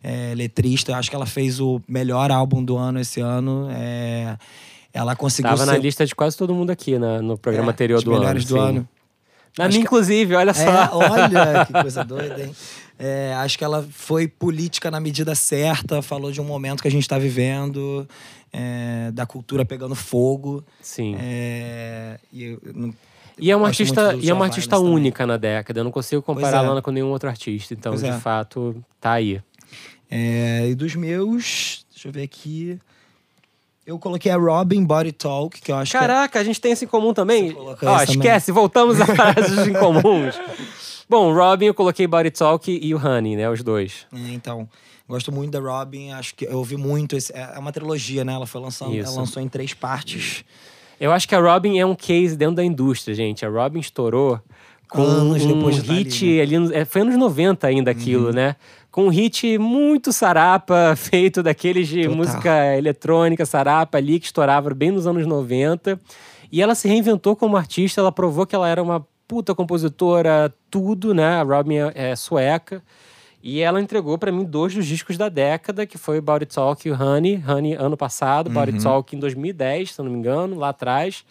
é, 0.02 0.32
letrista. 0.36 0.92
Eu 0.92 0.96
acho 0.96 1.10
que 1.10 1.16
ela 1.16 1.26
fez 1.26 1.58
o 1.60 1.80
melhor 1.88 2.30
álbum 2.30 2.62
do 2.64 2.76
ano 2.76 3.00
esse 3.00 3.20
ano. 3.20 3.68
É, 3.72 4.36
ela 4.92 5.16
conseguiu 5.16 5.50
Tava 5.50 5.66
na 5.66 5.72
ser- 5.72 5.80
lista 5.80 6.06
de 6.06 6.14
quase 6.14 6.36
todo 6.36 6.54
mundo 6.54 6.70
aqui 6.70 6.98
na- 6.98 7.20
no 7.20 7.36
programa 7.36 7.70
é, 7.70 7.72
anterior 7.72 8.00
do 8.02 8.10
ano. 8.12 8.20
melhores 8.20 8.44
do 8.44 8.54
sim. 8.54 8.60
ano. 8.60 8.88
Na 9.58 9.64
Acho 9.66 9.72
minha, 9.76 9.80
que- 9.80 9.86
inclusive, 9.86 10.34
olha 10.36 10.54
só. 10.54 10.62
É, 10.62 10.90
olha 10.94 11.66
que 11.66 11.72
coisa 11.72 12.04
doida, 12.04 12.42
hein? 12.44 12.54
É, 12.96 13.34
acho 13.38 13.58
que 13.58 13.64
ela 13.64 13.84
foi 13.90 14.28
política 14.28 14.88
na 14.88 15.00
medida 15.00 15.34
certa, 15.34 16.00
falou 16.00 16.30
de 16.30 16.40
um 16.40 16.44
momento 16.44 16.80
que 16.80 16.86
a 16.86 16.90
gente 16.90 17.02
está 17.02 17.18
vivendo, 17.18 18.06
é, 18.52 19.10
da 19.12 19.26
cultura 19.26 19.64
pegando 19.64 19.96
fogo. 19.96 20.62
Sim. 20.80 21.16
É, 21.18 22.18
e 22.32 22.44
eu 22.44 22.60
não- 22.72 22.94
E 23.38 23.50
é 23.50 23.56
uma 23.56 23.68
artista, 23.68 24.14
e 24.20 24.30
é 24.30 24.34
uma 24.34 24.44
artista 24.44 24.76
Violence 24.76 24.90
também. 24.90 24.94
única 24.94 25.26
na 25.26 25.36
década. 25.36 25.80
Eu 25.80 25.84
não 25.84 25.90
consigo 25.90 26.22
comparar 26.22 26.58
é. 26.58 26.60
a 26.60 26.68
Lana 26.68 26.82
com 26.82 26.90
nenhum 26.90 27.08
outro 27.08 27.28
artista. 27.28 27.74
Então, 27.74 27.92
Pois 27.92 28.02
de 28.02 28.08
é. 28.08 28.18
fato, 28.18 28.82
tá 29.00 29.12
aí. 29.12 29.40
É, 30.10 30.68
e 30.68 30.74
dos 30.74 30.94
meus, 30.94 31.84
deixa 31.90 32.08
eu 32.08 32.12
ver 32.12 32.22
aqui. 32.22 32.78
Eu 33.86 33.98
coloquei 33.98 34.30
a 34.32 34.36
Robin 34.36 34.82
Body 34.84 35.12
Talk, 35.12 35.60
que 35.60 35.70
eu 35.70 35.76
acho 35.76 35.92
Caraca, 35.92 36.40
a 36.40 36.44
gente 36.44 36.60
tem 36.60 36.72
isso 36.72 36.84
em 36.84 36.88
comum 36.88 37.12
também. 37.12 37.54
Ó, 37.54 38.02
esquece, 38.02 38.50
voltamos 38.50 38.98
a 39.00 39.06
frases 39.06 39.66
em 39.66 39.74
comuns. 39.74 40.40
Bom, 41.08 41.34
Robin, 41.34 41.66
eu 41.66 41.74
coloquei 41.74 42.06
Body 42.06 42.30
Talk 42.30 42.70
e 42.70 42.94
o 42.94 42.98
Honey, 42.98 43.36
né? 43.36 43.50
Os 43.50 43.62
dois. 43.62 44.06
que. 44.10 44.30
é, 44.30 44.32
então, 44.32 44.66
gosto 45.06 45.30
muito 45.30 45.50
da 45.50 45.60
Robin, 45.60 46.12
acho 46.12 46.34
que 46.34 46.46
eu 46.46 46.56
ouvi 46.56 46.78
muito. 46.78 47.14
Esse, 47.14 47.32
é 47.34 47.52
é 47.54 47.58
uma 47.58 47.72
trilogia, 47.72 48.24
né? 48.24 48.32
Ela 48.32 48.46
foi 48.46 48.60
lançando, 48.60 48.94
Isso. 48.94 49.10
ela 49.10 49.20
lançou 49.20 49.42
em 49.42 49.48
três 49.48 49.74
partes. 49.74 50.44
Eu 51.00 51.12
acho 51.12 51.28
que 51.28 51.34
a 51.34 51.40
Robin 51.40 51.78
é 51.78 51.86
um 51.86 51.94
case 51.94 52.36
dentro 52.36 52.56
da 52.56 52.64
indústria, 52.64 53.14
gente. 53.14 53.44
A 53.44 53.48
Robin 53.48 53.80
estourou 53.80 54.40
com 54.88 55.02
Anos 55.02 55.42
um 55.44 55.48
depois 55.54 55.76
de 55.76 55.82
tá 55.86 55.92
hit 55.94 56.24
ali, 56.24 56.40
ali, 56.40 56.58
nos- 56.58 56.70
é, 56.70 56.84
foi 56.84 57.00
anos 57.02 57.16
90 57.16 57.66
ainda 57.66 57.90
aquilo, 57.90 58.32
né? 58.32 58.54
Com 58.90 59.06
um 59.06 59.08
hit 59.08 59.58
muito 59.58 60.12
sarapa, 60.12 60.94
feito 60.96 61.42
daqueles 61.42 61.88
de 61.88 62.02
Total. 62.02 62.16
música 62.16 62.76
eletrônica, 62.76 63.44
sarapa 63.44 63.98
ali, 63.98 64.20
que 64.20 64.26
estourava 64.26 64.72
bem 64.72 64.90
nos 64.92 65.06
anos 65.06 65.26
90. 65.26 65.98
E 66.52 66.62
ela 66.62 66.74
se 66.76 66.86
reinventou 66.86 67.34
como 67.34 67.56
artista, 67.56 68.00
ela 68.00 68.12
provou 68.12 68.46
que 68.46 68.54
ela 68.54 68.68
era 68.68 68.80
uma 68.82 69.04
puta 69.26 69.54
compositora, 69.54 70.54
tudo, 70.70 71.12
né? 71.12 71.40
A 71.40 71.42
Robin 71.42 71.76
é, 71.76 71.92
é 71.94 72.16
sueca. 72.16 72.80
E 73.46 73.60
ela 73.60 73.78
entregou 73.78 74.16
pra 74.16 74.32
mim 74.32 74.42
dois 74.42 74.72
dos 74.74 74.86
discos 74.86 75.18
da 75.18 75.28
década, 75.28 75.84
que 75.84 75.98
foi 75.98 76.18
Body 76.18 76.46
Talk 76.46 76.88
e 76.88 76.90
o 76.90 76.94
Honey. 76.98 77.44
Honey 77.46 77.74
ano 77.74 77.94
passado, 77.94 78.46
Uhum. 78.46 78.54
Body 78.54 78.82
Talk 78.82 79.14
em 79.14 79.18
2010, 79.18 79.92
se 79.92 80.02
não 80.02 80.10
me 80.10 80.16
engano, 80.16 80.56
lá 80.56 80.70
atrás. 80.70 81.26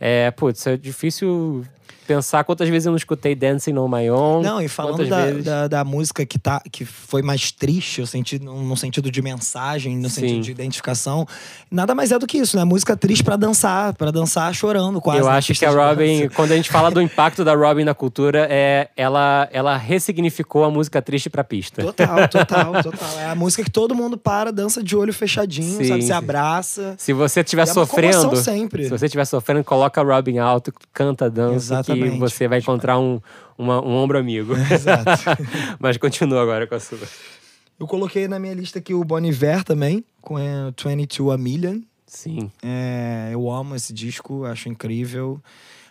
É, 0.00 0.30
putz, 0.30 0.66
é 0.66 0.78
difícil 0.78 1.62
pensar 2.10 2.42
quantas 2.42 2.68
vezes 2.68 2.86
eu 2.86 2.90
não 2.90 2.96
escutei 2.96 3.36
Dancing 3.36 3.76
on 3.78 3.86
My 3.86 4.10
Own. 4.10 4.42
Não, 4.42 4.60
e 4.60 4.66
falando 4.66 5.06
da, 5.06 5.26
vezes... 5.26 5.44
da, 5.44 5.68
da 5.68 5.84
música 5.84 6.26
que, 6.26 6.40
tá, 6.40 6.60
que 6.72 6.84
foi 6.84 7.22
mais 7.22 7.52
triste, 7.52 8.00
eu 8.00 8.06
senti, 8.06 8.40
no, 8.40 8.76
sentido 8.76 9.12
de 9.12 9.22
mensagem, 9.22 9.96
no 9.96 10.10
Sim. 10.10 10.22
sentido 10.22 10.42
de 10.42 10.50
identificação, 10.50 11.24
nada 11.70 11.94
mais 11.94 12.10
é 12.10 12.18
do 12.18 12.26
que 12.26 12.38
isso, 12.38 12.56
né? 12.56 12.64
Música 12.64 12.96
triste 12.96 13.22
pra 13.22 13.36
dançar, 13.36 13.94
pra 13.94 14.10
dançar 14.10 14.52
chorando 14.52 15.00
quase. 15.00 15.20
Eu 15.20 15.26
né? 15.26 15.32
acho 15.32 15.54
que 15.54 15.64
a 15.64 15.70
Robin, 15.70 16.28
quando 16.30 16.50
a 16.50 16.56
gente 16.56 16.68
fala 16.68 16.90
do 16.90 17.00
impacto 17.00 17.44
da 17.44 17.54
Robin 17.54 17.84
na 17.84 17.94
cultura, 17.94 18.48
é 18.50 18.88
ela, 18.96 19.48
ela 19.52 19.76
ressignificou 19.76 20.64
a 20.64 20.70
música 20.70 21.00
triste 21.00 21.30
pra 21.30 21.44
pista. 21.44 21.80
Total, 21.80 22.26
total, 22.28 22.82
total. 22.82 23.18
É 23.20 23.26
a 23.26 23.36
música 23.36 23.62
que 23.62 23.70
todo 23.70 23.94
mundo 23.94 24.18
para, 24.18 24.50
dança 24.50 24.82
de 24.82 24.96
olho 24.96 25.14
fechadinho, 25.14 25.78
Sim, 25.78 25.84
sabe? 25.84 26.02
Se 26.02 26.12
abraça. 26.12 26.96
Se 26.98 27.12
você 27.12 27.38
estiver 27.38 27.62
é 27.62 27.66
sofrendo, 27.66 28.34
sempre. 28.34 28.82
se 28.82 28.90
você 28.90 29.06
estiver 29.06 29.24
sofrendo, 29.26 29.62
coloca 29.62 30.00
a 30.00 30.04
Robin 30.04 30.38
alto, 30.38 30.72
canta, 30.92 31.30
dança, 31.30 31.74
Exatamente. 31.74 31.99
Que 32.08 32.18
você 32.18 32.46
vai 32.48 32.58
encontrar 32.60 32.98
um, 32.98 33.20
uma- 33.58 33.84
um 33.84 33.94
ombro 33.96 34.18
amigo. 34.18 34.54
Exato. 34.72 35.04
Mas 35.78 35.96
continua 35.96 36.42
agora 36.42 36.66
com 36.66 36.74
a 36.74 36.80
sua. 36.80 36.98
Eu 37.78 37.86
coloquei 37.86 38.28
na 38.28 38.38
minha 38.38 38.54
lista 38.54 38.78
aqui 38.78 38.94
o 38.94 39.02
Bon 39.04 39.18
Iver 39.20 39.64
também, 39.64 40.04
com 40.20 40.38
é, 40.38 40.70
22 40.84 41.34
A 41.34 41.38
Million. 41.38 41.80
Sim. 42.06 42.50
É, 42.62 43.30
eu 43.32 43.50
amo 43.50 43.74
esse 43.74 43.92
disco, 43.92 44.44
acho 44.44 44.68
incrível. 44.68 45.40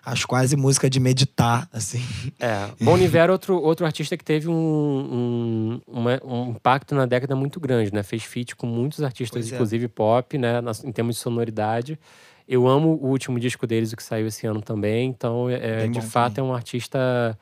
Acho 0.05 0.28
quase 0.28 0.55
música 0.55 0.89
de 0.89 0.99
meditar, 0.99 1.68
assim. 1.74 2.01
É, 2.39 2.70
Bon 2.82 2.97
Iver 2.97 3.30
é 3.30 3.32
outro, 3.32 3.62
outro 3.62 3.86
artista 3.86 4.16
que 4.16 4.24
teve 4.24 4.47
um, 4.47 4.53
um, 4.53 5.82
uma- 5.88 6.22
um 6.24 6.49
impacto 6.51 6.95
na 6.95 7.05
década 7.05 7.36
muito 7.36 7.60
grande, 7.60 7.93
né? 7.93 8.01
Fez 8.01 8.24
feat 8.24 8.55
com 8.55 8.66
muitos 8.66 9.01
artistas, 9.03 9.41
Pois 9.41 9.51
é. 9.51 9.55
inclusive 9.55 9.88
pop, 9.88 10.38
né? 10.38 10.62
em 10.86 10.91
termos 10.91 11.16
de 11.16 11.22
sonoridade. 11.22 11.99
Eu 12.49 12.67
amo 12.67 12.97
o 12.99 13.09
último 13.09 13.39
disco 13.39 13.67
deles, 13.67 13.93
o 13.93 13.95
que 13.95 14.01
saiu 14.01 14.25
esse 14.25 14.47
ano 14.47 14.59
também. 14.59 15.07
Então, 15.07 15.47
é, 15.47 15.81
Bem 15.81 15.91
de 15.91 16.01
fato, 16.01 16.33
também. 16.35 16.49
é 16.49 16.51
um 16.51 16.55
artista 16.55 17.37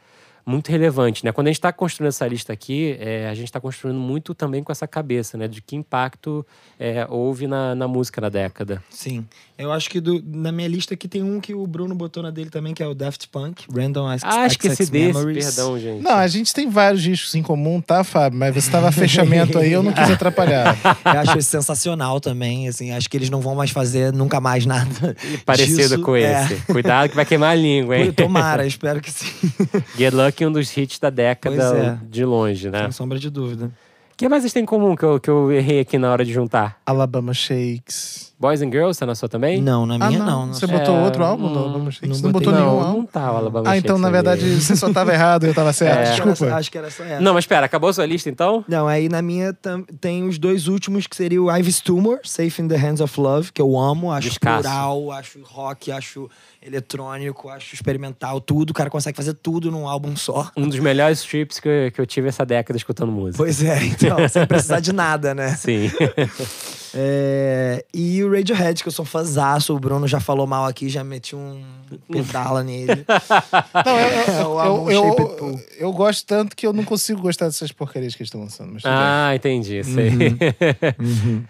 muito 0.45 0.69
relevante, 0.69 1.23
né? 1.23 1.31
Quando 1.31 1.47
a 1.47 1.49
gente 1.49 1.59
está 1.59 1.71
construindo 1.71 2.09
essa 2.09 2.27
lista 2.27 2.51
aqui, 2.51 2.97
é, 2.99 3.29
a 3.29 3.33
gente 3.33 3.45
está 3.45 3.59
construindo 3.59 3.99
muito 3.99 4.35
também 4.35 4.61
com 4.61 4.71
essa 4.71 4.85
cabeça, 4.85 5.37
né? 5.37 5.47
De 5.47 5.61
que 5.61 5.77
impacto 5.77 6.45
é, 6.77 7.07
houve 7.09 7.47
na, 7.47 7.73
na 7.73 7.87
música 7.87 8.19
na 8.19 8.27
década. 8.27 8.83
Sim. 8.89 9.25
Eu 9.57 9.71
acho 9.71 9.89
que 9.89 9.99
do- 9.99 10.23
na 10.23 10.51
minha 10.51 10.67
lista 10.67 10.93
aqui 10.93 11.07
tem 11.07 11.23
um 11.23 11.39
que 11.41 11.53
o 11.55 11.65
Bruno 11.65 11.95
botou 11.95 12.21
na 12.21 12.29
dele 12.29 12.49
também, 12.51 12.75
que 12.75 12.83
é 12.83 12.85
o 12.87 12.93
Daft 12.93 13.27
Punk, 13.29 13.65
Random 13.73 14.07
Access 14.07 14.37
Ah, 14.39 14.45
esqueci 14.45 14.85
desse, 14.85 14.91
Memories. 14.91 15.45
perdão, 15.55 15.79
gente. 15.79 16.03
Não, 16.03 16.11
a 16.11 16.27
gente 16.27 16.53
tem 16.53 16.69
vários 16.69 17.01
discos 17.01 17.33
em 17.33 17.41
comum, 17.41 17.81
tá, 17.81 18.03
Fábio? 18.03 18.37
Mas 18.37 18.53
você 18.53 18.69
tava 18.69 18.91
fechamento 18.91 19.57
aí, 19.57 19.71
eu 19.73 19.81
não 19.81 19.91
quis 19.91 20.11
atrapalhar. 20.11 20.77
Eu 21.03 21.19
acho 21.21 21.37
esse 21.39 21.49
sensacional 21.49 22.19
também, 22.19 22.67
assim, 22.67 22.91
acho 22.91 23.09
que 23.09 23.17
eles 23.17 23.29
não 23.31 23.41
vão 23.41 23.55
mais 23.55 23.71
fazer 23.71 24.13
nunca 24.13 24.39
mais 24.39 24.65
nada. 24.65 25.15
Parecido 25.45 25.77
disso. 25.81 26.01
com 26.01 26.15
É. 26.15 26.43
esse. 26.45 26.55
Cuidado 26.67 27.09
que 27.09 27.15
vai 27.15 27.25
queimar 27.25 27.51
a 27.51 27.55
língua, 27.55 27.97
hein? 27.97 28.11
Tomara, 28.13 28.65
espero 28.67 29.01
que 29.01 29.09
sim. 29.11 29.25
Get 29.97 30.13
Lucky 30.13 30.43
é 30.43 30.47
um 30.47 30.51
dos 30.51 30.75
hits 30.77 30.99
da 30.99 31.09
década 31.09 31.99
é. 32.03 32.05
de 32.07 32.23
longe, 32.23 32.69
né? 32.69 32.83
Sem 32.83 32.91
sombra 32.91 33.17
de 33.17 33.29
dúvida. 33.31 33.71
Que 34.17 34.27
mais 34.29 34.41
vocês 34.43 34.51
têm 34.53 34.63
em 34.63 34.65
comum 34.65 34.95
que 34.95 35.03
eu, 35.05 35.19
que 35.19 35.29
eu 35.29 35.51
errei 35.51 35.79
aqui 35.81 35.97
na 35.97 36.11
hora 36.11 36.25
de 36.25 36.33
juntar? 36.33 36.79
Alabama 36.85 37.33
Shakes. 37.33 38.27
Boys 38.39 38.61
and 38.61 38.69
Girls 38.71 38.99
tá 38.99 39.05
na 39.05 39.15
sua 39.15 39.27
também? 39.27 39.59
Não, 39.61 39.85
na 39.87 39.95
Ah, 39.95 40.09
minha 40.09 40.19
não. 40.23 40.45
não. 40.47 40.53
Você 40.53 40.67
botou 40.67 40.95
É, 40.95 41.03
outro 41.05 41.23
álbum 41.23 41.47
hum, 41.47 41.53
do 41.53 41.59
Alabama 41.59 41.89
Shakes? 41.91 42.09
não 42.09 42.15
Você 42.15 42.23
não 42.23 42.31
botou 42.31 42.53
não, 42.53 42.59
nenhum 42.59 42.79
não 42.79 42.87
álbum? 42.87 43.05
tá 43.05 43.31
o 43.31 43.35
Alabama 43.37 43.67
Ah, 43.69 43.71
Shakes 43.73 43.83
então 43.85 43.97
na 43.97 44.07
ali. 44.07 44.13
verdade 44.13 44.55
você 44.61 44.75
só 44.75 44.93
tava 44.93 45.11
errado 45.13 45.45
e 45.45 45.47
eu 45.49 45.53
tava 45.55 45.73
certo. 45.73 45.97
É. 45.97 46.01
Acho 46.03 46.15
que 46.15 46.21
era 46.21 46.31
Desculpa. 46.31 46.51
só- 46.51 46.57
Acho 46.59 46.71
que 46.71 46.77
era 46.77 46.91
só 46.91 47.03
essa. 47.03 47.19
Não, 47.21 47.33
mas 47.33 47.43
espera, 47.45 47.65
acabou 47.65 47.89
a 47.89 47.93
sua 47.93 48.05
lista 48.05 48.29
então? 48.29 48.63
Não, 48.67 48.87
aí 48.87 49.09
na 49.09 49.23
minha 49.23 49.53
tam- 49.53 49.83
tem 49.99 50.23
os 50.27 50.37
dois 50.37 50.67
últimos, 50.67 51.07
que 51.07 51.15
seria 51.15 51.41
o 51.41 51.55
Ives 51.55 51.79
Tumor, 51.81 52.19
Safe 52.23 52.61
in 52.61 52.67
the 52.67 52.75
Hands 52.77 53.01
of 53.01 53.19
Love, 53.19 53.51
que 53.51 53.61
eu 53.61 53.75
amo, 53.77 54.11
acho 54.11 54.29
Descasso. 54.29 54.61
plural, 54.63 55.11
acho 55.13 55.39
rock, 55.43 55.91
acho 55.91 56.29
eletrônico, 56.67 57.49
acho 57.49 57.73
experimental, 57.73 58.39
tudo. 58.41 58.71
O 58.71 58.73
cara 58.73 58.89
consegue 58.89 59.15
fazer 59.15 59.33
tudo 59.33 59.71
num 59.71 59.87
álbum 59.87 60.15
só. 60.15 60.51
Um 60.55 60.67
dos 60.67 60.79
melhores 60.79 61.23
trips 61.23 61.59
que 61.59 61.67
eu, 61.67 61.91
que 61.91 62.01
eu 62.01 62.05
tive 62.05 62.27
essa 62.27 62.45
década 62.45 62.77
escutando 62.77 63.11
música. 63.11 63.37
Pois 63.37 63.63
é, 63.63 63.83
então, 63.85 64.27
sem 64.27 64.45
precisar 64.47 64.79
de 64.79 64.93
nada, 64.93 65.33
né? 65.33 65.55
Sim. 65.55 65.89
É, 66.99 67.85
e 67.93 68.23
o 68.23 68.31
Radiohead, 68.31 68.81
que 68.81 68.87
eu 68.87 68.93
sou 68.93 69.05
fãzaço, 69.05 69.75
o 69.75 69.79
Bruno 69.79 70.07
já 70.07 70.19
falou 70.19 70.47
mal 70.47 70.65
aqui, 70.65 70.89
já 70.89 71.03
meti 71.03 71.35
um 71.35 71.61
pedala 72.09 72.63
nele. 72.63 73.05
Não, 73.85 73.99
eu, 73.99 74.07
É, 74.07 74.25
o 74.25 74.39
eu, 74.39 74.59
álbum 74.59 74.91
eu, 74.91 75.61
eu, 75.77 75.93
gosto 75.93 76.25
tanto 76.25 76.55
que 76.55 76.65
eu 76.65 76.73
não 76.73 76.83
consigo 76.83 77.21
gostar 77.21 77.45
dessas 77.45 77.71
porcarias 77.71 78.15
que 78.15 78.21
eles 78.21 78.29
estão 78.29 78.41
lançando. 78.41 78.77
Ah, 78.83 79.35
entendi. 79.35 79.83
Sei. 79.83 80.09
Uhum. 80.09 81.43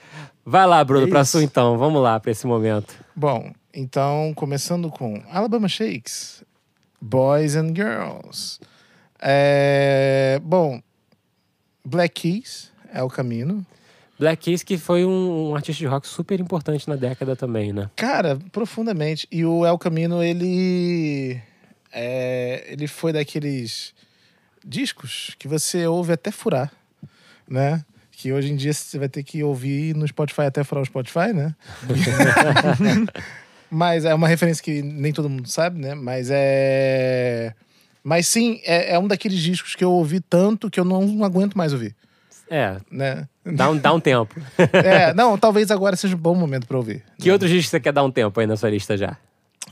Vai 0.45 0.65
lá, 0.65 0.83
Bruno, 0.83 1.07
É 1.07 1.09
pra 1.09 1.23
sua 1.23 1.43
então. 1.43 1.77
Vamos 1.77 2.01
lá 2.01 2.19
pra 2.19 2.31
esse 2.31 2.47
momento. 2.47 2.95
Bom, 3.15 3.51
então, 3.79 4.33
começando 4.35 4.89
com 4.89 5.21
Alabama 5.29 5.69
Shakes, 5.69 6.43
Boys 6.99 7.55
and 7.55 7.75
Girls. 7.75 8.59
É, 9.21 10.41
bom, 10.41 10.81
Black 11.85 12.21
Keys 12.21 12.71
é 12.91 13.03
o 13.03 13.07
caminho. 13.07 13.63
Black 14.17 14.43
Keys, 14.43 14.63
que 14.63 14.79
foi 14.79 15.05
um, 15.05 15.51
um 15.51 15.55
artista 15.55 15.77
de 15.77 15.85
rock 15.85 16.07
super 16.07 16.39
importante 16.39 16.89
na 16.89 16.95
década 16.95 17.35
também, 17.35 17.71
né? 17.71 17.87
Cara, 17.95 18.39
profundamente. 18.51 19.27
E 19.31 19.45
o 19.45 19.63
El 19.63 19.77
Camino, 19.77 20.23
ele. 20.23 21.39
é, 21.93 22.65
ele 22.67 22.87
foi 22.87 23.13
daqueles 23.13 23.93
discos 24.65 25.35
que 25.37 25.47
você 25.47 25.85
ouve 25.85 26.13
até 26.13 26.31
furar, 26.31 26.71
né? 27.47 27.85
Que 28.11 28.33
hoje 28.33 28.51
em 28.51 28.55
dia 28.55 28.73
você 28.73 28.97
vai 28.97 29.07
ter 29.07 29.21
que 29.21 29.43
ouvir 29.43 29.95
no 29.95 30.07
Spotify 30.07 30.41
até 30.41 30.63
furar 30.63 30.81
o 30.81 30.85
Spotify, 30.87 31.31
né? 31.31 31.55
Mas 33.69 34.05
é 34.05 34.13
uma 34.13 34.27
referência 34.27 34.63
que 34.63 34.81
nem 34.81 35.11
todo 35.11 35.29
mundo 35.29 35.47
sabe, 35.49 35.79
né? 35.79 35.93
Mas 35.93 36.29
é. 36.31 37.53
Mas 38.03 38.27
sim, 38.27 38.61
é, 38.63 38.93
é 38.93 38.99
um 38.99 39.07
daqueles 39.07 39.39
discos 39.39 39.75
que 39.75 39.83
eu 39.83 39.91
ouvi 39.91 40.19
tanto 40.21 40.69
que 40.69 40.79
eu 40.79 40.85
não 40.85 41.23
aguento 41.25 41.57
mais 41.57 41.73
ouvir, 41.73 41.93
É, 42.49 42.77
né? 42.89 43.27
dá 43.45 43.69
um, 43.69 43.77
dá 43.77 43.93
um 43.93 43.99
tempo. 43.99 44.33
É, 44.71 45.13
não, 45.13 45.37
talvez 45.37 45.69
agora 45.71 45.95
seja 45.97 46.15
um 46.15 46.19
bom 46.19 46.33
momento 46.33 46.65
pra 46.67 46.77
ouvir. 46.77 47.03
Que 47.19 47.29
outros 47.29 47.51
discos 47.51 47.69
você 47.71 47.79
quer 47.81 47.91
dar 47.91 48.03
um 48.03 48.11
tempo 48.11 48.39
aí 48.39 48.47
na 48.47 48.55
sua 48.55 48.69
lista 48.69 48.95
já? 48.95 49.17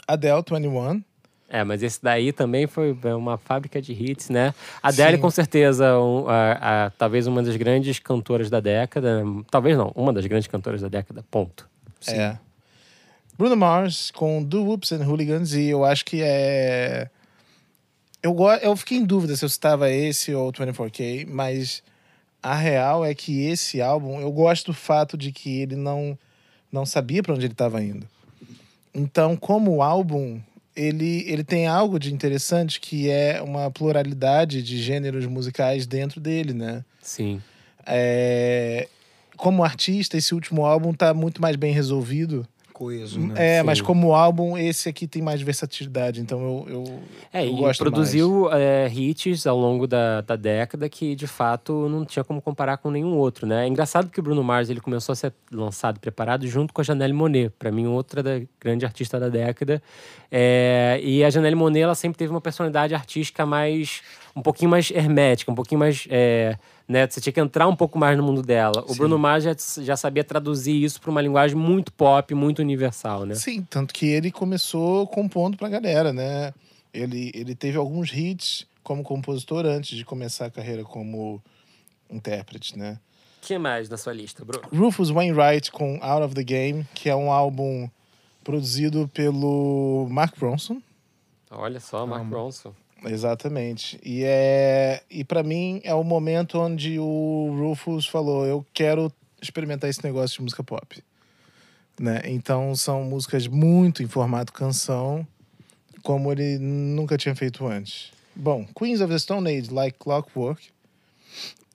Adele 0.06 0.44
21. 0.52 1.02
É, 1.48 1.64
mas 1.64 1.82
esse 1.82 2.04
daí 2.04 2.34
também 2.34 2.68
foi 2.68 2.98
é, 3.06 3.16
uma 3.16 3.38
fábrica 3.38 3.82
de 3.82 3.94
hits, 3.94 4.30
né? 4.30 4.54
A 4.84 4.90
Adele, 4.90 5.16
Sim. 5.16 5.22
com 5.22 5.30
certeza, 5.30 5.98
um, 6.00 6.28
a- 6.28 6.86
a- 6.88 6.90
talvez 6.98 7.28
uma 7.28 7.42
das 7.42 7.56
grandes 7.56 8.00
cantoras 8.00 8.50
da 8.50 8.60
década. 8.60 9.24
Talvez 9.50 9.78
não, 9.78 9.94
uma 9.96 10.12
das 10.12 10.26
grandes 10.26 10.48
cantoras 10.48 10.82
da 10.82 10.90
década, 10.90 11.24
ponto. 11.32 11.70
É. 12.08 12.36
Bruno 13.38 13.56
Mars 13.56 14.12
com 14.12 14.42
Do 14.44 14.64
Whoops 14.64 14.92
and 14.92 15.06
Hooligans 15.06 15.54
e 15.54 15.66
eu 15.66 15.84
acho 15.84 16.06
que 16.06 16.22
é. 16.22 17.10
Eu, 18.24 18.36
eu 18.62 18.76
fiquei 18.76 18.98
em 18.98 19.06
dúvida 19.06 19.36
se 19.36 19.46
eu 19.46 19.50
citava 19.50 19.90
esse 19.92 20.34
ou 20.34 20.52
24K, 20.52 21.28
mas 21.28 21.84
a 22.42 22.56
real 22.56 23.06
é 23.06 23.14
que 23.14 23.46
esse 23.46 23.82
álbum, 23.82 24.20
eu 24.20 24.32
gosto 24.32 24.68
do 24.68 24.74
fato 24.74 25.18
de 25.18 25.32
que 25.32 25.62
ele 25.62 25.76
não, 25.76 26.18
não 26.72 26.86
sabia 26.86 27.22
para 27.22 27.34
onde 27.34 27.46
ele 27.46 27.54
estava 27.54 27.84
indo. 27.84 28.08
Então, 28.94 29.36
como 29.36 29.82
álbum, 29.82 30.40
ele, 30.76 31.24
ele 31.28 31.44
tem 31.44 31.68
algo 31.68 32.00
de 32.00 32.14
interessante 32.14 32.80
que 32.80 33.10
é 33.10 33.42
uma 33.42 33.70
pluralidade 33.70 34.64
de 34.64 34.82
gêneros 34.82 35.26
musicais 35.26 35.86
dentro 35.86 36.20
dele, 36.20 36.54
né? 36.54 36.84
Sim. 37.02 37.42
É, 37.86 38.88
Como 39.38 39.64
artista, 39.64 40.18
esse 40.18 40.34
último 40.34 40.66
álbum 40.66 40.94
tá 40.94 41.14
muito 41.14 41.42
mais 41.42 41.56
bem 41.56 41.74
resolvido. 41.74 42.48
Coeso, 42.76 43.22
né? 43.22 43.60
É, 43.60 43.64
mas 43.64 43.78
Sim. 43.78 43.86
como 43.86 44.14
álbum, 44.14 44.58
esse 44.58 44.90
aqui 44.90 45.08
tem 45.08 45.22
mais 45.22 45.42
versatilidade, 45.42 46.20
então 46.20 46.42
eu, 46.42 46.66
eu, 46.68 47.00
É, 47.32 47.46
eu 47.46 47.54
e 47.54 47.56
gosto 47.56 47.80
produziu 47.80 48.52
é, 48.52 48.92
hits 48.94 49.48
ao 49.48 49.58
longo 49.58 49.88
da, 49.88 50.20
da 50.20 50.36
década 50.36 50.90
que, 50.90 51.16
de 51.16 51.26
fato, 51.26 51.88
não 51.88 52.04
tinha 52.04 52.22
como 52.22 52.42
comparar 52.42 52.76
com 52.76 52.92
nenhum 52.92 53.16
outro, 53.16 53.48
né? 53.48 53.64
É 53.64 53.68
engraçado 53.70 54.10
que 54.10 54.20
o 54.20 54.24
Bruno 54.24 54.44
Mars 54.44 54.70
ele 54.70 54.82
começou 54.82 55.14
a 55.14 55.16
ser 55.16 55.32
lançado, 55.50 56.02
preparado, 56.02 56.46
junto 56.48 56.74
com 56.74 56.82
a 56.82 56.84
Janelle 56.84 57.14
Monet. 57.14 57.50
Para 57.58 57.72
mim, 57.72 57.88
outra 57.88 58.22
da, 58.22 58.42
grande 58.60 58.86
artista 58.86 59.18
da 59.18 59.30
década. 59.30 59.82
É, 60.30 61.00
e 61.02 61.24
a 61.24 61.30
Janelle 61.30 61.56
Monet, 61.56 61.82
ela 61.82 61.96
sempre 61.96 62.18
teve 62.18 62.30
uma 62.32 62.42
personalidade 62.42 62.94
artística 62.94 63.46
mais... 63.46 64.02
Um 64.36 64.42
pouquinho 64.42 64.70
mais 64.70 64.92
hermética, 64.92 65.50
um 65.50 65.56
pouquinho 65.56 65.80
mais... 65.80 66.06
é, 66.10 66.58
né? 66.88 67.08
Você 67.08 67.20
tinha 67.20 67.34
que 67.34 67.40
entrar 67.40 67.68
um 67.68 67.76
pouco 67.76 67.98
mais 67.98 68.18
no 68.18 68.24
mundo 68.24 68.42
dela. 68.42 68.84
O 68.88 68.96
Bruno 68.96 69.18
Mars 69.18 69.44
já, 69.44 69.56
já 69.82 69.98
sabia 69.98 70.24
traduzir 70.24 70.84
isso 70.84 71.02
para 71.02 71.10
uma 71.10 71.22
linguagem 71.22 71.58
muito 71.58 71.92
pop, 71.92 72.34
muito 72.34 72.60
universal, 72.60 73.26
né? 73.26 73.36
Sim, 73.36 73.66
tanto 73.70 73.94
que 73.94 74.06
ele 74.06 74.32
começou 74.32 75.08
compondo 75.08 75.58
pra 75.58 75.70
galera, 75.70 76.14
né? 76.14 76.54
Ele, 76.94 77.32
ele 77.34 77.56
teve 77.56 77.78
alguns 77.78 78.14
hits 78.14 78.68
como 78.84 79.04
compositor 79.04 79.66
antes 79.66 79.98
de 79.98 80.06
começar 80.06 80.46
a 80.46 80.52
carreira 80.52 80.84
como 80.84 81.42
intérprete, 82.10 82.78
né? 82.78 83.00
O 83.42 83.48
que 83.48 83.58
mais 83.58 83.90
na 83.90 83.98
sua 83.98 84.14
lista, 84.14 84.46
Bruno? 84.46 84.68
Rufus 84.74 85.10
Wainwright 85.10 85.72
com 85.72 86.00
Out 86.02 86.24
of 86.24 86.36
the 86.36 86.44
Game, 86.44 86.86
que 86.94 87.10
é 87.10 87.16
um 87.16 87.32
álbum 87.32 87.90
produzido 88.44 89.10
pelo 89.14 90.08
Mark 90.10 90.38
Ronson. 90.40 90.82
Olha 91.52 91.80
só, 91.80 92.06
Mark 92.06 92.32
Ronson. 92.32 92.74
Exatamente. 93.06 94.00
E 94.04 94.24
é 94.24 95.02
e 95.10 95.24
para 95.24 95.44
mim 95.44 95.82
é 95.84 95.94
o 95.94 96.04
momento 96.04 96.60
onde 96.60 97.00
o 97.00 97.56
Rufus 97.58 98.08
falou, 98.08 98.46
eu 98.46 98.66
quero 98.74 99.12
experimentar 99.42 99.90
esse 99.90 100.04
negócio 100.04 100.38
de 100.38 100.44
música 100.44 100.64
pop. 100.64 101.04
Né? 102.00 102.22
Então 102.26 102.76
são 102.76 103.04
músicas 103.04 103.48
muito 103.48 104.04
em 104.04 104.08
formato 104.08 104.52
canção, 104.52 105.26
como 106.04 106.32
ele 106.32 106.58
nunca 106.60 107.18
tinha 107.18 107.36
feito 107.36 107.66
antes. 107.66 108.12
Bom, 108.36 108.66
Queens 108.78 109.00
of 109.00 109.12
the 109.12 109.20
Stone 109.20 109.50
Age, 109.50 109.72
Like 109.72 109.98
Clockwork. 109.98 110.62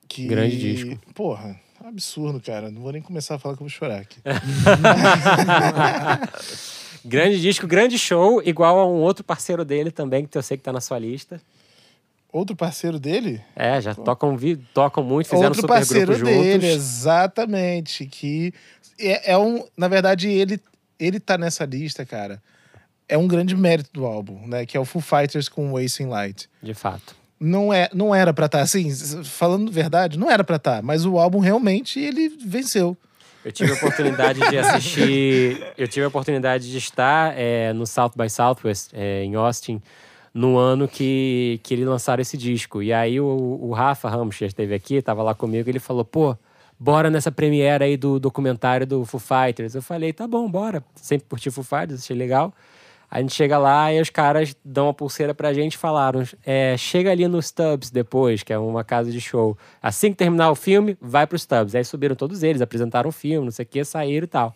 Que, 0.06 0.26
Grande 0.26 0.58
disco. 0.58 1.00
Porra, 1.14 1.58
absurdo, 1.82 2.40
cara. 2.40 2.70
Não 2.70 2.82
vou 2.82 2.92
nem 2.92 3.00
começar 3.00 3.36
a 3.36 3.38
falar 3.38 3.56
que 3.56 3.62
eu 3.62 3.66
vou 3.66 3.70
chorar 3.70 4.00
aqui. 4.00 4.20
Grande 7.04 7.40
disco, 7.40 7.66
grande 7.66 7.98
show, 7.98 8.42
igual 8.44 8.78
a 8.78 8.86
um 8.86 9.00
outro 9.00 9.24
parceiro 9.24 9.64
dele 9.64 9.90
também, 9.90 10.26
que 10.26 10.36
eu 10.36 10.42
sei 10.42 10.56
que 10.56 10.62
tá 10.62 10.72
na 10.72 10.80
sua 10.80 10.98
lista. 10.98 11.40
Outro 12.32 12.54
parceiro 12.54 12.98
dele? 13.00 13.42
É, 13.56 13.80
já 13.80 13.94
tocam, 13.94 14.38
tocam 14.72 15.02
muito, 15.02 15.28
fizeram 15.28 15.48
Outro 15.48 15.62
super 15.62 15.74
parceiro 15.74 16.16
dele, 16.24 16.52
juntos. 16.52 16.68
exatamente. 16.68 18.06
Que 18.06 18.54
é, 18.98 19.32
é 19.32 19.38
um. 19.38 19.64
Na 19.76 19.88
verdade, 19.88 20.28
ele, 20.28 20.60
ele 20.98 21.18
tá 21.18 21.36
nessa 21.36 21.64
lista, 21.64 22.04
cara. 22.04 22.40
É 23.08 23.18
um 23.18 23.26
grande 23.26 23.56
mérito 23.56 23.90
do 23.92 24.06
álbum, 24.06 24.46
né? 24.46 24.64
Que 24.64 24.76
é 24.76 24.80
o 24.80 24.84
Foo 24.84 25.02
Fighters 25.02 25.48
com 25.48 25.72
Wasting 25.72 26.06
Light. 26.06 26.48
De 26.62 26.72
fato. 26.72 27.16
Não, 27.40 27.72
é, 27.72 27.88
não 27.92 28.14
era 28.14 28.32
pra 28.32 28.46
estar, 28.46 28.60
assim, 28.60 28.94
falando 29.24 29.72
verdade, 29.72 30.18
não 30.18 30.30
era 30.30 30.44
pra 30.44 30.56
estar, 30.56 30.82
mas 30.82 31.06
o 31.06 31.18
álbum 31.18 31.38
realmente 31.38 31.98
ele 31.98 32.28
venceu. 32.28 32.96
Eu 33.44 33.52
tive 33.52 33.72
a 33.72 33.74
oportunidade 33.74 34.38
de 34.38 34.58
assistir. 34.58 35.72
Eu 35.76 35.88
tive 35.88 36.04
a 36.04 36.08
oportunidade 36.08 36.70
de 36.70 36.76
estar 36.76 37.32
é, 37.36 37.72
no 37.72 37.86
South 37.86 38.12
by 38.14 38.28
Southwest, 38.28 38.90
é, 38.92 39.24
em 39.24 39.34
Austin, 39.34 39.80
no 40.32 40.58
ano 40.58 40.86
que, 40.86 41.58
que 41.62 41.74
eles 41.74 41.86
lançaram 41.86 42.20
esse 42.20 42.36
disco. 42.36 42.82
E 42.82 42.92
aí 42.92 43.20
o, 43.20 43.26
o 43.26 43.72
Rafa 43.72 44.08
Ramos, 44.08 44.40
esteve 44.40 44.74
aqui, 44.74 44.96
estava 44.96 45.22
lá 45.22 45.34
comigo, 45.34 45.68
ele 45.68 45.78
falou: 45.78 46.04
pô, 46.04 46.36
bora 46.78 47.10
nessa 47.10 47.32
premiere 47.32 47.84
aí 47.84 47.96
do 47.96 48.20
documentário 48.20 48.86
do 48.86 49.04
Foo 49.04 49.20
Fighters. 49.20 49.74
Eu 49.74 49.82
falei: 49.82 50.12
tá 50.12 50.26
bom, 50.26 50.50
bora. 50.50 50.84
Sempre 50.94 51.26
curti 51.28 51.50
Foo 51.50 51.64
Fighters, 51.64 52.02
achei 52.02 52.16
legal. 52.16 52.52
A 53.10 53.20
gente 53.20 53.34
chega 53.34 53.58
lá 53.58 53.92
e 53.92 54.00
os 54.00 54.08
caras 54.08 54.54
dão 54.64 54.86
uma 54.86 54.94
pulseira 54.94 55.34
pra 55.34 55.52
gente 55.52 55.74
e 55.74 55.78
falaram: 55.78 56.22
é, 56.46 56.76
chega 56.76 57.10
ali 57.10 57.26
no 57.26 57.42
Stubbs 57.42 57.90
depois, 57.90 58.42
que 58.42 58.52
é 58.52 58.58
uma 58.58 58.84
casa 58.84 59.10
de 59.10 59.20
show. 59.20 59.58
Assim 59.82 60.10
que 60.10 60.16
terminar 60.16 60.50
o 60.50 60.54
filme, 60.54 60.96
vai 61.00 61.26
pro 61.26 61.38
Stubbs. 61.38 61.74
Aí 61.74 61.84
subiram 61.84 62.14
todos 62.14 62.42
eles, 62.42 62.62
apresentaram 62.62 63.08
o 63.08 63.12
filme, 63.12 63.46
não 63.46 63.52
sei 63.52 63.64
o 63.64 63.68
que, 63.68 63.84
saíram 63.84 64.24
e 64.24 64.28
tal. 64.28 64.54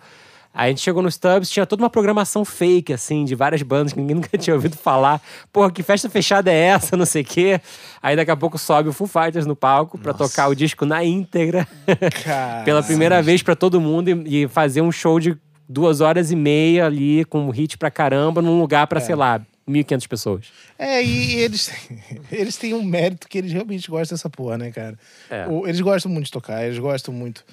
Aí 0.57 0.67
a 0.67 0.69
gente 0.69 0.83
chegou 0.83 1.03
no 1.03 1.11
Stubbs, 1.11 1.51
tinha 1.51 1.67
toda 1.67 1.83
uma 1.83 1.91
programação 1.91 2.45
fake, 2.45 2.93
assim, 2.93 3.25
de 3.25 3.35
várias 3.35 3.61
bandas 3.63 3.93
que 3.93 3.99
ninguém 3.99 4.15
nunca 4.23 4.39
tinha 4.39 4.55
ouvido 4.55 4.77
falar. 4.77 5.21
Porra, 5.53 5.69
que 5.73 5.83
festa 5.83 6.09
fechada 6.09 6.49
é 6.53 6.67
essa? 6.67 6.97
Não 6.97 7.05
sei 7.05 7.23
o 7.23 7.25
quê. 7.25 7.61
Aí 8.01 8.15
daqui 8.15 8.31
a 8.31 8.37
pouco 8.37 8.57
sobe 8.57 8.89
o 8.89 8.93
Foo 8.93 9.09
Fighters 9.09 9.47
no 9.47 9.57
palco 9.57 9.99
pra 9.99 10.15
tocar 10.15 10.47
o 10.47 10.55
disco 10.55 10.87
na 10.87 11.03
íntegra. 11.03 11.67
Pela 12.65 12.85
primeira 12.85 13.21
vez 13.21 13.43
pra 13.43 13.57
todo 13.57 13.81
mundo 13.81 14.11
e, 14.11 14.45
e 14.45 14.49
fazer 14.49 14.81
um 14.81 14.93
show 14.93 15.19
de 15.19 15.37
duas 15.69 16.01
horas 16.01 16.31
e 16.31 16.37
meia 16.37 16.87
ali, 16.87 17.25
com 17.25 17.41
um 17.41 17.51
hit 17.51 17.79
pra 17.79 17.91
caramba, 17.91 18.43
num 18.43 18.61
lugar 18.61 18.87
pra, 18.87 19.01
sei 19.01 19.15
lá, 19.15 19.41
1.500 19.69 20.09
pessoas. 20.09 20.47
É, 20.79 21.03
e 21.03 21.37
eles, 21.37 21.71
eles 22.31 22.57
têm 22.57 22.75
um 22.75 22.83
mérito 22.83 23.29
que 23.29 23.39
eles 23.39 23.53
realmente 23.53 23.91
gostam 23.91 24.17
dessa 24.17 24.31
porra, 24.31 24.59
né, 24.59 24.71
cara? 24.71 24.99
É. 25.31 25.47
Eles 25.67 25.81
gostam 25.81 26.11
muito 26.11 26.27
de 26.27 26.33
tocar, 26.33 26.65
eles 26.65 26.79
gostam 26.79 27.13
muito. 27.13 27.45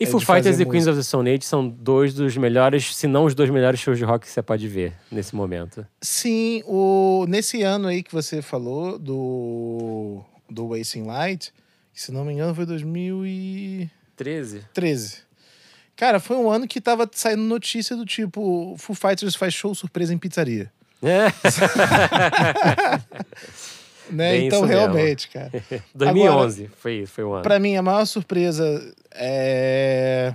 E 0.00 0.04
é, 0.04 0.06
Foo 0.06 0.20
Fighters 0.20 0.60
e 0.60 0.64
Queens 0.64 0.86
of 0.86 0.96
the 0.96 1.02
Stone 1.02 1.28
Age 1.28 1.44
são 1.44 1.68
dois 1.68 2.14
dos 2.14 2.36
melhores, 2.36 2.94
se 2.94 3.08
não 3.08 3.24
os 3.24 3.34
dois 3.34 3.50
melhores 3.50 3.80
shows 3.80 3.98
de 3.98 4.04
rock 4.04 4.26
que 4.26 4.32
você 4.32 4.40
pode 4.40 4.68
ver 4.68 4.92
nesse 5.10 5.34
momento. 5.34 5.84
Sim, 6.00 6.62
o, 6.66 7.26
nesse 7.28 7.62
ano 7.62 7.88
aí 7.88 8.02
que 8.02 8.12
você 8.12 8.40
falou 8.40 8.96
do, 8.96 10.20
do 10.48 10.68
Wasting 10.68 11.02
Light, 11.02 11.52
se 11.92 12.12
não 12.12 12.24
me 12.24 12.32
engano 12.32 12.54
foi 12.54 12.64
2013. 12.64 14.64
13? 14.72 15.27
Cara, 15.98 16.20
foi 16.20 16.36
um 16.36 16.48
ano 16.48 16.68
que 16.68 16.80
tava 16.80 17.10
saindo 17.12 17.42
notícia 17.42 17.96
do 17.96 18.06
tipo: 18.06 18.76
Foo 18.78 18.94
Fighters 18.94 19.34
faz 19.34 19.52
show 19.52 19.74
surpresa 19.74 20.14
em 20.14 20.18
pizzaria. 20.18 20.70
É, 21.02 21.26
Né? 24.10 24.38
Então, 24.38 24.60
isso 24.60 24.68
mesmo. 24.68 24.94
realmente, 24.94 25.28
cara. 25.28 25.50
2011 25.94 26.70
foi, 26.76 27.04
foi 27.04 27.24
o 27.24 27.34
ano. 27.34 27.42
Pra 27.42 27.58
mim, 27.58 27.76
a 27.76 27.82
maior 27.82 28.06
surpresa 28.06 28.94
é. 29.12 30.34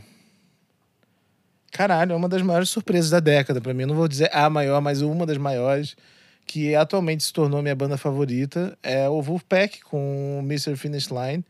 Caralho, 1.72 2.14
é 2.14 2.16
uma 2.16 2.30
das 2.30 2.43
maiores 2.43 2.70
surpresas 2.70 3.09
da 3.09 3.20
década 3.20 3.59
pra 3.59 3.74
mim. 3.74 3.82
Eu 3.84 3.88
não 3.88 3.95
vou 3.95 4.07
dizer 4.07 4.30
a 4.32 4.47
maior, 4.49 4.80
mas 4.80 5.01
uma 5.01 5.26
das 5.26 5.38
maiores, 5.38 5.95
que 6.45 6.76
atualmente 6.76 7.24
se 7.24 7.34
tornou 7.34 7.64
minha 7.64 7.76
banda 7.76 7.97
favorita, 7.97 8.78
é 8.84 9.09
o 9.09 9.22
Wolfpack 9.22 9.82
com 9.82 10.39
o 10.39 10.43
Mr. 10.43 10.76
Finish 10.76 11.09
Line. 11.09 11.43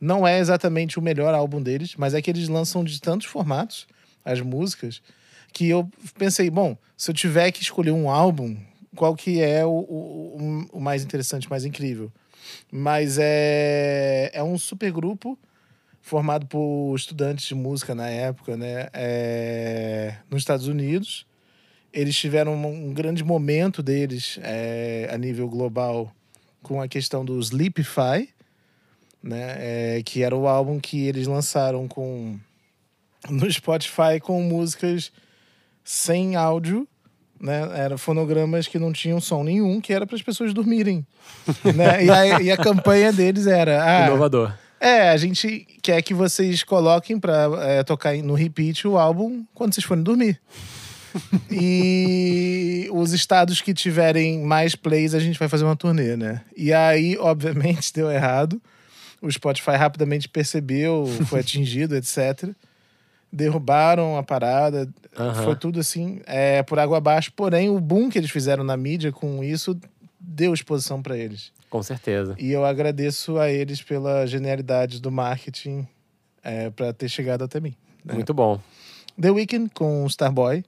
Não 0.00 0.26
é 0.26 0.38
exatamente 0.38 0.98
o 0.98 1.02
melhor 1.02 1.34
álbum 1.34 1.62
deles, 1.62 1.94
mas 1.96 2.14
é 2.14 2.20
que 2.22 2.30
eles 2.30 2.48
lançam 2.48 2.84
de 2.84 3.00
tantos 3.00 3.26
formatos 3.26 3.86
as 4.24 4.40
músicas 4.40 5.00
que 5.52 5.68
eu 5.68 5.88
pensei, 6.18 6.50
bom, 6.50 6.76
se 6.96 7.10
eu 7.10 7.14
tiver 7.14 7.50
que 7.52 7.62
escolher 7.62 7.92
um 7.92 8.10
álbum, 8.10 8.56
qual 8.94 9.14
que 9.14 9.40
é 9.40 9.64
o, 9.64 9.70
o, 9.70 10.66
o- 10.72 10.80
mais 10.80 11.02
interessante, 11.02 11.48
mais 11.48 11.64
incrível? 11.64 12.12
Mas 12.70 13.16
é, 13.18 14.30
é 14.34 14.42
um 14.42 14.58
super 14.58 14.92
grupo 14.92 15.38
formado 16.00 16.46
por 16.46 16.94
estudantes 16.94 17.46
de 17.46 17.54
música 17.54 17.94
na 17.94 18.08
época, 18.08 18.56
né? 18.56 18.88
É, 18.92 20.14
nos 20.30 20.42
Estados 20.42 20.68
Unidos. 20.68 21.26
Eles 21.92 22.16
tiveram 22.16 22.54
um, 22.54 22.88
um 22.88 22.92
grande 22.94 23.24
momento 23.24 23.82
deles 23.82 24.38
é, 24.42 25.08
a 25.10 25.16
nível 25.16 25.48
global 25.48 26.12
com 26.62 26.80
a 26.82 26.88
questão 26.88 27.24
do 27.24 27.38
Sleepify, 27.40 28.28
né? 29.26 29.56
É, 29.58 30.02
que 30.04 30.22
era 30.22 30.34
o 30.34 30.46
álbum 30.46 30.78
que 30.78 31.06
eles 31.06 31.26
lançaram 31.26 31.88
com 31.88 32.38
no 33.28 33.50
Spotify 33.50 34.20
com 34.22 34.40
músicas 34.40 35.10
sem 35.82 36.36
áudio, 36.36 36.86
né? 37.40 37.68
Eram 37.74 37.98
fonogramas 37.98 38.68
que 38.68 38.78
não 38.78 38.92
tinham 38.92 39.20
som 39.20 39.42
nenhum, 39.42 39.80
que 39.80 39.92
era 39.92 40.06
para 40.06 40.16
as 40.16 40.22
pessoas 40.22 40.54
dormirem, 40.54 41.04
né? 41.74 42.04
E 42.04 42.10
a, 42.10 42.40
e 42.40 42.50
a 42.50 42.56
campanha 42.56 43.12
deles 43.12 43.46
era 43.46 43.82
ah, 43.82 44.06
Inovador. 44.06 44.54
é, 44.80 45.10
a 45.10 45.16
gente 45.16 45.66
quer 45.82 46.00
que 46.02 46.14
vocês 46.14 46.62
coloquem 46.62 47.18
pra 47.18 47.48
é, 47.62 47.82
tocar 47.82 48.14
no 48.18 48.34
repeat 48.34 48.86
o 48.86 48.96
álbum 48.96 49.44
quando 49.52 49.74
vocês 49.74 49.84
forem 49.84 50.04
dormir. 50.04 50.40
e 51.50 52.88
os 52.92 53.12
estados 53.12 53.60
que 53.60 53.74
tiverem 53.74 54.42
mais 54.42 54.74
plays, 54.74 55.14
a 55.14 55.18
gente 55.18 55.38
vai 55.38 55.48
fazer 55.48 55.64
uma 55.64 55.74
turnê, 55.74 56.16
né? 56.16 56.42
E 56.56 56.72
aí, 56.72 57.16
obviamente, 57.18 57.90
deu 57.94 58.10
errado. 58.10 58.60
O 59.22 59.30
Spotify 59.30 59.72
rapidamente 59.72 60.28
percebeu, 60.28 61.06
foi 61.26 61.40
atingido, 61.40 61.96
etc. 61.96 62.50
Derrubaram 63.32 64.16
a 64.16 64.22
parada. 64.22 64.88
Aham. 65.18 65.44
Foi 65.44 65.56
tudo 65.56 65.80
assim, 65.80 66.20
é, 66.26 66.62
por 66.62 66.78
água 66.78 66.98
abaixo. 66.98 67.32
Porém, 67.34 67.68
o 67.68 67.80
boom 67.80 68.08
que 68.08 68.18
eles 68.18 68.30
fizeram 68.30 68.62
na 68.62 68.76
mídia 68.76 69.10
com 69.10 69.42
isso 69.42 69.78
deu 70.20 70.52
exposição 70.52 71.02
pra 71.02 71.16
eles. 71.16 71.52
Com 71.70 71.82
certeza. 71.82 72.34
E 72.38 72.52
eu 72.52 72.64
agradeço 72.64 73.38
a 73.38 73.50
eles 73.50 73.82
pela 73.82 74.26
genialidade 74.26 75.00
do 75.00 75.10
marketing 75.10 75.86
é, 76.42 76.70
para 76.70 76.92
ter 76.92 77.08
chegado 77.08 77.42
até 77.44 77.60
mim. 77.60 77.74
né? 78.04 78.14
Muito 78.14 78.32
bom. 78.32 78.60
The 79.20 79.30
Weeknd 79.30 79.70
com 79.74 80.06
Starboy. 80.06 80.64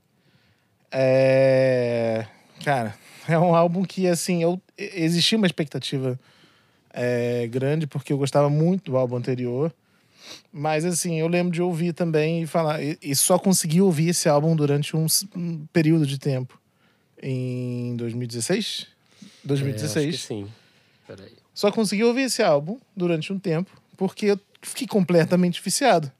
É... 0.91 2.27
Cara, 2.65 2.95
é 3.29 3.39
um 3.39 3.55
álbum 3.55 3.85
que, 3.85 4.07
assim, 4.07 4.43
eu... 4.43 4.61
existia 4.77 5.37
uma 5.39 5.47
expectativa 5.47 6.19
é, 7.01 7.47
grande, 7.47 7.87
porque 7.87 8.13
eu 8.13 8.19
gostava 8.19 8.51
muito 8.51 8.91
do 8.91 8.97
álbum 8.97 9.17
anterior. 9.17 9.73
Mas, 10.53 10.85
assim, 10.85 11.19
eu 11.21 11.29
lembro 11.29 11.53
de 11.53 11.63
ouvir 11.63 11.93
também 11.93 12.43
e 12.43 12.47
falar... 12.47 12.83
E, 12.83 12.99
e 13.01 13.15
só 13.15 13.39
consegui 13.39 13.81
ouvir 13.81 14.09
esse 14.09 14.29
álbum 14.29 14.55
durante 14.57 14.97
um, 14.97 15.07
um 15.37 15.65
período 15.73 16.05
de 16.07 16.19
tempo. 16.19 16.61
Em 17.23 17.95
2016? 17.97 18.87
É, 19.23 19.27
2016. 19.45 20.09
acho 20.15 20.19
que 20.23 20.27
sim. 20.35 20.47
Peraí. 21.07 21.33
Só 21.55 21.71
consegui 21.73 22.05
ouvir 22.05 22.23
esse 22.23 22.43
álbum 22.43 22.79
durante 22.97 23.33
um 23.33 23.39
tempo, 23.39 23.71
porque 23.97 24.27
eu 24.27 24.41
fiquei 24.63 24.87
completamente 24.87 25.63
viciado. 25.63 26.11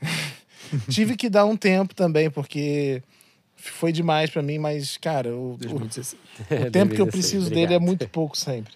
Tive 0.88 1.16
que 1.16 1.28
dar 1.28 1.44
um 1.44 1.56
tempo 1.56 1.94
também, 1.94 2.30
porque 2.30 3.02
foi 3.56 3.92
demais 3.92 4.30
pra 4.30 4.42
mim, 4.42 4.58
mas, 4.58 4.96
cara, 4.96 5.34
o, 5.34 5.54
o- 5.54 5.56
2016. 5.58 6.16
o 6.68 6.70
tempo 6.70 6.94
que 6.94 7.00
eu 7.00 7.06
2016, 7.06 7.10
preciso 7.10 7.48
dele 7.50 7.60
é 7.60 7.64
obrigado. 7.76 7.82
muito 7.82 8.08
pouco 8.08 8.36
sempre. 8.38 8.72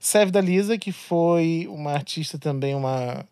Seve 0.00 0.30
da 0.30 0.40
Lisa, 0.40 0.78
que 0.78 0.90
foi 0.90 1.68
uma 1.70 1.92
artista 1.92 2.38
também, 2.38 2.74
uma. 2.74 3.24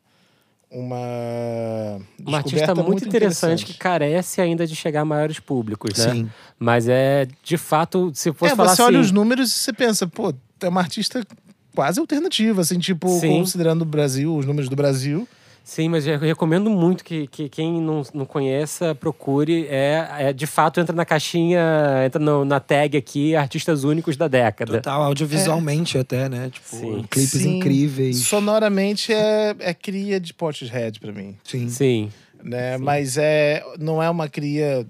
Uma. 0.71 1.99
Uma 2.21 2.37
artista 2.37 2.59
descoberta 2.59 2.75
muito, 2.75 3.07
interessante, 3.07 3.65
que 3.65 3.73
carece 3.73 4.43
ainda 4.43 4.67
de 4.67 4.77
chegar 4.77 5.01
a 5.01 5.05
maiores 5.05 5.41
públicos, 5.41 5.97
né? 5.97 6.13
Sim. 6.13 6.31
Mas 6.59 6.87
é, 6.87 7.27
de 7.43 7.57
fato, 7.57 8.13
se 8.15 8.31
fosse 8.35 8.53
É, 8.53 8.57
falar 8.57 8.69
você 8.77 8.83
assim... 8.83 8.83
olha 8.83 9.01
os 9.01 9.11
números 9.11 9.51
e 9.51 9.55
você 9.55 9.73
pensa, 9.73 10.07
pô, 10.07 10.35
é 10.61 10.69
uma 10.69 10.83
artista 10.83 11.27
quase 11.75 11.99
alternativa, 11.99 12.61
assim, 12.61 12.79
tipo, 12.79 13.09
Sim. 13.19 13.39
considerando 13.39 13.81
o 13.81 13.87
Brasil, 13.87 14.37
os 14.37 14.45
números 14.45 14.69
do 14.69 14.77
Brasil. 14.77 15.27
Sim, 15.69 15.91
mas 15.91 16.07
eu 16.07 16.19
recomendo 16.19 16.71
muito 16.71 17.05
que, 17.05 17.27
que 17.27 17.47
quem 17.47 17.79
não, 17.79 18.01
não 18.15 18.25
conheça, 18.25 18.95
procure. 18.95 19.67
É, 19.67 20.09
é, 20.19 20.33
de 20.33 20.47
fato, 20.47 20.81
entra 20.81 20.97
na 20.97 21.05
caixinha, 21.05 21.61
entra 22.07 22.19
no- 22.19 22.43
na 22.43 22.59
tag 22.59 22.97
aqui, 22.97 23.37
artistas 23.37 23.85
únicos 23.85 24.17
da 24.17 24.27
década. 24.29 24.77
Total, 24.79 25.03
audiovisualmente 25.03 25.99
até, 25.99 26.27
né? 26.27 26.49
Tipo, 26.51 26.67
Sim. 26.69 27.05
clipes 27.11 27.43
Sim, 27.43 27.59
incríveis. 27.59 28.17
Sonoramente 28.17 29.13
é, 29.13 29.55
é 29.59 29.75
cria 29.75 30.19
de 30.19 30.33
Portishead 30.33 30.99
pra 30.99 31.13
mim, 31.13 31.37
Sim. 31.45 31.69
Sim, 31.69 32.11
né? 32.43 32.79
Mas 32.79 33.19
é 33.19 33.63
não 33.79 34.03
é 34.03 34.09
uma 34.09 34.27
cria 34.27 34.87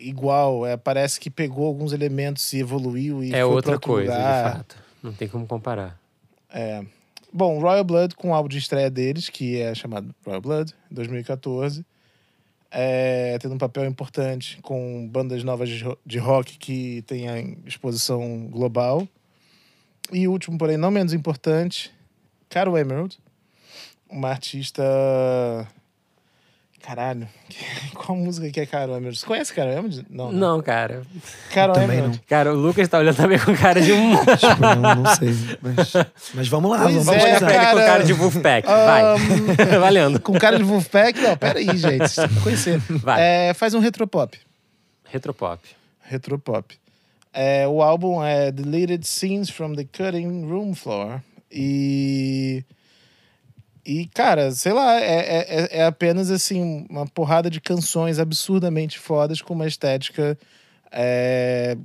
igual, 0.00 0.66
é, 0.66 0.76
parece 0.76 1.20
que 1.20 1.30
pegou 1.30 1.64
alguns 1.64 1.92
elementos 1.92 2.52
e 2.52 2.58
evoluiu 2.58 3.22
e 3.22 3.28
é 3.28 3.30
foi 3.30 3.38
pra 3.38 3.46
outra 3.46 3.72
outro 3.74 3.92
coisa, 3.92 4.10
lugar. 4.12 4.50
de 4.50 4.56
fato. 4.58 4.76
Não 5.00 5.12
tem 5.12 5.28
como 5.28 5.46
comparar. 5.46 5.96
É. 6.52 6.82
Bom, 7.32 7.58
Royal 7.60 7.84
Blood 7.84 8.14
com 8.14 8.30
o 8.30 8.34
álbum 8.34 8.48
de 8.48 8.58
estreia 8.58 8.90
deles, 8.90 9.28
que 9.28 9.60
é 9.60 9.74
chamado 9.74 10.14
Royal 10.24 10.40
Blood, 10.40 10.74
2014. 10.90 11.84
É, 12.70 13.38
tendo 13.40 13.54
um 13.54 13.58
papel 13.58 13.86
importante 13.86 14.58
com 14.60 15.08
bandas 15.08 15.42
novas 15.42 15.68
de 15.70 15.82
ro- 15.84 15.98
de 16.04 16.18
rock 16.18 16.58
que 16.58 17.02
têm 17.06 17.28
a 17.28 17.40
exposição 17.66 18.46
global. 18.50 19.08
E 20.12 20.28
último, 20.28 20.58
porém 20.58 20.76
não 20.76 20.90
menos 20.90 21.12
importante, 21.12 21.90
Caro 22.48 22.76
Emerald, 22.76 23.18
uma 24.10 24.28
artista. 24.28 24.82
Caralho, 26.88 27.28
qual 27.92 28.16
música 28.16 28.48
que 28.48 28.60
é 28.60 28.64
Caro 28.64 28.92
Emerald? 28.92 29.18
Você 29.18 29.26
conhece 29.26 29.52
Caro 29.52 29.68
Emerald? 29.68 30.06
Não. 30.08 30.32
né? 30.32 30.38
Não, 30.38 30.62
cara. 30.62 31.02
Caro 31.52 31.74
Também 31.74 31.98
Emerald. 31.98 32.22
Cara, 32.26 32.54
o 32.54 32.56
Lucas 32.56 32.88
tá 32.88 32.98
olhando 32.98 33.14
também 33.14 33.38
com 33.38 33.54
cara 33.54 33.78
de 33.78 33.92
um. 33.92 34.16
Tipo, 34.24 34.60
não, 34.62 34.94
não 34.94 35.14
sei. 35.14 35.34
Mas, 35.60 35.92
mas 36.32 36.48
vamos 36.48 36.70
lá, 36.70 36.84
Pois 36.84 36.94
vamos 36.94 37.08
é, 37.08 37.26
olhar 37.26 37.38
pra 37.40 37.54
ele 37.54 37.66
com 37.66 37.76
cara. 37.76 38.04
de 38.04 38.12
Wolfpack. 38.14 38.66
Vai. 38.66 39.02
Valendo. 39.78 40.18
com 40.18 40.32
cara 40.38 40.56
de 40.56 40.64
Wolfpack? 40.64 41.20
Não, 41.20 41.36
peraí, 41.36 41.76
gente. 41.76 42.08
Vocês 42.08 42.32
que 42.32 42.40
conhecer. 42.40 42.78
Vai. 42.88 43.20
É, 43.20 43.52
faz 43.52 43.74
um 43.74 43.80
retropop. 43.80 44.38
Retropop. 45.04 45.68
Retropop. 46.00 46.74
É, 47.34 47.68
o 47.68 47.82
álbum 47.82 48.24
é 48.24 48.50
Deleted 48.50 49.06
Scenes 49.06 49.50
from 49.50 49.74
the 49.74 49.84
Cutting 49.84 50.46
Room 50.48 50.74
Floor. 50.74 51.20
E. 51.52 52.64
E, 53.88 54.06
cara, 54.08 54.50
sei 54.50 54.74
lá, 54.74 55.00
é, 55.00 55.04
é, 55.14 55.64
é- 55.78 55.78
é 55.78 55.84
apenas 55.86 56.30
assim, 56.30 56.86
uma 56.90 57.06
porrada 57.06 57.48
de 57.48 57.58
canções 57.58 58.18
absurdamente 58.18 58.98
fodas 58.98 59.40
com 59.40 59.54
uma 59.54 59.66
estética 59.66 60.38
é, 60.92 61.76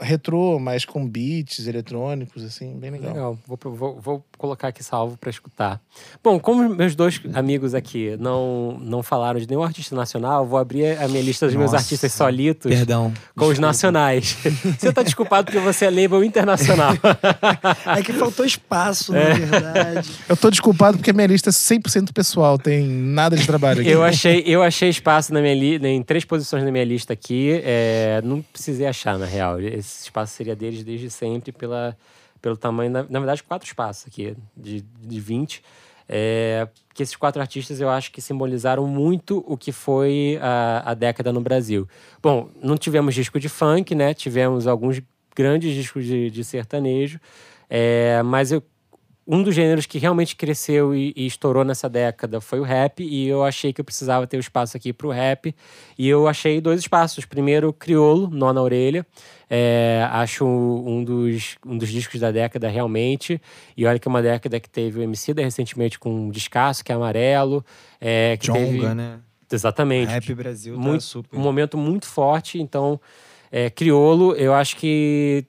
retrô, 0.00 0.58
mas 0.58 0.84
com 0.84 1.06
beats 1.06 1.66
eletrônicos, 1.66 2.44
assim, 2.44 2.78
bem 2.78 2.90
legal. 2.90 3.12
Legal. 3.12 3.38
Vou, 3.46 3.58
vou, 3.74 4.00
vou 4.00 4.24
colocar 4.36 4.68
aqui 4.68 4.82
salvo 4.84 5.16
pra 5.16 5.28
escutar. 5.30 5.80
Bom, 6.22 6.38
como 6.38 6.68
meus 6.68 6.94
dois 6.94 7.20
amigos 7.34 7.74
aqui 7.74 8.16
não, 8.18 8.78
não 8.80 9.02
falaram 9.02 9.40
de 9.40 9.48
nenhum 9.48 9.62
artista 9.62 9.96
nacional, 9.96 10.46
vou 10.46 10.58
abrir 10.58 10.96
a 10.98 11.08
minha 11.08 11.22
lista 11.22 11.46
dos 11.46 11.54
meus 11.56 11.72
Nossa. 11.72 11.84
artistas 11.84 12.12
solitos 12.12 12.70
Perdão. 12.72 13.12
com 13.36 13.46
os 13.46 13.58
nacionais. 13.58 14.36
Você 14.78 14.92
tá 14.92 15.02
desculpado 15.02 15.46
porque 15.46 15.58
você 15.58 15.86
é 15.86 15.90
label 15.90 16.22
internacional. 16.24 16.92
É 17.98 18.02
que 18.02 18.12
faltou 18.12 18.44
espaço, 18.44 19.14
É. 19.14 19.34
na 19.38 19.46
verdade. 19.60 20.10
Eu 20.28 20.36
tô 20.36 20.50
desculpado 20.50 20.98
porque 20.98 21.10
a 21.10 21.12
minha 21.12 21.26
lista 21.26 21.50
é 21.50 21.52
100% 21.52 22.12
pessoal, 22.12 22.58
tem 22.58 22.84
nada 22.86 23.36
de 23.36 23.46
trabalho 23.46 23.80
aqui. 23.80 23.90
Eu 23.90 24.02
achei, 24.04 24.42
eu 24.46 24.62
achei 24.62 24.88
espaço 24.88 25.32
na 25.32 25.40
minha 25.40 25.54
li, 25.54 25.76
em 25.86 26.02
três 26.02 26.24
posições 26.24 26.62
na 26.64 26.70
minha 26.70 26.84
lista 26.84 27.12
aqui. 27.12 27.60
é, 27.64 28.20
não 28.24 28.42
precisei 28.42 28.86
achar, 28.86 29.18
na 29.18 29.26
real. 29.26 29.60
Esse 29.96 30.04
espaço 30.04 30.34
seria 30.34 30.54
deles 30.56 30.84
desde 30.84 31.10
sempre, 31.10 31.52
pela, 31.52 31.96
pelo 32.40 32.56
tamanho, 32.56 32.90
na, 32.90 33.02
na 33.08 33.18
verdade, 33.18 33.42
quatro 33.42 33.66
espaços 33.66 34.06
aqui, 34.06 34.36
de, 34.56 34.80
de 34.80 35.20
20. 35.20 35.62
É, 36.10 36.66
que 36.94 37.02
esses 37.02 37.14
quatro 37.14 37.40
artistas 37.40 37.82
eu 37.82 37.90
acho 37.90 38.10
que 38.10 38.22
simbolizaram 38.22 38.86
muito 38.86 39.44
o 39.46 39.58
que 39.58 39.70
foi 39.70 40.38
a, 40.40 40.92
a 40.92 40.94
década 40.94 41.32
no 41.32 41.40
Brasil. 41.40 41.86
Bom, 42.22 42.48
não 42.62 42.78
tivemos 42.78 43.14
disco 43.14 43.38
de 43.38 43.48
funk, 43.48 43.94
né? 43.94 44.14
Tivemos 44.14 44.66
alguns 44.66 45.02
grandes 45.36 45.74
discos 45.74 46.06
de, 46.06 46.30
de 46.30 46.42
sertanejo, 46.42 47.20
é, 47.68 48.22
mas 48.22 48.50
eu 48.50 48.62
um 49.30 49.42
dos 49.42 49.54
gêneros 49.54 49.84
que 49.84 49.98
realmente 49.98 50.34
cresceu 50.34 50.94
e, 50.94 51.12
e, 51.14 51.26
estourou 51.26 51.62
nessa 51.62 51.86
década 51.86 52.40
foi 52.40 52.60
o 52.60 52.62
rap, 52.62 53.04
e 53.04 53.28
eu 53.28 53.44
achei 53.44 53.74
que 53.74 53.80
eu 53.82 53.84
precisava 53.84 54.26
ter 54.26 54.38
um 54.38 54.40
espaço 54.40 54.74
aqui 54.74 54.90
para 54.90 55.06
o 55.06 55.10
rap, 55.10 55.54
e 55.98 56.08
eu 56.08 56.26
achei 56.26 56.62
dois 56.62 56.80
espaços. 56.80 57.26
Primeiro, 57.26 57.70
Criolo, 57.70 58.30
Nó 58.30 58.54
na 58.54 58.62
Orelha, 58.62 59.06
é, 59.50 60.08
acho 60.10 60.46
um 60.46 61.04
dos, 61.04 61.58
um 61.66 61.76
dos 61.76 61.90
discos 61.90 62.18
da 62.18 62.32
década 62.32 62.70
realmente, 62.70 63.38
e 63.76 63.84
olha 63.84 63.98
que 63.98 64.08
é 64.08 64.10
uma 64.10 64.22
década 64.22 64.58
que 64.58 64.70
teve 64.70 64.98
o 64.98 65.02
MC 65.02 65.34
da 65.34 65.42
recentemente 65.42 65.98
com 65.98 66.10
um 66.10 66.30
descasso, 66.30 66.82
que 66.82 66.90
é 66.90 66.94
Amarelo. 66.94 67.62
É, 68.00 68.38
que 68.38 68.46
Jonga, 68.46 68.60
teve... 68.60 68.94
né? 68.94 69.20
Exatamente. 69.52 70.08
Rap 70.08 70.34
Brasil 70.34 70.74
tá 70.74 70.80
muito, 70.80 71.04
super. 71.04 71.38
Um 71.38 71.42
momento 71.42 71.76
muito 71.76 72.06
forte, 72.06 72.58
então, 72.58 72.98
é, 73.52 73.68
Criolo, 73.68 74.34
eu 74.36 74.54
acho 74.54 74.74
que 74.76 75.44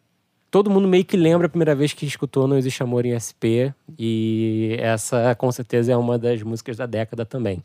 todo 0.49 0.69
mundo 0.69 0.87
meio 0.87 1.05
que 1.05 1.17
lembra 1.17 1.47
a 1.47 1.49
primeira 1.49 1.75
vez 1.75 1.93
que 1.93 2.05
escutou 2.05 2.47
Não 2.47 2.57
Existe 2.57 2.81
Amor 2.81 3.05
em 3.05 3.17
SP. 3.17 3.73
E 3.97 4.75
essa, 4.79 5.35
com 5.35 5.51
certeza, 5.51 5.91
é 5.91 5.97
uma 5.97 6.17
das 6.17 6.41
músicas 6.41 6.77
da 6.77 6.85
década 6.85 7.25
também. 7.25 7.63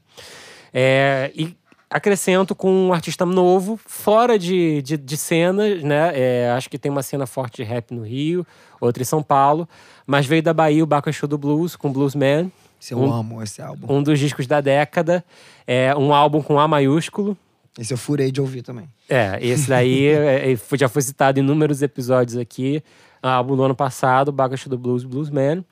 É, 0.72 1.30
e 1.34 1.56
acrescento 1.88 2.54
com 2.54 2.88
um 2.88 2.92
artista 2.92 3.24
novo, 3.24 3.78
fora 3.86 4.38
de, 4.38 4.82
de, 4.82 4.96
de 4.96 5.16
cenas, 5.16 5.82
né? 5.82 6.10
É, 6.14 6.50
acho 6.50 6.68
que 6.68 6.78
tem 6.78 6.90
uma 6.90 7.02
cena 7.02 7.26
forte 7.26 7.56
de 7.56 7.62
rap 7.62 7.92
no 7.92 8.02
Rio, 8.02 8.46
outra 8.80 9.02
em 9.02 9.06
São 9.06 9.22
Paulo. 9.22 9.68
Mas 10.06 10.26
veio 10.26 10.42
da 10.42 10.52
Bahia 10.52 10.82
o 10.82 10.86
Baca 10.86 11.12
Show 11.12 11.28
do 11.28 11.38
Blues, 11.38 11.76
com 11.76 11.92
Bluesman. 11.92 12.50
Eu 12.90 12.98
um, 12.98 13.12
amo, 13.12 13.42
esse 13.42 13.62
álbum. 13.62 13.86
Um 13.88 14.02
dos 14.02 14.18
discos 14.18 14.46
da 14.46 14.60
década. 14.60 15.24
É 15.66 15.94
um 15.96 16.12
álbum 16.12 16.42
com 16.42 16.58
A 16.58 16.68
maiúsculo. 16.68 17.36
Esse 17.78 17.92
eu 17.92 17.98
furei 17.98 18.30
de 18.30 18.40
ouvir 18.40 18.62
também. 18.62 18.88
É, 19.08 19.38
esse 19.40 19.68
daí 19.68 20.06
é, 20.08 20.56
já 20.78 20.88
foi 20.88 21.02
citado 21.02 21.38
em 21.38 21.42
inúmeros 21.42 21.82
episódios 21.82 22.36
aqui. 22.36 22.82
Álbum 23.22 23.56
do 23.56 23.62
ano 23.62 23.74
passado, 23.74 24.30
Bagacha 24.30 24.68
do 24.68 24.78
Blues, 24.78 25.02
Bluesman. 25.02 25.64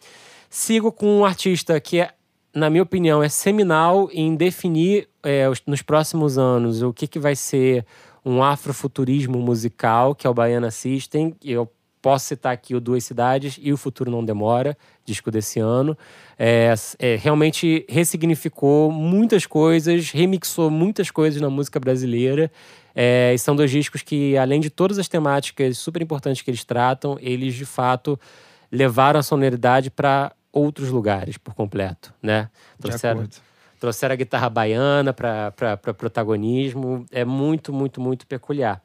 Sigo 0.49 0.91
com 0.91 1.21
um 1.21 1.25
artista 1.25 1.79
que, 1.81 2.01
é, 2.01 2.11
na 2.55 2.69
minha 2.69 2.83
opinião, 2.83 3.23
é 3.23 3.29
seminal 3.29 4.09
em 4.13 4.35
definir 4.35 5.09
é, 5.23 5.49
os, 5.49 5.63
nos 5.67 5.83
próximos 5.83 6.39
anos 6.39 6.83
o 6.83 6.93
que, 6.93 7.07
que 7.07 7.19
vai 7.19 7.37
ser 7.37 7.87
um 8.25 8.43
afrofuturismo 8.43 9.39
musical, 9.39 10.15
que 10.15 10.27
é 10.27 10.31
o 10.31 10.35
Baiana 10.35 10.71
System. 10.71 11.35
Eu 11.43 11.71
posso 12.03 12.27
citar 12.27 12.53
aqui 12.53 12.75
o 12.75 12.81
Duas 12.81 13.05
Cidades 13.05 13.59
e 13.63 13.73
O 13.73 13.77
Futuro 13.77 14.11
Não 14.11 14.25
Demora, 14.25 14.77
disco 15.05 15.31
desse 15.31 15.61
ano. 15.61 15.97
É, 16.37 16.75
é, 16.99 17.17
realmente 17.17 17.87
ressignificou 17.89 18.91
muitas 18.91 19.47
coisas, 19.47 20.11
remixou 20.11 20.69
muitas 20.69 21.11
coisas 21.11 21.41
na 21.41 21.49
música 21.49 21.79
brasileira. 21.79 22.51
É, 22.95 23.33
e 23.33 23.39
são 23.39 23.55
dois 23.55 23.71
discos 23.71 24.03
que, 24.03 24.37
além 24.37 24.61
de 24.61 24.69
todas 24.69 24.99
as 24.99 25.09
temáticas 25.09 25.79
super 25.79 26.03
importantes 26.03 26.43
que 26.43 26.51
eles 26.51 26.65
tratam, 26.65 27.17
eles 27.21 27.55
de 27.55 27.65
fato 27.65 28.19
levaram 28.71 29.21
a 29.21 29.23
sonoridade 29.23 29.89
para 29.89 30.33
outros 30.53 30.91
lugares 30.91 31.39
por 31.39 31.55
completo, 31.55 32.13
né? 32.21 32.51
Trouxeram, 32.79 33.29
trouxeram 33.81 34.13
a 34.13 34.17
guitarra 34.17 34.51
baiana 34.51 35.13
para 35.13 35.77
protagonismo. 35.97 37.07
É 37.11 37.25
muito, 37.25 37.73
muito, 37.73 38.01
muito 38.01 38.27
peculiar. 38.27 38.83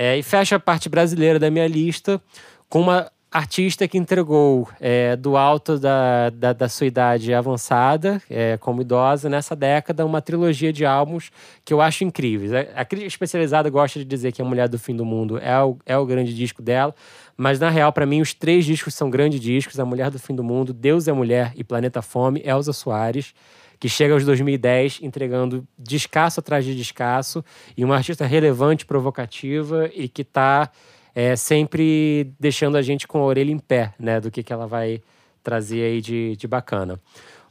É, 0.00 0.16
e 0.16 0.22
fecha 0.22 0.54
a 0.54 0.60
parte 0.60 0.88
brasileira 0.88 1.40
da 1.40 1.50
minha 1.50 1.66
lista 1.66 2.22
com 2.68 2.80
uma 2.82 3.10
artista 3.32 3.88
que 3.88 3.98
entregou 3.98 4.68
é, 4.80 5.16
do 5.16 5.36
alto 5.36 5.76
da, 5.76 6.30
da, 6.30 6.52
da, 6.52 6.68
sua 6.68 6.86
idade 6.86 7.34
avançada, 7.34 8.22
é, 8.30 8.56
como 8.58 8.80
idosa, 8.80 9.28
nessa 9.28 9.56
década, 9.56 10.06
uma 10.06 10.22
trilogia 10.22 10.72
de 10.72 10.86
álbuns 10.86 11.32
que 11.64 11.74
eu 11.74 11.80
acho 11.80 12.04
incríveis. 12.04 12.52
A, 12.76 12.84
crítica 12.84 13.08
especializada 13.08 13.68
gosta 13.68 13.98
de 13.98 14.04
dizer 14.04 14.30
que 14.30 14.40
A 14.40 14.44
Mulher 14.44 14.68
do 14.68 14.78
Fim 14.78 14.94
do 14.94 15.04
Mundo 15.04 15.36
é 15.36 15.60
o, 15.64 15.76
é 15.84 15.98
o 15.98 16.06
grande 16.06 16.32
disco 16.32 16.62
dela, 16.62 16.94
mas 17.36 17.58
na 17.58 17.68
real, 17.68 17.92
para 17.92 18.06
mim, 18.06 18.20
os 18.20 18.32
três 18.32 18.64
discos 18.64 18.94
são 18.94 19.10
grandes 19.10 19.40
discos: 19.40 19.80
A 19.80 19.84
Mulher 19.84 20.12
do 20.12 20.18
Fim 20.20 20.36
do 20.36 20.44
Mundo, 20.44 20.72
Deus 20.72 21.08
é 21.08 21.12
Mulher 21.12 21.52
e 21.56 21.64
Planeta 21.64 22.00
Fome, 22.02 22.40
Elza 22.44 22.72
Soares 22.72 23.34
que 23.78 23.88
chega 23.88 24.14
aos 24.14 24.24
2010 24.24 25.00
entregando 25.02 25.66
descasso 25.78 26.40
atrás 26.40 26.64
de 26.64 26.74
descasso 26.74 27.44
e 27.76 27.84
uma 27.84 27.96
artista 27.96 28.26
relevante, 28.26 28.84
provocativa 28.84 29.90
e 29.94 30.08
que 30.08 30.22
está 30.22 30.70
é, 31.14 31.36
sempre 31.36 32.32
deixando 32.38 32.76
a 32.76 32.82
gente 32.82 33.06
com 33.06 33.18
a 33.18 33.24
orelha 33.24 33.50
em 33.50 33.58
pé, 33.58 33.92
né, 33.98 34.20
do 34.20 34.30
que, 34.30 34.42
que 34.42 34.52
ela 34.52 34.66
vai 34.66 35.00
trazer 35.42 35.82
aí 35.82 36.00
de, 36.00 36.36
de 36.36 36.46
bacana. 36.46 37.00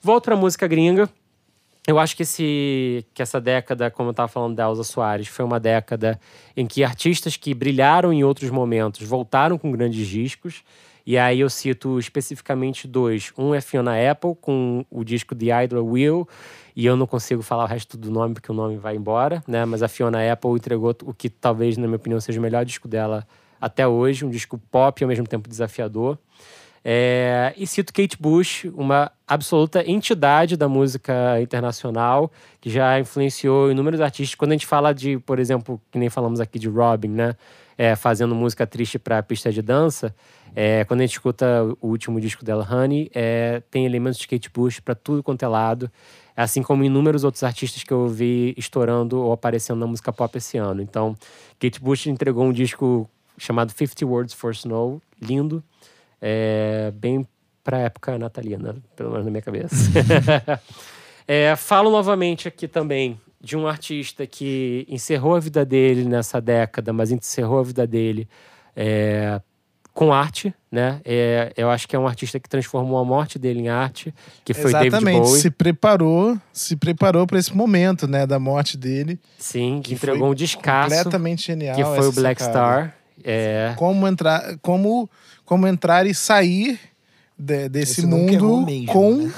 Volto 0.01 0.25
para 0.25 0.35
música 0.35 0.67
gringa. 0.67 1.09
Eu 1.85 1.97
acho 1.97 2.17
que, 2.17 2.23
esse, 2.23 3.05
que 3.13 3.21
essa 3.21 3.39
década, 3.39 3.89
como 3.89 4.09
eu 4.09 4.11
estava 4.11 4.27
falando 4.27 4.55
da 4.55 4.65
Elza 4.65 4.83
Soares, 4.83 5.27
foi 5.29 5.45
uma 5.45 5.59
década 5.59 6.19
em 6.55 6.65
que 6.67 6.83
artistas 6.83 7.37
que 7.37 7.53
brilharam 7.53 8.11
em 8.11 8.25
outros 8.25 8.49
momentos 8.49 9.07
voltaram 9.07 9.57
com 9.57 9.71
grandes 9.71 10.05
discos. 10.05 10.63
E 11.07 11.17
aí 11.17 11.39
eu 11.39 11.49
cito 11.49 11.97
especificamente 11.97 12.85
dois. 12.85 13.31
Um 13.37 13.55
é 13.55 13.61
Fiona 13.61 13.93
Apple, 14.11 14.35
com 14.41 14.85
o 14.91 15.05
disco 15.05 15.33
The 15.33 15.45
Hydra 15.45 15.81
Will, 15.81 16.27
e 16.75 16.85
eu 16.85 16.97
não 16.97 17.07
consigo 17.07 17.41
falar 17.41 17.63
o 17.63 17.65
resto 17.65 17.97
do 17.97 18.11
nome 18.11 18.33
porque 18.33 18.51
o 18.51 18.53
nome 18.53 18.75
vai 18.75 18.97
embora, 18.97 19.41
né? 19.47 19.63
Mas 19.63 19.81
a 19.81 19.87
Fiona 19.87 20.29
Apple 20.29 20.51
entregou 20.51 20.93
o 21.05 21.13
que 21.13 21.29
talvez, 21.29 21.77
na 21.77 21.87
minha 21.87 21.95
opinião, 21.95 22.19
seja 22.19 22.37
o 22.37 22.43
melhor 22.43 22.65
disco 22.65 22.89
dela 22.89 23.25
até 23.59 23.87
hoje, 23.87 24.25
um 24.25 24.29
disco 24.29 24.57
pop 24.69 25.01
e 25.01 25.05
ao 25.05 25.07
mesmo 25.07 25.25
tempo 25.25 25.47
desafiador. 25.47 26.17
É, 26.83 27.53
e 27.55 27.65
cito 27.65 27.93
Kate 27.93 28.17
Bush, 28.19 28.65
uma 28.75 29.09
absoluta 29.25 29.89
entidade 29.89 30.57
da 30.57 30.67
música 30.67 31.39
internacional, 31.41 32.29
que 32.59 32.69
já 32.69 32.99
influenciou 32.99 33.71
inúmeros 33.71 34.01
artistas. 34.01 34.35
Quando 34.35 34.51
a 34.51 34.55
gente 34.55 34.67
fala 34.67 34.93
de, 34.93 35.17
por 35.19 35.39
exemplo, 35.39 35.81
que 35.89 35.97
nem 35.97 36.09
falamos 36.09 36.41
aqui 36.41 36.59
de 36.59 36.67
Robin, 36.67 37.09
né? 37.09 37.33
É, 37.77 37.95
fazendo 37.95 38.33
música 38.35 38.65
triste 38.65 38.97
para 38.97 39.21
pista 39.21 39.51
de 39.51 39.61
dança, 39.61 40.13
é, 40.55 40.83
quando 40.85 41.01
a 41.01 41.05
gente 41.05 41.13
escuta 41.13 41.63
o 41.81 41.87
último 41.87 42.19
disco 42.19 42.43
dela, 42.43 42.67
Honey, 42.69 43.09
é, 43.13 43.61
tem 43.69 43.85
elementos 43.85 44.19
de 44.19 44.27
Kate 44.27 44.49
Bush 44.49 44.79
para 44.79 44.95
tudo 44.95 45.21
quanto 45.21 45.43
é 45.43 45.47
lado, 45.47 45.91
assim 46.35 46.61
como 46.61 46.83
inúmeros 46.83 47.23
outros 47.23 47.43
artistas 47.43 47.83
que 47.83 47.91
eu 47.91 48.07
vi 48.07 48.53
estourando 48.57 49.19
ou 49.19 49.31
aparecendo 49.31 49.79
na 49.79 49.87
música 49.87 50.11
pop 50.11 50.37
esse 50.37 50.57
ano. 50.57 50.81
Então, 50.81 51.15
Kate 51.59 51.79
Bush 51.79 52.07
entregou 52.07 52.45
um 52.45 52.51
disco 52.51 53.09
chamado 53.37 53.71
50 53.71 54.05
Words 54.05 54.33
for 54.33 54.51
Snow, 54.51 55.01
lindo, 55.21 55.63
é, 56.21 56.91
bem 56.95 57.27
para 57.63 57.79
época 57.79 58.17
natalina, 58.17 58.75
pelo 58.95 59.11
menos 59.11 59.25
na 59.25 59.31
minha 59.31 59.41
cabeça. 59.41 59.75
é, 61.27 61.55
falo 61.55 61.91
novamente 61.91 62.47
aqui 62.47 62.67
também 62.67 63.19
de 63.39 63.55
um 63.55 63.67
artista 63.67 64.25
que 64.25 64.85
encerrou 64.89 65.35
a 65.35 65.39
vida 65.39 65.63
dele 65.65 66.05
nessa 66.05 66.41
década, 66.41 66.91
mas 66.91 67.11
encerrou 67.11 67.59
a 67.59 67.63
vida 67.63 67.85
dele 67.85 68.27
é, 68.75 69.41
com 69.97 70.13
arte, 70.13 70.53
né? 70.71 71.01
É, 71.03 71.51
eu 71.57 71.71
acho 71.71 71.87
que 71.87 71.95
é 71.95 71.99
um 71.99 72.05
artista 72.05 72.39
que 72.39 72.47
transformou 72.47 72.99
a 72.99 73.03
morte 73.03 73.39
dele 73.39 73.61
em 73.61 73.67
arte, 73.67 74.13
que 74.45 74.53
foi 74.53 74.69
Exatamente, 74.69 75.05
David 75.05 75.21
Bowie. 75.21 75.41
se 75.41 75.49
preparou, 75.49 76.37
se 76.53 76.75
preparou 76.75 77.25
para 77.25 77.39
esse 77.39 77.51
momento, 77.57 78.07
né, 78.07 78.27
da 78.27 78.37
morte 78.37 78.77
dele. 78.77 79.19
Sim, 79.39 79.81
que 79.83 79.95
entregou 79.95 80.29
um 80.29 80.35
descasso. 80.35 80.95
Completamente 80.95 81.47
genial. 81.47 81.75
Que 81.75 81.83
foi 81.83 82.07
o 82.09 82.11
Black 82.11 82.39
sacada. 82.39 82.91
Star. 82.91 82.97
É... 83.23 83.73
Como 83.75 84.07
entrar, 84.07 84.59
como, 84.61 85.09
como 85.43 85.65
entrar 85.65 86.05
e 86.05 86.13
sair 86.13 86.79
de, 87.35 87.67
desse 87.67 88.01
Esse 88.01 88.05
mundo 88.05 88.67
mesmo, 88.67 88.93
com 88.93 89.17
né? 89.17 89.33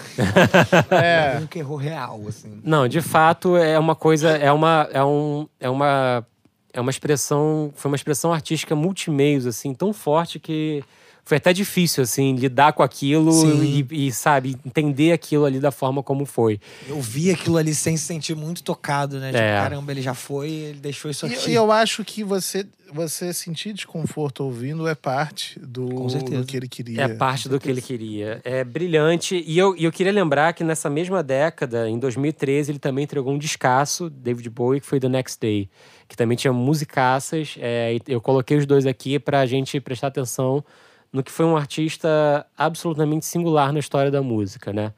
é, 0.92 1.40
Nunca 1.40 1.58
errou 1.58 1.78
real, 1.78 2.20
assim. 2.28 2.60
Não, 2.66 2.86
de 2.86 3.02
fato 3.02 3.56
é 3.56 3.80
uma 3.80 3.96
coisa, 3.96 4.32
é 4.32 4.52
uma, 4.52 4.90
é 4.92 5.02
um, 5.06 5.48
é 5.58 5.70
uma, 5.70 6.28
é 6.74 6.80
uma 6.80 6.92
expressão, 6.92 7.72
foi 7.76 7.90
uma 7.90 7.96
expressão 7.96 8.32
artística 8.32 8.76
multimeios 8.76 9.46
assim 9.46 9.74
tão 9.74 9.92
forte 9.94 10.40
que 10.40 10.84
foi 11.30 11.38
até 11.38 11.54
difícil, 11.54 12.02
assim, 12.02 12.34
lidar 12.36 12.74
com 12.74 12.82
aquilo 12.82 13.64
e, 13.64 13.86
e, 14.08 14.12
sabe, 14.12 14.58
entender 14.66 15.12
aquilo 15.12 15.46
ali 15.46 15.60
da 15.60 15.70
forma 15.70 16.02
como 16.02 16.26
foi. 16.26 16.60
Eu 16.88 17.00
vi 17.00 17.30
aquilo 17.30 17.58
ali 17.58 17.76
sem 17.76 17.96
se 17.96 18.06
sentir 18.06 18.36
muito 18.36 18.64
tocado, 18.64 19.20
né? 19.20 19.28
Tipo, 19.28 19.38
É. 19.38 19.62
caramba, 19.62 19.92
ele 19.92 20.02
já 20.02 20.16
foi, 20.16 20.50
ele 20.50 20.80
deixou 20.80 21.12
isso 21.12 21.28
aqui. 21.28 21.52
e 21.52 21.54
eu 21.54 21.72
acho 21.72 22.04
que 22.04 22.24
você, 22.24 22.66
você 22.92 23.32
sentir 23.32 23.74
desconforto 23.74 24.44
ouvindo 24.44 24.88
é 24.88 24.96
parte 24.96 25.60
do, 25.60 25.88
do 25.88 26.44
que 26.48 26.58
ele 26.58 26.68
queria. 26.68 27.04
É 27.04 27.08
parte 27.10 27.48
do 27.48 27.60
que 27.60 27.70
ele 27.70 27.84
queria. 27.84 28.42
É 28.44 28.64
brilhante. 28.64 29.44
E 29.46 29.56
eu, 29.56 29.76
e 29.78 29.84
eu 29.84 29.92
queria 29.92 30.12
lembrar 30.12 30.54
que 30.54 30.64
nessa 30.64 30.90
mesma 30.90 31.22
década, 31.22 31.88
em 31.88 32.00
2013, 32.00 32.72
ele 32.72 32.80
também 32.80 33.04
entregou 33.04 33.32
um 33.32 33.38
descasso, 33.38 34.10
David 34.10 34.50
Bowie, 34.50 34.82
que 34.82 34.88
foi 34.88 35.00
The 35.00 35.08
Next 35.10 35.40
Day, 35.40 35.70
que 36.08 36.18
também 36.18 36.36
tinha 36.36 36.52
musicaças. 36.52 37.56
É, 37.60 38.00
eu 38.08 38.20
coloquei 38.20 38.58
os 38.58 38.66
dois 38.66 38.88
aqui 38.88 39.20
pra 39.20 39.46
gente 39.46 39.80
prestar 39.80 40.08
atenção 40.08 40.66
no 41.12 41.24
que 41.24 41.32
foi 41.32 41.46
um 41.46 41.58
artista 41.58 42.46
absolutamente 42.58 43.26
singular 43.26 43.74
na 43.74 43.80
história 43.80 44.12
da 44.12 44.22
música, 44.22 44.72
né? 44.72 44.94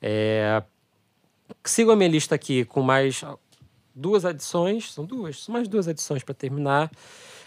É, 0.00 0.62
sigo 1.64 1.90
a 1.90 1.96
minha 1.96 2.08
lista 2.08 2.34
aqui 2.34 2.64
com 2.64 2.82
mais 2.82 3.24
duas 3.94 4.24
adições, 4.24 4.92
são 4.92 5.04
duas, 5.04 5.44
são 5.44 5.52
mais 5.52 5.68
duas 5.68 5.88
adições 5.88 6.22
para 6.22 6.34
terminar. 6.34 6.90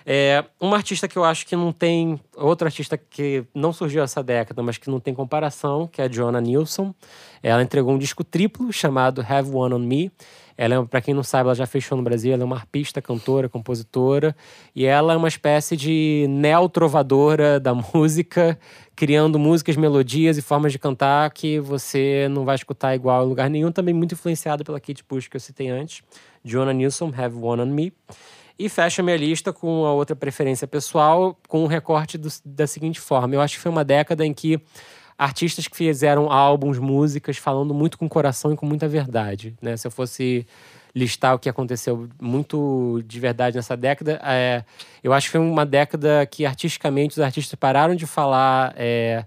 É, 0.10 0.46
uma 0.58 0.78
artista 0.78 1.06
que 1.06 1.18
eu 1.18 1.26
acho 1.26 1.46
que 1.46 1.54
não 1.54 1.74
tem. 1.74 2.18
Outra 2.38 2.70
artista 2.70 2.98
que 2.98 3.44
não 3.54 3.74
surgiu 3.74 4.02
essa 4.02 4.24
década, 4.24 4.64
mas 4.64 4.78
que 4.78 4.90
não 4.90 5.02
tem 5.02 5.14
comparação, 5.14 5.86
que 5.86 6.02
é 6.02 6.06
a 6.06 6.10
Joanna 6.10 6.40
Nilsson. 6.40 6.96
Ela 7.44 7.62
entregou 7.62 7.94
um 7.94 7.98
disco 7.98 8.24
triplo 8.24 8.72
chamado 8.72 9.20
Have 9.28 9.52
One 9.54 9.74
on 9.74 9.80
Me. 9.80 10.10
Ela, 10.58 10.76
é, 10.76 10.86
para 10.86 11.02
quem 11.02 11.14
não 11.14 11.24
sabe, 11.24 11.48
ela 11.48 11.56
já 11.56 11.68
fechou 11.68 11.98
no 11.98 12.04
Brasil. 12.06 12.32
Ela 12.32 12.44
é 12.44 12.46
uma 12.46 12.56
arpista, 12.56 13.02
cantora, 13.02 13.50
compositora. 13.50 14.34
E 14.74 14.86
ela 14.86 15.12
é 15.12 15.18
uma 15.18 15.28
espécie 15.28 15.76
de 15.76 16.26
neo-trovadora 16.30 17.60
da 17.60 17.74
música, 17.94 18.58
criando 18.96 19.38
músicas, 19.38 19.76
melodias 19.76 20.38
e 20.38 20.42
formas 20.42 20.72
de 20.72 20.80
cantar 20.80 21.30
que 21.32 21.60
você 21.60 22.30
não 22.32 22.46
vai 22.46 22.56
escutar 22.56 22.96
igual 22.96 23.26
em 23.26 23.28
lugar 23.28 23.50
nenhum. 23.50 23.74
Também 23.74 23.94
muito 23.94 24.14
influenciada 24.14 24.64
pela 24.64 24.80
Kate 24.80 25.04
Bush 25.04 25.28
que 25.28 25.36
eu 25.36 25.42
citei 25.42 25.68
antes. 25.68 26.02
Jonah 26.46 26.72
Nilsson, 26.72 27.12
Have 27.14 27.36
One 27.36 27.62
on 27.62 27.66
Me. 27.66 27.92
E 28.60 28.68
fecha 28.70 29.04
minha 29.04 29.18
lista 29.18 29.54
com 29.54 29.86
a 29.86 29.94
outra 29.94 30.16
preferência 30.16 30.68
pessoal, 30.68 31.38
com 31.48 31.64
um 31.64 31.68
recorte 31.68 32.18
do, 32.18 32.28
da 32.44 32.66
seguinte 32.66 33.00
forma. 33.00 33.36
Eu 33.36 33.42
acho 33.42 33.56
que 33.56 33.62
foi 33.62 33.72
uma 33.72 33.84
década 33.84 34.26
em 34.26 34.34
que 34.34 34.60
artistas 35.18 35.68
que 35.68 35.76
fizeram 35.76 36.32
álbuns, 36.32 36.78
músicas, 36.78 37.38
falando 37.38 37.74
muito 37.74 37.98
com 37.98 38.08
coração 38.08 38.54
e 38.54 38.56
com 38.56 38.66
muita 38.66 38.88
verdade. 38.88 39.56
Né? 39.62 39.76
Se 39.78 39.88
eu 39.88 39.92
fosse 39.92 40.46
listar 40.96 41.36
o 41.36 41.40
que 41.40 41.50
aconteceu 41.50 42.10
muito 42.20 43.04
de 43.06 43.20
verdade 43.20 43.56
nessa 43.56 43.78
década, 43.78 44.20
é, 44.24 44.64
eu 45.04 45.14
acho 45.14 45.28
que 45.28 45.32
foi 45.34 45.42
uma 45.42 45.66
década 45.66 46.26
que 46.26 46.46
artisticamente 46.46 47.14
os 47.14 47.20
artistas 47.20 47.54
pararam 47.56 47.96
de 47.96 48.08
falar 48.08 48.74
é, 48.76 49.24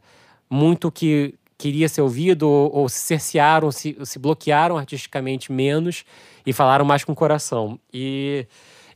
muito 0.48 0.90
que 0.90 1.34
queria 1.56 1.88
ser 1.88 2.00
ouvido 2.00 2.48
ou, 2.48 2.74
ou 2.74 2.88
se 2.88 2.98
cercearam, 2.98 3.70
se, 3.70 3.96
se 4.04 4.18
bloquearam 4.18 4.76
artisticamente 4.78 5.52
menos 5.52 6.04
e 6.44 6.52
falaram 6.52 6.84
mais 6.84 7.04
com 7.04 7.14
coração. 7.14 7.78
E 7.92 8.46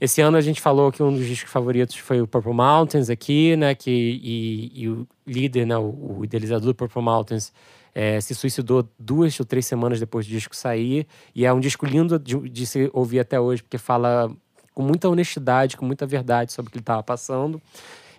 esse 0.01 0.21
ano 0.21 0.37
a 0.37 0.41
gente 0.41 0.61
falou 0.61 0.91
que 0.91 1.03
um 1.03 1.13
dos 1.13 1.27
discos 1.27 1.51
favoritos 1.51 1.97
foi 1.97 2.21
o 2.21 2.27
Purple 2.27 2.53
Mountains 2.53 3.09
aqui, 3.09 3.57
né? 3.57 3.75
Que, 3.75 3.91
e, 3.91 4.83
e 4.83 4.89
o 4.89 5.07
líder, 5.27 5.67
né, 5.67 5.77
o, 5.77 6.19
o, 6.19 6.25
idealizador 6.25 6.67
do 6.67 6.75
Purple 6.75 7.03
Mountains, 7.03 7.53
é, 7.95 8.21
se 8.21 8.35
suicidou 8.35 8.89
duas 8.99 9.39
ou 9.39 9.47
três 9.47 9.67
semanas 9.67 10.01
depois 10.01 10.27
do 10.27 10.31
disco 10.31 10.55
sair. 10.55 11.07
E 11.35 11.45
é 11.47 11.53
um 11.53 11.61
disco 11.61 11.87
lindo 11.87 12.19
de, 12.19 12.37
de 12.49 12.67
se 12.67 12.91
ouvir 12.93 13.21
até 13.21 13.39
hoje, 13.39 13.63
porque 13.63 13.79
fala 13.79 14.31
com 14.75 14.83
muita 14.83 15.09
honestidade, 15.09 15.77
com 15.77 15.87
muita 15.87 16.05
verdade 16.05 16.53
sobre 16.53 16.69
o 16.69 16.73
que 16.73 16.79
ele 16.79 16.83
estava 16.83 17.03
passando. 17.03 17.63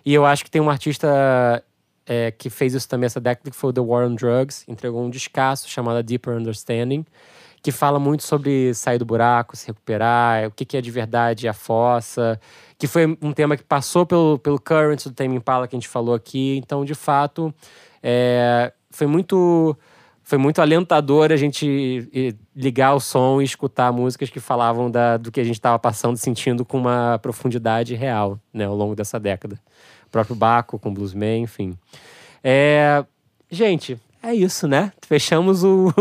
E 0.04 0.14
eu 0.14 0.24
acho 0.24 0.44
que 0.44 0.50
tem 0.50 0.62
um 0.62 0.70
artista 0.70 1.62
é, 2.06 2.30
que 2.30 2.48
fez 2.48 2.72
isso 2.72 2.88
também 2.88 3.06
essa 3.06 3.20
década, 3.20 3.50
que 3.50 3.56
foi 3.56 3.70
o 3.70 3.72
The 3.72 3.80
War 3.80 4.06
on 4.06 4.14
Drugs, 4.14 4.64
entregou 4.68 5.04
um 5.04 5.10
descasso 5.10 5.68
chamado 5.68 6.02
Deeper 6.02 6.34
Understanding, 6.34 7.04
que 7.66 7.72
fala 7.72 7.98
muito 7.98 8.22
sobre 8.22 8.72
sair 8.74 8.96
do 8.96 9.04
buraco, 9.04 9.56
se 9.56 9.66
recuperar, 9.66 10.46
o 10.46 10.52
que, 10.52 10.76
é 10.76 10.80
de 10.80 10.88
verdade 10.88 11.48
a 11.48 11.52
fossa, 11.52 12.40
que 12.78 12.86
foi 12.86 13.18
um 13.20 13.32
tema 13.32 13.56
que 13.56 13.64
passou 13.64 14.06
pelo, 14.06 14.38
pelo 14.38 14.60
current 14.60 15.02
do 15.02 15.10
Tame 15.10 15.34
Impala 15.34 15.66
que 15.66 15.74
a 15.74 15.78
gente 15.78 15.88
falou 15.88 16.14
aqui. 16.14 16.56
Então, 16.58 16.84
de 16.84 16.94
fato, 16.94 17.52
é, 18.00 18.72
foi 18.88 19.08
muito 19.08 19.76
foi 20.22 20.38
muito 20.38 20.60
alentador 20.60 21.32
a 21.32 21.36
gente 21.36 22.38
ligar 22.54 22.94
o 22.94 23.00
som 23.00 23.42
e 23.42 23.44
escutar 23.44 23.92
músicas 23.92 24.30
que 24.30 24.38
falavam 24.38 24.88
da, 24.88 25.16
do 25.16 25.32
que 25.32 25.40
a 25.40 25.44
gente 25.44 25.56
estava 25.56 25.76
passando, 25.76 26.16
sentindo 26.16 26.64
com 26.64 26.78
uma 26.78 27.18
profundidade 27.20 27.96
real, 27.96 28.38
né, 28.54 28.64
ao 28.66 28.76
longo 28.76 28.94
dessa 28.94 29.18
década. 29.18 29.58
O 30.06 30.10
próprio 30.10 30.36
Baco 30.36 30.78
com 30.78 30.94
Bluesman, 30.94 31.42
enfim. 31.42 31.76
É, 32.44 33.04
gente, 33.50 34.00
é 34.22 34.34
isso, 34.34 34.66
né? 34.66 34.92
Fechamos 35.06 35.62
o, 35.62 35.92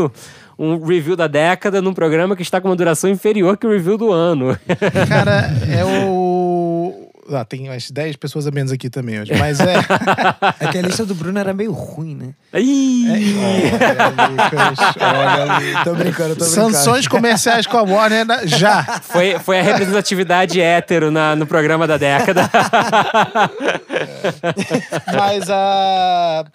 um 0.58 0.84
review 0.84 1.16
da 1.16 1.28
década 1.28 1.82
num 1.82 1.94
programa 1.94 2.36
que 2.36 2.42
está 2.42 2.62
com 2.62 2.70
uma 2.70 2.76
duração 2.76 3.10
inferior 3.10 3.58
que 3.58 3.68
o 3.68 3.72
review 3.72 3.98
do 3.98 4.12
ano. 4.12 4.58
Cara, 5.08 5.52
é 5.70 5.84
o. 5.86 7.12
Ah, 7.28 7.44
tem 7.44 7.68
umas 7.68 7.90
10 7.90 8.18
pessoas 8.18 8.46
a 8.46 8.52
menos 8.52 8.72
aqui 8.72 8.88
também 8.88 9.20
hoje, 9.20 9.34
mas 9.36 9.60
é. 9.60 9.74
é 10.62 10.68
que 10.68 10.78
a 10.78 10.82
lista 10.84 11.04
do 11.04 11.16
Bruno 11.16 11.40
era 11.40 11.56
meio 11.56 11.72
ruim, 11.72 12.16
né? 12.16 12.34
Ih! 12.54 13.08
É, 13.10 15.04
olha, 15.04 15.56
ali, 15.56 15.74
tô 15.84 15.96
brincando, 15.96 16.36
tô 16.36 16.46
brincando. 16.46 16.46
Sanções 16.46 17.08
comerciais 17.08 17.66
com 17.66 17.78
a 17.78 17.82
Warner 17.82 18.28
já. 18.44 18.84
Foi, 19.02 19.40
foi 19.40 19.60
a 19.60 19.64
representatividade 19.64 20.62
hétero 20.62 21.10
na, 21.10 21.36
no 21.36 21.48
programa 21.48 21.88
da 21.88 21.98
década. 21.98 22.48
É. 25.10 25.12
Mas 25.18 25.50
a. 25.50 26.46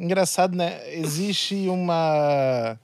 Engraçado, 0.00 0.56
né? 0.56 0.78
Existe 0.94 1.68
uma 1.68 2.76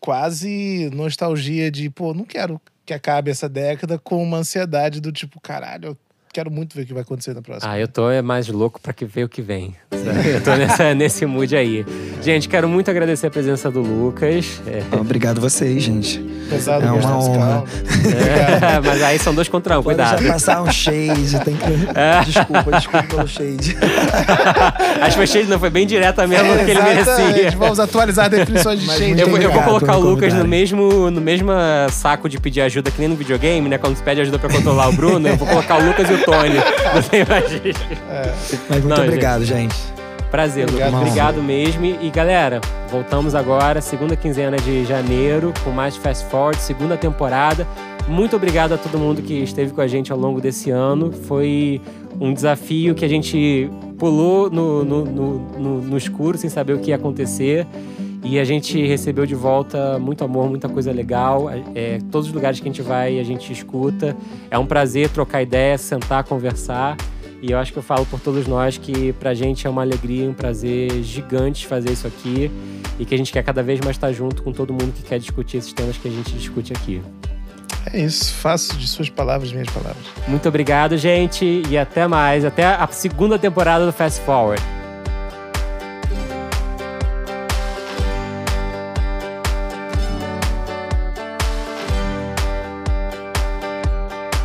quase 0.00 0.90
nostalgia 0.92 1.70
de, 1.70 1.88
pô, 1.90 2.14
não 2.14 2.24
quero 2.24 2.60
que 2.84 2.94
acabe 2.94 3.30
essa 3.30 3.48
década 3.48 3.98
com 3.98 4.22
uma 4.22 4.38
ansiedade 4.38 5.00
do 5.00 5.10
tipo, 5.10 5.40
caralho, 5.40 5.88
eu 5.90 5.98
quero 6.36 6.50
muito 6.50 6.76
ver 6.76 6.82
o 6.82 6.86
que 6.86 6.92
vai 6.92 7.02
acontecer 7.02 7.32
na 7.32 7.40
próxima. 7.40 7.72
Ah, 7.72 7.78
eu 7.78 7.88
tô 7.88 8.10
é 8.10 8.20
mais 8.20 8.46
louco 8.46 8.78
para 8.78 8.92
que 8.92 9.06
ver 9.06 9.24
o 9.24 9.28
que 9.28 9.40
vem. 9.40 9.74
eu 9.90 10.42
tô 10.42 10.54
nessa, 10.54 10.94
nesse 10.94 11.24
mood 11.24 11.56
aí. 11.56 11.86
Gente, 12.22 12.46
quero 12.46 12.68
muito 12.68 12.90
agradecer 12.90 13.28
a 13.28 13.30
presença 13.30 13.70
do 13.70 13.80
Lucas. 13.80 14.60
É. 14.66 14.82
Obrigado 14.96 15.40
vocês, 15.40 15.82
gente. 15.82 16.18
Pesado 16.50 16.84
é 16.84 16.92
uma 16.92 17.18
honra. 17.18 17.64
É, 18.04 18.80
mas 18.84 19.02
aí 19.02 19.18
são 19.18 19.34
dois 19.34 19.48
contra 19.48 19.80
um, 19.80 19.82
Pode 19.82 19.96
cuidado. 19.96 20.22
Já 20.22 20.32
passar 20.32 20.62
um 20.62 20.70
shade, 20.70 21.40
tem 21.42 21.56
que... 21.56 21.66
É. 21.96 22.22
Desculpa, 22.24 22.70
desculpa 22.70 23.02
pelo 23.04 23.26
shade. 23.28 23.76
Acho 25.00 25.16
que 25.16 25.24
o 25.24 25.26
shade 25.26 25.48
não 25.48 25.58
foi 25.58 25.70
bem 25.70 25.86
direta 25.86 26.26
mesmo 26.26 26.52
é, 26.52 26.64
que 26.64 26.70
ele 26.70 26.82
merecia. 26.82 27.50
Vamos 27.52 27.80
atualizar 27.80 28.26
a 28.26 28.28
definição 28.28 28.76
de 28.76 28.84
shade. 28.84 29.18
Eu, 29.18 29.36
eu 29.38 29.50
vou 29.50 29.62
colocar 29.62 29.96
o 29.96 30.00
Lucas 30.00 30.34
no 30.34 30.46
mesmo, 30.46 31.10
no 31.10 31.20
mesmo 31.20 31.50
saco 31.90 32.28
de 32.28 32.38
pedir 32.38 32.60
ajuda 32.60 32.90
que 32.90 33.00
nem 33.00 33.08
no 33.08 33.16
videogame, 33.16 33.68
né? 33.68 33.78
Quando 33.78 33.96
você 33.96 34.04
pede 34.04 34.20
ajuda 34.20 34.38
pra 34.38 34.50
controlar 34.50 34.88
o 34.88 34.92
Bruno, 34.92 35.26
eu 35.26 35.36
vou 35.36 35.48
colocar 35.48 35.78
o 35.78 35.86
Lucas 35.86 36.10
e 36.10 36.12
o 36.12 36.25
Tony. 36.26 36.56
Você 36.94 37.22
imagina. 37.22 37.78
É. 38.10 38.34
Mas 38.68 38.84
muito 38.84 38.88
Não, 38.88 39.04
obrigado, 39.04 39.44
gente. 39.44 39.74
gente. 39.74 39.96
Prazer, 40.30 40.64
Obrigado, 40.64 40.88
Lucas. 40.90 41.08
Obrigado 41.08 41.42
mesmo. 41.42 41.84
E 41.86 42.10
galera, 42.10 42.60
voltamos 42.90 43.34
agora, 43.34 43.80
segunda 43.80 44.16
quinzena 44.16 44.56
de 44.56 44.84
janeiro, 44.84 45.54
com 45.64 45.70
mais 45.70 45.96
Fast 45.96 46.26
Forward, 46.26 46.60
segunda 46.60 46.96
temporada. 46.96 47.66
Muito 48.08 48.36
obrigado 48.36 48.72
a 48.72 48.76
todo 48.76 48.98
mundo 48.98 49.22
que 49.22 49.34
esteve 49.34 49.72
com 49.72 49.80
a 49.80 49.86
gente 49.86 50.12
ao 50.12 50.18
longo 50.18 50.40
desse 50.40 50.70
ano. 50.70 51.12
Foi 51.12 51.80
um 52.20 52.34
desafio 52.34 52.94
que 52.94 53.04
a 53.04 53.08
gente 53.08 53.70
pulou 53.98 54.50
no, 54.50 54.84
no, 54.84 55.04
no, 55.04 55.80
no, 55.80 55.96
escuro 55.96 56.36
sem 56.36 56.50
saber 56.50 56.74
o 56.74 56.78
que 56.78 56.90
ia 56.90 56.96
acontecer. 56.96 57.66
E 58.28 58.40
a 58.40 58.44
gente 58.44 58.84
recebeu 58.84 59.24
de 59.24 59.36
volta 59.36 60.00
muito 60.00 60.24
amor, 60.24 60.50
muita 60.50 60.68
coisa 60.68 60.90
legal. 60.90 61.48
É, 61.76 62.00
todos 62.10 62.26
os 62.26 62.34
lugares 62.34 62.58
que 62.58 62.68
a 62.68 62.72
gente 62.72 62.82
vai, 62.82 63.20
a 63.20 63.22
gente 63.22 63.52
escuta. 63.52 64.16
É 64.50 64.58
um 64.58 64.66
prazer 64.66 65.08
trocar 65.10 65.42
ideias, 65.42 65.80
sentar, 65.82 66.24
conversar. 66.24 66.96
E 67.40 67.52
eu 67.52 67.58
acho 67.58 67.72
que 67.72 67.78
eu 67.78 67.84
falo 67.84 68.04
por 68.06 68.18
todos 68.18 68.48
nós 68.48 68.78
que 68.78 69.12
pra 69.12 69.32
gente 69.32 69.68
é 69.68 69.70
uma 69.70 69.82
alegria, 69.82 70.28
um 70.28 70.34
prazer 70.34 70.90
gigante 71.04 71.68
fazer 71.68 71.92
isso 71.92 72.04
aqui. 72.04 72.50
E 72.98 73.04
que 73.04 73.14
a 73.14 73.18
gente 73.18 73.32
quer 73.32 73.44
cada 73.44 73.62
vez 73.62 73.78
mais 73.78 73.94
estar 73.94 74.10
junto 74.10 74.42
com 74.42 74.50
todo 74.50 74.72
mundo 74.72 74.92
que 74.92 75.04
quer 75.04 75.20
discutir 75.20 75.58
esses 75.58 75.72
temas 75.72 75.96
que 75.96 76.08
a 76.08 76.10
gente 76.10 76.32
discute 76.32 76.72
aqui. 76.72 77.00
É 77.92 78.00
isso, 78.00 78.34
faço 78.34 78.76
de 78.76 78.88
suas 78.88 79.08
palavras 79.08 79.52
minhas 79.52 79.68
palavras. 79.68 80.04
Muito 80.26 80.48
obrigado, 80.48 80.96
gente, 80.98 81.62
e 81.70 81.78
até 81.78 82.08
mais. 82.08 82.44
Até 82.44 82.64
a 82.64 82.88
segunda 82.88 83.38
temporada 83.38 83.86
do 83.86 83.92
Fast 83.92 84.20
Forward. 84.22 84.60